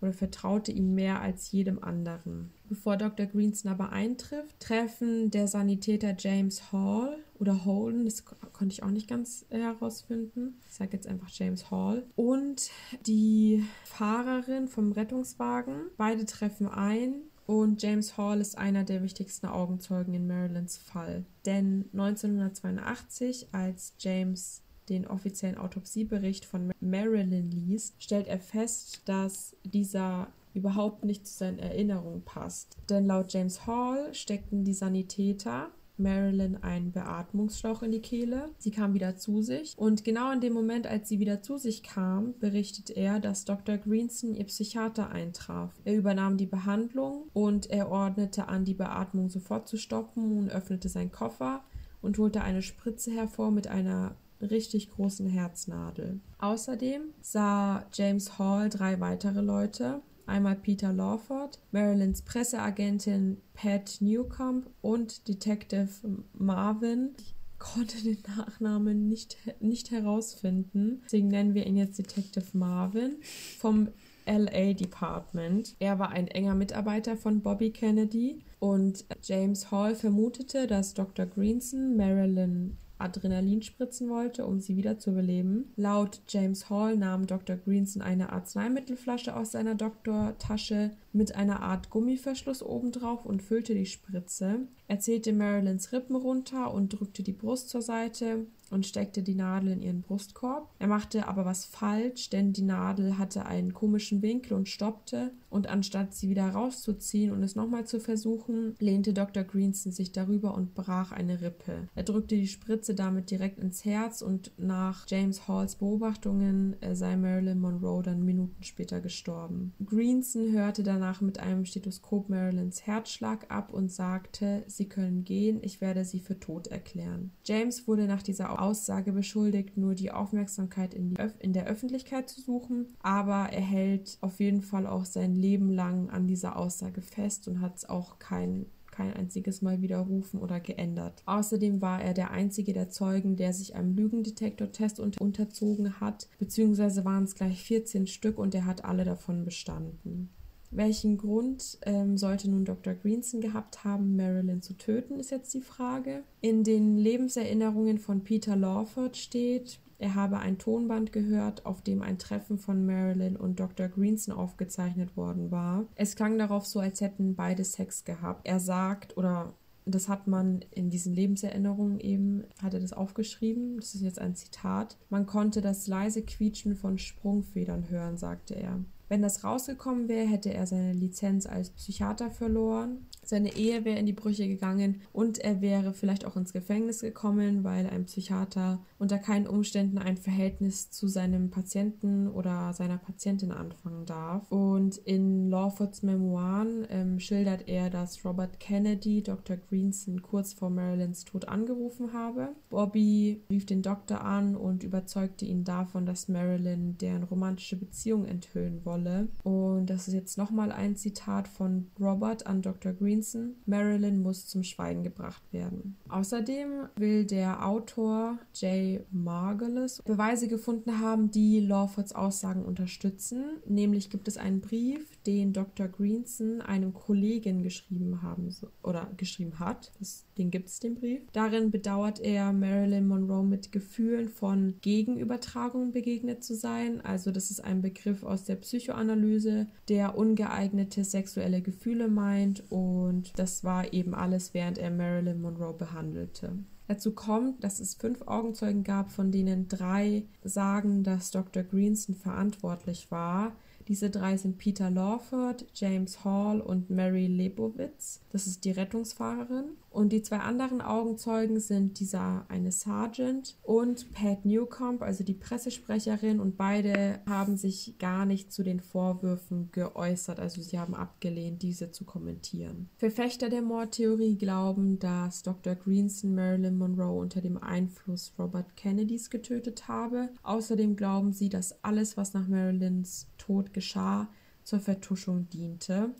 oder 0.00 0.12
vertraute 0.12 0.72
ihm 0.72 0.94
mehr 0.94 1.20
als 1.20 1.50
jedem 1.52 1.82
anderen. 1.82 2.50
Bevor 2.68 2.96
Dr. 2.96 3.26
Greenson 3.26 3.70
aber 3.70 3.90
eintrifft, 3.90 4.60
treffen 4.60 5.30
der 5.30 5.48
Sanitäter 5.48 6.14
James 6.18 6.70
Hall 6.72 7.16
oder 7.38 7.64
Holden, 7.64 8.04
das 8.04 8.24
ko- 8.24 8.36
konnte 8.52 8.72
ich 8.74 8.82
auch 8.82 8.90
nicht 8.90 9.08
ganz 9.08 9.46
äh, 9.50 9.58
herausfinden. 9.58 10.58
Ich 10.68 10.74
sage 10.74 10.90
jetzt 10.92 11.06
einfach 11.06 11.30
James 11.30 11.70
Hall. 11.70 12.04
Und 12.16 12.70
die 13.06 13.64
Fahrerin 13.84 14.68
vom 14.68 14.92
Rettungswagen. 14.92 15.74
Beide 15.96 16.24
treffen 16.26 16.68
ein. 16.68 17.22
Und 17.46 17.82
James 17.82 18.18
Hall 18.18 18.42
ist 18.42 18.58
einer 18.58 18.84
der 18.84 19.02
wichtigsten 19.02 19.46
Augenzeugen 19.46 20.12
in 20.12 20.26
Marilyns 20.26 20.76
Fall. 20.76 21.24
Denn 21.46 21.86
1982, 21.94 23.48
als 23.52 23.94
James 23.98 24.62
den 24.88 25.06
offiziellen 25.06 25.58
Autopsiebericht 25.58 26.44
von 26.44 26.72
Marilyn 26.80 27.50
liest, 27.50 28.02
stellt 28.02 28.28
er 28.28 28.40
fest, 28.40 29.02
dass 29.04 29.56
dieser 29.64 30.28
überhaupt 30.54 31.04
nicht 31.04 31.26
zu 31.26 31.34
seinen 31.34 31.58
Erinnerungen 31.58 32.22
passt. 32.22 32.76
Denn 32.90 33.06
laut 33.06 33.32
James 33.32 33.66
Hall 33.66 34.12
steckten 34.14 34.64
die 34.64 34.74
Sanitäter 34.74 35.70
Marilyn 35.98 36.62
einen 36.62 36.92
Beatmungsschlauch 36.92 37.82
in 37.82 37.90
die 37.90 38.00
Kehle. 38.00 38.50
Sie 38.58 38.70
kam 38.70 38.94
wieder 38.94 39.16
zu 39.16 39.42
sich 39.42 39.74
und 39.76 40.04
genau 40.04 40.32
in 40.32 40.40
dem 40.40 40.52
Moment, 40.52 40.86
als 40.86 41.08
sie 41.08 41.18
wieder 41.18 41.42
zu 41.42 41.58
sich 41.58 41.82
kam, 41.82 42.38
berichtet 42.38 42.90
er, 42.90 43.20
dass 43.20 43.44
Dr. 43.44 43.78
Greenson 43.78 44.34
ihr 44.34 44.44
Psychiater 44.44 45.10
eintraf. 45.10 45.74
Er 45.84 45.96
übernahm 45.96 46.36
die 46.36 46.46
Behandlung 46.46 47.24
und 47.32 47.70
er 47.70 47.90
ordnete 47.90 48.48
an, 48.48 48.64
die 48.64 48.74
Beatmung 48.74 49.28
sofort 49.28 49.68
zu 49.68 49.76
stoppen 49.76 50.38
und 50.38 50.50
öffnete 50.50 50.88
seinen 50.88 51.12
Koffer 51.12 51.64
und 52.00 52.18
holte 52.18 52.42
eine 52.42 52.62
Spritze 52.62 53.10
hervor 53.10 53.50
mit 53.50 53.66
einer 53.66 54.14
richtig 54.40 54.90
großen 54.90 55.28
Herznadel. 55.28 56.20
Außerdem 56.38 57.12
sah 57.20 57.86
James 57.92 58.38
Hall 58.38 58.68
drei 58.68 59.00
weitere 59.00 59.40
Leute. 59.40 60.02
Einmal 60.26 60.56
Peter 60.56 60.92
Lawford, 60.92 61.58
Marilyns 61.72 62.20
Presseagentin 62.20 63.38
Pat 63.54 63.96
Newcomb 64.00 64.68
und 64.82 65.26
Detective 65.26 65.88
Marvin. 66.34 67.14
Ich 67.18 67.34
konnte 67.58 68.02
den 68.02 68.18
Nachnamen 68.36 69.08
nicht, 69.08 69.38
nicht 69.60 69.90
herausfinden. 69.90 71.00
Deswegen 71.04 71.28
nennen 71.28 71.54
wir 71.54 71.66
ihn 71.66 71.76
jetzt 71.76 71.98
Detective 71.98 72.44
Marvin 72.52 73.16
vom 73.58 73.88
LA 74.26 74.74
Department. 74.74 75.74
Er 75.78 75.98
war 75.98 76.10
ein 76.10 76.28
enger 76.28 76.54
Mitarbeiter 76.54 77.16
von 77.16 77.40
Bobby 77.40 77.70
Kennedy 77.70 78.42
und 78.58 79.06
James 79.22 79.70
Hall 79.70 79.94
vermutete, 79.94 80.66
dass 80.66 80.94
Dr. 80.94 81.26
Greenson 81.26 81.96
Marilyn 81.96 82.76
Adrenalin 82.98 83.62
spritzen 83.62 84.08
wollte, 84.08 84.46
um 84.46 84.60
sie 84.60 84.76
wieder 84.76 84.98
zu 84.98 85.12
beleben. 85.12 85.72
Laut 85.76 86.20
James 86.28 86.68
Hall 86.68 86.96
nahm 86.96 87.26
Dr. 87.26 87.56
Greenson 87.56 88.02
eine 88.02 88.32
Arzneimittelflasche 88.32 89.36
aus 89.36 89.52
seiner 89.52 89.74
Doktortasche 89.74 90.92
mit 91.12 91.34
einer 91.34 91.60
Art 91.60 91.90
Gummiverschluss 91.90 92.62
obendrauf 92.62 93.24
und 93.24 93.42
füllte 93.42 93.74
die 93.74 93.86
Spritze. 93.86 94.60
Er 94.86 95.00
zählte 95.00 95.32
Marilyns 95.32 95.92
Rippen 95.92 96.16
runter 96.16 96.72
und 96.72 96.90
drückte 96.90 97.22
die 97.22 97.32
Brust 97.32 97.70
zur 97.70 97.82
Seite 97.82 98.46
und 98.70 98.86
steckte 98.86 99.22
die 99.22 99.34
Nadel 99.34 99.72
in 99.72 99.82
ihren 99.82 100.02
Brustkorb. 100.02 100.68
Er 100.78 100.88
machte 100.88 101.26
aber 101.26 101.44
was 101.44 101.64
falsch, 101.64 102.30
denn 102.30 102.52
die 102.52 102.62
Nadel 102.62 103.18
hatte 103.18 103.46
einen 103.46 103.72
komischen 103.72 104.22
Winkel 104.22 104.54
und 104.54 104.68
stoppte. 104.68 105.32
Und 105.50 105.66
anstatt 105.66 106.14
sie 106.14 106.28
wieder 106.28 106.48
rauszuziehen 106.48 107.32
und 107.32 107.42
es 107.42 107.56
nochmal 107.56 107.86
zu 107.86 108.00
versuchen, 108.00 108.74
lehnte 108.78 109.12
Dr. 109.12 109.44
Greenson 109.44 109.92
sich 109.92 110.12
darüber 110.12 110.54
und 110.54 110.74
brach 110.74 111.12
eine 111.12 111.40
Rippe. 111.40 111.88
Er 111.94 112.02
drückte 112.02 112.36
die 112.36 112.48
Spritze 112.48 112.94
damit 112.94 113.30
direkt 113.30 113.58
ins 113.58 113.84
Herz 113.84 114.22
und 114.22 114.52
nach 114.58 115.06
James 115.08 115.48
Halls 115.48 115.76
Beobachtungen 115.76 116.80
äh, 116.82 116.94
sei 116.94 117.16
Marilyn 117.16 117.60
Monroe 117.60 118.02
dann 118.02 118.24
Minuten 118.24 118.62
später 118.62 119.00
gestorben. 119.00 119.72
Greenson 119.84 120.52
hörte 120.52 120.82
danach 120.82 121.20
mit 121.20 121.38
einem 121.38 121.64
Stethoskop 121.64 122.28
Marilyns 122.28 122.86
Herzschlag 122.86 123.50
ab 123.50 123.72
und 123.72 123.90
sagte, 123.90 124.64
sie 124.66 124.88
können 124.88 125.24
gehen, 125.24 125.60
ich 125.62 125.80
werde 125.80 126.04
sie 126.04 126.20
für 126.20 126.38
tot 126.38 126.66
erklären. 126.66 127.32
James 127.44 127.86
wurde 127.88 128.06
nach 128.06 128.22
dieser 128.22 128.60
Aussage 128.60 129.12
beschuldigt, 129.12 129.76
nur 129.76 129.94
die 129.94 130.10
Aufmerksamkeit 130.10 130.94
in, 130.94 131.10
die 131.10 131.16
in 131.38 131.52
der 131.52 131.66
Öffentlichkeit 131.66 132.28
zu 132.28 132.40
suchen, 132.40 132.86
aber 133.00 133.50
er 133.52 133.62
hält 133.62 134.18
auf 134.20 134.40
jeden 134.40 134.62
Fall 134.62 134.86
auch 134.86 135.04
sein 135.04 135.34
Leben 135.38 135.70
lang 135.70 136.10
an 136.10 136.26
dieser 136.26 136.56
Aussage 136.56 137.02
fest 137.02 137.48
und 137.48 137.60
hat 137.60 137.76
es 137.76 137.88
auch 137.88 138.18
kein 138.18 138.66
kein 138.98 139.14
einziges 139.14 139.62
Mal 139.62 139.80
widerrufen 139.80 140.40
oder 140.40 140.58
geändert. 140.58 141.22
Außerdem 141.24 141.80
war 141.80 142.02
er 142.02 142.14
der 142.14 142.32
einzige 142.32 142.72
der 142.72 142.88
Zeugen, 142.88 143.36
der 143.36 143.52
sich 143.52 143.76
einem 143.76 143.94
Lügendetektortest 143.94 144.98
unter 144.98 145.22
unterzogen 145.22 146.00
hat, 146.00 146.28
beziehungsweise 146.40 147.04
waren 147.04 147.22
es 147.22 147.36
gleich 147.36 147.62
14 147.62 148.08
Stück 148.08 148.38
und 148.38 148.56
er 148.56 148.66
hat 148.66 148.84
alle 148.84 149.04
davon 149.04 149.44
bestanden. 149.44 150.30
Welchen 150.70 151.16
Grund 151.16 151.78
ähm, 151.86 152.18
sollte 152.18 152.50
nun 152.50 152.64
Dr. 152.64 152.94
Greenson 152.94 153.40
gehabt 153.40 153.84
haben, 153.84 154.16
Marilyn 154.16 154.62
zu 154.62 154.76
töten, 154.76 155.18
ist 155.18 155.30
jetzt 155.30 155.54
die 155.54 155.62
Frage. 155.62 156.24
In 156.40 156.62
den 156.64 156.98
Lebenserinnerungen 156.98 157.98
von 157.98 158.22
Peter 158.22 158.54
Lawford 158.54 159.16
steht, 159.16 159.80
er 159.98 160.14
habe 160.14 160.38
ein 160.38 160.58
Tonband 160.58 161.12
gehört, 161.12 161.66
auf 161.66 161.82
dem 161.82 162.02
ein 162.02 162.18
Treffen 162.18 162.58
von 162.58 162.86
Marilyn 162.86 163.36
und 163.36 163.58
Dr. 163.58 163.88
Greenson 163.88 164.34
aufgezeichnet 164.34 165.16
worden 165.16 165.50
war. 165.50 165.86
Es 165.96 166.14
klang 166.14 166.38
darauf 166.38 166.66
so, 166.66 166.78
als 166.78 167.00
hätten 167.00 167.34
beide 167.34 167.64
Sex 167.64 168.04
gehabt. 168.04 168.46
Er 168.46 168.60
sagt, 168.60 169.16
oder 169.16 169.54
das 169.86 170.08
hat 170.08 170.26
man 170.28 170.64
in 170.70 170.90
diesen 170.90 171.14
Lebenserinnerungen 171.14 171.98
eben, 171.98 172.44
hat 172.62 172.74
er 172.74 172.80
das 172.80 172.92
aufgeschrieben, 172.92 173.76
das 173.76 173.94
ist 173.94 174.02
jetzt 174.02 174.20
ein 174.20 174.36
Zitat, 174.36 174.96
man 175.10 175.26
konnte 175.26 175.60
das 175.60 175.86
leise 175.86 176.22
Quietschen 176.22 176.76
von 176.76 176.98
Sprungfedern 176.98 177.88
hören, 177.88 178.16
sagte 178.16 178.54
er. 178.54 178.80
Wenn 179.08 179.22
das 179.22 179.42
rausgekommen 179.42 180.06
wäre, 180.08 180.28
hätte 180.28 180.52
er 180.52 180.66
seine 180.66 180.92
Lizenz 180.92 181.46
als 181.46 181.70
Psychiater 181.70 182.30
verloren, 182.30 183.06
seine 183.28 183.54
Ehe 183.56 183.84
wäre 183.84 183.98
in 183.98 184.06
die 184.06 184.14
Brüche 184.14 184.48
gegangen 184.48 185.02
und 185.12 185.36
er 185.36 185.60
wäre 185.60 185.92
vielleicht 185.92 186.24
auch 186.24 186.36
ins 186.36 186.54
Gefängnis 186.54 187.00
gekommen, 187.00 187.62
weil 187.62 187.86
ein 187.86 188.06
Psychiater 188.06 188.80
unter 188.98 189.18
keinen 189.18 189.46
Umständen 189.46 189.98
ein 189.98 190.16
Verhältnis 190.16 190.90
zu 190.90 191.08
seinem 191.08 191.50
Patienten 191.50 192.28
oder 192.28 192.72
seiner 192.72 192.96
Patientin 192.96 193.52
anfangen 193.52 194.06
darf. 194.06 194.50
Und 194.50 194.96
in 194.96 195.50
Lawfords 195.50 196.02
Memoiren 196.02 196.86
ähm, 196.88 197.20
schildert 197.20 197.68
er, 197.68 197.90
dass 197.90 198.24
Robert 198.24 198.60
Kennedy 198.60 199.22
Dr. 199.22 199.58
Greenson 199.58 200.22
kurz 200.22 200.54
vor 200.54 200.70
Marilyns 200.70 201.26
Tod 201.26 201.48
angerufen 201.48 202.14
habe. 202.14 202.54
Bobby 202.70 203.42
rief 203.50 203.66
den 203.66 203.82
Doktor 203.82 204.24
an 204.24 204.56
und 204.56 204.84
überzeugte 204.84 205.44
ihn 205.44 205.64
davon, 205.64 206.06
dass 206.06 206.28
Marilyn 206.28 206.96
deren 206.96 207.24
romantische 207.24 207.76
Beziehung 207.76 208.24
enthüllen 208.24 208.86
wolle. 208.86 209.28
Und 209.42 209.90
das 209.90 210.08
ist 210.08 210.14
jetzt 210.14 210.38
nochmal 210.38 210.72
ein 210.72 210.96
Zitat 210.96 211.46
von 211.46 211.88
Robert 212.00 212.46
an 212.46 212.62
Dr. 212.62 212.94
Greenson 212.94 213.17
Greenson, 213.18 213.56
Marilyn 213.66 214.22
muss 214.22 214.46
zum 214.46 214.62
Schweigen 214.62 215.02
gebracht 215.02 215.42
werden. 215.52 215.96
Außerdem 216.08 216.88
will 216.94 217.24
der 217.24 217.66
Autor 217.66 218.38
Jay 218.54 219.00
Margulis 219.10 220.00
Beweise 220.04 220.46
gefunden 220.46 221.00
haben, 221.00 221.32
die 221.32 221.58
Lawfords 221.58 222.14
Aussagen 222.14 222.64
unterstützen. 222.64 223.44
Nämlich 223.66 224.08
gibt 224.10 224.28
es 224.28 224.36
einen 224.36 224.60
Brief, 224.60 225.16
den 225.26 225.52
Dr. 225.52 225.88
Greenson 225.88 226.60
einem 226.60 226.94
Kollegen 226.94 227.64
geschrieben 227.64 228.22
haben 228.22 228.54
oder 228.84 229.10
geschrieben 229.16 229.58
hat. 229.58 229.90
Das, 229.98 230.24
den 230.38 230.52
gibt 230.52 230.68
es, 230.68 230.78
den 230.78 230.94
Brief. 230.94 231.22
Darin 231.32 231.72
bedauert 231.72 232.20
er, 232.20 232.52
Marilyn 232.52 233.08
Monroe 233.08 233.42
mit 233.42 233.72
Gefühlen 233.72 234.28
von 234.28 234.74
Gegenübertragung 234.80 235.90
begegnet 235.90 236.44
zu 236.44 236.54
sein. 236.54 237.00
Also 237.00 237.32
das 237.32 237.50
ist 237.50 237.64
ein 237.64 237.82
Begriff 237.82 238.22
aus 238.22 238.44
der 238.44 238.56
Psychoanalyse, 238.56 239.66
der 239.88 240.16
ungeeignete 240.16 241.02
sexuelle 241.02 241.62
Gefühle 241.62 242.06
meint 242.06 242.62
und 242.70 243.07
das 243.36 243.64
war 243.64 243.92
eben 243.92 244.14
alles, 244.14 244.54
während 244.54 244.78
er 244.78 244.90
Marilyn 244.90 245.40
Monroe 245.40 245.74
behandelte. 245.74 246.58
Dazu 246.88 247.12
kommt, 247.12 247.62
dass 247.62 247.80
es 247.80 247.94
fünf 247.94 248.22
Augenzeugen 248.22 248.82
gab, 248.82 249.10
von 249.10 249.30
denen 249.30 249.68
drei 249.68 250.24
sagen, 250.42 251.04
dass 251.04 251.30
Dr. 251.30 251.62
Greenson 251.62 252.14
verantwortlich 252.14 253.10
war. 253.10 253.52
Diese 253.88 254.08
drei 254.10 254.36
sind 254.36 254.58
Peter 254.58 254.90
Lawford, 254.90 255.66
James 255.74 256.24
Hall 256.24 256.60
und 256.60 256.90
Mary 256.90 257.26
Lebowitz. 257.26 258.20
Das 258.30 258.46
ist 258.46 258.64
die 258.64 258.70
Rettungsfahrerin. 258.70 259.76
Und 259.98 260.10
die 260.10 260.22
zwei 260.22 260.38
anderen 260.38 260.80
Augenzeugen 260.80 261.58
sind 261.58 261.98
dieser 261.98 262.46
eine 262.48 262.70
Sergeant 262.70 263.58
und 263.64 264.12
Pat 264.12 264.44
Newcomb, 264.44 265.02
also 265.02 265.24
die 265.24 265.34
Pressesprecherin. 265.34 266.38
Und 266.38 266.56
beide 266.56 267.18
haben 267.26 267.56
sich 267.56 267.96
gar 267.98 268.24
nicht 268.24 268.52
zu 268.52 268.62
den 268.62 268.78
Vorwürfen 268.78 269.70
geäußert. 269.72 270.38
Also 270.38 270.62
sie 270.62 270.78
haben 270.78 270.94
abgelehnt, 270.94 271.62
diese 271.62 271.90
zu 271.90 272.04
kommentieren. 272.04 272.88
Verfechter 272.96 273.48
der 273.48 273.62
Mordtheorie 273.62 274.38
glauben, 274.38 275.00
dass 275.00 275.42
Dr. 275.42 275.74
Greenson 275.74 276.32
Marilyn 276.32 276.78
Monroe 276.78 277.18
unter 277.18 277.40
dem 277.40 277.60
Einfluss 277.60 278.32
Robert 278.38 278.76
Kennedys 278.76 279.30
getötet 279.30 279.88
habe. 279.88 280.28
Außerdem 280.44 280.94
glauben 280.94 281.32
sie, 281.32 281.48
dass 281.48 281.82
alles, 281.82 282.16
was 282.16 282.34
nach 282.34 282.46
Marilyns 282.46 283.26
Tod 283.36 283.72
geschah, 283.72 284.28
zur 284.62 284.78
Vertuschung 284.78 285.48
diente. 285.48 286.14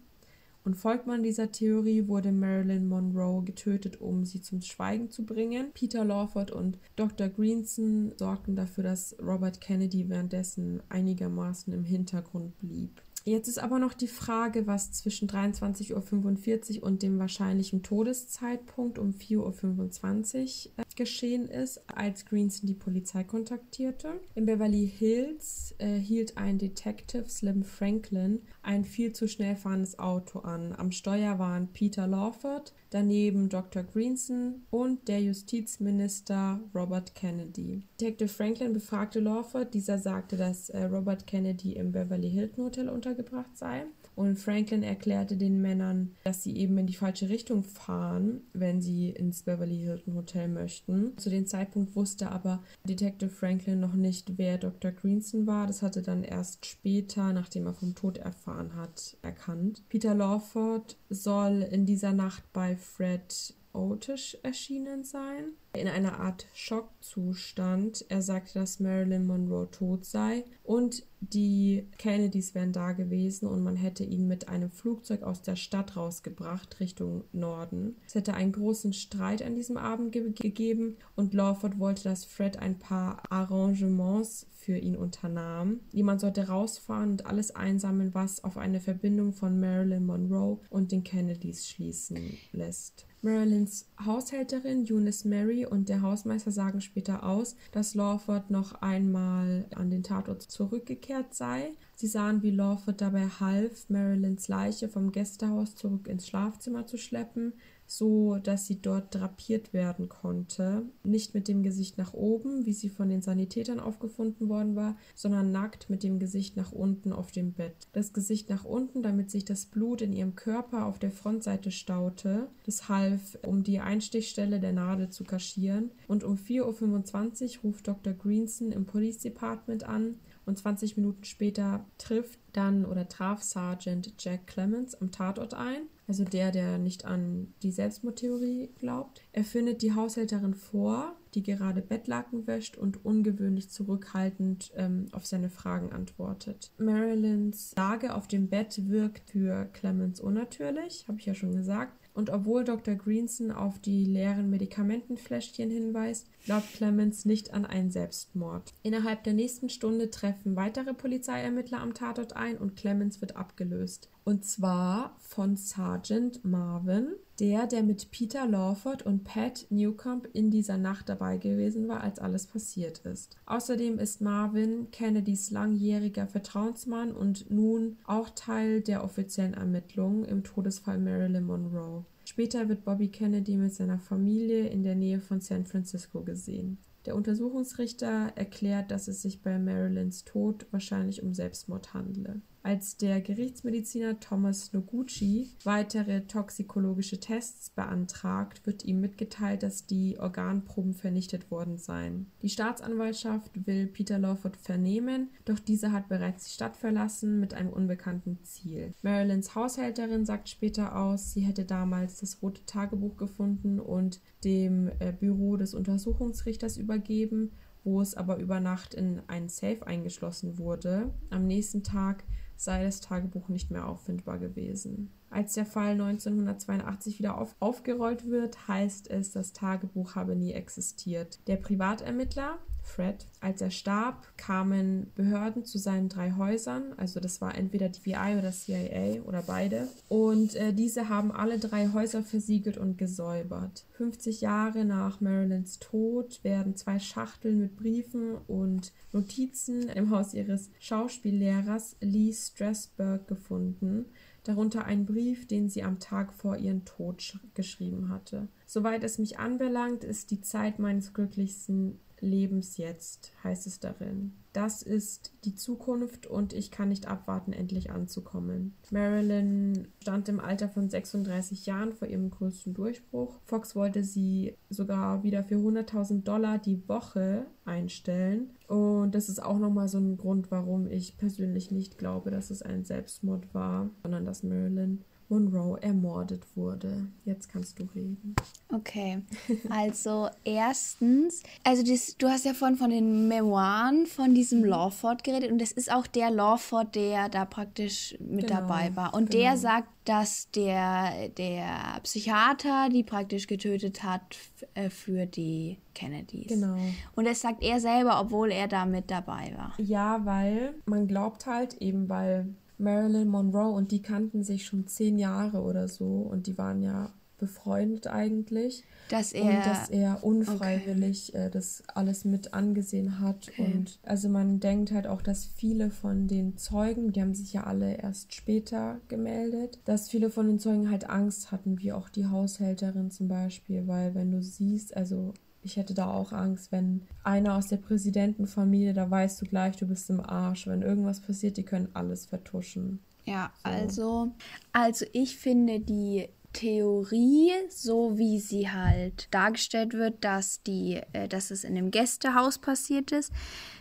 Und 0.68 0.74
folgt 0.74 1.06
man 1.06 1.22
dieser 1.22 1.50
Theorie, 1.50 2.08
wurde 2.08 2.30
Marilyn 2.30 2.88
Monroe 2.88 3.42
getötet, 3.42 4.02
um 4.02 4.26
sie 4.26 4.42
zum 4.42 4.60
Schweigen 4.60 5.08
zu 5.08 5.24
bringen. 5.24 5.70
Peter 5.72 6.04
Lawford 6.04 6.50
und 6.50 6.76
Dr. 6.94 7.30
Greenson 7.30 8.12
sorgten 8.18 8.54
dafür, 8.54 8.84
dass 8.84 9.16
Robert 9.18 9.62
Kennedy 9.62 10.10
währenddessen 10.10 10.82
einigermaßen 10.90 11.72
im 11.72 11.84
Hintergrund 11.84 12.58
blieb. 12.58 13.00
Jetzt 13.28 13.46
ist 13.46 13.58
aber 13.58 13.78
noch 13.78 13.92
die 13.92 14.08
Frage, 14.08 14.66
was 14.66 14.90
zwischen 14.92 15.28
23.45 15.28 16.78
Uhr 16.78 16.82
und 16.84 17.02
dem 17.02 17.18
wahrscheinlichen 17.18 17.82
Todeszeitpunkt 17.82 18.98
um 18.98 19.10
4.25 19.10 20.68
Uhr 20.68 20.72
äh, 20.78 20.82
geschehen 20.96 21.46
ist, 21.48 21.82
als 21.94 22.24
Greenson 22.24 22.66
die 22.66 22.74
Polizei 22.74 23.24
kontaktierte. 23.24 24.18
In 24.34 24.46
Beverly 24.46 24.88
Hills 24.88 25.74
äh, 25.76 25.98
hielt 25.98 26.38
ein 26.38 26.56
Detective 26.56 27.28
Slim 27.28 27.64
Franklin 27.64 28.40
ein 28.62 28.84
viel 28.84 29.12
zu 29.12 29.28
schnell 29.28 29.56
fahrendes 29.56 29.98
Auto 29.98 30.40
an. 30.40 30.74
Am 30.76 30.90
Steuer 30.90 31.38
waren 31.38 31.68
Peter 31.68 32.06
Lawford, 32.06 32.72
daneben 32.90 33.48
Dr. 33.48 33.82
Greenson 33.82 34.62
und 34.70 35.08
der 35.08 35.20
Justizminister 35.20 36.60
Robert 36.74 37.14
Kennedy. 37.14 37.82
Detective 38.00 38.28
Franklin 38.28 38.72
befragte 38.72 39.20
Lawford. 39.20 39.74
Dieser 39.74 39.98
sagte, 39.98 40.36
dass 40.36 40.70
äh, 40.70 40.84
Robert 40.84 41.26
Kennedy 41.26 41.74
im 41.74 41.92
Beverly 41.92 42.30
Hilton 42.30 42.64
Hotel 42.64 42.88
untergebracht 42.88 43.56
sei. 43.56 43.86
Und 44.18 44.36
Franklin 44.36 44.82
erklärte 44.82 45.36
den 45.36 45.62
Männern, 45.62 46.16
dass 46.24 46.42
sie 46.42 46.56
eben 46.56 46.76
in 46.76 46.88
die 46.88 46.96
falsche 46.96 47.28
Richtung 47.28 47.62
fahren, 47.62 48.40
wenn 48.52 48.82
sie 48.82 49.10
ins 49.10 49.44
Beverly 49.44 49.78
Hilton 49.78 50.16
Hotel 50.16 50.48
möchten. 50.48 51.16
Zu 51.18 51.30
dem 51.30 51.46
Zeitpunkt 51.46 51.94
wusste 51.94 52.32
aber 52.32 52.64
Detective 52.82 53.30
Franklin 53.30 53.78
noch 53.78 53.94
nicht, 53.94 54.36
wer 54.36 54.58
Dr. 54.58 54.90
Greenson 54.90 55.46
war. 55.46 55.68
Das 55.68 55.82
hatte 55.82 56.02
dann 56.02 56.24
erst 56.24 56.66
später, 56.66 57.32
nachdem 57.32 57.66
er 57.66 57.74
vom 57.74 57.94
Tod 57.94 58.18
erfahren 58.18 58.74
hat, 58.74 59.16
erkannt. 59.22 59.84
Peter 59.88 60.16
Lawford 60.16 60.96
soll 61.08 61.62
in 61.70 61.86
dieser 61.86 62.12
Nacht 62.12 62.42
bei 62.52 62.74
Fred 62.74 63.54
Otish 63.72 64.36
erschienen 64.42 65.04
sein. 65.04 65.52
In 65.74 65.86
einer 65.86 66.18
Art 66.18 66.46
Schockzustand. 66.54 68.04
Er 68.08 68.22
sagte, 68.22 68.58
dass 68.58 68.80
Marilyn 68.80 69.26
Monroe 69.26 69.70
tot 69.70 70.04
sei 70.04 70.44
und 70.68 71.02
die 71.20 71.88
Kennedys 71.96 72.54
wären 72.54 72.72
da 72.72 72.92
gewesen 72.92 73.48
und 73.48 73.62
man 73.62 73.74
hätte 73.74 74.04
ihn 74.04 74.28
mit 74.28 74.48
einem 74.48 74.70
Flugzeug 74.70 75.22
aus 75.22 75.40
der 75.40 75.56
Stadt 75.56 75.96
rausgebracht 75.96 76.78
Richtung 76.78 77.24
Norden. 77.32 77.96
Es 78.06 78.14
hätte 78.14 78.34
einen 78.34 78.52
großen 78.52 78.92
Streit 78.92 79.40
an 79.40 79.54
diesem 79.54 79.78
Abend 79.78 80.12
ge 80.12 80.30
gegeben 80.30 80.98
und 81.16 81.32
Lawford 81.32 81.78
wollte, 81.78 82.04
dass 82.04 82.26
Fred 82.26 82.58
ein 82.58 82.78
paar 82.78 83.22
Arrangements 83.32 84.46
für 84.58 84.76
ihn 84.76 84.96
unternahm. 84.96 85.80
Jemand 85.90 86.20
sollte 86.20 86.48
rausfahren 86.48 87.12
und 87.12 87.24
alles 87.24 87.56
einsammeln, 87.56 88.12
was 88.12 88.44
auf 88.44 88.58
eine 88.58 88.80
Verbindung 88.80 89.32
von 89.32 89.58
Marilyn 89.58 90.04
Monroe 90.04 90.58
und 90.68 90.92
den 90.92 91.02
Kennedys 91.02 91.66
schließen 91.66 92.36
lässt. 92.52 93.06
Marilyns 93.20 93.88
Haushälterin 94.04 94.86
Eunice 94.88 95.24
Mary 95.24 95.66
und 95.66 95.88
der 95.88 96.02
Hausmeister 96.02 96.52
sagen 96.52 96.80
später 96.80 97.24
aus, 97.24 97.56
dass 97.72 97.94
Lawford 97.94 98.50
noch 98.50 98.74
einmal 98.80 99.66
an 99.74 99.90
den 99.90 100.04
Tatort 100.04 100.42
zurückgekehrt 100.58 101.34
sei. 101.34 101.70
Sie 101.94 102.08
sahen, 102.08 102.42
wie 102.42 102.50
Lawford 102.50 103.00
dabei 103.00 103.28
half, 103.28 103.88
Marilyns 103.88 104.48
Leiche 104.48 104.88
vom 104.88 105.12
Gästehaus 105.12 105.76
zurück 105.76 106.08
ins 106.08 106.26
Schlafzimmer 106.26 106.84
zu 106.84 106.98
schleppen 106.98 107.52
so 107.88 108.38
dass 108.38 108.66
sie 108.66 108.80
dort 108.80 109.14
drapiert 109.14 109.72
werden 109.72 110.08
konnte. 110.08 110.82
Nicht 111.02 111.34
mit 111.34 111.48
dem 111.48 111.62
Gesicht 111.62 111.98
nach 111.98 112.12
oben, 112.12 112.66
wie 112.66 112.74
sie 112.74 112.90
von 112.90 113.08
den 113.08 113.22
Sanitätern 113.22 113.80
aufgefunden 113.80 114.48
worden 114.48 114.76
war, 114.76 114.96
sondern 115.14 115.50
nackt 115.50 115.88
mit 115.88 116.02
dem 116.02 116.18
Gesicht 116.18 116.56
nach 116.56 116.70
unten 116.70 117.12
auf 117.12 117.32
dem 117.32 117.52
Bett. 117.52 117.88
Das 117.92 118.12
Gesicht 118.12 118.50
nach 118.50 118.64
unten, 118.64 119.02
damit 119.02 119.30
sich 119.30 119.44
das 119.46 119.64
Blut 119.64 120.02
in 120.02 120.12
ihrem 120.12 120.36
Körper 120.36 120.84
auf 120.84 120.98
der 120.98 121.10
Frontseite 121.10 121.70
staute. 121.70 122.48
Das 122.66 122.88
half, 122.90 123.38
um 123.46 123.64
die 123.64 123.80
Einstichstelle 123.80 124.60
der 124.60 124.74
Nadel 124.74 125.08
zu 125.08 125.24
kaschieren. 125.24 125.90
Und 126.06 126.24
um 126.24 126.36
4.25 126.36 127.56
Uhr 127.56 127.62
ruft 127.64 127.88
Dr. 127.88 128.12
Greenson 128.12 128.70
im 128.70 128.84
Police 128.84 129.18
Department 129.18 129.84
an 129.84 130.16
und 130.48 130.58
20 130.58 130.96
Minuten 130.96 131.24
später 131.24 131.84
trifft 131.98 132.40
dann 132.52 132.84
oder 132.84 133.08
traf 133.08 133.42
Sergeant 133.42 134.12
Jack 134.18 134.46
Clemens 134.46 134.94
am 134.96 135.12
Tatort 135.12 135.54
ein 135.54 135.82
also 136.08 136.24
der, 136.24 136.50
der 136.50 136.78
nicht 136.78 137.04
an 137.04 137.52
die 137.62 137.70
Selbstmordtheorie 137.70 138.70
glaubt. 138.78 139.20
Er 139.32 139.44
findet 139.44 139.82
die 139.82 139.94
Haushälterin 139.94 140.54
vor, 140.54 141.14
die 141.34 141.42
gerade 141.42 141.82
Bettlaken 141.82 142.46
wäscht 142.46 142.78
und 142.78 143.04
ungewöhnlich 143.04 143.68
zurückhaltend 143.68 144.72
ähm, 144.74 145.08
auf 145.12 145.26
seine 145.26 145.50
Fragen 145.50 145.92
antwortet. 145.92 146.72
Marilyns 146.78 147.74
Lage 147.76 148.14
auf 148.14 148.26
dem 148.26 148.48
Bett 148.48 148.88
wirkt 148.88 149.30
für 149.30 149.66
Clemens 149.74 150.18
unnatürlich, 150.18 151.04
habe 151.06 151.18
ich 151.18 151.26
ja 151.26 151.34
schon 151.34 151.54
gesagt. 151.54 152.07
Und 152.18 152.30
obwohl 152.30 152.64
Dr. 152.64 152.96
Greenson 152.96 153.52
auf 153.52 153.78
die 153.78 154.04
leeren 154.04 154.50
Medikamentenfläschchen 154.50 155.70
hinweist, 155.70 156.26
glaubt 156.44 156.72
Clemens 156.72 157.24
nicht 157.24 157.54
an 157.54 157.64
einen 157.64 157.92
Selbstmord. 157.92 158.74
Innerhalb 158.82 159.22
der 159.22 159.34
nächsten 159.34 159.68
Stunde 159.68 160.10
treffen 160.10 160.56
weitere 160.56 160.94
Polizeiermittler 160.94 161.78
am 161.78 161.94
Tatort 161.94 162.34
ein 162.34 162.58
und 162.58 162.74
Clemens 162.74 163.20
wird 163.20 163.36
abgelöst. 163.36 164.10
Und 164.24 164.44
zwar 164.44 165.14
von 165.20 165.54
Sergeant 165.54 166.44
Marvin, 166.44 167.12
der, 167.40 167.66
der 167.66 167.82
mit 167.82 168.10
Peter 168.10 168.46
Lawford 168.46 169.04
und 169.04 169.24
Pat 169.24 169.66
Newcomb 169.70 170.28
in 170.32 170.50
dieser 170.50 170.76
Nacht 170.76 171.08
dabei 171.08 171.36
gewesen 171.36 171.88
war, 171.88 172.02
als 172.02 172.18
alles 172.18 172.46
passiert 172.46 172.98
ist. 173.00 173.36
Außerdem 173.46 173.98
ist 173.98 174.20
Marvin 174.20 174.90
Kennedys 174.90 175.50
langjähriger 175.50 176.26
Vertrauensmann 176.26 177.12
und 177.12 177.50
nun 177.50 177.96
auch 178.04 178.30
Teil 178.30 178.80
der 178.80 179.04
offiziellen 179.04 179.54
Ermittlungen 179.54 180.24
im 180.24 180.42
Todesfall 180.42 180.98
Marilyn 180.98 181.44
Monroe. 181.44 182.04
Später 182.24 182.68
wird 182.68 182.84
Bobby 182.84 183.08
Kennedy 183.08 183.56
mit 183.56 183.72
seiner 183.74 183.98
Familie 183.98 184.68
in 184.68 184.82
der 184.82 184.94
Nähe 184.94 185.20
von 185.20 185.40
San 185.40 185.64
Francisco 185.64 186.22
gesehen. 186.22 186.78
Der 187.06 187.16
Untersuchungsrichter 187.16 188.32
erklärt, 188.34 188.90
dass 188.90 189.08
es 189.08 189.22
sich 189.22 189.40
bei 189.40 189.58
Marilyns 189.58 190.24
Tod 190.24 190.66
wahrscheinlich 190.72 191.22
um 191.22 191.32
Selbstmord 191.32 191.94
handle. 191.94 192.42
Als 192.62 192.96
der 192.96 193.20
Gerichtsmediziner 193.20 194.20
Thomas 194.20 194.72
Noguchi 194.72 195.50
weitere 195.64 196.22
toxikologische 196.22 197.20
Tests 197.20 197.70
beantragt, 197.70 198.66
wird 198.66 198.84
ihm 198.84 199.00
mitgeteilt, 199.00 199.62
dass 199.62 199.86
die 199.86 200.18
Organproben 200.18 200.94
vernichtet 200.94 201.50
worden 201.50 201.78
seien. 201.78 202.26
Die 202.42 202.48
Staatsanwaltschaft 202.48 203.66
will 203.66 203.86
Peter 203.86 204.18
Lawford 204.18 204.56
vernehmen, 204.56 205.30
doch 205.44 205.58
dieser 205.58 205.92
hat 205.92 206.08
bereits 206.08 206.44
die 206.44 206.52
Stadt 206.52 206.76
verlassen 206.76 207.40
mit 207.40 207.54
einem 207.54 207.70
unbekannten 207.70 208.38
Ziel. 208.42 208.92
Marilyns 209.02 209.54
Haushälterin 209.54 210.24
sagt 210.24 210.48
später 210.48 210.96
aus, 210.96 211.32
sie 211.32 211.40
hätte 211.40 211.64
damals 211.64 212.20
das 212.20 212.42
rote 212.42 212.64
Tagebuch 212.66 213.16
gefunden 213.16 213.80
und 213.80 214.20
dem 214.44 214.90
äh, 214.98 215.12
Büro 215.12 215.56
des 215.56 215.74
Untersuchungsrichters 215.74 216.76
übergeben, 216.76 217.52
wo 217.84 218.00
es 218.00 218.14
aber 218.14 218.38
über 218.38 218.60
Nacht 218.60 218.94
in 218.94 219.22
einen 219.28 219.48
Safe 219.48 219.86
eingeschlossen 219.86 220.58
wurde. 220.58 221.14
Am 221.30 221.46
nächsten 221.46 221.82
Tag 221.82 222.24
sei 222.58 222.82
das 222.82 223.00
Tagebuch 223.00 223.48
nicht 223.48 223.70
mehr 223.70 223.86
auffindbar 223.86 224.38
gewesen. 224.38 225.10
Als 225.30 225.54
der 225.54 225.64
Fall 225.64 225.92
1982 225.92 227.18
wieder 227.18 227.38
auf, 227.38 227.54
aufgerollt 227.60 228.28
wird, 228.28 228.66
heißt 228.66 229.08
es, 229.10 229.30
das 229.30 229.52
Tagebuch 229.52 230.16
habe 230.16 230.34
nie 230.34 230.52
existiert. 230.52 231.38
Der 231.46 231.56
Privatermittler 231.56 232.58
Fred. 232.88 233.26
Als 233.40 233.60
er 233.60 233.70
starb, 233.70 234.26
kamen 234.36 235.12
Behörden 235.14 235.64
zu 235.64 235.78
seinen 235.78 236.08
drei 236.08 236.32
Häusern, 236.32 236.94
also 236.96 237.20
das 237.20 237.40
war 237.40 237.56
entweder 237.56 237.88
die 237.88 238.00
FBI 238.00 238.36
oder 238.38 238.50
CIA 238.50 239.22
oder 239.22 239.42
beide, 239.42 239.88
und 240.08 240.54
äh, 240.56 240.72
diese 240.72 241.08
haben 241.08 241.30
alle 241.30 241.58
drei 241.58 241.92
Häuser 241.92 242.22
versiegelt 242.22 242.78
und 242.78 242.98
gesäubert. 242.98 243.84
50 243.92 244.40
Jahre 244.40 244.84
nach 244.84 245.20
Marilyns 245.20 245.78
Tod 245.78 246.42
werden 246.42 246.76
zwei 246.76 246.98
Schachteln 246.98 247.60
mit 247.60 247.76
Briefen 247.76 248.36
und 248.46 248.92
Notizen 249.12 249.88
im 249.88 250.10
Haus 250.10 250.34
ihres 250.34 250.70
Schauspiellehrers 250.80 251.96
Lee 252.00 252.32
Strasberg 252.32 253.26
gefunden 253.28 254.06
darunter 254.48 254.86
ein 254.86 255.04
Brief, 255.04 255.46
den 255.46 255.68
sie 255.68 255.82
am 255.82 255.98
Tag 256.00 256.32
vor 256.32 256.56
ihrem 256.56 256.86
Tod 256.86 257.38
geschrieben 257.52 258.08
hatte. 258.08 258.48
Soweit 258.64 259.04
es 259.04 259.18
mich 259.18 259.38
anbelangt, 259.38 260.04
ist 260.04 260.30
die 260.30 260.40
Zeit 260.40 260.78
meines 260.78 261.12
glücklichsten 261.12 261.98
Lebens 262.20 262.76
jetzt, 262.76 263.32
heißt 263.44 263.66
es 263.66 263.80
darin. 263.80 264.32
Das 264.52 264.82
ist 264.82 265.32
die 265.44 265.54
Zukunft 265.54 266.26
und 266.26 266.52
ich 266.52 266.70
kann 266.70 266.88
nicht 266.88 267.06
abwarten, 267.06 267.52
endlich 267.52 267.90
anzukommen. 267.90 268.74
Marilyn 268.90 269.88
stand 270.02 270.28
im 270.28 270.40
Alter 270.40 270.68
von 270.68 270.88
36 270.88 271.66
Jahren 271.66 271.92
vor 271.92 272.08
ihrem 272.08 272.30
größten 272.30 272.74
Durchbruch. 272.74 273.38
Fox 273.44 273.76
wollte 273.76 274.02
sie 274.02 274.56
sogar 274.68 275.22
wieder 275.22 275.44
für 275.44 275.56
100.000 275.56 276.24
Dollar 276.24 276.58
die 276.58 276.88
Woche 276.88 277.46
einstellen. 277.64 278.50
Und 278.66 279.14
das 279.14 279.28
ist 279.28 279.42
auch 279.42 279.58
nochmal 279.58 279.88
so 279.88 279.98
ein 279.98 280.16
Grund, 280.16 280.50
warum 280.50 280.86
ich 280.86 281.18
persönlich 281.18 281.70
nicht 281.70 281.98
glaube, 281.98 282.30
dass 282.30 282.50
es 282.50 282.62
ein 282.62 282.84
Selbstmord 282.84 283.54
war, 283.54 283.90
sondern 284.02 284.24
dass 284.24 284.42
Marilyn 284.42 285.04
Monroe 285.28 285.78
ermordet 285.82 286.44
wurde. 286.56 287.06
Jetzt 287.24 287.50
kannst 287.50 287.78
du 287.78 287.84
reden. 287.94 288.34
Okay, 288.72 289.22
also 289.68 290.28
erstens, 290.44 291.42
also 291.64 291.82
das, 291.82 292.16
du 292.16 292.28
hast 292.28 292.44
ja 292.44 292.54
vorhin 292.54 292.76
von 292.76 292.90
den 292.90 293.28
Memoiren 293.28 294.06
von 294.06 294.34
diesem 294.34 294.64
Lawford 294.64 295.24
geredet 295.24 295.52
und 295.52 295.60
das 295.60 295.72
ist 295.72 295.92
auch 295.92 296.06
der 296.06 296.30
Lawford, 296.30 296.94
der 296.94 297.28
da 297.28 297.44
praktisch 297.44 298.16
mit 298.20 298.46
genau, 298.46 298.60
dabei 298.60 298.96
war. 298.96 299.14
Und 299.14 299.30
genau. 299.30 299.42
der 299.42 299.56
sagt, 299.56 299.88
dass 300.04 300.50
der, 300.52 301.28
der 301.28 302.00
Psychiater 302.02 302.88
die 302.88 303.02
praktisch 303.02 303.46
getötet 303.46 304.02
hat 304.02 304.38
äh, 304.72 304.88
für 304.88 305.26
die 305.26 305.76
Kennedys. 305.94 306.48
Genau. 306.48 306.76
Und 307.14 307.26
das 307.26 307.42
sagt 307.42 307.62
er 307.62 307.80
selber, 307.80 308.18
obwohl 308.20 308.50
er 308.50 308.68
da 308.68 308.86
mit 308.86 309.10
dabei 309.10 309.52
war. 309.56 309.74
Ja, 309.78 310.24
weil 310.24 310.74
man 310.86 311.06
glaubt 311.06 311.44
halt 311.44 311.74
eben, 311.74 312.08
weil 312.08 312.54
Marilyn 312.78 313.28
Monroe 313.28 313.72
und 313.72 313.90
die 313.90 314.02
kannten 314.02 314.44
sich 314.44 314.66
schon 314.66 314.86
zehn 314.86 315.18
Jahre 315.18 315.62
oder 315.62 315.88
so 315.88 316.06
und 316.06 316.46
die 316.46 316.56
waren 316.56 316.82
ja 316.82 317.12
befreundet 317.38 318.08
eigentlich. 318.08 318.84
Dass 319.08 319.32
er, 319.32 319.44
und 319.44 319.66
dass 319.66 319.88
er 319.88 320.22
unfreiwillig 320.22 321.30
okay. 321.30 321.46
äh, 321.46 321.50
das 321.50 321.82
alles 321.94 322.24
mit 322.24 322.52
angesehen 322.52 323.20
hat. 323.20 323.48
Okay. 323.48 323.64
Und 323.64 323.98
also 324.02 324.28
man 324.28 324.60
denkt 324.60 324.92
halt 324.92 325.06
auch, 325.06 325.22
dass 325.22 325.46
viele 325.46 325.90
von 325.90 326.26
den 326.26 326.58
Zeugen, 326.58 327.12
die 327.12 327.22
haben 327.22 327.34
sich 327.34 327.52
ja 327.54 327.64
alle 327.64 327.94
erst 327.94 328.34
später 328.34 329.00
gemeldet, 329.08 329.78
dass 329.86 330.10
viele 330.10 330.30
von 330.30 330.46
den 330.46 330.58
Zeugen 330.58 330.90
halt 330.90 331.08
Angst 331.08 331.50
hatten, 331.50 331.78
wie 331.78 331.92
auch 331.92 332.08
die 332.10 332.26
Haushälterin 332.26 333.10
zum 333.10 333.28
Beispiel, 333.28 333.86
weil 333.86 334.14
wenn 334.14 334.30
du 334.30 334.42
siehst, 334.42 334.96
also 334.96 335.32
ich 335.68 335.76
hätte 335.76 335.92
da 335.92 336.10
auch 336.10 336.32
Angst, 336.32 336.72
wenn 336.72 337.02
einer 337.22 337.54
aus 337.54 337.68
der 337.68 337.76
Präsidentenfamilie, 337.76 338.94
da 338.94 339.10
weißt 339.10 339.42
du 339.42 339.46
gleich, 339.46 339.76
du 339.76 339.86
bist 339.86 340.08
im 340.08 340.20
Arsch. 340.20 340.66
Wenn 340.66 340.80
irgendwas 340.80 341.20
passiert, 341.20 341.58
die 341.58 341.62
können 341.62 341.90
alles 341.92 342.24
vertuschen. 342.24 343.00
Ja, 343.26 343.52
so. 343.62 343.70
also, 343.70 344.32
also 344.72 345.06
ich 345.12 345.36
finde 345.36 345.80
die 345.80 346.30
Theorie, 346.54 347.52
so 347.68 348.16
wie 348.16 348.40
sie 348.40 348.70
halt 348.70 349.28
dargestellt 349.30 349.92
wird, 349.92 350.24
dass 350.24 350.62
die, 350.62 351.02
äh, 351.12 351.28
dass 351.28 351.50
es 351.50 351.64
in 351.64 351.76
einem 351.76 351.90
Gästehaus 351.90 352.58
passiert 352.58 353.12
ist, 353.12 353.30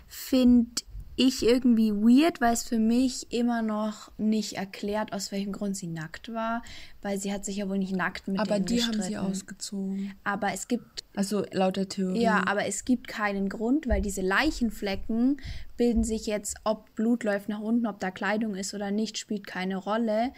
finde 0.07 0.83
ich 1.17 1.43
irgendwie 1.43 1.91
weird, 1.91 2.39
weil 2.41 2.53
es 2.53 2.63
für 2.63 2.77
mich 2.77 3.33
immer 3.33 3.63
noch 3.63 4.11
nicht 4.17 4.53
erklärt, 4.53 5.13
aus 5.13 5.31
welchem 5.31 5.51
Grund 5.51 5.75
sie 5.75 5.87
nackt 5.87 6.31
war, 6.31 6.61
weil 7.01 7.17
sie 7.17 7.33
hat 7.33 7.43
sich 7.43 7.57
ja 7.57 7.67
wohl 7.67 7.79
nicht 7.79 7.95
nackt 7.95 8.27
mit 8.27 8.39
Aber 8.39 8.59
die 8.59 8.75
gestritten. 8.75 9.01
haben 9.01 9.07
sie 9.09 9.17
ausgezogen. 9.17 10.13
Aber 10.23 10.53
es 10.53 10.67
gibt 10.67 11.03
also 11.15 11.43
laut 11.51 11.75
der 11.75 11.89
Theorie. 11.89 12.21
Ja, 12.21 12.45
aber 12.45 12.67
es 12.67 12.85
gibt 12.85 13.07
keinen 13.07 13.49
Grund, 13.49 13.87
weil 13.87 14.01
diese 14.01 14.21
Leichenflecken 14.21 15.41
bilden 15.75 16.03
sich 16.03 16.27
jetzt, 16.27 16.57
ob 16.63 16.93
Blut 16.93 17.23
läuft 17.23 17.49
nach 17.49 17.61
unten, 17.61 17.87
ob 17.87 17.99
da 17.99 18.11
Kleidung 18.11 18.53
ist 18.53 18.75
oder 18.75 18.91
nicht, 18.91 19.17
spielt 19.17 19.47
keine 19.47 19.77
Rolle. 19.77 20.31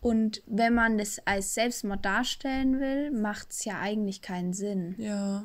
Und 0.00 0.42
wenn 0.46 0.74
man 0.74 0.98
das 0.98 1.20
als 1.26 1.54
Selbstmord 1.54 2.04
darstellen 2.04 2.80
will, 2.80 3.12
macht 3.12 3.52
es 3.52 3.64
ja 3.64 3.78
eigentlich 3.78 4.22
keinen 4.22 4.52
Sinn. 4.54 4.94
Ja. 4.98 5.44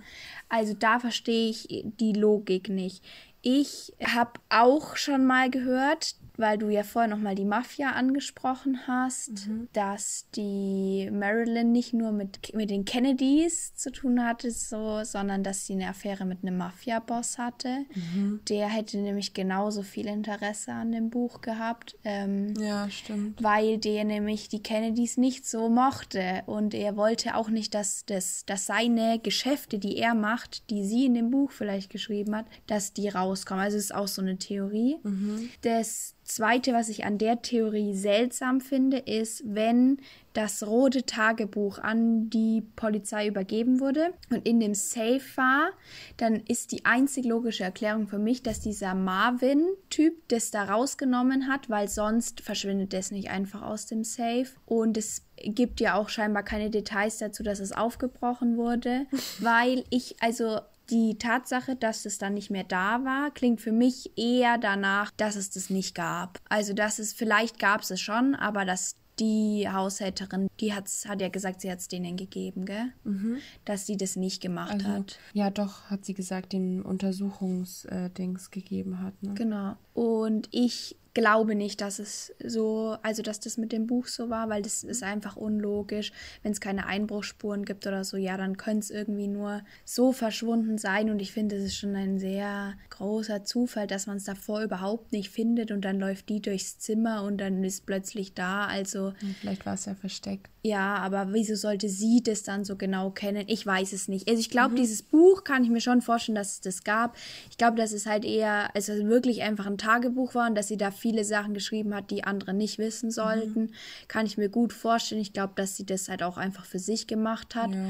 Also 0.50 0.74
da 0.74 1.00
verstehe 1.00 1.50
ich 1.50 1.68
die 2.00 2.14
Logik 2.14 2.70
nicht. 2.70 3.04
Ich 3.50 3.94
habe 4.06 4.42
auch 4.50 4.98
schon 4.98 5.26
mal 5.26 5.50
gehört, 5.50 6.16
weil 6.38 6.58
du 6.58 6.70
ja 6.70 6.84
vorher 6.84 7.10
noch 7.10 7.22
mal 7.22 7.36
die 7.36 7.46
Mafia 7.46 7.92
angesprochen 7.92 8.88
hast, 8.88 9.48
mhm. 9.48 9.68
dass 9.74 10.28
die 10.36 11.10
Marilyn 11.12 11.72
nicht 11.72 11.94
nur 11.94 12.12
mit, 12.12 12.54
mit 12.54 12.70
den 12.70 12.86
Kennedys 12.86 13.76
zu 13.76 13.92
tun 13.92 14.24
hatte, 14.24 14.52
so, 14.52 15.04
sondern 15.04 15.44
dass 15.44 15.66
sie 15.66 15.74
eine 15.74 15.90
Affäre 15.90 16.26
mit 16.26 16.44
einem 16.44 16.58
Mafia-Boss 16.58 17.38
hatte. 17.38 17.86
Mhm. 17.94 18.42
Der 18.48 18.68
hätte 18.68 18.98
nämlich 18.98 19.34
genauso 19.34 19.82
viel 19.82 20.08
Interesse 20.08 20.72
an 20.72 20.92
dem 20.92 21.10
Buch 21.10 21.42
gehabt. 21.42 21.98
Ähm, 22.04 22.54
ja, 22.60 22.90
stimmt. 22.90 23.42
Weil 23.44 23.78
der 23.80 24.06
nämlich 24.06 24.48
die 24.50 24.62
Kennedys 24.62 25.18
nicht 25.18 25.46
so 25.48 25.70
mochte 25.70 26.44
und 26.46 26.74
er 26.74 26.96
wollte 26.96 27.36
auch 27.36 27.50
nicht, 27.50 27.74
dass, 27.74 28.06
das, 28.06 28.46
dass 28.46 28.68
seine 28.68 29.20
Geschäfte, 29.20 29.80
die 29.80 29.98
er 29.98 30.14
macht, 30.14 30.70
die 30.70 30.86
sie 30.86 31.06
in 31.06 31.16
dem 31.16 31.32
Buch 31.32 31.52
vielleicht 31.52 31.90
geschrieben 31.90 32.36
hat, 32.36 32.46
dass 32.68 32.94
die 32.94 33.10
rauskommen. 33.10 33.64
Also 33.64 33.78
es 33.78 33.86
ist 33.86 33.96
auch 33.96 34.08
so 34.08 34.22
eine 34.22 34.38
Theorie. 34.38 34.98
Mhm. 35.04 35.50
Das 35.62 36.16
Zweite, 36.28 36.74
was 36.74 36.90
ich 36.90 37.06
an 37.06 37.18
der 37.18 37.42
Theorie 37.42 37.96
seltsam 37.96 38.60
finde, 38.60 38.98
ist, 38.98 39.44
wenn 39.46 40.00
das 40.34 40.68
rote 40.68 41.06
Tagebuch 41.06 41.80
an 41.80 42.30
die 42.30 42.64
Polizei 42.76 43.28
übergeben 43.28 43.80
wurde 43.80 44.14
und 44.30 44.46
in 44.46 44.60
dem 44.60 44.76
Safe 44.76 45.22
war, 45.36 45.70
dann 46.18 46.36
ist 46.36 46.74
die 46.74 46.84
einzig 46.84 47.24
logische 47.26 47.64
Erklärung 47.64 48.08
für 48.08 48.20
mich, 48.20 48.44
dass 48.44 48.60
dieser 48.60 48.94
Marvin-Typ 48.94 50.16
das 50.28 50.52
da 50.52 50.66
rausgenommen 50.66 51.48
hat, 51.48 51.70
weil 51.70 51.88
sonst 51.88 52.42
verschwindet 52.42 52.92
das 52.92 53.10
nicht 53.10 53.30
einfach 53.30 53.62
aus 53.62 53.86
dem 53.86 54.04
Safe. 54.04 54.48
Und 54.66 54.98
es 54.98 55.24
gibt 55.38 55.80
ja 55.80 55.96
auch 55.96 56.10
scheinbar 56.10 56.44
keine 56.44 56.70
Details 56.70 57.20
dazu, 57.20 57.42
dass 57.42 57.62
es 57.62 57.72
aufgebrochen 57.72 58.58
wurde, 58.58 59.06
weil 59.40 59.86
ich, 59.92 60.18
also 60.20 60.60
die 60.90 61.18
Tatsache, 61.18 61.76
dass 61.76 62.06
es 62.06 62.18
dann 62.18 62.34
nicht 62.34 62.50
mehr 62.50 62.64
da 62.64 63.04
war, 63.04 63.32
klingt 63.32 63.62
für 63.62 63.72
mich 63.72 64.12
eher 64.18 64.58
danach, 64.58 65.12
dass 65.18 65.36
es 65.36 65.50
das 65.50 65.70
nicht 65.70 65.96
gab. 65.96 66.40
Also, 66.50 66.74
dass 66.74 67.00
es, 67.00 67.14
vielleicht 67.14 67.60
gab 67.60 67.82
es 67.82 67.92
es 67.92 68.02
schon, 68.02 68.36
aber 68.36 68.66
dass 68.66 68.96
die 69.20 69.68
Haushälterin, 69.70 70.48
die 70.60 70.74
hat's, 70.74 71.08
hat 71.08 71.22
ja 71.22 71.30
gesagt, 71.30 71.62
sie 71.62 71.72
hat 71.72 71.80
es 71.80 71.88
denen 71.88 72.18
gegeben, 72.18 72.66
gell? 72.66 72.94
Mhm. 73.04 73.38
Dass 73.66 73.88
sie 73.88 73.98
das 73.98 74.16
nicht 74.16 74.42
gemacht 74.42 74.74
also, 74.74 74.88
hat. 74.88 75.20
Ja, 75.34 75.50
doch, 75.50 75.86
hat 75.90 76.06
sie 76.06 76.14
gesagt, 76.14 76.54
den 76.54 76.82
Untersuchungsdings 76.84 78.48
äh, 78.48 78.52
gegeben 78.52 79.02
hat. 79.02 79.22
Ne? 79.24 79.34
Genau. 79.34 79.76
Und 79.94 80.48
ich 80.52 80.98
glaube 81.18 81.56
nicht, 81.56 81.82
dass 81.82 81.98
es 81.98 82.32
so, 82.46 82.96
also 83.02 83.24
dass 83.24 83.40
das 83.40 83.58
mit 83.58 83.72
dem 83.72 83.88
Buch 83.88 84.06
so 84.06 84.30
war, 84.30 84.50
weil 84.50 84.62
das 84.62 84.84
ist 84.84 85.02
einfach 85.02 85.36
unlogisch. 85.36 86.12
Wenn 86.44 86.52
es 86.52 86.62
keine 86.62 86.86
Einbruchsspuren 86.86 87.66
gibt 87.66 87.88
oder 87.88 88.04
so, 88.04 88.18
ja, 88.18 88.38
dann 88.38 88.56
könnte 88.56 88.82
es 88.82 88.92
irgendwie 88.92 89.28
nur 89.28 89.62
so 89.84 90.12
verschwunden 90.12 90.78
sein. 90.78 91.10
Und 91.10 91.20
ich 91.20 91.32
finde, 91.32 91.56
es 91.56 91.64
ist 91.64 91.76
schon 91.76 91.96
ein 91.96 92.20
sehr 92.20 92.76
großer 92.92 93.44
Zufall, 93.44 93.88
dass 93.88 94.06
man 94.06 94.18
es 94.18 94.26
davor 94.26 94.62
überhaupt 94.62 95.12
nicht 95.12 95.32
findet 95.32 95.72
und 95.72 95.82
dann 95.86 96.00
läuft 96.00 96.30
die 96.30 96.40
durchs 96.40 96.78
Zimmer 96.78 97.24
und 97.24 97.40
dann 97.40 97.64
ist 97.64 97.88
plötzlich 97.88 98.36
da. 98.36 98.66
Also. 98.66 99.14
Vielleicht 99.42 99.66
war 99.66 99.74
es 99.74 99.86
ja 99.86 99.96
versteckt. 99.96 100.52
Ja, 100.68 100.98
aber 100.98 101.32
wieso 101.32 101.56
sollte 101.56 101.88
sie 101.88 102.22
das 102.22 102.44
dann 102.44 102.66
so 102.66 102.76
genau 102.76 103.10
kennen? 103.10 103.46
Ich 103.48 103.66
weiß 103.66 103.94
es 103.94 104.10
nicht. 104.10 104.28
Also 104.28 104.42
ich 104.42 104.50
glaube, 104.50 104.72
mhm. 104.72 104.76
dieses 104.76 105.02
Buch 105.02 105.46
kann 105.46 105.64
ich 105.64 105.70
mir 105.70 105.80
schon 105.80 106.02
vorstellen, 106.02 106.36
dass 106.36 106.54
es 106.54 106.62
das 106.62 106.84
gab. 106.84 107.16
Ich 107.50 107.58
glaube, 107.58 107.78
dass 107.78 107.94
es 107.94 108.06
halt 108.06 108.26
eher, 108.26 108.76
also 108.76 108.92
wirklich 109.08 109.44
einfach 109.44 109.66
ein 109.66 109.78
Tagebuch 109.78 110.36
war 110.36 110.50
und 110.50 110.56
dass 110.56 110.68
sie 110.68 110.76
da 110.76 110.92
viele 111.08 111.24
Sachen 111.24 111.54
geschrieben 111.54 111.96
hat, 111.96 112.12
die 112.12 112.26
andere 112.26 112.54
nicht 112.54 112.80
wissen 112.80 113.12
sollten. 113.12 113.62
Mhm. 113.62 113.72
Kann 114.10 114.26
ich 114.26 114.38
mir 114.38 114.50
gut 114.50 114.74
vorstellen. 114.74 115.22
Ich 115.22 115.32
glaube, 115.32 115.54
dass 115.56 115.78
sie 115.78 115.86
das 115.86 116.10
halt 116.10 116.22
auch 116.22 116.38
einfach 116.38 116.66
für 116.66 116.80
sich 116.80 117.08
gemacht 117.08 117.56
hat. 117.56 117.72
Ja. 117.72 117.86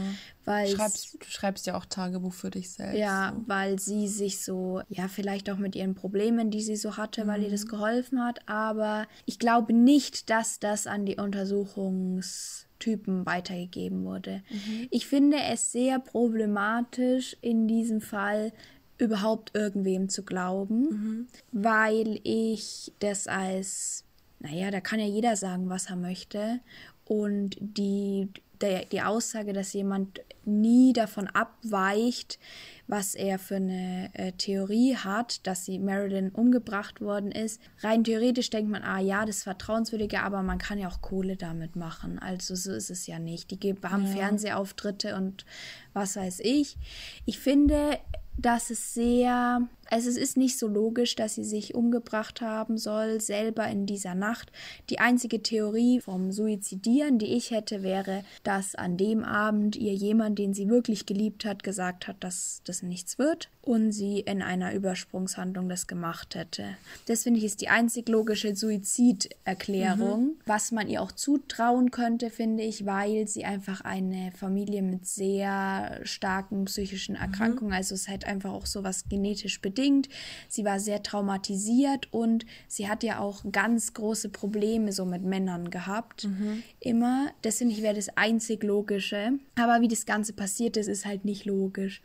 Weil 0.45 0.68
schreibst, 0.68 1.18
du 1.19 1.26
schreibst 1.27 1.65
ja 1.65 1.76
auch 1.76 1.85
Tagebuch 1.85 2.34
für 2.34 2.52
dich 2.52 2.69
selbst. 2.69 2.99
Ja, 2.99 3.34
so. 3.35 3.44
weil 3.48 3.80
sie 3.80 4.07
sich 4.07 4.44
so, 4.44 4.81
ja, 4.88 5.07
vielleicht 5.07 5.49
auch 5.49 5.57
mit 5.57 5.76
ihren 5.76 5.95
Problemen, 5.95 6.52
die 6.52 6.61
sie 6.61 6.76
so 6.76 6.95
hatte, 6.95 7.23
mhm. 7.23 7.27
weil 7.27 7.44
ihr 7.44 7.49
das 7.49 7.65
mhm. 7.65 7.69
geholfen 7.69 8.23
hat. 8.23 8.48
Aber 8.48 9.07
ich 9.26 9.39
glaube 9.39 9.73
nicht, 9.73 10.30
dass 10.30 10.60
das 10.60 10.85
an 10.85 11.06
die 11.06 11.18
Untersuchungs 11.18 12.68
Typen 12.80 13.26
weitergegeben 13.26 14.06
wurde. 14.06 14.44
Mhm. 14.52 14.88
Ich 14.91 15.07
finde 15.07 15.38
es 15.52 15.72
sehr 15.72 15.98
problematisch 15.98 17.35
in 17.41 17.68
diesem 17.68 18.02
Fall 18.02 18.53
überhaupt 18.97 19.55
irgendwem 19.55 20.09
zu 20.09 20.23
glauben, 20.23 20.81
mhm. 20.81 21.27
weil 21.51 22.19
ich 22.23 22.91
das 22.99 23.27
als 23.27 24.03
naja, 24.39 24.71
da 24.71 24.81
kann 24.81 24.99
ja 24.99 25.05
jeder 25.05 25.35
sagen, 25.35 25.69
was 25.69 25.89
er 25.89 25.95
möchte. 25.95 26.59
Und 27.05 27.57
die, 27.59 28.29
der, 28.61 28.85
die 28.85 29.01
Aussage, 29.01 29.53
dass 29.53 29.73
jemand 29.73 30.21
nie 30.45 30.93
davon 30.93 31.27
abweicht, 31.27 32.37
was 32.85 33.15
er 33.15 33.39
für 33.39 33.55
eine 33.55 34.09
äh, 34.13 34.31
Theorie 34.33 34.95
hat, 34.95 35.45
dass 35.47 35.65
sie 35.65 35.79
Marilyn 35.79 36.29
umgebracht 36.29 37.01
worden 37.01 37.31
ist. 37.31 37.61
Rein 37.79 38.03
theoretisch 38.03 38.49
denkt 38.49 38.69
man, 38.69 38.83
ah 38.83 38.99
ja, 38.99 39.25
das 39.25 39.37
ist 39.37 39.43
vertrauenswürdiger, 39.43 40.23
aber 40.23 40.43
man 40.43 40.57
kann 40.57 40.77
ja 40.77 40.87
auch 40.87 41.01
Kohle 41.01 41.35
damit 41.35 41.75
machen. 41.75 42.19
Also 42.19 42.55
so 42.55 42.73
ist 42.73 42.89
es 42.89 43.07
ja 43.07 43.19
nicht. 43.19 43.51
Die 43.51 43.75
haben 43.83 44.05
ja. 44.05 44.11
Fernsehauftritte 44.11 45.15
und 45.15 45.45
was 45.93 46.15
weiß 46.15 46.41
ich. 46.41 46.77
Ich 47.25 47.39
finde, 47.39 47.97
dass 48.38 48.69
es 48.69 48.93
sehr 48.93 49.61
also 49.89 50.09
es 50.09 50.18
ist 50.18 50.38
nicht 50.38 50.57
so 50.57 50.68
logisch, 50.68 51.15
dass 51.15 51.35
sie 51.35 51.43
sich 51.43 51.73
umgebracht 51.73 52.41
haben 52.41 52.77
soll, 52.77 53.22
selber 53.22 53.68
in 53.68 53.85
dieser 53.85 54.15
Nacht. 54.15 54.51
Die 54.89 54.99
einzige 54.99 55.41
Theorie 55.41 56.01
vom 56.01 56.31
Suizidieren, 56.31 57.19
die 57.19 57.38
ich 57.38 57.51
hätte, 57.51 57.84
wäre, 57.84 58.23
dass 58.43 58.76
an 58.76 58.97
dem 58.97 59.23
Abend 59.23 59.76
ihr 59.76 59.93
jemand, 59.93 60.39
den 60.39 60.53
sie 60.53 60.68
wirklich 60.69 61.05
geliebt 61.05 61.45
hat, 61.45 61.64
gesagt 61.64 62.07
hat, 62.07 62.18
dass 62.19 62.61
das 62.65 62.84
nichts 62.84 63.18
wird 63.18 63.49
und 63.61 63.91
sie 63.91 64.19
in 64.19 64.41
einer 64.41 64.73
Übersprungshandlung 64.73 65.69
das 65.69 65.88
gemacht 65.88 66.35
hätte. 66.35 66.65
Das 67.05 67.23
finde 67.23 67.39
ich 67.39 67.45
ist 67.45 67.61
die 67.61 67.69
einzig 67.69 68.09
logische 68.09 68.55
Suiziderklärung, 68.55 70.23
mhm. 70.23 70.35
was 70.45 70.72
man 70.72 70.88
ihr 70.88 71.01
auch 71.01 71.11
zutrauen 71.11 71.91
könnte, 71.91 72.30
finde 72.30 72.64
ich, 72.64 72.85
weil 72.85 73.27
sie 73.27 73.45
einfach 73.45 73.81
eine 73.81 74.31
Familie 74.34 74.81
mit 74.81 75.05
sehr 75.05 75.99
starken 76.03 76.65
psychischen 76.65 77.15
mhm. 77.15 77.22
Erkrankungen, 77.22 77.72
mhm. 77.72 77.77
also 77.77 77.95
es 77.95 78.07
hat 78.07 78.26
einfach 78.26 78.51
auch 78.51 78.65
so 78.65 78.84
was 78.84 79.07
genetisch 79.09 79.61
bedingt 79.61 79.76
bedingt. 79.77 80.09
Sie 80.47 80.65
war 80.65 80.79
sehr 80.79 81.03
traumatisiert 81.03 82.11
und 82.11 82.45
sie 82.67 82.87
hat 82.87 83.03
ja 83.03 83.19
auch 83.19 83.43
ganz 83.51 83.93
große 83.93 84.29
Probleme 84.29 84.91
so 84.91 85.05
mit 85.05 85.23
Männern 85.23 85.69
gehabt. 85.69 86.25
Mhm. 86.25 86.63
Immer. 86.79 87.31
Das 87.41 87.59
finde 87.59 87.73
ich 87.73 87.81
wäre 87.81 87.95
das 87.95 88.09
einzig 88.17 88.63
Logische. 88.63 89.33
Aber 89.55 89.81
wie 89.81 89.87
das 89.87 90.05
Ganze 90.05 90.33
passiert 90.33 90.77
ist, 90.77 90.87
ist 90.87 91.05
halt 91.05 91.25
nicht 91.25 91.45
logisch. 91.45 92.01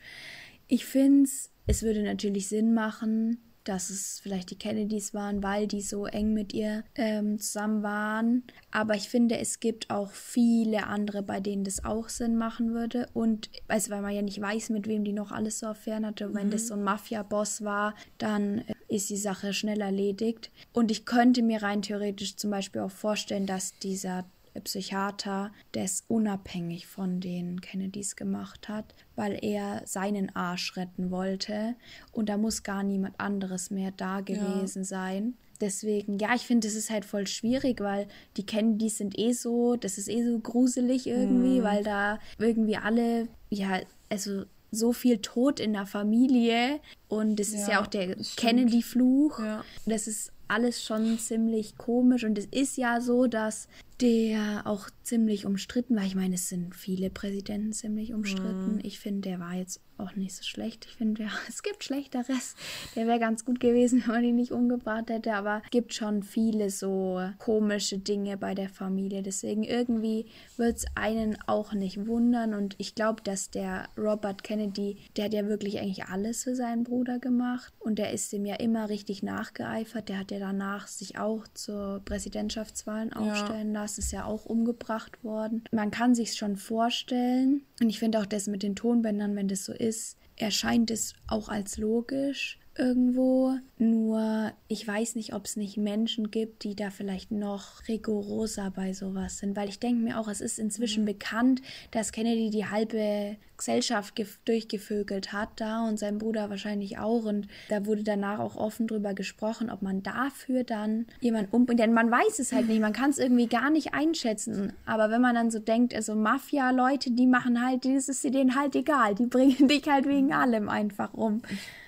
Ich 0.68 0.84
finde 0.84 1.24
es, 1.24 1.50
es 1.66 1.82
würde 1.82 2.02
natürlich 2.02 2.48
Sinn 2.48 2.74
machen, 2.74 3.38
dass 3.64 3.90
es 3.90 4.20
vielleicht 4.20 4.50
die 4.50 4.58
Kennedys 4.58 5.14
waren, 5.14 5.42
weil 5.42 5.66
die 5.66 5.82
so 5.82 6.06
eng 6.06 6.32
mit 6.32 6.52
ihr 6.52 6.84
ähm, 6.94 7.38
zusammen 7.38 7.82
waren. 7.82 8.42
Aber 8.70 8.94
ich 8.94 9.08
finde, 9.08 9.38
es 9.38 9.60
gibt 9.60 9.90
auch 9.90 10.10
viele 10.10 10.86
andere, 10.86 11.22
bei 11.22 11.40
denen 11.40 11.64
das 11.64 11.84
auch 11.84 12.08
Sinn 12.08 12.36
machen 12.36 12.74
würde. 12.74 13.08
Und 13.14 13.50
also, 13.68 13.90
weil 13.90 14.02
man 14.02 14.14
ja 14.14 14.22
nicht 14.22 14.40
weiß, 14.40 14.70
mit 14.70 14.86
wem 14.86 15.04
die 15.04 15.12
noch 15.12 15.32
alles 15.32 15.58
so 15.58 15.66
Affären 15.66 16.06
hatte. 16.06 16.28
Mhm. 16.28 16.34
wenn 16.34 16.50
das 16.50 16.68
so 16.68 16.74
ein 16.74 16.82
Mafia-Boss 16.82 17.64
war, 17.64 17.94
dann 18.18 18.58
äh, 18.58 18.74
ist 18.88 19.10
die 19.10 19.16
Sache 19.16 19.52
schnell 19.52 19.80
erledigt. 19.80 20.50
Und 20.72 20.90
ich 20.90 21.04
könnte 21.04 21.42
mir 21.42 21.62
rein 21.62 21.82
theoretisch 21.82 22.36
zum 22.36 22.50
Beispiel 22.50 22.82
auch 22.82 22.90
vorstellen, 22.90 23.46
dass 23.46 23.78
dieser 23.78 24.24
Psychiater 24.60 25.52
das 25.72 26.04
unabhängig 26.08 26.86
von 26.86 27.20
den 27.20 27.60
Kennedys 27.60 28.16
gemacht 28.16 28.68
hat, 28.68 28.94
weil 29.16 29.38
er 29.42 29.82
seinen 29.86 30.34
Arsch 30.36 30.76
retten 30.76 31.10
wollte 31.10 31.74
und 32.12 32.28
da 32.28 32.36
muss 32.36 32.62
gar 32.62 32.82
niemand 32.82 33.18
anderes 33.18 33.70
mehr 33.70 33.92
da 33.96 34.20
gewesen 34.20 34.82
ja. 34.82 34.84
sein. 34.84 35.34
Deswegen, 35.60 36.18
ja, 36.18 36.34
ich 36.34 36.42
finde, 36.42 36.66
das 36.66 36.74
ist 36.74 36.90
halt 36.90 37.04
voll 37.04 37.28
schwierig, 37.28 37.80
weil 37.80 38.08
die 38.36 38.44
Kennedys 38.44 38.98
sind 38.98 39.16
eh 39.16 39.32
so, 39.32 39.76
das 39.76 39.96
ist 39.96 40.08
eh 40.08 40.24
so 40.24 40.38
gruselig 40.40 41.06
irgendwie, 41.06 41.60
mhm. 41.60 41.64
weil 41.64 41.84
da 41.84 42.18
irgendwie 42.38 42.76
alle, 42.76 43.28
ja, 43.48 43.80
also 44.08 44.44
so 44.72 44.92
viel 44.92 45.18
Tod 45.18 45.60
in 45.60 45.74
der 45.74 45.86
Familie 45.86 46.80
und 47.08 47.38
das 47.38 47.52
ja, 47.52 47.58
ist 47.58 47.68
ja 47.68 47.80
auch 47.80 47.86
der 47.86 48.16
Kennedy-Fluch. 48.36 49.38
Ja. 49.38 49.64
Das 49.86 50.08
ist 50.08 50.32
alles 50.48 50.82
schon 50.82 51.18
ziemlich 51.18 51.78
komisch 51.78 52.24
und 52.24 52.36
es 52.38 52.46
ist 52.46 52.76
ja 52.76 53.00
so, 53.00 53.26
dass 53.26 53.68
der 54.02 54.66
auch 54.66 54.90
ziemlich 55.04 55.46
umstritten 55.46 55.94
war. 55.94 56.04
Ich 56.04 56.16
meine, 56.16 56.34
es 56.34 56.48
sind 56.48 56.74
viele 56.74 57.08
Präsidenten 57.08 57.72
ziemlich 57.72 58.12
umstritten. 58.12 58.74
Mhm. 58.74 58.80
Ich 58.82 58.98
finde, 58.98 59.28
der 59.28 59.38
war 59.38 59.54
jetzt 59.54 59.80
auch 59.98 60.16
nicht 60.16 60.34
so 60.34 60.42
schlecht. 60.42 60.86
Ich 60.86 60.96
finde, 60.96 61.22
ja, 61.22 61.30
es 61.48 61.62
gibt 61.62 61.84
Schlechteres. 61.84 62.56
Der 62.96 63.06
wäre 63.06 63.20
ganz 63.20 63.44
gut 63.44 63.60
gewesen, 63.60 64.02
wenn 64.06 64.14
man 64.14 64.24
ihn 64.24 64.36
nicht 64.36 64.50
umgebracht 64.50 65.08
hätte. 65.08 65.34
Aber 65.34 65.62
es 65.64 65.70
gibt 65.70 65.94
schon 65.94 66.24
viele 66.24 66.70
so 66.70 67.20
komische 67.38 67.98
Dinge 67.98 68.36
bei 68.36 68.54
der 68.54 68.68
Familie. 68.68 69.22
Deswegen 69.22 69.62
irgendwie 69.62 70.26
wird 70.56 70.78
es 70.78 70.84
einen 70.96 71.38
auch 71.46 71.72
nicht 71.72 72.06
wundern. 72.06 72.54
Und 72.54 72.74
ich 72.78 72.94
glaube, 72.94 73.22
dass 73.22 73.50
der 73.50 73.88
Robert 73.96 74.42
Kennedy, 74.42 74.96
der 75.16 75.26
hat 75.26 75.34
ja 75.34 75.46
wirklich 75.46 75.78
eigentlich 75.78 76.06
alles 76.06 76.42
für 76.42 76.56
seinen 76.56 76.82
Bruder 76.82 77.20
gemacht. 77.20 77.72
Und 77.78 78.00
der 78.00 78.12
ist 78.12 78.32
ihm 78.32 78.46
ja 78.46 78.56
immer 78.56 78.88
richtig 78.88 79.22
nachgeeifert. 79.22 80.08
Der 80.08 80.18
hat 80.18 80.32
ja 80.32 80.40
danach 80.40 80.88
sich 80.88 81.18
auch 81.18 81.46
zur 81.54 82.00
Präsidentschaftswahlen 82.04 83.12
aufstellen 83.12 83.72
ja. 83.72 83.82
lassen. 83.82 83.91
Ist 83.98 84.12
ja 84.12 84.24
auch 84.24 84.44
umgebracht 84.44 85.22
worden. 85.24 85.64
Man 85.72 85.90
kann 85.90 86.14
sich 86.14 86.34
schon 86.34 86.56
vorstellen. 86.56 87.62
Und 87.80 87.88
ich 87.88 87.98
finde 87.98 88.20
auch 88.20 88.26
das 88.26 88.46
mit 88.46 88.62
den 88.62 88.76
Tonbändern, 88.76 89.36
wenn 89.36 89.48
das 89.48 89.64
so 89.64 89.72
ist, 89.72 90.16
erscheint 90.36 90.90
es 90.90 91.14
auch 91.28 91.48
als 91.48 91.76
logisch 91.76 92.58
irgendwo. 92.76 93.58
Nur 93.78 94.52
ich 94.68 94.86
weiß 94.86 95.16
nicht, 95.16 95.34
ob 95.34 95.44
es 95.44 95.56
nicht 95.56 95.76
Menschen 95.76 96.30
gibt, 96.30 96.64
die 96.64 96.76
da 96.76 96.90
vielleicht 96.90 97.30
noch 97.30 97.88
rigoroser 97.88 98.70
bei 98.70 98.92
sowas 98.92 99.38
sind. 99.38 99.56
Weil 99.56 99.68
ich 99.68 99.78
denke 99.78 100.02
mir 100.02 100.18
auch, 100.18 100.28
es 100.28 100.40
ist 100.40 100.58
inzwischen 100.58 101.02
mhm. 101.02 101.06
bekannt, 101.06 101.62
dass 101.90 102.12
Kennedy 102.12 102.50
die 102.50 102.66
halbe 102.66 103.36
Gesellschaft 103.56 104.14
durchgevögelt 104.44 105.32
hat 105.32 105.48
da 105.56 105.86
und 105.86 105.98
sein 105.98 106.18
Bruder 106.18 106.50
wahrscheinlich 106.50 106.98
auch. 106.98 107.24
Und 107.24 107.48
da 107.68 107.86
wurde 107.86 108.02
danach 108.02 108.38
auch 108.38 108.56
offen 108.56 108.86
drüber 108.86 109.14
gesprochen, 109.14 109.70
ob 109.70 109.82
man 109.82 110.02
dafür 110.02 110.64
dann 110.64 111.06
jemanden 111.20 111.50
umbringt. 111.54 111.80
Denn 111.80 111.92
man 111.92 112.10
weiß 112.10 112.38
es 112.38 112.52
halt 112.52 112.68
nicht, 112.68 112.80
man 112.80 112.92
kann 112.92 113.10
es 113.10 113.18
irgendwie 113.18 113.46
gar 113.46 113.70
nicht 113.70 113.94
einschätzen. 113.94 114.72
Aber 114.86 115.10
wenn 115.10 115.20
man 115.20 115.34
dann 115.34 115.50
so 115.50 115.58
denkt, 115.58 115.94
also 115.94 116.14
Mafia-Leute, 116.14 117.10
die 117.10 117.26
machen 117.26 117.64
halt, 117.64 117.84
das 117.84 118.08
ist 118.08 118.24
denen 118.24 118.54
halt 118.54 118.74
egal. 118.76 119.14
Die 119.14 119.26
bringen 119.26 119.68
dich 119.68 119.88
halt 119.88 120.06
wegen 120.06 120.32
allem 120.32 120.68
einfach 120.68 121.14
um. 121.14 121.42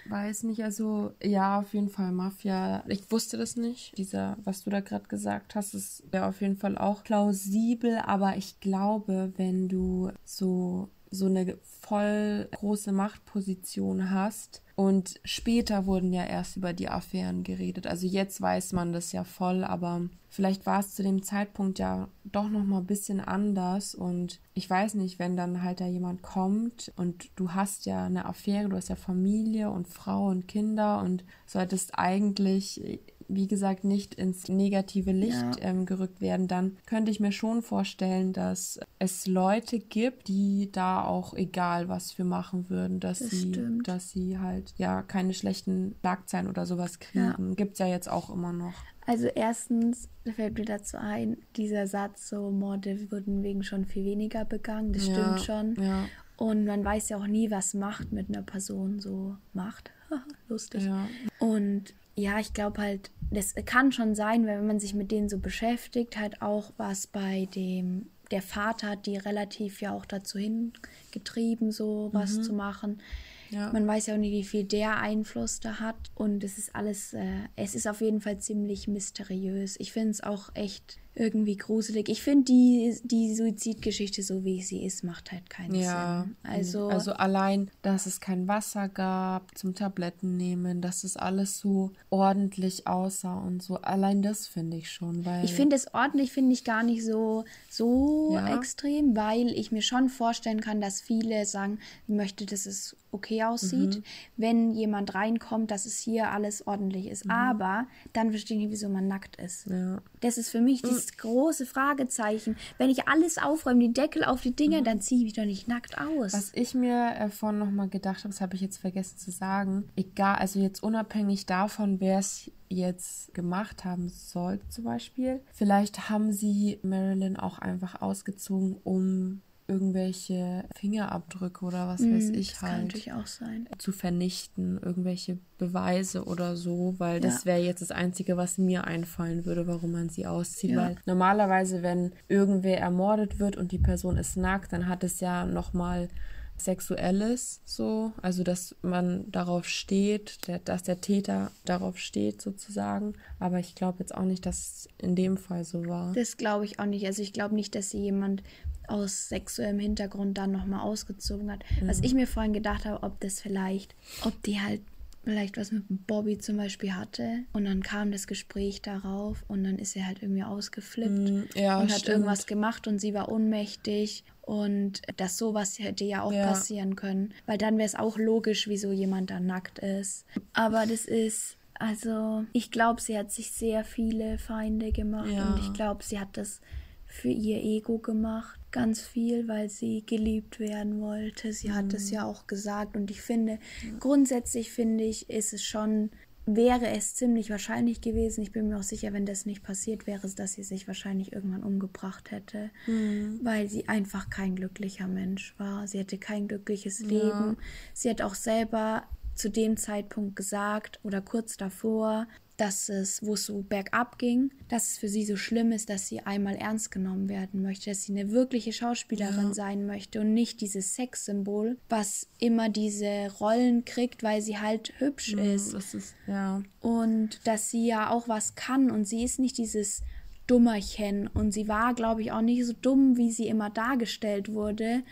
Weiß 0.06 0.42
nicht, 0.42 0.62
also 0.62 1.12
ja, 1.22 1.58
auf 1.58 1.72
jeden 1.72 1.88
Fall 1.88 2.12
Mafia. 2.12 2.84
Ich 2.88 3.10
wusste 3.10 3.36
das 3.36 3.56
nicht. 3.56 3.96
Dieser, 3.96 4.36
was 4.44 4.64
du 4.64 4.70
da 4.70 4.80
gerade 4.80 5.08
gesagt 5.08 5.54
hast, 5.54 5.74
ist 5.74 6.02
ja 6.12 6.28
auf 6.28 6.40
jeden 6.40 6.56
Fall 6.56 6.76
auch 6.76 7.02
plausibel. 7.04 7.98
Aber 8.04 8.36
ich 8.36 8.60
glaube, 8.60 9.32
wenn 9.36 9.68
du 9.68 10.10
so 10.24 10.90
so 11.14 11.26
eine 11.26 11.56
voll 11.80 12.48
große 12.52 12.92
Machtposition 12.92 14.10
hast. 14.10 14.62
Und 14.76 15.20
später 15.24 15.86
wurden 15.86 16.12
ja 16.12 16.24
erst 16.24 16.56
über 16.56 16.72
die 16.72 16.88
Affären 16.88 17.44
geredet. 17.44 17.86
Also 17.86 18.08
jetzt 18.08 18.40
weiß 18.40 18.72
man 18.72 18.92
das 18.92 19.12
ja 19.12 19.22
voll, 19.22 19.62
aber 19.62 20.02
vielleicht 20.28 20.66
war 20.66 20.80
es 20.80 20.96
zu 20.96 21.04
dem 21.04 21.22
Zeitpunkt 21.22 21.78
ja 21.78 22.08
doch 22.24 22.48
noch 22.48 22.64
mal 22.64 22.78
ein 22.78 22.86
bisschen 22.86 23.20
anders. 23.20 23.94
Und 23.94 24.40
ich 24.52 24.68
weiß 24.68 24.94
nicht, 24.94 25.20
wenn 25.20 25.36
dann 25.36 25.62
halt 25.62 25.80
da 25.80 25.86
jemand 25.86 26.22
kommt 26.22 26.92
und 26.96 27.30
du 27.36 27.52
hast 27.52 27.86
ja 27.86 28.06
eine 28.06 28.24
Affäre, 28.24 28.68
du 28.68 28.76
hast 28.76 28.88
ja 28.88 28.96
Familie 28.96 29.70
und 29.70 29.86
Frau 29.86 30.26
und 30.26 30.48
Kinder 30.48 31.00
und 31.02 31.22
solltest 31.46 31.96
eigentlich 31.96 33.00
wie 33.28 33.46
gesagt, 33.46 33.84
nicht 33.84 34.14
ins 34.14 34.48
negative 34.48 35.12
Licht 35.12 35.60
ja. 35.60 35.68
ähm, 35.68 35.86
gerückt 35.86 36.20
werden, 36.20 36.48
dann 36.48 36.76
könnte 36.86 37.10
ich 37.10 37.20
mir 37.20 37.32
schon 37.32 37.62
vorstellen, 37.62 38.32
dass 38.32 38.80
es 38.98 39.26
Leute 39.26 39.78
gibt, 39.78 40.28
die 40.28 40.70
da 40.72 41.04
auch 41.04 41.34
egal 41.34 41.88
was 41.88 42.12
für 42.12 42.24
machen 42.24 42.70
würden, 42.70 43.00
dass 43.00 43.20
das 43.20 43.30
sie, 43.30 43.52
stimmt. 43.52 43.88
dass 43.88 44.10
sie 44.10 44.38
halt 44.38 44.74
ja 44.76 45.02
keine 45.02 45.34
schlechten 45.34 45.94
Schlagzeilen 46.00 46.48
oder 46.48 46.66
sowas 46.66 46.98
kriegen. 46.98 47.48
Ja. 47.48 47.54
Gibt 47.54 47.74
es 47.74 47.78
ja 47.78 47.86
jetzt 47.86 48.10
auch 48.10 48.30
immer 48.30 48.52
noch. 48.52 48.74
Also 49.06 49.26
erstens 49.26 50.08
fällt 50.34 50.58
mir 50.58 50.64
dazu 50.64 50.96
ein, 50.96 51.36
dieser 51.56 51.86
Satz, 51.86 52.28
so 52.28 52.50
Morde 52.50 53.10
wurden 53.10 53.42
wegen 53.42 53.62
schon 53.62 53.84
viel 53.84 54.04
weniger 54.04 54.44
begangen, 54.46 54.92
das 54.92 55.06
ja, 55.06 55.14
stimmt 55.14 55.40
schon. 55.40 55.84
Ja. 55.84 56.04
Und 56.36 56.64
man 56.64 56.84
weiß 56.84 57.10
ja 57.10 57.18
auch 57.18 57.26
nie, 57.26 57.50
was 57.50 57.74
Macht 57.74 58.12
mit 58.12 58.28
einer 58.28 58.42
Person 58.42 58.98
so 59.00 59.36
macht. 59.52 59.92
Lustig. 60.48 60.84
Ja. 60.84 61.06
Und 61.38 61.94
ja, 62.16 62.38
ich 62.38 62.52
glaube 62.52 62.80
halt, 62.80 63.10
das 63.30 63.54
kann 63.64 63.92
schon 63.92 64.14
sein, 64.14 64.46
wenn 64.46 64.66
man 64.66 64.78
sich 64.78 64.94
mit 64.94 65.10
denen 65.10 65.28
so 65.28 65.38
beschäftigt, 65.38 66.16
halt 66.16 66.42
auch 66.42 66.72
was 66.76 67.06
bei 67.06 67.48
dem, 67.54 68.10
der 68.30 68.42
Vater 68.42 68.90
hat 68.90 69.06
die 69.06 69.16
relativ 69.16 69.80
ja 69.80 69.92
auch 69.92 70.04
dazu 70.06 70.38
hingetrieben, 70.38 71.72
so 71.72 72.10
was 72.12 72.38
mhm. 72.38 72.42
zu 72.42 72.52
machen. 72.52 73.02
Ja. 73.50 73.72
Man 73.72 73.86
weiß 73.86 74.06
ja 74.06 74.14
auch 74.14 74.18
nicht, 74.18 74.32
wie 74.32 74.44
viel 74.44 74.64
der 74.64 74.98
Einfluss 74.98 75.60
da 75.60 75.78
hat. 75.78 76.10
Und 76.14 76.42
es 76.42 76.58
ist 76.58 76.74
alles, 76.74 77.14
äh, 77.14 77.48
es 77.56 77.74
ist 77.74 77.86
auf 77.86 78.00
jeden 78.00 78.20
Fall 78.20 78.38
ziemlich 78.38 78.88
mysteriös. 78.88 79.76
Ich 79.78 79.92
finde 79.92 80.10
es 80.10 80.22
auch 80.22 80.50
echt 80.54 80.98
irgendwie 81.16 81.56
gruselig. 81.56 82.08
Ich 82.08 82.22
finde 82.22 82.44
die, 82.46 82.98
die 83.04 83.34
Suizidgeschichte, 83.34 84.22
so 84.22 84.44
wie 84.44 84.62
sie 84.62 84.84
ist, 84.84 85.04
macht 85.04 85.30
halt 85.32 85.48
keinen 85.48 85.74
Ja, 85.74 86.24
Sinn. 86.24 86.36
Also, 86.42 86.88
also 86.88 87.12
allein, 87.12 87.70
dass 87.82 88.06
es 88.06 88.20
kein 88.20 88.48
Wasser 88.48 88.88
gab 88.88 89.56
zum 89.56 89.74
Tabletten 89.74 90.36
nehmen, 90.36 90.80
dass 90.80 91.04
es 91.04 91.16
alles 91.16 91.58
so 91.58 91.92
ordentlich 92.10 92.86
aussah 92.86 93.38
und 93.38 93.62
so. 93.62 93.76
Allein 93.76 94.22
das 94.22 94.46
finde 94.46 94.76
ich 94.76 94.90
schon, 94.90 95.24
weil 95.24 95.44
ich 95.44 95.54
finde 95.54 95.76
es 95.76 95.92
ordentlich, 95.94 96.32
finde 96.32 96.52
ich 96.52 96.64
gar 96.64 96.82
nicht 96.82 97.04
so, 97.04 97.44
so 97.70 98.30
Ja. 98.34 98.54
extrem, 98.56 99.14
weil 99.16 99.48
ich 99.48 99.70
mir 99.72 99.82
schon 99.82 100.08
vorstellen 100.08 100.60
kann, 100.60 100.80
dass 100.80 101.00
viele 101.00 101.44
sagen, 101.46 101.78
ich 102.08 102.14
möchte, 102.14 102.46
dass 102.46 102.66
es 102.66 102.96
okay 103.12 103.44
aussieht, 103.44 103.98
Mhm. 103.98 104.02
wenn 104.36 104.70
jemand 104.72 105.14
reinkommt, 105.14 105.70
dass 105.70 105.86
es 105.86 105.98
hier 105.98 106.30
alles 106.32 106.66
ordentlich 106.66 107.06
ist. 107.06 107.30
Aber 107.30 107.86
dann 108.12 108.30
verstehe 108.30 108.56
ich 108.56 108.64
nicht, 108.64 108.72
wieso 108.72 108.88
man 108.88 109.06
nackt 109.06 109.36
ist. 109.36 109.68
Mhm. 109.68 109.74
ja. 109.76 110.02
Das 110.20 110.38
ist 110.38 110.48
für 110.48 110.60
mich 110.60 110.80
das 110.82 111.03
große 111.12 111.66
Fragezeichen. 111.66 112.56
Wenn 112.78 112.90
ich 112.90 113.08
alles 113.08 113.38
aufräume, 113.38 113.80
die 113.80 113.92
Deckel 113.92 114.24
auf 114.24 114.40
die 114.40 114.54
Dinger, 114.54 114.82
dann 114.82 115.00
ziehe 115.00 115.18
ich 115.18 115.24
mich 115.24 115.32
doch 115.34 115.44
nicht 115.44 115.68
nackt 115.68 115.98
aus. 115.98 116.32
Was 116.32 116.52
ich 116.54 116.74
mir 116.74 117.14
äh, 117.18 117.28
vorhin 117.28 117.58
nochmal 117.58 117.88
gedacht 117.88 118.18
habe, 118.18 118.28
das 118.28 118.40
habe 118.40 118.54
ich 118.54 118.60
jetzt 118.60 118.78
vergessen 118.78 119.18
zu 119.18 119.30
sagen, 119.30 119.88
egal, 119.96 120.36
also 120.36 120.60
jetzt 120.60 120.82
unabhängig 120.82 121.46
davon, 121.46 122.00
wer 122.00 122.18
es 122.18 122.50
jetzt 122.68 123.34
gemacht 123.34 123.84
haben 123.84 124.08
soll, 124.08 124.60
zum 124.68 124.84
Beispiel, 124.84 125.40
vielleicht 125.52 126.08
haben 126.10 126.32
sie 126.32 126.78
Marilyn 126.82 127.36
auch 127.36 127.58
einfach 127.58 128.00
ausgezogen, 128.02 128.76
um 128.82 129.42
irgendwelche 129.66 130.64
Fingerabdrücke 130.76 131.64
oder 131.64 131.88
was 131.88 132.00
weiß 132.02 132.28
Hm, 132.28 132.34
ich 132.34 132.50
das 132.50 132.60
kann 132.60 132.70
halt 132.70 132.82
natürlich 132.84 133.12
auch 133.12 133.26
sein. 133.26 133.68
zu 133.78 133.92
vernichten, 133.92 134.78
irgendwelche 134.82 135.38
Beweise 135.58 136.24
oder 136.24 136.56
so, 136.56 136.94
weil 136.98 137.20
das 137.20 137.44
Ja. 137.44 137.52
wäre 137.52 137.60
jetzt 137.60 137.80
das 137.82 137.90
Einzige, 137.90 138.36
was 138.36 138.58
mir 138.58 138.84
einfallen 138.84 139.44
würde, 139.46 139.66
warum 139.66 139.92
man 139.92 140.08
sie 140.10 140.26
auszieht. 140.26 140.70
Ja. 140.72 140.76
Weil 140.88 140.96
normalerweise, 141.06 141.82
wenn 141.82 142.12
irgendwer 142.28 142.78
ermordet 142.78 143.38
wird 143.38 143.56
und 143.56 143.72
die 143.72 143.78
Person 143.78 144.16
ist 144.16 144.36
nackt, 144.36 144.72
dann 144.72 144.88
hat 144.88 145.02
es 145.02 145.20
ja 145.20 145.46
nochmal 145.46 146.08
Sexuelles 146.56 147.60
so, 147.64 148.12
also 148.22 148.42
dass 148.44 148.76
man 148.82 149.30
darauf 149.30 149.66
steht, 149.66 150.46
der, 150.46 150.60
dass 150.60 150.82
der 150.82 151.00
Täter 151.00 151.50
darauf 151.64 151.98
steht 151.98 152.40
sozusagen. 152.40 153.14
Aber 153.40 153.58
ich 153.58 153.74
glaube 153.74 153.98
jetzt 154.00 154.14
auch 154.14 154.22
nicht, 154.24 154.46
dass 154.46 154.58
es 154.58 154.88
in 154.98 155.14
dem 155.16 155.36
Fall 155.36 155.64
so 155.64 155.84
war. 155.86 156.12
Das 156.14 156.36
glaube 156.36 156.64
ich 156.64 156.78
auch 156.78 156.86
nicht. 156.86 157.06
Also 157.06 157.22
ich 157.22 157.32
glaube 157.32 157.54
nicht, 157.54 157.74
dass 157.74 157.90
sie 157.90 157.98
jemand 157.98 158.42
aus 158.88 159.28
sexuellem 159.28 159.78
Hintergrund 159.78 160.36
dann 160.38 160.52
nochmal 160.52 160.80
ausgezogen 160.80 161.50
hat. 161.50 161.64
Was 161.82 162.00
ich 162.00 162.14
mir 162.14 162.26
vorhin 162.26 162.52
gedacht 162.52 162.84
habe, 162.84 163.02
ob 163.02 163.20
das 163.20 163.40
vielleicht, 163.40 163.94
ob 164.24 164.40
die 164.42 164.60
halt 164.60 164.80
vielleicht 165.24 165.56
was 165.56 165.72
mit 165.72 165.84
Bobby 166.06 166.36
zum 166.36 166.58
Beispiel 166.58 166.92
hatte 166.94 167.44
und 167.54 167.64
dann 167.64 167.82
kam 167.82 168.12
das 168.12 168.26
Gespräch 168.26 168.82
darauf 168.82 169.42
und 169.48 169.64
dann 169.64 169.78
ist 169.78 169.96
er 169.96 170.06
halt 170.06 170.22
irgendwie 170.22 170.42
ausgeflippt 170.44 171.30
Mm, 171.30 171.42
ja, 171.54 171.78
und 171.80 171.90
hat 171.90 172.00
stimmt. 172.00 172.08
irgendwas 172.16 172.46
gemacht 172.46 172.86
und 172.86 172.98
sie 172.98 173.14
war 173.14 173.30
ohnmächtig 173.30 174.24
und 174.42 175.00
dass 175.16 175.38
sowas 175.38 175.78
hätte 175.78 176.04
ja 176.04 176.22
auch 176.22 176.32
Ja. 176.32 176.42
passieren 176.42 176.94
können, 176.94 177.32
weil 177.46 177.56
dann 177.56 177.78
wäre 177.78 177.86
es 177.86 177.94
auch 177.94 178.18
logisch, 178.18 178.68
wieso 178.68 178.92
jemand 178.92 179.30
da 179.30 179.40
nackt 179.40 179.78
ist. 179.78 180.26
Aber 180.52 180.84
das 180.86 181.06
ist 181.06 181.56
also, 181.76 182.44
ich 182.52 182.70
glaube, 182.70 183.00
sie 183.00 183.16
hat 183.18 183.32
sich 183.32 183.50
sehr 183.50 183.82
viele 183.84 184.36
Feinde 184.38 184.92
gemacht 184.92 185.32
Ja. 185.32 185.48
und 185.48 185.58
ich 185.58 185.72
glaube, 185.72 186.04
sie 186.04 186.20
hat 186.20 186.36
das 186.36 186.60
für 187.06 187.28
ihr 187.28 187.62
Ego 187.62 187.96
gemacht, 187.98 188.60
ganz 188.74 189.00
viel, 189.00 189.48
weil 189.48 189.70
sie 189.70 190.04
geliebt 190.04 190.58
werden 190.60 191.00
wollte. 191.00 191.52
Sie 191.52 191.72
hat 191.72 191.86
Mhm. 191.86 191.94
es 191.94 192.10
ja 192.10 192.24
auch 192.26 192.46
gesagt 192.46 192.96
und 192.96 193.10
ich 193.10 193.22
finde, 193.22 193.58
grundsätzlich 194.00 194.70
finde 194.72 195.04
ich, 195.04 195.30
ist 195.30 195.52
es 195.52 195.62
schon, 195.62 196.10
wäre 196.46 196.88
es 196.88 197.14
ziemlich 197.14 197.48
wahrscheinlich 197.48 198.00
gewesen. 198.02 198.42
Ich 198.42 198.52
bin 198.52 198.68
mir 198.68 198.76
auch 198.78 198.82
sicher, 198.82 199.12
wenn 199.14 199.24
das 199.24 199.46
nicht 199.46 199.62
passiert 199.62 200.06
wäre, 200.06 200.28
dass 200.28 200.52
sie 200.54 200.62
sich 200.64 200.86
wahrscheinlich 200.88 201.32
irgendwann 201.32 201.62
umgebracht 201.62 202.30
hätte, 202.32 202.70
Mhm. 202.86 203.40
weil 203.42 203.68
sie 203.68 203.88
einfach 203.88 204.28
kein 204.28 204.54
glücklicher 204.56 205.06
Mensch 205.08 205.54
war. 205.58 205.86
Sie 205.88 205.98
hatte 206.00 206.18
kein 206.18 206.48
glückliches 206.48 206.98
Leben. 207.00 207.56
Sie 207.94 208.10
hat 208.10 208.20
auch 208.20 208.34
selber 208.34 209.04
zu 209.34 209.50
dem 209.50 209.76
Zeitpunkt 209.76 210.36
gesagt 210.36 211.00
oder 211.02 211.20
kurz 211.20 211.56
davor, 211.56 212.26
dass 212.56 212.88
es, 212.88 213.24
wo 213.24 213.34
es 213.34 213.46
so 213.46 213.62
bergab 213.62 214.18
ging, 214.18 214.52
dass 214.68 214.92
es 214.92 214.98
für 214.98 215.08
sie 215.08 215.24
so 215.24 215.36
schlimm 215.36 215.72
ist, 215.72 215.90
dass 215.90 216.06
sie 216.06 216.20
einmal 216.20 216.54
ernst 216.54 216.90
genommen 216.90 217.28
werden 217.28 217.62
möchte, 217.62 217.90
dass 217.90 218.04
sie 218.04 218.12
eine 218.12 218.30
wirkliche 218.30 218.72
Schauspielerin 218.72 219.52
sein 219.54 219.86
möchte 219.86 220.20
und 220.20 220.34
nicht 220.34 220.60
dieses 220.60 220.94
Sexsymbol, 220.94 221.78
was 221.88 222.28
immer 222.38 222.68
diese 222.68 223.32
Rollen 223.40 223.84
kriegt, 223.84 224.22
weil 224.22 224.40
sie 224.40 224.58
halt 224.58 224.92
hübsch 224.98 225.32
ist 225.34 225.74
Das 225.74 225.94
ist, 225.94 226.14
ja. 226.26 226.62
und 226.80 227.40
dass 227.44 227.70
sie 227.70 227.86
ja 227.86 228.10
auch 228.10 228.28
was 228.28 228.54
kann 228.54 228.90
und 228.90 229.04
sie 229.04 229.24
ist 229.24 229.40
nicht 229.40 229.58
dieses 229.58 230.02
Dummerchen 230.46 231.26
und 231.28 231.52
sie 231.52 231.68
war, 231.68 231.94
glaube 231.94 232.20
ich, 232.22 232.30
auch 232.32 232.42
nicht 232.42 232.64
so 232.66 232.72
dumm, 232.80 233.16
wie 233.16 233.30
sie 233.30 233.48
immer 233.48 233.70
dargestellt 233.70 234.52
wurde. 234.52 235.02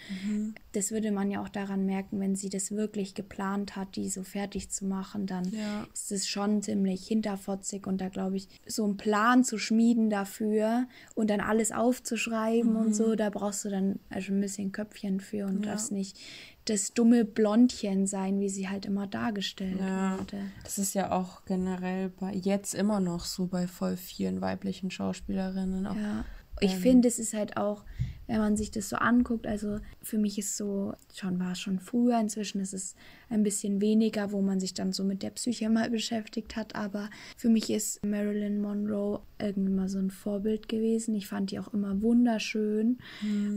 Das 0.72 0.90
würde 0.90 1.10
man 1.10 1.30
ja 1.30 1.42
auch 1.42 1.48
daran 1.48 1.86
merken, 1.86 2.20
wenn 2.20 2.34
sie 2.36 2.48
das 2.48 2.70
wirklich 2.72 3.14
geplant 3.14 3.74
hat, 3.76 3.96
die 3.96 4.08
so 4.08 4.22
fertig 4.24 4.70
zu 4.70 4.84
machen, 4.86 5.26
dann 5.26 5.50
Ja. 5.50 5.86
ist 5.92 6.12
es 6.12 6.26
schon 6.28 6.62
ziemlich 6.62 7.06
hinterfotzig 7.06 7.86
und 7.86 8.00
da 8.00 8.08
glaube 8.08 8.36
ich, 8.36 8.48
so 8.66 8.84
einen 8.84 8.96
Plan 8.96 9.44
zu 9.44 9.58
schmieden 9.58 10.10
dafür 10.10 10.86
und 11.14 11.30
dann 11.30 11.40
alles 11.40 11.72
aufzuschreiben 11.72 12.76
und 12.76 12.94
so, 12.94 13.14
da 13.14 13.30
brauchst 13.30 13.64
du 13.64 13.70
dann 13.70 13.98
also 14.10 14.32
ein 14.32 14.40
bisschen 14.40 14.72
Köpfchen 14.72 15.20
für 15.20 15.46
und 15.46 15.64
Ja. 15.64 15.72
darfst 15.72 15.92
nicht 15.92 16.18
das 16.66 16.94
dumme 16.94 17.24
Blondchen 17.24 18.06
sein, 18.06 18.38
wie 18.40 18.48
sie 18.48 18.68
halt 18.68 18.86
immer 18.86 19.06
dargestellt 19.06 19.78
Ja. 19.80 20.18
wurde. 20.18 20.38
Das 20.62 20.78
ist 20.78 20.94
ja 20.94 21.10
auch 21.10 21.44
generell 21.44 22.08
bei 22.10 22.32
jetzt 22.34 22.74
immer 22.74 23.00
noch 23.00 23.24
so 23.24 23.46
bei 23.46 23.66
voll 23.66 23.96
vielen 23.96 24.40
weiblichen 24.40 24.90
Schauspielerinnen. 24.90 25.86
Auch. 25.86 25.96
Ja. 25.96 26.24
Ich 26.60 26.74
Ähm. 26.74 26.80
finde, 26.80 27.08
es 27.08 27.18
ist 27.18 27.34
halt 27.34 27.56
auch, 27.56 27.84
wenn 28.32 28.40
man 28.40 28.56
sich 28.56 28.70
das 28.70 28.88
so 28.88 28.96
anguckt, 28.96 29.46
also 29.46 29.78
für 30.00 30.16
mich 30.16 30.38
ist 30.38 30.56
so, 30.56 30.94
schon 31.14 31.38
war 31.38 31.52
es 31.52 31.60
schon 31.60 31.78
früher, 31.78 32.18
inzwischen 32.18 32.62
ist 32.62 32.72
es 32.72 32.94
ein 33.28 33.42
bisschen 33.42 33.82
weniger, 33.82 34.32
wo 34.32 34.40
man 34.40 34.58
sich 34.58 34.72
dann 34.72 34.94
so 34.94 35.04
mit 35.04 35.22
der 35.22 35.30
Psyche 35.30 35.68
mal 35.68 35.90
beschäftigt 35.90 36.56
hat, 36.56 36.74
aber 36.74 37.10
für 37.36 37.50
mich 37.50 37.68
ist 37.68 38.02
Marilyn 38.02 38.58
Monroe 38.58 39.20
irgendwie 39.38 39.72
mal 39.72 39.90
so 39.90 39.98
ein 39.98 40.10
Vorbild 40.10 40.70
gewesen. 40.70 41.14
Ich 41.14 41.26
fand 41.26 41.50
die 41.50 41.58
auch 41.58 41.74
immer 41.74 42.00
wunderschön 42.00 42.96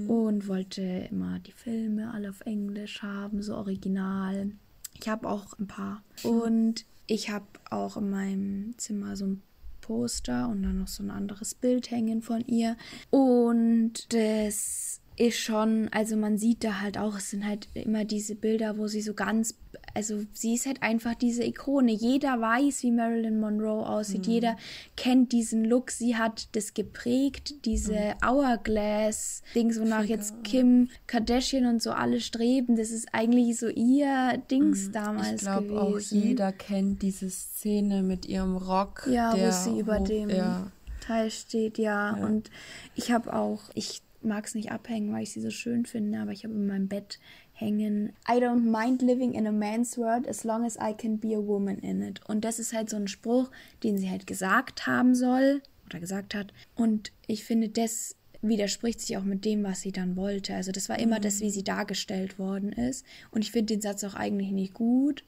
und 0.09 0.49
wollte 0.49 1.07
immer 1.09 1.39
die 1.39 1.53
Filme 1.53 2.13
alle 2.13 2.29
auf 2.29 2.41
Englisch 2.41 3.01
haben, 3.01 3.41
so 3.41 3.55
original. 3.55 4.51
Ich 4.99 5.07
habe 5.07 5.29
auch 5.29 5.57
ein 5.57 5.67
paar. 5.67 6.03
Und 6.23 6.85
ich 7.07 7.29
habe 7.29 7.45
auch 7.69 7.95
in 7.95 8.09
meinem 8.09 8.77
Zimmer 8.77 9.15
so 9.15 9.25
ein 9.25 9.41
Poster 9.85 10.49
und 10.49 10.63
dann 10.63 10.79
noch 10.79 10.87
so 10.87 11.03
ein 11.03 11.11
anderes 11.11 11.53
Bild 11.53 11.91
hängen 11.91 12.23
von 12.23 12.41
ihr. 12.41 12.75
Und 13.11 14.11
das 14.13 14.99
ist 15.17 15.37
schon, 15.39 15.87
also 15.93 16.17
man 16.17 16.37
sieht 16.37 16.63
da 16.63 16.81
halt 16.81 16.97
auch, 16.97 17.17
es 17.17 17.29
sind 17.29 17.45
halt 17.45 17.67
immer 17.73 18.03
diese 18.03 18.35
Bilder, 18.35 18.77
wo 18.77 18.87
sie 18.87 19.01
so 19.01 19.13
ganz, 19.13 19.55
also 19.93 20.21
sie 20.33 20.55
ist 20.55 20.65
halt 20.65 20.83
einfach 20.83 21.15
diese 21.15 21.43
Ikone. 21.45 21.93
Jeder 21.93 22.41
weiß, 22.41 22.83
wie 22.83 22.91
Marilyn 22.91 23.39
Monroe 23.39 23.87
aussieht. 23.87 24.27
Jeder 24.27 24.57
kennt 24.97 25.31
diesen 25.31 25.63
Look. 25.63 25.91
Sie 25.91 26.17
hat 26.17 26.49
das 26.53 26.73
geprägt, 26.73 27.65
diese 27.65 28.15
Hourglass-Dings, 28.25 29.79
wonach 29.79 30.03
jetzt 30.03 30.43
Kim 30.43 30.89
Kardashian 31.07 31.65
und 31.65 31.81
so 31.81 31.91
alle 31.91 32.19
streben. 32.19 32.75
Das 32.75 32.91
ist 32.91 33.07
eigentlich 33.13 33.57
so 33.57 33.67
ihr 33.67 34.41
Dings 34.51 34.91
damals 34.91 35.31
Ich 35.33 35.37
glaube 35.41 35.67
gewesen. 35.67 35.77
auch 35.77 36.23
jeder 36.23 36.51
kennt 36.51 37.01
diese 37.01 37.29
Szene 37.29 38.03
mit 38.03 38.25
ihrem 38.25 38.57
Rock. 38.57 39.07
Ja, 39.09 39.33
der 39.33 39.47
wo 39.47 39.51
sie 39.51 39.79
über 39.79 39.99
hoch- 39.99 40.07
dem 40.07 40.29
Ja, 40.29 40.71
Teil 41.05 41.31
steht, 41.31 41.77
ja. 41.77 42.17
Ja. 42.17 42.25
Und 42.25 42.49
ich 42.95 43.11
habe 43.11 43.33
auch, 43.33 43.61
ich 43.75 44.01
mag 44.25 44.45
es 44.45 44.55
nicht 44.55 44.71
abhängen, 44.71 45.13
weil 45.13 45.23
ich 45.23 45.31
sie 45.31 45.41
so 45.41 45.49
schön 45.49 45.85
finde, 45.85 46.19
aber 46.19 46.31
ich 46.31 46.43
habe 46.43 46.53
in 46.53 46.67
meinem 46.67 46.87
Bett 46.87 47.19
hängen, 47.53 48.13
I 48.29 48.33
don't 48.33 48.69
mind 48.69 49.01
living 49.01 49.33
in 49.33 49.47
a 49.47 49.51
man's 49.51 49.97
world 49.97 50.27
as 50.27 50.43
long 50.43 50.65
as 50.65 50.77
I 50.77 50.93
can 50.93 51.17
be 51.17 51.35
a 51.35 51.45
woman 51.45 51.77
in 51.79 52.01
it. 52.01 52.19
Und 52.27 52.43
das 52.43 52.59
ist 52.59 52.73
halt 52.73 52.89
so 52.89 52.97
ein 52.97 53.07
Spruch, 53.07 53.49
den 53.83 53.97
sie 53.97 54.09
halt 54.09 54.27
gesagt 54.27 54.87
haben 54.87 55.15
soll 55.15 55.61
oder 55.85 55.99
gesagt 55.99 56.35
hat. 56.35 56.53
Und 56.75 57.11
ich 57.27 57.45
finde, 57.45 57.69
das 57.69 58.15
widerspricht 58.47 58.99
sich 59.01 59.17
auch 59.17 59.23
mit 59.23 59.45
dem, 59.45 59.63
was 59.63 59.81
sie 59.81 59.91
dann 59.91 60.15
wollte. 60.15 60.55
Also 60.55 60.71
das 60.71 60.89
war 60.89 60.99
immer 60.99 61.19
das, 61.19 61.41
wie 61.41 61.49
sie 61.49 61.63
dargestellt 61.63 62.39
worden 62.39 62.71
ist. 62.71 63.05
Und 63.31 63.43
ich 63.43 63.51
finde 63.51 63.73
den 63.73 63.81
Satz 63.81 64.03
auch 64.03 64.15
eigentlich 64.15 64.51
nicht 64.51 64.73
gut. 64.73 65.23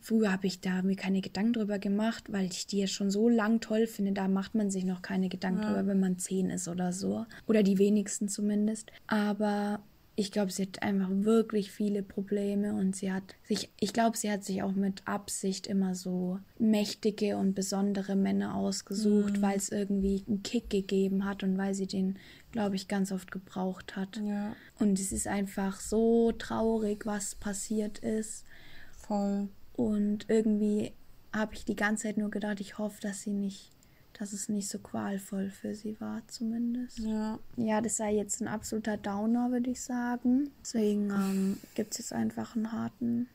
Früher 0.00 0.32
habe 0.32 0.46
ich 0.46 0.60
da 0.60 0.82
mir 0.82 0.96
keine 0.96 1.20
Gedanken 1.20 1.54
drüber 1.54 1.78
gemacht, 1.78 2.24
weil 2.32 2.46
ich 2.46 2.66
die 2.66 2.78
ja 2.78 2.86
schon 2.86 3.10
so 3.10 3.28
lang 3.28 3.60
toll 3.60 3.86
finde. 3.86 4.12
Da 4.12 4.28
macht 4.28 4.54
man 4.54 4.70
sich 4.70 4.84
noch 4.84 5.02
keine 5.02 5.28
Gedanken 5.28 5.62
drüber, 5.62 5.86
wenn 5.86 6.00
man 6.00 6.18
zehn 6.18 6.50
ist 6.50 6.68
oder 6.68 6.92
so. 6.92 7.26
Oder 7.46 7.62
die 7.62 7.78
wenigsten 7.78 8.28
zumindest. 8.28 8.90
Aber 9.06 9.80
ich 10.18 10.32
glaube, 10.32 10.50
sie 10.50 10.62
hat 10.62 10.82
einfach 10.82 11.08
wirklich 11.10 11.70
viele 11.70 12.02
Probleme 12.02 12.74
und 12.74 12.96
sie 12.96 13.12
hat 13.12 13.22
sich, 13.44 13.70
ich 13.78 13.92
glaube, 13.92 14.16
sie 14.16 14.28
hat 14.28 14.42
sich 14.42 14.64
auch 14.64 14.72
mit 14.72 15.06
Absicht 15.06 15.68
immer 15.68 15.94
so 15.94 16.40
mächtige 16.58 17.36
und 17.36 17.54
besondere 17.54 18.16
Männer 18.16 18.56
ausgesucht, 18.56 19.40
weil 19.42 19.56
es 19.56 19.68
irgendwie 19.68 20.24
einen 20.26 20.42
Kick 20.42 20.70
gegeben 20.70 21.24
hat 21.24 21.44
und 21.44 21.56
weil 21.56 21.72
sie 21.72 21.86
den, 21.86 22.16
glaube 22.52 22.76
ich, 22.76 22.88
ganz 22.88 23.12
oft 23.12 23.30
gebraucht 23.30 23.96
hat. 23.96 24.16
ja, 24.16 24.54
Und 24.78 24.98
es 24.98 25.12
ist 25.12 25.26
einfach 25.26 25.80
so 25.80 26.32
traurig, 26.32 27.06
was 27.06 27.34
passiert 27.34 27.98
ist. 27.98 28.44
voll. 28.92 29.48
Und 29.74 30.26
irgendwie 30.28 30.92
habe 31.32 31.54
ich 31.54 31.64
die 31.64 31.76
ganze 31.76 32.04
Zeit 32.04 32.16
nur 32.16 32.30
gedacht, 32.30 32.60
ich 32.60 32.78
hoffe, 32.78 33.00
dass 33.00 33.22
sie 33.22 33.32
nicht 33.32 33.70
dass 34.18 34.32
es 34.32 34.48
nicht 34.48 34.68
so 34.68 34.78
qualvoll 34.80 35.48
für 35.48 35.76
sie 35.76 36.00
war, 36.00 36.22
zumindest. 36.26 36.98
Ja. 36.98 37.38
Ja, 37.56 37.80
das 37.80 37.98
sei 37.98 38.14
jetzt 38.14 38.40
ein 38.40 38.48
absoluter 38.48 38.96
Downer, 38.96 39.52
würde 39.52 39.70
ich 39.70 39.80
sagen. 39.80 40.50
Deswegen 40.60 41.10
ähm, 41.10 41.56
gibt 41.76 41.92
es 41.92 41.98
jetzt 41.98 42.12
einfach 42.12 42.56
einen 42.56 42.72
harten 42.72 43.28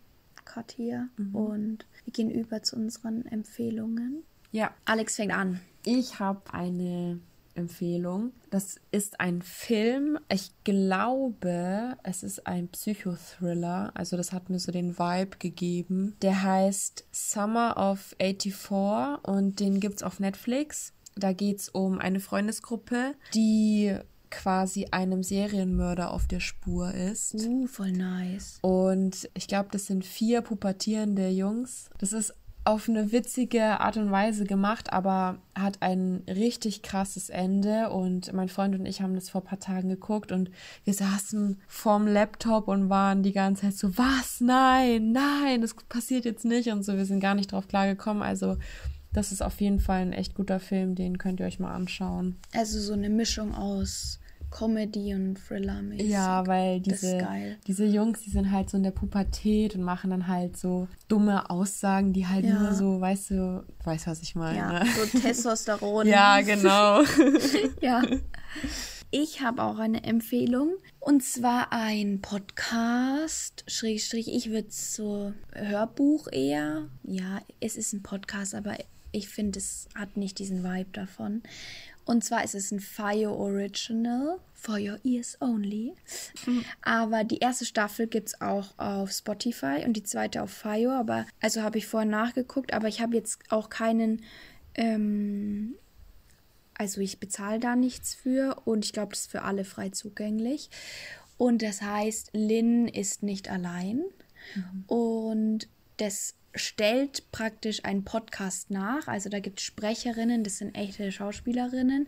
Cut 0.43 0.73
hier. 0.73 1.07
Und 1.31 1.85
wir 2.03 2.11
gehen 2.11 2.29
über 2.29 2.63
zu 2.63 2.75
unseren 2.75 3.25
Empfehlungen. 3.25 4.23
Ja. 4.51 4.73
Alex 4.83 5.15
fängt 5.15 5.33
an. 5.33 5.61
Ich 5.85 6.19
habe 6.19 6.41
eine 6.53 7.19
Empfehlung. 7.55 8.31
Das 8.49 8.79
ist 8.91 9.19
ein 9.19 9.41
Film. 9.41 10.19
Ich 10.29 10.51
glaube, 10.63 11.97
es 12.03 12.23
ist 12.23 12.47
ein 12.47 12.67
Psychothriller. 12.69 13.91
Also 13.93 14.17
das 14.17 14.31
hat 14.31 14.49
mir 14.49 14.59
so 14.59 14.71
den 14.71 14.97
Vibe 14.97 15.37
gegeben. 15.37 16.15
Der 16.21 16.43
heißt 16.43 17.05
Summer 17.11 17.75
of 17.77 18.15
84 18.19 19.23
und 19.23 19.59
den 19.59 19.79
gibt's 19.79 20.03
auf 20.03 20.19
Netflix. 20.19 20.93
Da 21.15 21.33
geht's 21.33 21.69
um 21.69 21.99
eine 21.99 22.19
Freundesgruppe, 22.19 23.13
die 23.33 23.95
quasi 24.33 24.87
einem 24.89 25.21
Serienmörder 25.21 26.11
auf 26.11 26.27
der 26.27 26.39
Spur 26.39 26.91
ist. 26.91 27.35
Uh, 27.35 27.67
voll 27.67 27.91
nice. 27.91 28.57
Und 28.61 29.29
ich 29.35 29.47
glaube, 29.47 29.69
das 29.71 29.85
sind 29.85 30.03
vier 30.03 30.41
pubertierende 30.41 31.29
Jungs. 31.29 31.89
Das 31.99 32.13
ist 32.13 32.33
auf 32.65 32.87
eine 32.87 33.11
witzige 33.11 33.79
Art 33.81 33.97
und 33.97 34.11
Weise 34.11 34.45
gemacht, 34.45 34.93
aber 34.93 35.37
hat 35.53 35.81
ein 35.81 36.23
richtig 36.27 36.81
krasses 36.81 37.29
Ende. 37.29 37.89
Und 37.89 38.31
mein 38.33 38.49
Freund 38.49 38.75
und 38.75 38.85
ich 38.85 39.01
haben 39.01 39.15
das 39.15 39.29
vor 39.29 39.41
ein 39.41 39.47
paar 39.47 39.59
Tagen 39.59 39.89
geguckt 39.89 40.31
und 40.31 40.49
wir 40.85 40.93
saßen 40.93 41.59
vorm 41.67 42.07
Laptop 42.07 42.67
und 42.67 42.89
waren 42.89 43.23
die 43.23 43.33
ganze 43.33 43.63
Zeit 43.63 43.75
so, 43.75 43.97
was? 43.97 44.39
Nein, 44.39 45.11
nein, 45.11 45.61
das 45.61 45.75
passiert 45.89 46.25
jetzt 46.25 46.45
nicht 46.45 46.69
und 46.69 46.83
so. 46.83 46.95
Wir 46.95 47.05
sind 47.05 47.19
gar 47.19 47.35
nicht 47.35 47.51
drauf 47.51 47.67
klargekommen. 47.67 48.23
Also, 48.23 48.57
das 49.11 49.31
ist 49.31 49.43
auf 49.43 49.61
jeden 49.61 49.79
Fall 49.79 50.01
ein 50.01 50.13
echt 50.13 50.33
guter 50.33 50.59
Film, 50.59 50.95
den 50.95 51.17
könnt 51.17 51.39
ihr 51.39 51.45
euch 51.45 51.59
mal 51.59 51.73
anschauen. 51.73 52.37
Also 52.53 52.79
so 52.79 52.93
eine 52.93 53.09
Mischung 53.09 53.53
aus 53.53 54.19
Comedy 54.53 55.15
und 55.15 55.35
Thriller 55.35 55.81
mäßig. 55.81 56.09
Ja, 56.09 56.45
weil 56.45 56.79
diese, 56.79 57.27
diese 57.65 57.85
Jungs, 57.85 58.21
die 58.21 58.29
sind 58.29 58.51
halt 58.51 58.69
so 58.69 58.77
in 58.77 58.83
der 58.83 58.91
Pubertät 58.91 59.73
und 59.75 59.81
machen 59.81 60.11
dann 60.11 60.27
halt 60.27 60.57
so 60.57 60.87
dumme 61.07 61.49
Aussagen, 61.49 62.13
die 62.13 62.27
halt 62.27 62.45
Ja. 62.45 62.59
nur 62.59 62.73
so, 62.73 63.01
weißt 63.01 63.31
du, 63.31 63.65
weißt 63.83 64.05
was 64.07 64.21
ich 64.21 64.35
meine. 64.35 64.57
Ja, 64.59 64.83
ne? 64.83 64.85
so 65.11 65.19
Testosteron. 65.19 66.07
Ja, 66.07 66.41
genau. 66.41 67.01
Ja. 67.81 68.01
Ich 69.09 69.41
habe 69.41 69.63
auch 69.63 69.77
eine 69.79 70.03
Empfehlung. 70.03 70.75
Und 70.99 71.23
zwar 71.23 71.71
ein 71.71 72.21
Podcast, 72.21 73.63
Schrägstrich, 73.67 74.27
ich 74.33 74.49
würde 74.49 74.67
es 74.69 74.95
so 74.95 75.33
Hörbuch 75.53 76.27
eher. 76.31 76.89
Ja, 77.03 77.41
es 77.59 77.75
ist 77.75 77.93
ein 77.93 78.03
Podcast, 78.03 78.55
aber 78.55 78.75
ich 79.11 79.27
finde, 79.29 79.59
es 79.59 79.87
hat 79.95 80.17
nicht 80.17 80.39
diesen 80.39 80.63
Vibe 80.63 80.89
davon. 80.93 81.43
Und 82.05 82.23
zwar 82.23 82.43
ist 82.43 82.55
es 82.55 82.71
ein 82.71 82.79
Fire 82.79 83.31
Original, 83.31 84.39
for 84.53 84.75
your 84.75 84.99
ears 85.03 85.37
only. 85.41 85.93
Aber 86.81 87.23
die 87.23 87.39
erste 87.39 87.65
Staffel 87.65 88.07
gibt 88.07 88.29
es 88.29 88.41
auch 88.41 88.77
auf 88.77 89.11
Spotify 89.11 89.83
und 89.85 89.93
die 89.93 90.03
zweite 90.03 90.41
auf 90.41 90.51
Fire. 90.51 90.93
Aber, 90.93 91.25
also 91.41 91.61
habe 91.61 91.77
ich 91.77 91.87
vorher 91.87 92.09
nachgeguckt, 92.09 92.73
aber 92.73 92.87
ich 92.87 93.01
habe 93.01 93.15
jetzt 93.15 93.39
auch 93.49 93.69
keinen 93.69 94.21
ähm, 94.75 95.75
also 96.75 97.01
ich 97.01 97.19
bezahle 97.19 97.59
da 97.59 97.75
nichts 97.75 98.15
für 98.15 98.61
und 98.65 98.85
ich 98.85 98.93
glaube, 98.93 99.11
das 99.11 99.21
ist 99.21 99.31
für 99.31 99.43
alle 99.43 99.63
frei 99.63 99.89
zugänglich. 99.89 100.69
Und 101.37 101.61
das 101.61 101.81
heißt, 101.81 102.31
Lynn 102.33 102.87
ist 102.87 103.23
nicht 103.23 103.49
allein. 103.49 104.03
Und 104.87 105.67
das 105.97 106.35
stellt 106.55 107.31
praktisch 107.31 107.83
einen 107.85 108.03
Podcast 108.03 108.69
nach. 108.69 109.07
Also 109.07 109.29
da 109.29 109.39
gibt 109.39 109.59
es 109.59 109.65
Sprecherinnen, 109.65 110.43
das 110.43 110.57
sind 110.59 110.75
echte 110.75 111.11
Schauspielerinnen, 111.11 112.07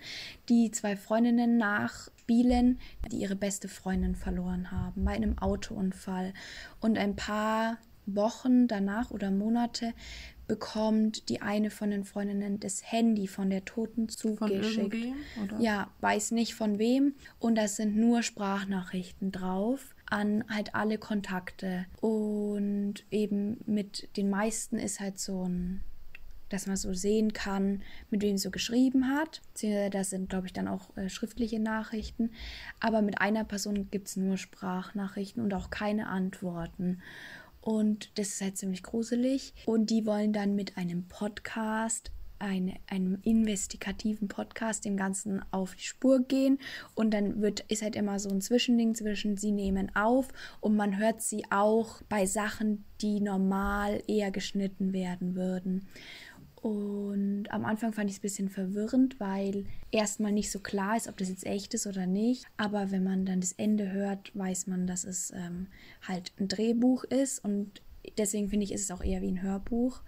die 0.49 0.71
zwei 0.71 0.95
Freundinnen 0.95 1.57
nachspielen, 1.57 2.79
die 3.11 3.17
ihre 3.17 3.35
beste 3.35 3.67
Freundin 3.67 4.15
verloren 4.15 4.71
haben 4.71 5.05
bei 5.05 5.11
einem 5.13 5.37
Autounfall. 5.37 6.33
Und 6.79 6.97
ein 6.97 7.15
paar 7.15 7.77
Wochen 8.05 8.67
danach 8.67 9.11
oder 9.11 9.31
Monate 9.31 9.93
bekommt 10.47 11.27
die 11.29 11.41
eine 11.41 11.71
von 11.71 11.89
den 11.89 12.03
Freundinnen 12.03 12.59
das 12.59 12.91
Handy 12.91 13.27
von 13.27 13.49
der 13.49 13.65
Toten 13.65 14.09
Von 14.09 14.37
zugeschickt. 14.37 14.95
oder? 15.43 15.59
Ja, 15.59 15.89
weiß 16.01 16.31
nicht 16.31 16.53
von 16.53 16.77
wem. 16.77 17.15
Und 17.39 17.55
da 17.55 17.67
sind 17.67 17.97
nur 17.97 18.21
Sprachnachrichten 18.21 19.31
drauf 19.31 19.94
an 20.09 20.43
halt 20.49 20.75
alle 20.75 20.97
Kontakte. 20.97 21.85
Und 22.01 23.03
eben 23.11 23.57
mit 23.65 24.09
den 24.17 24.29
meisten 24.29 24.77
ist 24.77 24.99
halt 24.99 25.19
so 25.19 25.47
ein, 25.47 25.81
dass 26.49 26.67
man 26.67 26.77
so 26.77 26.93
sehen 26.93 27.33
kann, 27.33 27.81
mit 28.11 28.21
wem 28.21 28.37
so 28.37 28.51
geschrieben 28.51 29.09
hat. 29.09 29.41
Das 29.91 30.11
sind, 30.11 30.29
glaube 30.29 30.47
ich, 30.47 30.53
dann 30.53 30.67
auch 30.67 30.95
äh, 30.97 31.09
schriftliche 31.09 31.59
Nachrichten. 31.59 32.31
Aber 32.79 33.01
mit 33.01 33.19
einer 33.19 33.43
Person 33.43 33.89
gibt 33.89 34.07
es 34.07 34.15
nur 34.15 34.37
Sprachnachrichten 34.37 35.43
und 35.43 35.53
auch 35.53 35.69
keine 35.69 36.07
Antworten. 36.07 37.01
Und 37.61 38.11
das 38.19 38.27
ist 38.27 38.41
halt 38.41 38.57
ziemlich 38.57 38.83
gruselig. 38.83 39.53
Und 39.65 39.89
die 39.89 40.05
wollen 40.05 40.33
dann 40.33 40.55
mit 40.55 40.77
einem 40.77 41.07
Podcast, 41.07 42.11
eine, 42.39 42.75
einem 42.87 43.19
investigativen 43.23 44.27
Podcast, 44.27 44.85
dem 44.85 44.97
Ganzen 44.97 45.41
auf 45.51 45.75
die 45.75 45.83
Spur 45.83 46.23
gehen. 46.23 46.59
Und 46.93 47.13
dann 47.13 47.41
wird, 47.41 47.61
ist 47.61 47.81
halt 47.81 47.95
immer 47.95 48.19
so 48.19 48.29
ein 48.29 48.41
Zwischending 48.41 48.95
zwischen, 48.95 49.37
sie 49.37 49.51
nehmen 49.51 49.95
auf 49.95 50.27
und 50.59 50.75
man 50.75 50.97
hört 50.97 51.21
sie 51.21 51.43
auch 51.49 52.01
bei 52.09 52.25
Sachen, 52.25 52.85
die 53.01 53.19
normal 53.21 54.01
eher 54.07 54.31
geschnitten 54.31 54.93
werden 54.93 55.35
würden. 55.35 55.87
Und 56.65 57.45
am 57.51 57.63
Anfang 57.63 57.93
fand 57.93 58.09
ich 58.09 58.15
es 58.15 58.19
ein 58.19 58.23
bisschen 58.23 58.49
verwirrend, 58.49 59.19
weil 59.19 59.67
erstmal 59.91 60.31
nicht 60.31 60.49
so 60.49 60.59
klar 60.59 60.97
ist, 60.97 61.07
ob 61.07 61.15
das 61.17 61.29
jetzt 61.29 61.45
echt 61.45 61.75
ist 61.75 61.85
oder 61.85 62.07
nicht. 62.07 62.47
Aber 62.57 62.89
wenn 62.89 63.03
man 63.03 63.23
dann 63.23 63.39
das 63.39 63.51
Ende 63.51 63.91
hört, 63.91 64.35
weiß 64.35 64.65
man, 64.65 64.87
dass 64.87 65.03
es 65.03 65.29
ähm, 65.29 65.67
halt 66.07 66.33
ein 66.39 66.47
Drehbuch 66.47 67.03
ist. 67.03 67.45
Und 67.45 67.83
deswegen 68.17 68.49
finde 68.49 68.63
ich, 68.63 68.71
ist 68.71 68.81
es 68.81 68.89
auch 68.89 69.03
eher 69.03 69.21
wie 69.21 69.31
ein 69.31 69.43
Hörbuch. 69.43 70.01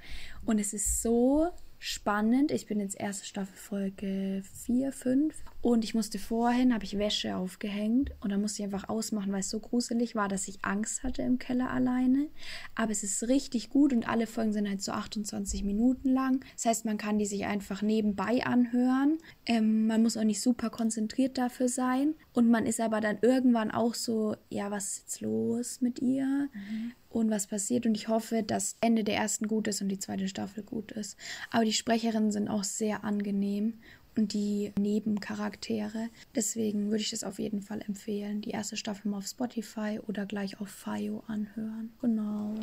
Und 0.46 0.58
es 0.58 0.74
ist 0.74 1.04
so 1.04 1.50
spannend. 1.80 2.52
Ich 2.52 2.66
bin 2.68 2.80
jetzt 2.80 3.00
erste 3.00 3.26
Staffel 3.26 3.56
Folge 3.56 4.44
4, 4.66 4.92
5 4.92 5.36
und 5.68 5.84
ich 5.84 5.94
musste 5.94 6.18
vorhin, 6.18 6.74
habe 6.74 6.86
ich 6.86 6.98
Wäsche 6.98 7.36
aufgehängt 7.36 8.12
und 8.22 8.32
dann 8.32 8.40
musste 8.40 8.62
ich 8.62 8.64
einfach 8.64 8.88
ausmachen, 8.88 9.34
weil 9.34 9.42
es 9.42 9.50
so 9.50 9.60
gruselig 9.60 10.16
war, 10.16 10.30
dass 10.30 10.48
ich 10.48 10.64
Angst 10.64 11.04
hatte 11.04 11.24
im 11.24 11.40
Keller 11.40 11.70
alleine. 11.70 12.30
Aber 12.74 12.94
es 12.94 13.04
ist 13.04 13.28
richtig 13.28 13.70
gut 13.70 13.92
und 13.92 14.08
alle 14.08 14.28
Folgen 14.28 14.54
sind 14.54 14.70
halt 14.70 14.82
so 14.82 14.94
28 14.94 15.66
Minuten 15.66 16.14
lang. 16.14 16.40
Das 16.56 16.68
heißt, 16.68 16.86
man 16.86 16.98
kann 16.98 17.20
die 17.20 17.26
sich 17.26 17.48
einfach 17.48 17.82
nebenbei 17.82 18.46
anhören. 18.46 19.18
Ähm, 19.46 19.88
man 19.88 20.04
muss 20.04 20.16
auch 20.16 20.24
nicht 20.24 20.40
super 20.40 20.70
konzentriert 20.70 21.38
dafür 21.38 21.68
sein 21.68 22.16
und 22.32 22.50
man 22.50 22.66
ist 22.66 22.80
aber 22.80 23.02
dann 23.02 23.18
irgendwann 23.22 23.70
auch 23.70 23.94
so, 23.94 24.38
ja, 24.50 24.72
was 24.72 24.86
ist 24.86 25.00
jetzt 25.00 25.20
los 25.20 25.82
mit 25.82 26.02
ihr? 26.02 26.48
und 27.10 27.32
was 27.32 27.48
passiert. 27.48 27.86
Und 27.88 27.96
ich 27.96 28.10
hoffe, 28.10 28.44
dass 28.44 28.76
Ende 28.80 29.04
der 29.04 29.16
ersten 29.16 29.48
gut 29.48 29.68
ist 29.68 29.82
und 29.82 29.90
die 29.90 29.98
zweite 29.98 30.28
Staffel 30.28 30.62
gut 30.62 30.92
ist. 30.92 31.18
Aber 31.50 31.66
die 31.66 31.74
Sprecherinnen 31.74 32.32
sind 32.32 32.48
auch 32.48 32.64
sehr 32.64 33.04
angenehm 33.04 33.80
die 34.26 34.72
Nebencharaktere. 34.80 36.10
Deswegen 36.36 36.90
würde 36.90 37.02
ich 37.02 37.12
das 37.12 37.24
auf 37.24 37.40
jeden 37.40 37.62
Fall 37.62 37.82
empfehlen. 37.82 38.42
Die 38.42 38.52
erste 38.52 38.78
Staffel 38.78 39.12
mal 39.12 39.18
auf 39.18 39.28
Spotify 39.28 40.00
oder 40.08 40.26
gleich 40.26 40.60
auf 40.60 40.70
Fio 40.70 41.24
anhören. 41.28 41.92
Genau. 42.02 42.56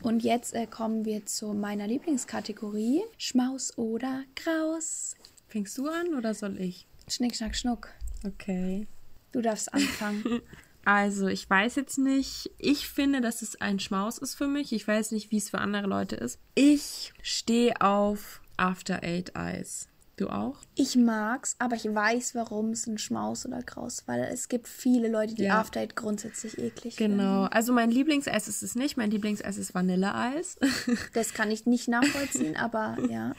Und 0.00 0.22
jetzt 0.22 0.54
äh, 0.54 0.66
kommen 0.66 1.04
wir 1.04 1.26
zu 1.26 1.52
meiner 1.52 1.86
Lieblingskategorie: 1.86 3.02
Schmaus 3.18 3.76
oder 3.76 4.24
Graus. 4.36 5.16
Fängst 5.48 5.76
du 5.76 5.88
an 5.88 6.14
oder 6.14 6.32
soll 6.32 6.58
ich? 6.60 6.86
Schnick, 7.08 7.36
schnack, 7.36 7.54
schnuck. 7.54 7.88
Okay. 8.24 8.86
Du 9.32 9.40
darfst 9.40 9.72
anfangen. 9.72 10.40
Also, 10.84 11.28
ich 11.28 11.48
weiß 11.48 11.76
jetzt 11.76 11.98
nicht. 11.98 12.50
Ich 12.58 12.88
finde, 12.88 13.20
dass 13.20 13.42
es 13.42 13.60
ein 13.60 13.78
Schmaus 13.78 14.18
ist 14.18 14.34
für 14.34 14.48
mich. 14.48 14.72
Ich 14.72 14.86
weiß 14.86 15.12
nicht, 15.12 15.30
wie 15.30 15.36
es 15.36 15.50
für 15.50 15.58
andere 15.58 15.86
Leute 15.86 16.16
ist. 16.16 16.40
Ich 16.56 17.12
stehe 17.22 17.80
auf 17.80 18.42
After 18.56 19.02
Eight 19.02 19.36
Eyes. 19.36 19.88
Du 20.16 20.28
auch? 20.28 20.56
Ich 20.74 20.94
mag's, 20.96 21.56
aber 21.58 21.74
ich 21.74 21.84
weiß, 21.84 22.34
warum 22.34 22.70
es 22.70 22.86
ein 22.86 22.98
Schmaus 22.98 23.46
oder 23.46 23.62
Graus, 23.62 24.02
weil 24.06 24.20
es 24.24 24.48
gibt 24.48 24.68
viele 24.68 25.08
Leute, 25.08 25.34
die 25.34 25.44
Ja. 25.44 25.58
After 25.58 25.80
Eight 25.80 25.96
grundsätzlich 25.96 26.58
eklig 26.58 26.96
Genau. 26.96 27.44
Also, 27.44 27.72
mein 27.72 27.90
Lieblingseis 27.90 28.46
ist 28.46 28.62
es 28.62 28.74
nicht. 28.74 28.96
Mein 28.96 29.10
Lieblingseis 29.10 29.56
ist 29.56 29.74
Vanilleeis. 29.74 30.58
finden. 30.60 30.98
Das 31.14 31.34
kann 31.34 31.50
ich 31.50 31.66
nicht 31.66 31.88
nachvollziehen, 31.88 32.56
aber 32.56 32.96
ja. 33.10 33.32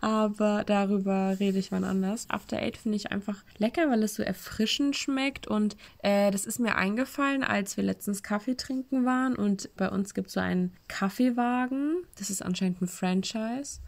Aber 0.00 0.64
darüber 0.66 1.36
rede 1.38 1.58
ich 1.58 1.72
wann 1.72 1.84
anders. 1.84 2.26
After 2.28 2.58
Eight 2.58 2.76
finde 2.76 2.96
ich 2.96 3.12
einfach 3.12 3.42
lecker, 3.58 3.90
weil 3.90 4.02
es 4.02 4.14
so 4.14 4.22
erfrischend 4.22 4.96
schmeckt. 4.96 5.46
Und 5.46 5.76
äh, 6.02 6.30
das 6.30 6.46
ist 6.46 6.58
mir 6.58 6.76
eingefallen, 6.76 7.42
als 7.42 7.76
wir 7.76 7.84
letztens 7.84 8.22
Kaffee 8.22 8.56
trinken 8.56 9.04
waren. 9.04 9.36
Und 9.36 9.70
bei 9.76 9.88
uns 9.90 10.14
gibt 10.14 10.28
es 10.28 10.34
so 10.34 10.40
einen 10.40 10.72
Kaffeewagen. 10.88 12.04
Das 12.18 12.30
ist 12.30 12.42
anscheinend 12.42 12.82
ein 12.82 12.88
Franchise. 12.88 13.80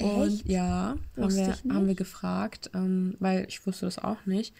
Und 0.00 0.28
Echt? 0.34 0.48
ja, 0.48 0.96
haben 1.16 1.34
wir, 1.36 1.58
haben 1.72 1.86
wir 1.86 1.94
gefragt, 1.94 2.70
ähm, 2.74 3.16
weil 3.18 3.44
ich 3.48 3.66
wusste 3.66 3.86
das 3.86 3.98
auch 3.98 4.24
nicht. 4.26 4.54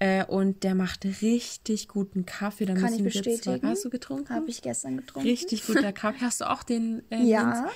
Äh, 0.00 0.24
und 0.24 0.64
der 0.64 0.74
macht 0.74 1.04
richtig 1.22 1.86
guten 1.86 2.26
Kaffee. 2.26 2.64
Da 2.66 2.74
Kann 2.74 2.92
ich 2.92 3.04
bestätigen. 3.04 3.60
Hast 3.68 3.84
du 3.84 3.90
getrunken? 3.90 4.34
Habe 4.34 4.50
ich 4.50 4.60
gestern 4.60 4.96
getrunken. 4.96 5.28
Richtig 5.28 5.64
guter 5.64 5.92
Kaffee. 5.92 6.20
Hast 6.20 6.40
du 6.40 6.50
auch 6.50 6.64
den? 6.64 7.02
Äh, 7.10 7.22
Ja. 7.22 7.70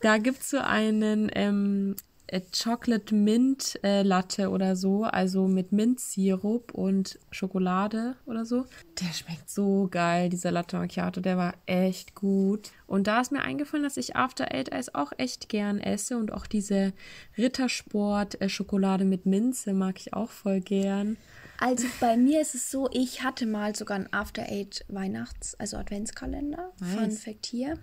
Da 0.00 0.18
gibt 0.18 0.40
es 0.42 0.50
so 0.50 0.58
einen 0.58 1.30
ähm, 1.34 1.94
äh, 1.94 2.13
Chocolate 2.52 3.14
Mint 3.14 3.78
äh, 3.82 4.02
Latte 4.02 4.50
oder 4.50 4.76
so, 4.76 5.04
also 5.04 5.46
mit 5.46 5.72
Minzsirup 5.72 6.72
und 6.72 7.18
Schokolade 7.30 8.16
oder 8.26 8.44
so. 8.44 8.64
Der 9.00 9.12
schmeckt 9.12 9.50
so 9.50 9.88
geil, 9.90 10.30
dieser 10.30 10.50
Latte 10.50 10.76
Macchiato, 10.76 11.20
der 11.20 11.36
war 11.36 11.54
echt 11.66 12.14
gut. 12.14 12.70
Und 12.86 13.06
da 13.06 13.20
ist 13.20 13.32
mir 13.32 13.42
eingefallen, 13.42 13.84
dass 13.84 13.96
ich 13.96 14.16
After 14.16 14.52
Eight 14.54 14.72
Eis 14.72 14.94
auch 14.94 15.12
echt 15.18 15.48
gern 15.48 15.78
esse 15.78 16.16
und 16.16 16.32
auch 16.32 16.46
diese 16.46 16.92
Rittersport 17.36 18.40
äh, 18.40 18.48
Schokolade 18.48 19.04
mit 19.04 19.26
Minze 19.26 19.72
mag 19.74 19.98
ich 19.98 20.14
auch 20.14 20.30
voll 20.30 20.60
gern. 20.60 21.16
Also 21.58 21.86
bei 22.00 22.16
mir 22.16 22.40
ist 22.40 22.54
es 22.54 22.70
so, 22.70 22.88
ich 22.92 23.22
hatte 23.22 23.46
mal 23.46 23.74
sogar 23.74 23.96
einen 23.96 24.12
After 24.12 24.42
Eight 24.42 24.84
Weihnachts-, 24.88 25.54
also 25.58 25.76
Adventskalender. 25.76 26.72
Nice. 26.80 26.94
Fun 26.94 27.10
Fact 27.10 27.46
hier. 27.46 27.78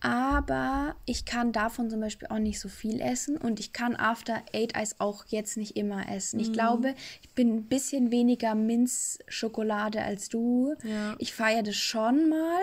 Aber 0.00 0.96
ich 1.06 1.24
kann 1.24 1.52
davon 1.52 1.88
zum 1.88 2.00
Beispiel 2.00 2.28
auch 2.28 2.38
nicht 2.38 2.60
so 2.60 2.68
viel 2.68 3.00
essen 3.00 3.38
und 3.38 3.58
ich 3.58 3.72
kann 3.72 3.96
After 3.96 4.42
Eight 4.52 4.76
Eis 4.76 4.96
auch 5.00 5.24
jetzt 5.28 5.56
nicht 5.56 5.76
immer 5.76 6.08
essen. 6.10 6.38
Ich 6.40 6.50
mm. 6.50 6.52
glaube, 6.52 6.94
ich 7.22 7.30
bin 7.30 7.54
ein 7.54 7.64
bisschen 7.64 8.10
weniger 8.10 8.54
Minzschokolade 8.54 10.02
als 10.02 10.28
du. 10.28 10.74
Ja. 10.84 11.16
Ich 11.18 11.32
feiere 11.32 11.62
das 11.62 11.76
schon 11.76 12.28
mal, 12.28 12.60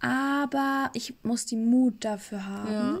aber 0.00 0.90
ich 0.92 1.14
muss 1.22 1.46
die 1.46 1.56
Mut 1.56 2.04
dafür 2.04 2.46
haben. 2.46 2.72
Ja. 2.72 3.00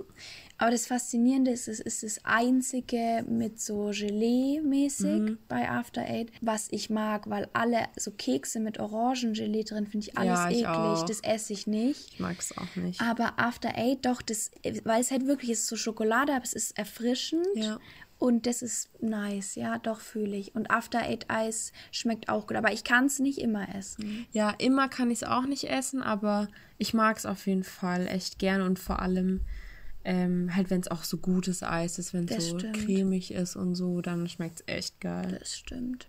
Aber 0.58 0.70
das 0.70 0.86
Faszinierende 0.86 1.50
ist, 1.50 1.68
es 1.68 1.80
ist 1.80 2.02
das 2.02 2.24
einzige 2.24 3.24
mit 3.28 3.60
so 3.60 3.90
Gelee-mäßig 3.90 5.20
mhm. 5.20 5.38
bei 5.48 5.68
After 5.68 6.02
Eight, 6.02 6.32
was 6.40 6.68
ich 6.70 6.88
mag, 6.88 7.28
weil 7.28 7.48
alle 7.52 7.84
so 7.96 8.10
Kekse 8.10 8.60
mit 8.60 8.80
Orangengelee 8.80 9.64
drin 9.64 9.86
finde 9.86 10.06
ich 10.06 10.16
alles 10.16 10.38
ja, 10.38 10.48
ich 10.50 10.58
eklig. 10.58 10.68
Auch. 10.68 11.04
Das 11.04 11.20
esse 11.20 11.52
ich 11.52 11.66
nicht. 11.66 12.14
Ich 12.14 12.20
mag 12.20 12.36
es 12.38 12.56
auch 12.56 12.76
nicht. 12.76 13.00
Aber 13.02 13.38
After 13.38 13.76
Eight 13.76 14.06
doch, 14.06 14.22
das, 14.22 14.50
weil 14.84 15.00
es 15.00 15.10
halt 15.10 15.26
wirklich 15.26 15.50
ist 15.50 15.66
so 15.66 15.76
Schokolade, 15.76 16.32
aber 16.32 16.44
es 16.44 16.54
ist 16.54 16.78
erfrischend. 16.78 17.46
Ja. 17.54 17.78
Und 18.18 18.46
das 18.46 18.62
ist 18.62 18.88
nice, 19.02 19.56
ja, 19.56 19.76
doch 19.78 20.00
fühle 20.00 20.36
ich. 20.36 20.54
Und 20.54 20.70
After 20.70 21.02
Eight 21.02 21.26
Eis 21.28 21.72
schmeckt 21.92 22.30
auch 22.30 22.46
gut, 22.46 22.56
aber 22.56 22.72
ich 22.72 22.82
kann 22.82 23.06
es 23.06 23.18
nicht 23.18 23.38
immer 23.38 23.74
essen. 23.74 24.26
Ja, 24.32 24.54
immer 24.56 24.88
kann 24.88 25.10
ich 25.10 25.20
es 25.20 25.28
auch 25.28 25.44
nicht 25.44 25.64
essen, 25.64 26.02
aber 26.02 26.48
ich 26.78 26.94
mag 26.94 27.18
es 27.18 27.26
auf 27.26 27.46
jeden 27.46 27.64
Fall 27.64 28.06
echt 28.06 28.38
gern 28.38 28.62
und 28.62 28.78
vor 28.78 29.00
allem 29.00 29.42
ähm, 30.06 30.54
halt, 30.54 30.70
wenn 30.70 30.80
es 30.80 30.88
auch 30.88 31.02
so 31.02 31.18
gutes 31.18 31.64
Eis 31.64 31.98
ist, 31.98 32.14
wenn 32.14 32.28
es 32.28 32.48
so 32.48 32.58
stimmt. 32.60 32.76
cremig 32.76 33.32
ist 33.32 33.56
und 33.56 33.74
so, 33.74 34.00
dann 34.00 34.28
schmeckt 34.28 34.60
es 34.60 34.72
echt 34.72 35.00
geil. 35.00 35.36
Das 35.40 35.56
stimmt. 35.56 36.08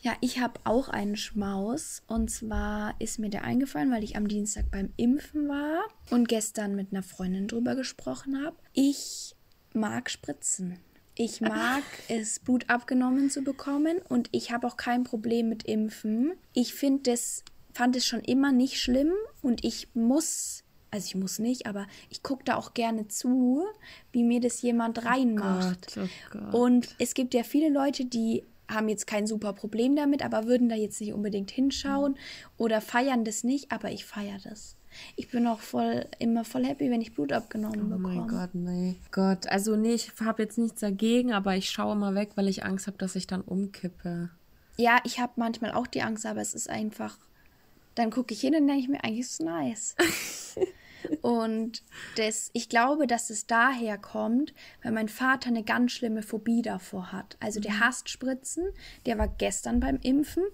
Ja, 0.00 0.12
ich 0.20 0.38
habe 0.38 0.60
auch 0.64 0.88
einen 0.88 1.16
Schmaus. 1.16 2.02
Und 2.06 2.30
zwar 2.30 2.94
ist 2.98 3.18
mir 3.18 3.30
der 3.30 3.44
eingefallen, 3.44 3.90
weil 3.90 4.04
ich 4.04 4.16
am 4.16 4.28
Dienstag 4.28 4.70
beim 4.70 4.92
Impfen 4.96 5.48
war 5.48 5.82
und 6.10 6.28
gestern 6.28 6.76
mit 6.76 6.92
einer 6.92 7.02
Freundin 7.02 7.48
drüber 7.48 7.74
gesprochen 7.74 8.44
habe. 8.44 8.56
Ich 8.74 9.34
mag 9.72 10.10
Spritzen. 10.10 10.78
Ich 11.14 11.40
mag 11.40 11.82
es, 12.08 12.38
Blut 12.38 12.68
abgenommen 12.68 13.30
zu 13.30 13.42
bekommen 13.42 13.98
und 14.08 14.28
ich 14.32 14.52
habe 14.52 14.66
auch 14.66 14.76
kein 14.76 15.04
Problem 15.04 15.48
mit 15.48 15.62
Impfen. 15.62 16.34
Ich 16.52 16.74
finde 16.74 17.12
das, 17.12 17.44
fand 17.72 17.96
es 17.96 18.06
schon 18.06 18.20
immer 18.20 18.52
nicht 18.52 18.78
schlimm 18.78 19.12
und 19.40 19.64
ich 19.64 19.88
muss 19.94 20.64
also 20.90 21.06
ich 21.06 21.14
muss 21.14 21.38
nicht, 21.38 21.66
aber 21.66 21.86
ich 22.08 22.22
gucke 22.22 22.44
da 22.44 22.56
auch 22.56 22.74
gerne 22.74 23.08
zu, 23.08 23.64
wie 24.12 24.24
mir 24.24 24.40
das 24.40 24.62
jemand 24.62 24.98
oh 24.98 25.02
reinmacht. 25.02 25.96
Oh 25.96 26.00
Gott, 26.00 26.10
oh 26.32 26.38
Gott. 26.38 26.54
Und 26.54 26.94
es 26.98 27.14
gibt 27.14 27.34
ja 27.34 27.42
viele 27.42 27.68
Leute, 27.68 28.04
die 28.04 28.44
haben 28.68 28.88
jetzt 28.88 29.06
kein 29.06 29.26
super 29.26 29.52
Problem 29.52 29.96
damit, 29.96 30.24
aber 30.24 30.46
würden 30.46 30.68
da 30.68 30.76
jetzt 30.76 31.00
nicht 31.00 31.12
unbedingt 31.12 31.50
hinschauen 31.50 32.16
oder 32.56 32.80
feiern 32.80 33.24
das 33.24 33.42
nicht, 33.44 33.72
aber 33.72 33.90
ich 33.90 34.04
feiere 34.04 34.38
das. 34.42 34.76
Ich 35.14 35.28
bin 35.28 35.46
auch 35.46 35.60
voll 35.60 36.06
immer 36.18 36.44
voll 36.44 36.64
happy, 36.64 36.90
wenn 36.90 37.00
ich 37.00 37.14
Blut 37.14 37.32
abgenommen 37.32 37.80
oh 37.80 37.96
bekomme. 37.96 38.08
Oh 38.08 38.20
mein 38.20 38.28
Gott, 38.28 38.54
nee. 38.54 38.96
Gott, 39.12 39.46
also 39.46 39.76
nee, 39.76 39.94
ich 39.94 40.12
habe 40.20 40.42
jetzt 40.42 40.58
nichts 40.58 40.80
dagegen, 40.80 41.32
aber 41.32 41.56
ich 41.56 41.70
schaue 41.70 41.94
mal 41.94 42.14
weg, 42.14 42.30
weil 42.34 42.48
ich 42.48 42.64
Angst 42.64 42.88
habe, 42.88 42.98
dass 42.98 43.14
ich 43.14 43.28
dann 43.28 43.42
umkippe. 43.42 44.30
Ja, 44.76 44.98
ich 45.04 45.20
habe 45.20 45.32
manchmal 45.36 45.72
auch 45.72 45.86
die 45.86 46.02
Angst, 46.02 46.26
aber 46.26 46.40
es 46.40 46.54
ist 46.54 46.68
einfach 46.68 47.18
dann 47.94 48.10
gucke 48.10 48.32
ich 48.34 48.40
hin 48.40 48.54
und 48.54 48.66
denke 48.66 48.82
ich 48.82 48.88
mir, 48.88 49.02
eigentlich 49.04 49.20
ist 49.20 49.32
es 49.32 49.40
nice. 49.40 49.94
Und 51.22 51.82
das, 52.16 52.50
ich 52.52 52.68
glaube, 52.68 53.06
dass 53.06 53.30
es 53.30 53.46
daher 53.46 53.98
kommt, 53.98 54.54
weil 54.82 54.92
mein 54.92 55.08
Vater 55.08 55.48
eine 55.48 55.62
ganz 55.62 55.92
schlimme 55.92 56.22
Phobie 56.22 56.62
davor 56.62 57.12
hat. 57.12 57.36
Also 57.40 57.60
der 57.60 57.72
mhm. 57.72 57.80
hasst 57.80 58.08
Spritzen, 58.08 58.64
der 59.06 59.18
war 59.18 59.28
gestern 59.28 59.80
beim 59.80 59.98
Impfen 60.02 60.44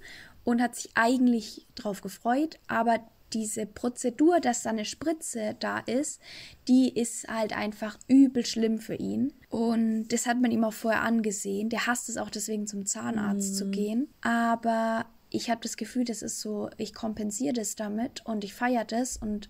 und 0.45 0.63
hat 0.63 0.77
sich 0.77 0.91
eigentlich 0.95 1.67
drauf 1.75 2.01
gefreut, 2.01 2.59
aber 2.69 3.01
diese 3.33 3.67
Prozedur, 3.67 4.41
dass 4.41 4.63
da 4.63 4.71
eine 4.71 4.85
Spritze 4.85 5.57
da 5.59 5.79
ist, 5.81 6.21
die 6.69 6.89
ist 6.89 7.29
halt 7.29 7.57
einfach 7.57 7.99
übel 8.07 8.47
schlimm 8.47 8.79
für 8.79 8.95
ihn. 8.95 9.33
Und 9.49 10.09
das 10.09 10.27
hat 10.27 10.41
man 10.41 10.51
ihm 10.51 10.65
auch 10.65 10.73
vorher 10.73 11.03
angesehen. 11.03 11.69
Der 11.69 11.87
hasst 11.87 12.09
es 12.09 12.17
auch 12.17 12.31
deswegen 12.31 12.67
zum 12.67 12.87
Zahnarzt 12.87 13.55
mm. 13.55 13.57
zu 13.57 13.65
mhm. 13.67 13.71
gehen. 13.73 14.09
Aber 14.21 15.07
ich 15.31 15.51
habe 15.51 15.61
das 15.61 15.77
Gefühl, 15.77 16.05
das 16.05 16.23
ist 16.23 16.41
so, 16.41 16.71
ich 16.77 16.95
kompensiere 16.95 17.53
das 17.53 17.75
damit 17.75 18.25
und 18.25 18.45
ich 18.45 18.55
feiere 18.55 18.85
das 18.85 19.17
und 19.17 19.49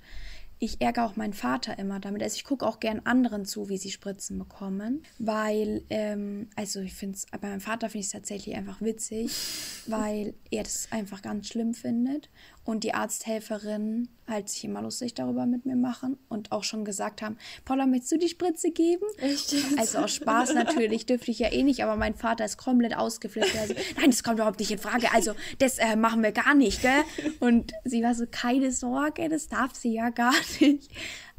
ich 0.58 0.80
ärgere 0.80 1.04
auch 1.04 1.16
meinen 1.16 1.34
Vater 1.34 1.78
immer 1.78 2.00
damit. 2.00 2.22
Also 2.22 2.36
ich 2.36 2.44
gucke 2.44 2.66
auch 2.66 2.80
gern 2.80 3.00
anderen 3.04 3.44
zu, 3.44 3.68
wie 3.68 3.76
sie 3.76 3.90
Spritzen 3.90 4.38
bekommen, 4.38 5.02
weil, 5.18 5.84
ähm, 5.90 6.48
also 6.56 6.80
ich 6.80 6.94
finde 6.94 7.16
es, 7.16 7.26
bei 7.26 7.48
meinem 7.48 7.60
Vater 7.60 7.88
finde 7.88 8.00
ich 8.00 8.06
es 8.06 8.12
tatsächlich 8.12 8.56
einfach 8.56 8.80
witzig, 8.80 9.30
weil 9.86 10.34
er 10.50 10.62
das 10.62 10.88
einfach 10.90 11.20
ganz 11.20 11.48
schlimm 11.48 11.74
findet 11.74 12.30
und 12.64 12.84
die 12.84 12.94
Arzthelferin 12.94 14.08
halt 14.28 14.48
sich 14.48 14.64
immer 14.64 14.82
lustig 14.82 15.14
darüber 15.14 15.46
mit 15.46 15.66
mir 15.66 15.76
machen 15.76 16.18
und 16.28 16.50
auch 16.50 16.64
schon 16.64 16.84
gesagt 16.84 17.22
haben, 17.22 17.36
Paula, 17.64 17.86
möchtest 17.86 18.12
du 18.12 18.18
die 18.18 18.28
Spritze 18.28 18.70
geben? 18.70 19.04
Echt? 19.18 19.54
Also 19.76 19.98
aus 19.98 20.14
Spaß 20.14 20.54
natürlich, 20.54 21.06
dürfte 21.06 21.30
ich 21.30 21.38
ja 21.38 21.52
eh 21.52 21.62
nicht, 21.62 21.84
aber 21.84 21.96
mein 21.96 22.14
Vater 22.14 22.44
ist 22.44 22.56
komplett 22.56 22.96
ausgeflippt. 22.96 23.56
Also, 23.56 23.74
nein, 23.96 24.10
das 24.10 24.24
kommt 24.24 24.38
überhaupt 24.38 24.58
nicht 24.58 24.72
in 24.72 24.78
Frage. 24.78 25.12
Also, 25.12 25.34
das 25.58 25.78
äh, 25.78 25.94
machen 25.94 26.24
wir 26.24 26.32
gar 26.32 26.54
nicht, 26.54 26.82
gell? 26.82 27.04
Und 27.38 27.72
sie 27.84 28.02
war 28.02 28.14
so, 28.14 28.24
keine 28.28 28.72
Sorge, 28.72 29.28
das 29.28 29.46
darf 29.46 29.74
sie 29.74 29.92
ja 29.92 30.10
gar 30.10 30.34
nicht. 30.60 30.90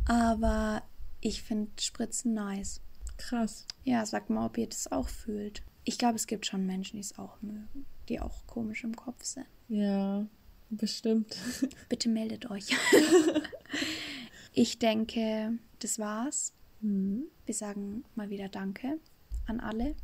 Aber 0.05 0.83
ich 1.21 1.43
finde 1.43 1.71
Spritzen 1.81 2.33
nice. 2.33 2.81
Krass. 3.17 3.65
Ja, 3.83 4.05
sag 4.05 4.29
mal, 4.29 4.45
ob 4.45 4.57
ihr 4.57 4.67
das 4.67 4.91
auch 4.91 5.09
fühlt. 5.09 5.63
Ich 5.83 5.97
glaube, 5.97 6.15
es 6.15 6.27
gibt 6.27 6.45
schon 6.45 6.65
Menschen, 6.65 6.97
die 6.97 7.01
es 7.01 7.17
auch 7.17 7.41
mögen, 7.41 7.85
die 8.09 8.19
auch 8.19 8.45
komisch 8.45 8.83
im 8.83 8.95
Kopf 8.95 9.23
sind. 9.23 9.47
Ja. 9.69 10.25
Bestimmt. 10.69 11.35
Bitte 11.89 12.09
meldet 12.09 12.49
euch. 12.51 12.67
ich 14.53 14.79
denke, 14.79 15.57
das 15.79 15.97
war's. 15.97 16.53
Mhm. 16.81 17.23
Wir 17.45 17.55
sagen 17.55 18.03
mal 18.15 18.29
wieder 18.29 18.49
Danke 18.49 18.99
an 19.45 19.59
alle 19.59 19.95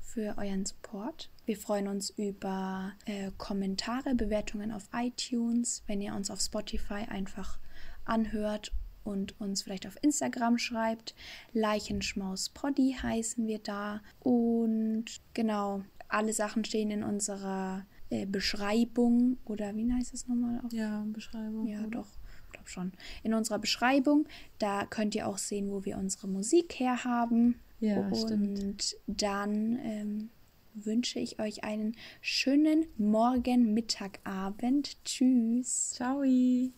für 0.00 0.36
euren 0.38 0.66
Support. 0.66 1.30
Wir 1.46 1.56
freuen 1.56 1.86
uns 1.86 2.10
über 2.10 2.92
äh, 3.06 3.30
Kommentare, 3.38 4.14
Bewertungen 4.16 4.72
auf 4.72 4.88
iTunes, 4.92 5.84
wenn 5.86 6.00
ihr 6.00 6.14
uns 6.14 6.30
auf 6.30 6.40
Spotify 6.40 7.06
einfach 7.08 7.58
anhört 8.04 8.72
und 9.04 9.40
uns 9.40 9.62
vielleicht 9.62 9.86
auf 9.86 9.98
Instagram 10.02 10.58
schreibt. 10.58 11.14
Leichenschmauspoddy 11.52 12.96
heißen 13.02 13.46
wir 13.46 13.58
da. 13.58 14.02
Und 14.20 15.04
genau, 15.34 15.82
alle 16.08 16.32
Sachen 16.32 16.64
stehen 16.64 16.90
in 16.90 17.02
unserer 17.02 17.86
äh, 18.10 18.26
Beschreibung 18.26 19.38
oder 19.44 19.74
wie 19.76 19.92
heißt 19.92 20.12
es 20.14 20.26
nochmal? 20.28 20.60
Auf? 20.64 20.72
Ja, 20.72 21.04
Beschreibung. 21.06 21.66
Ja, 21.66 21.86
doch, 21.86 22.08
glaube 22.52 22.68
schon. 22.68 22.92
In 23.22 23.34
unserer 23.34 23.58
Beschreibung, 23.58 24.26
da 24.58 24.86
könnt 24.86 25.14
ihr 25.14 25.26
auch 25.26 25.38
sehen, 25.38 25.70
wo 25.70 25.84
wir 25.84 25.96
unsere 25.98 26.28
Musik 26.28 26.74
herhaben. 26.78 27.56
Ja, 27.80 28.00
Und 28.00 28.16
stimmt. 28.16 28.96
dann 29.06 29.78
ähm, 29.82 30.28
wünsche 30.74 31.18
ich 31.18 31.40
euch 31.40 31.64
einen 31.64 31.96
schönen 32.20 32.86
Morgen, 32.98 33.72
Mittag, 33.72 34.20
Abend. 34.24 35.02
Tschüss. 35.04 35.90
Ciao. 35.90 36.22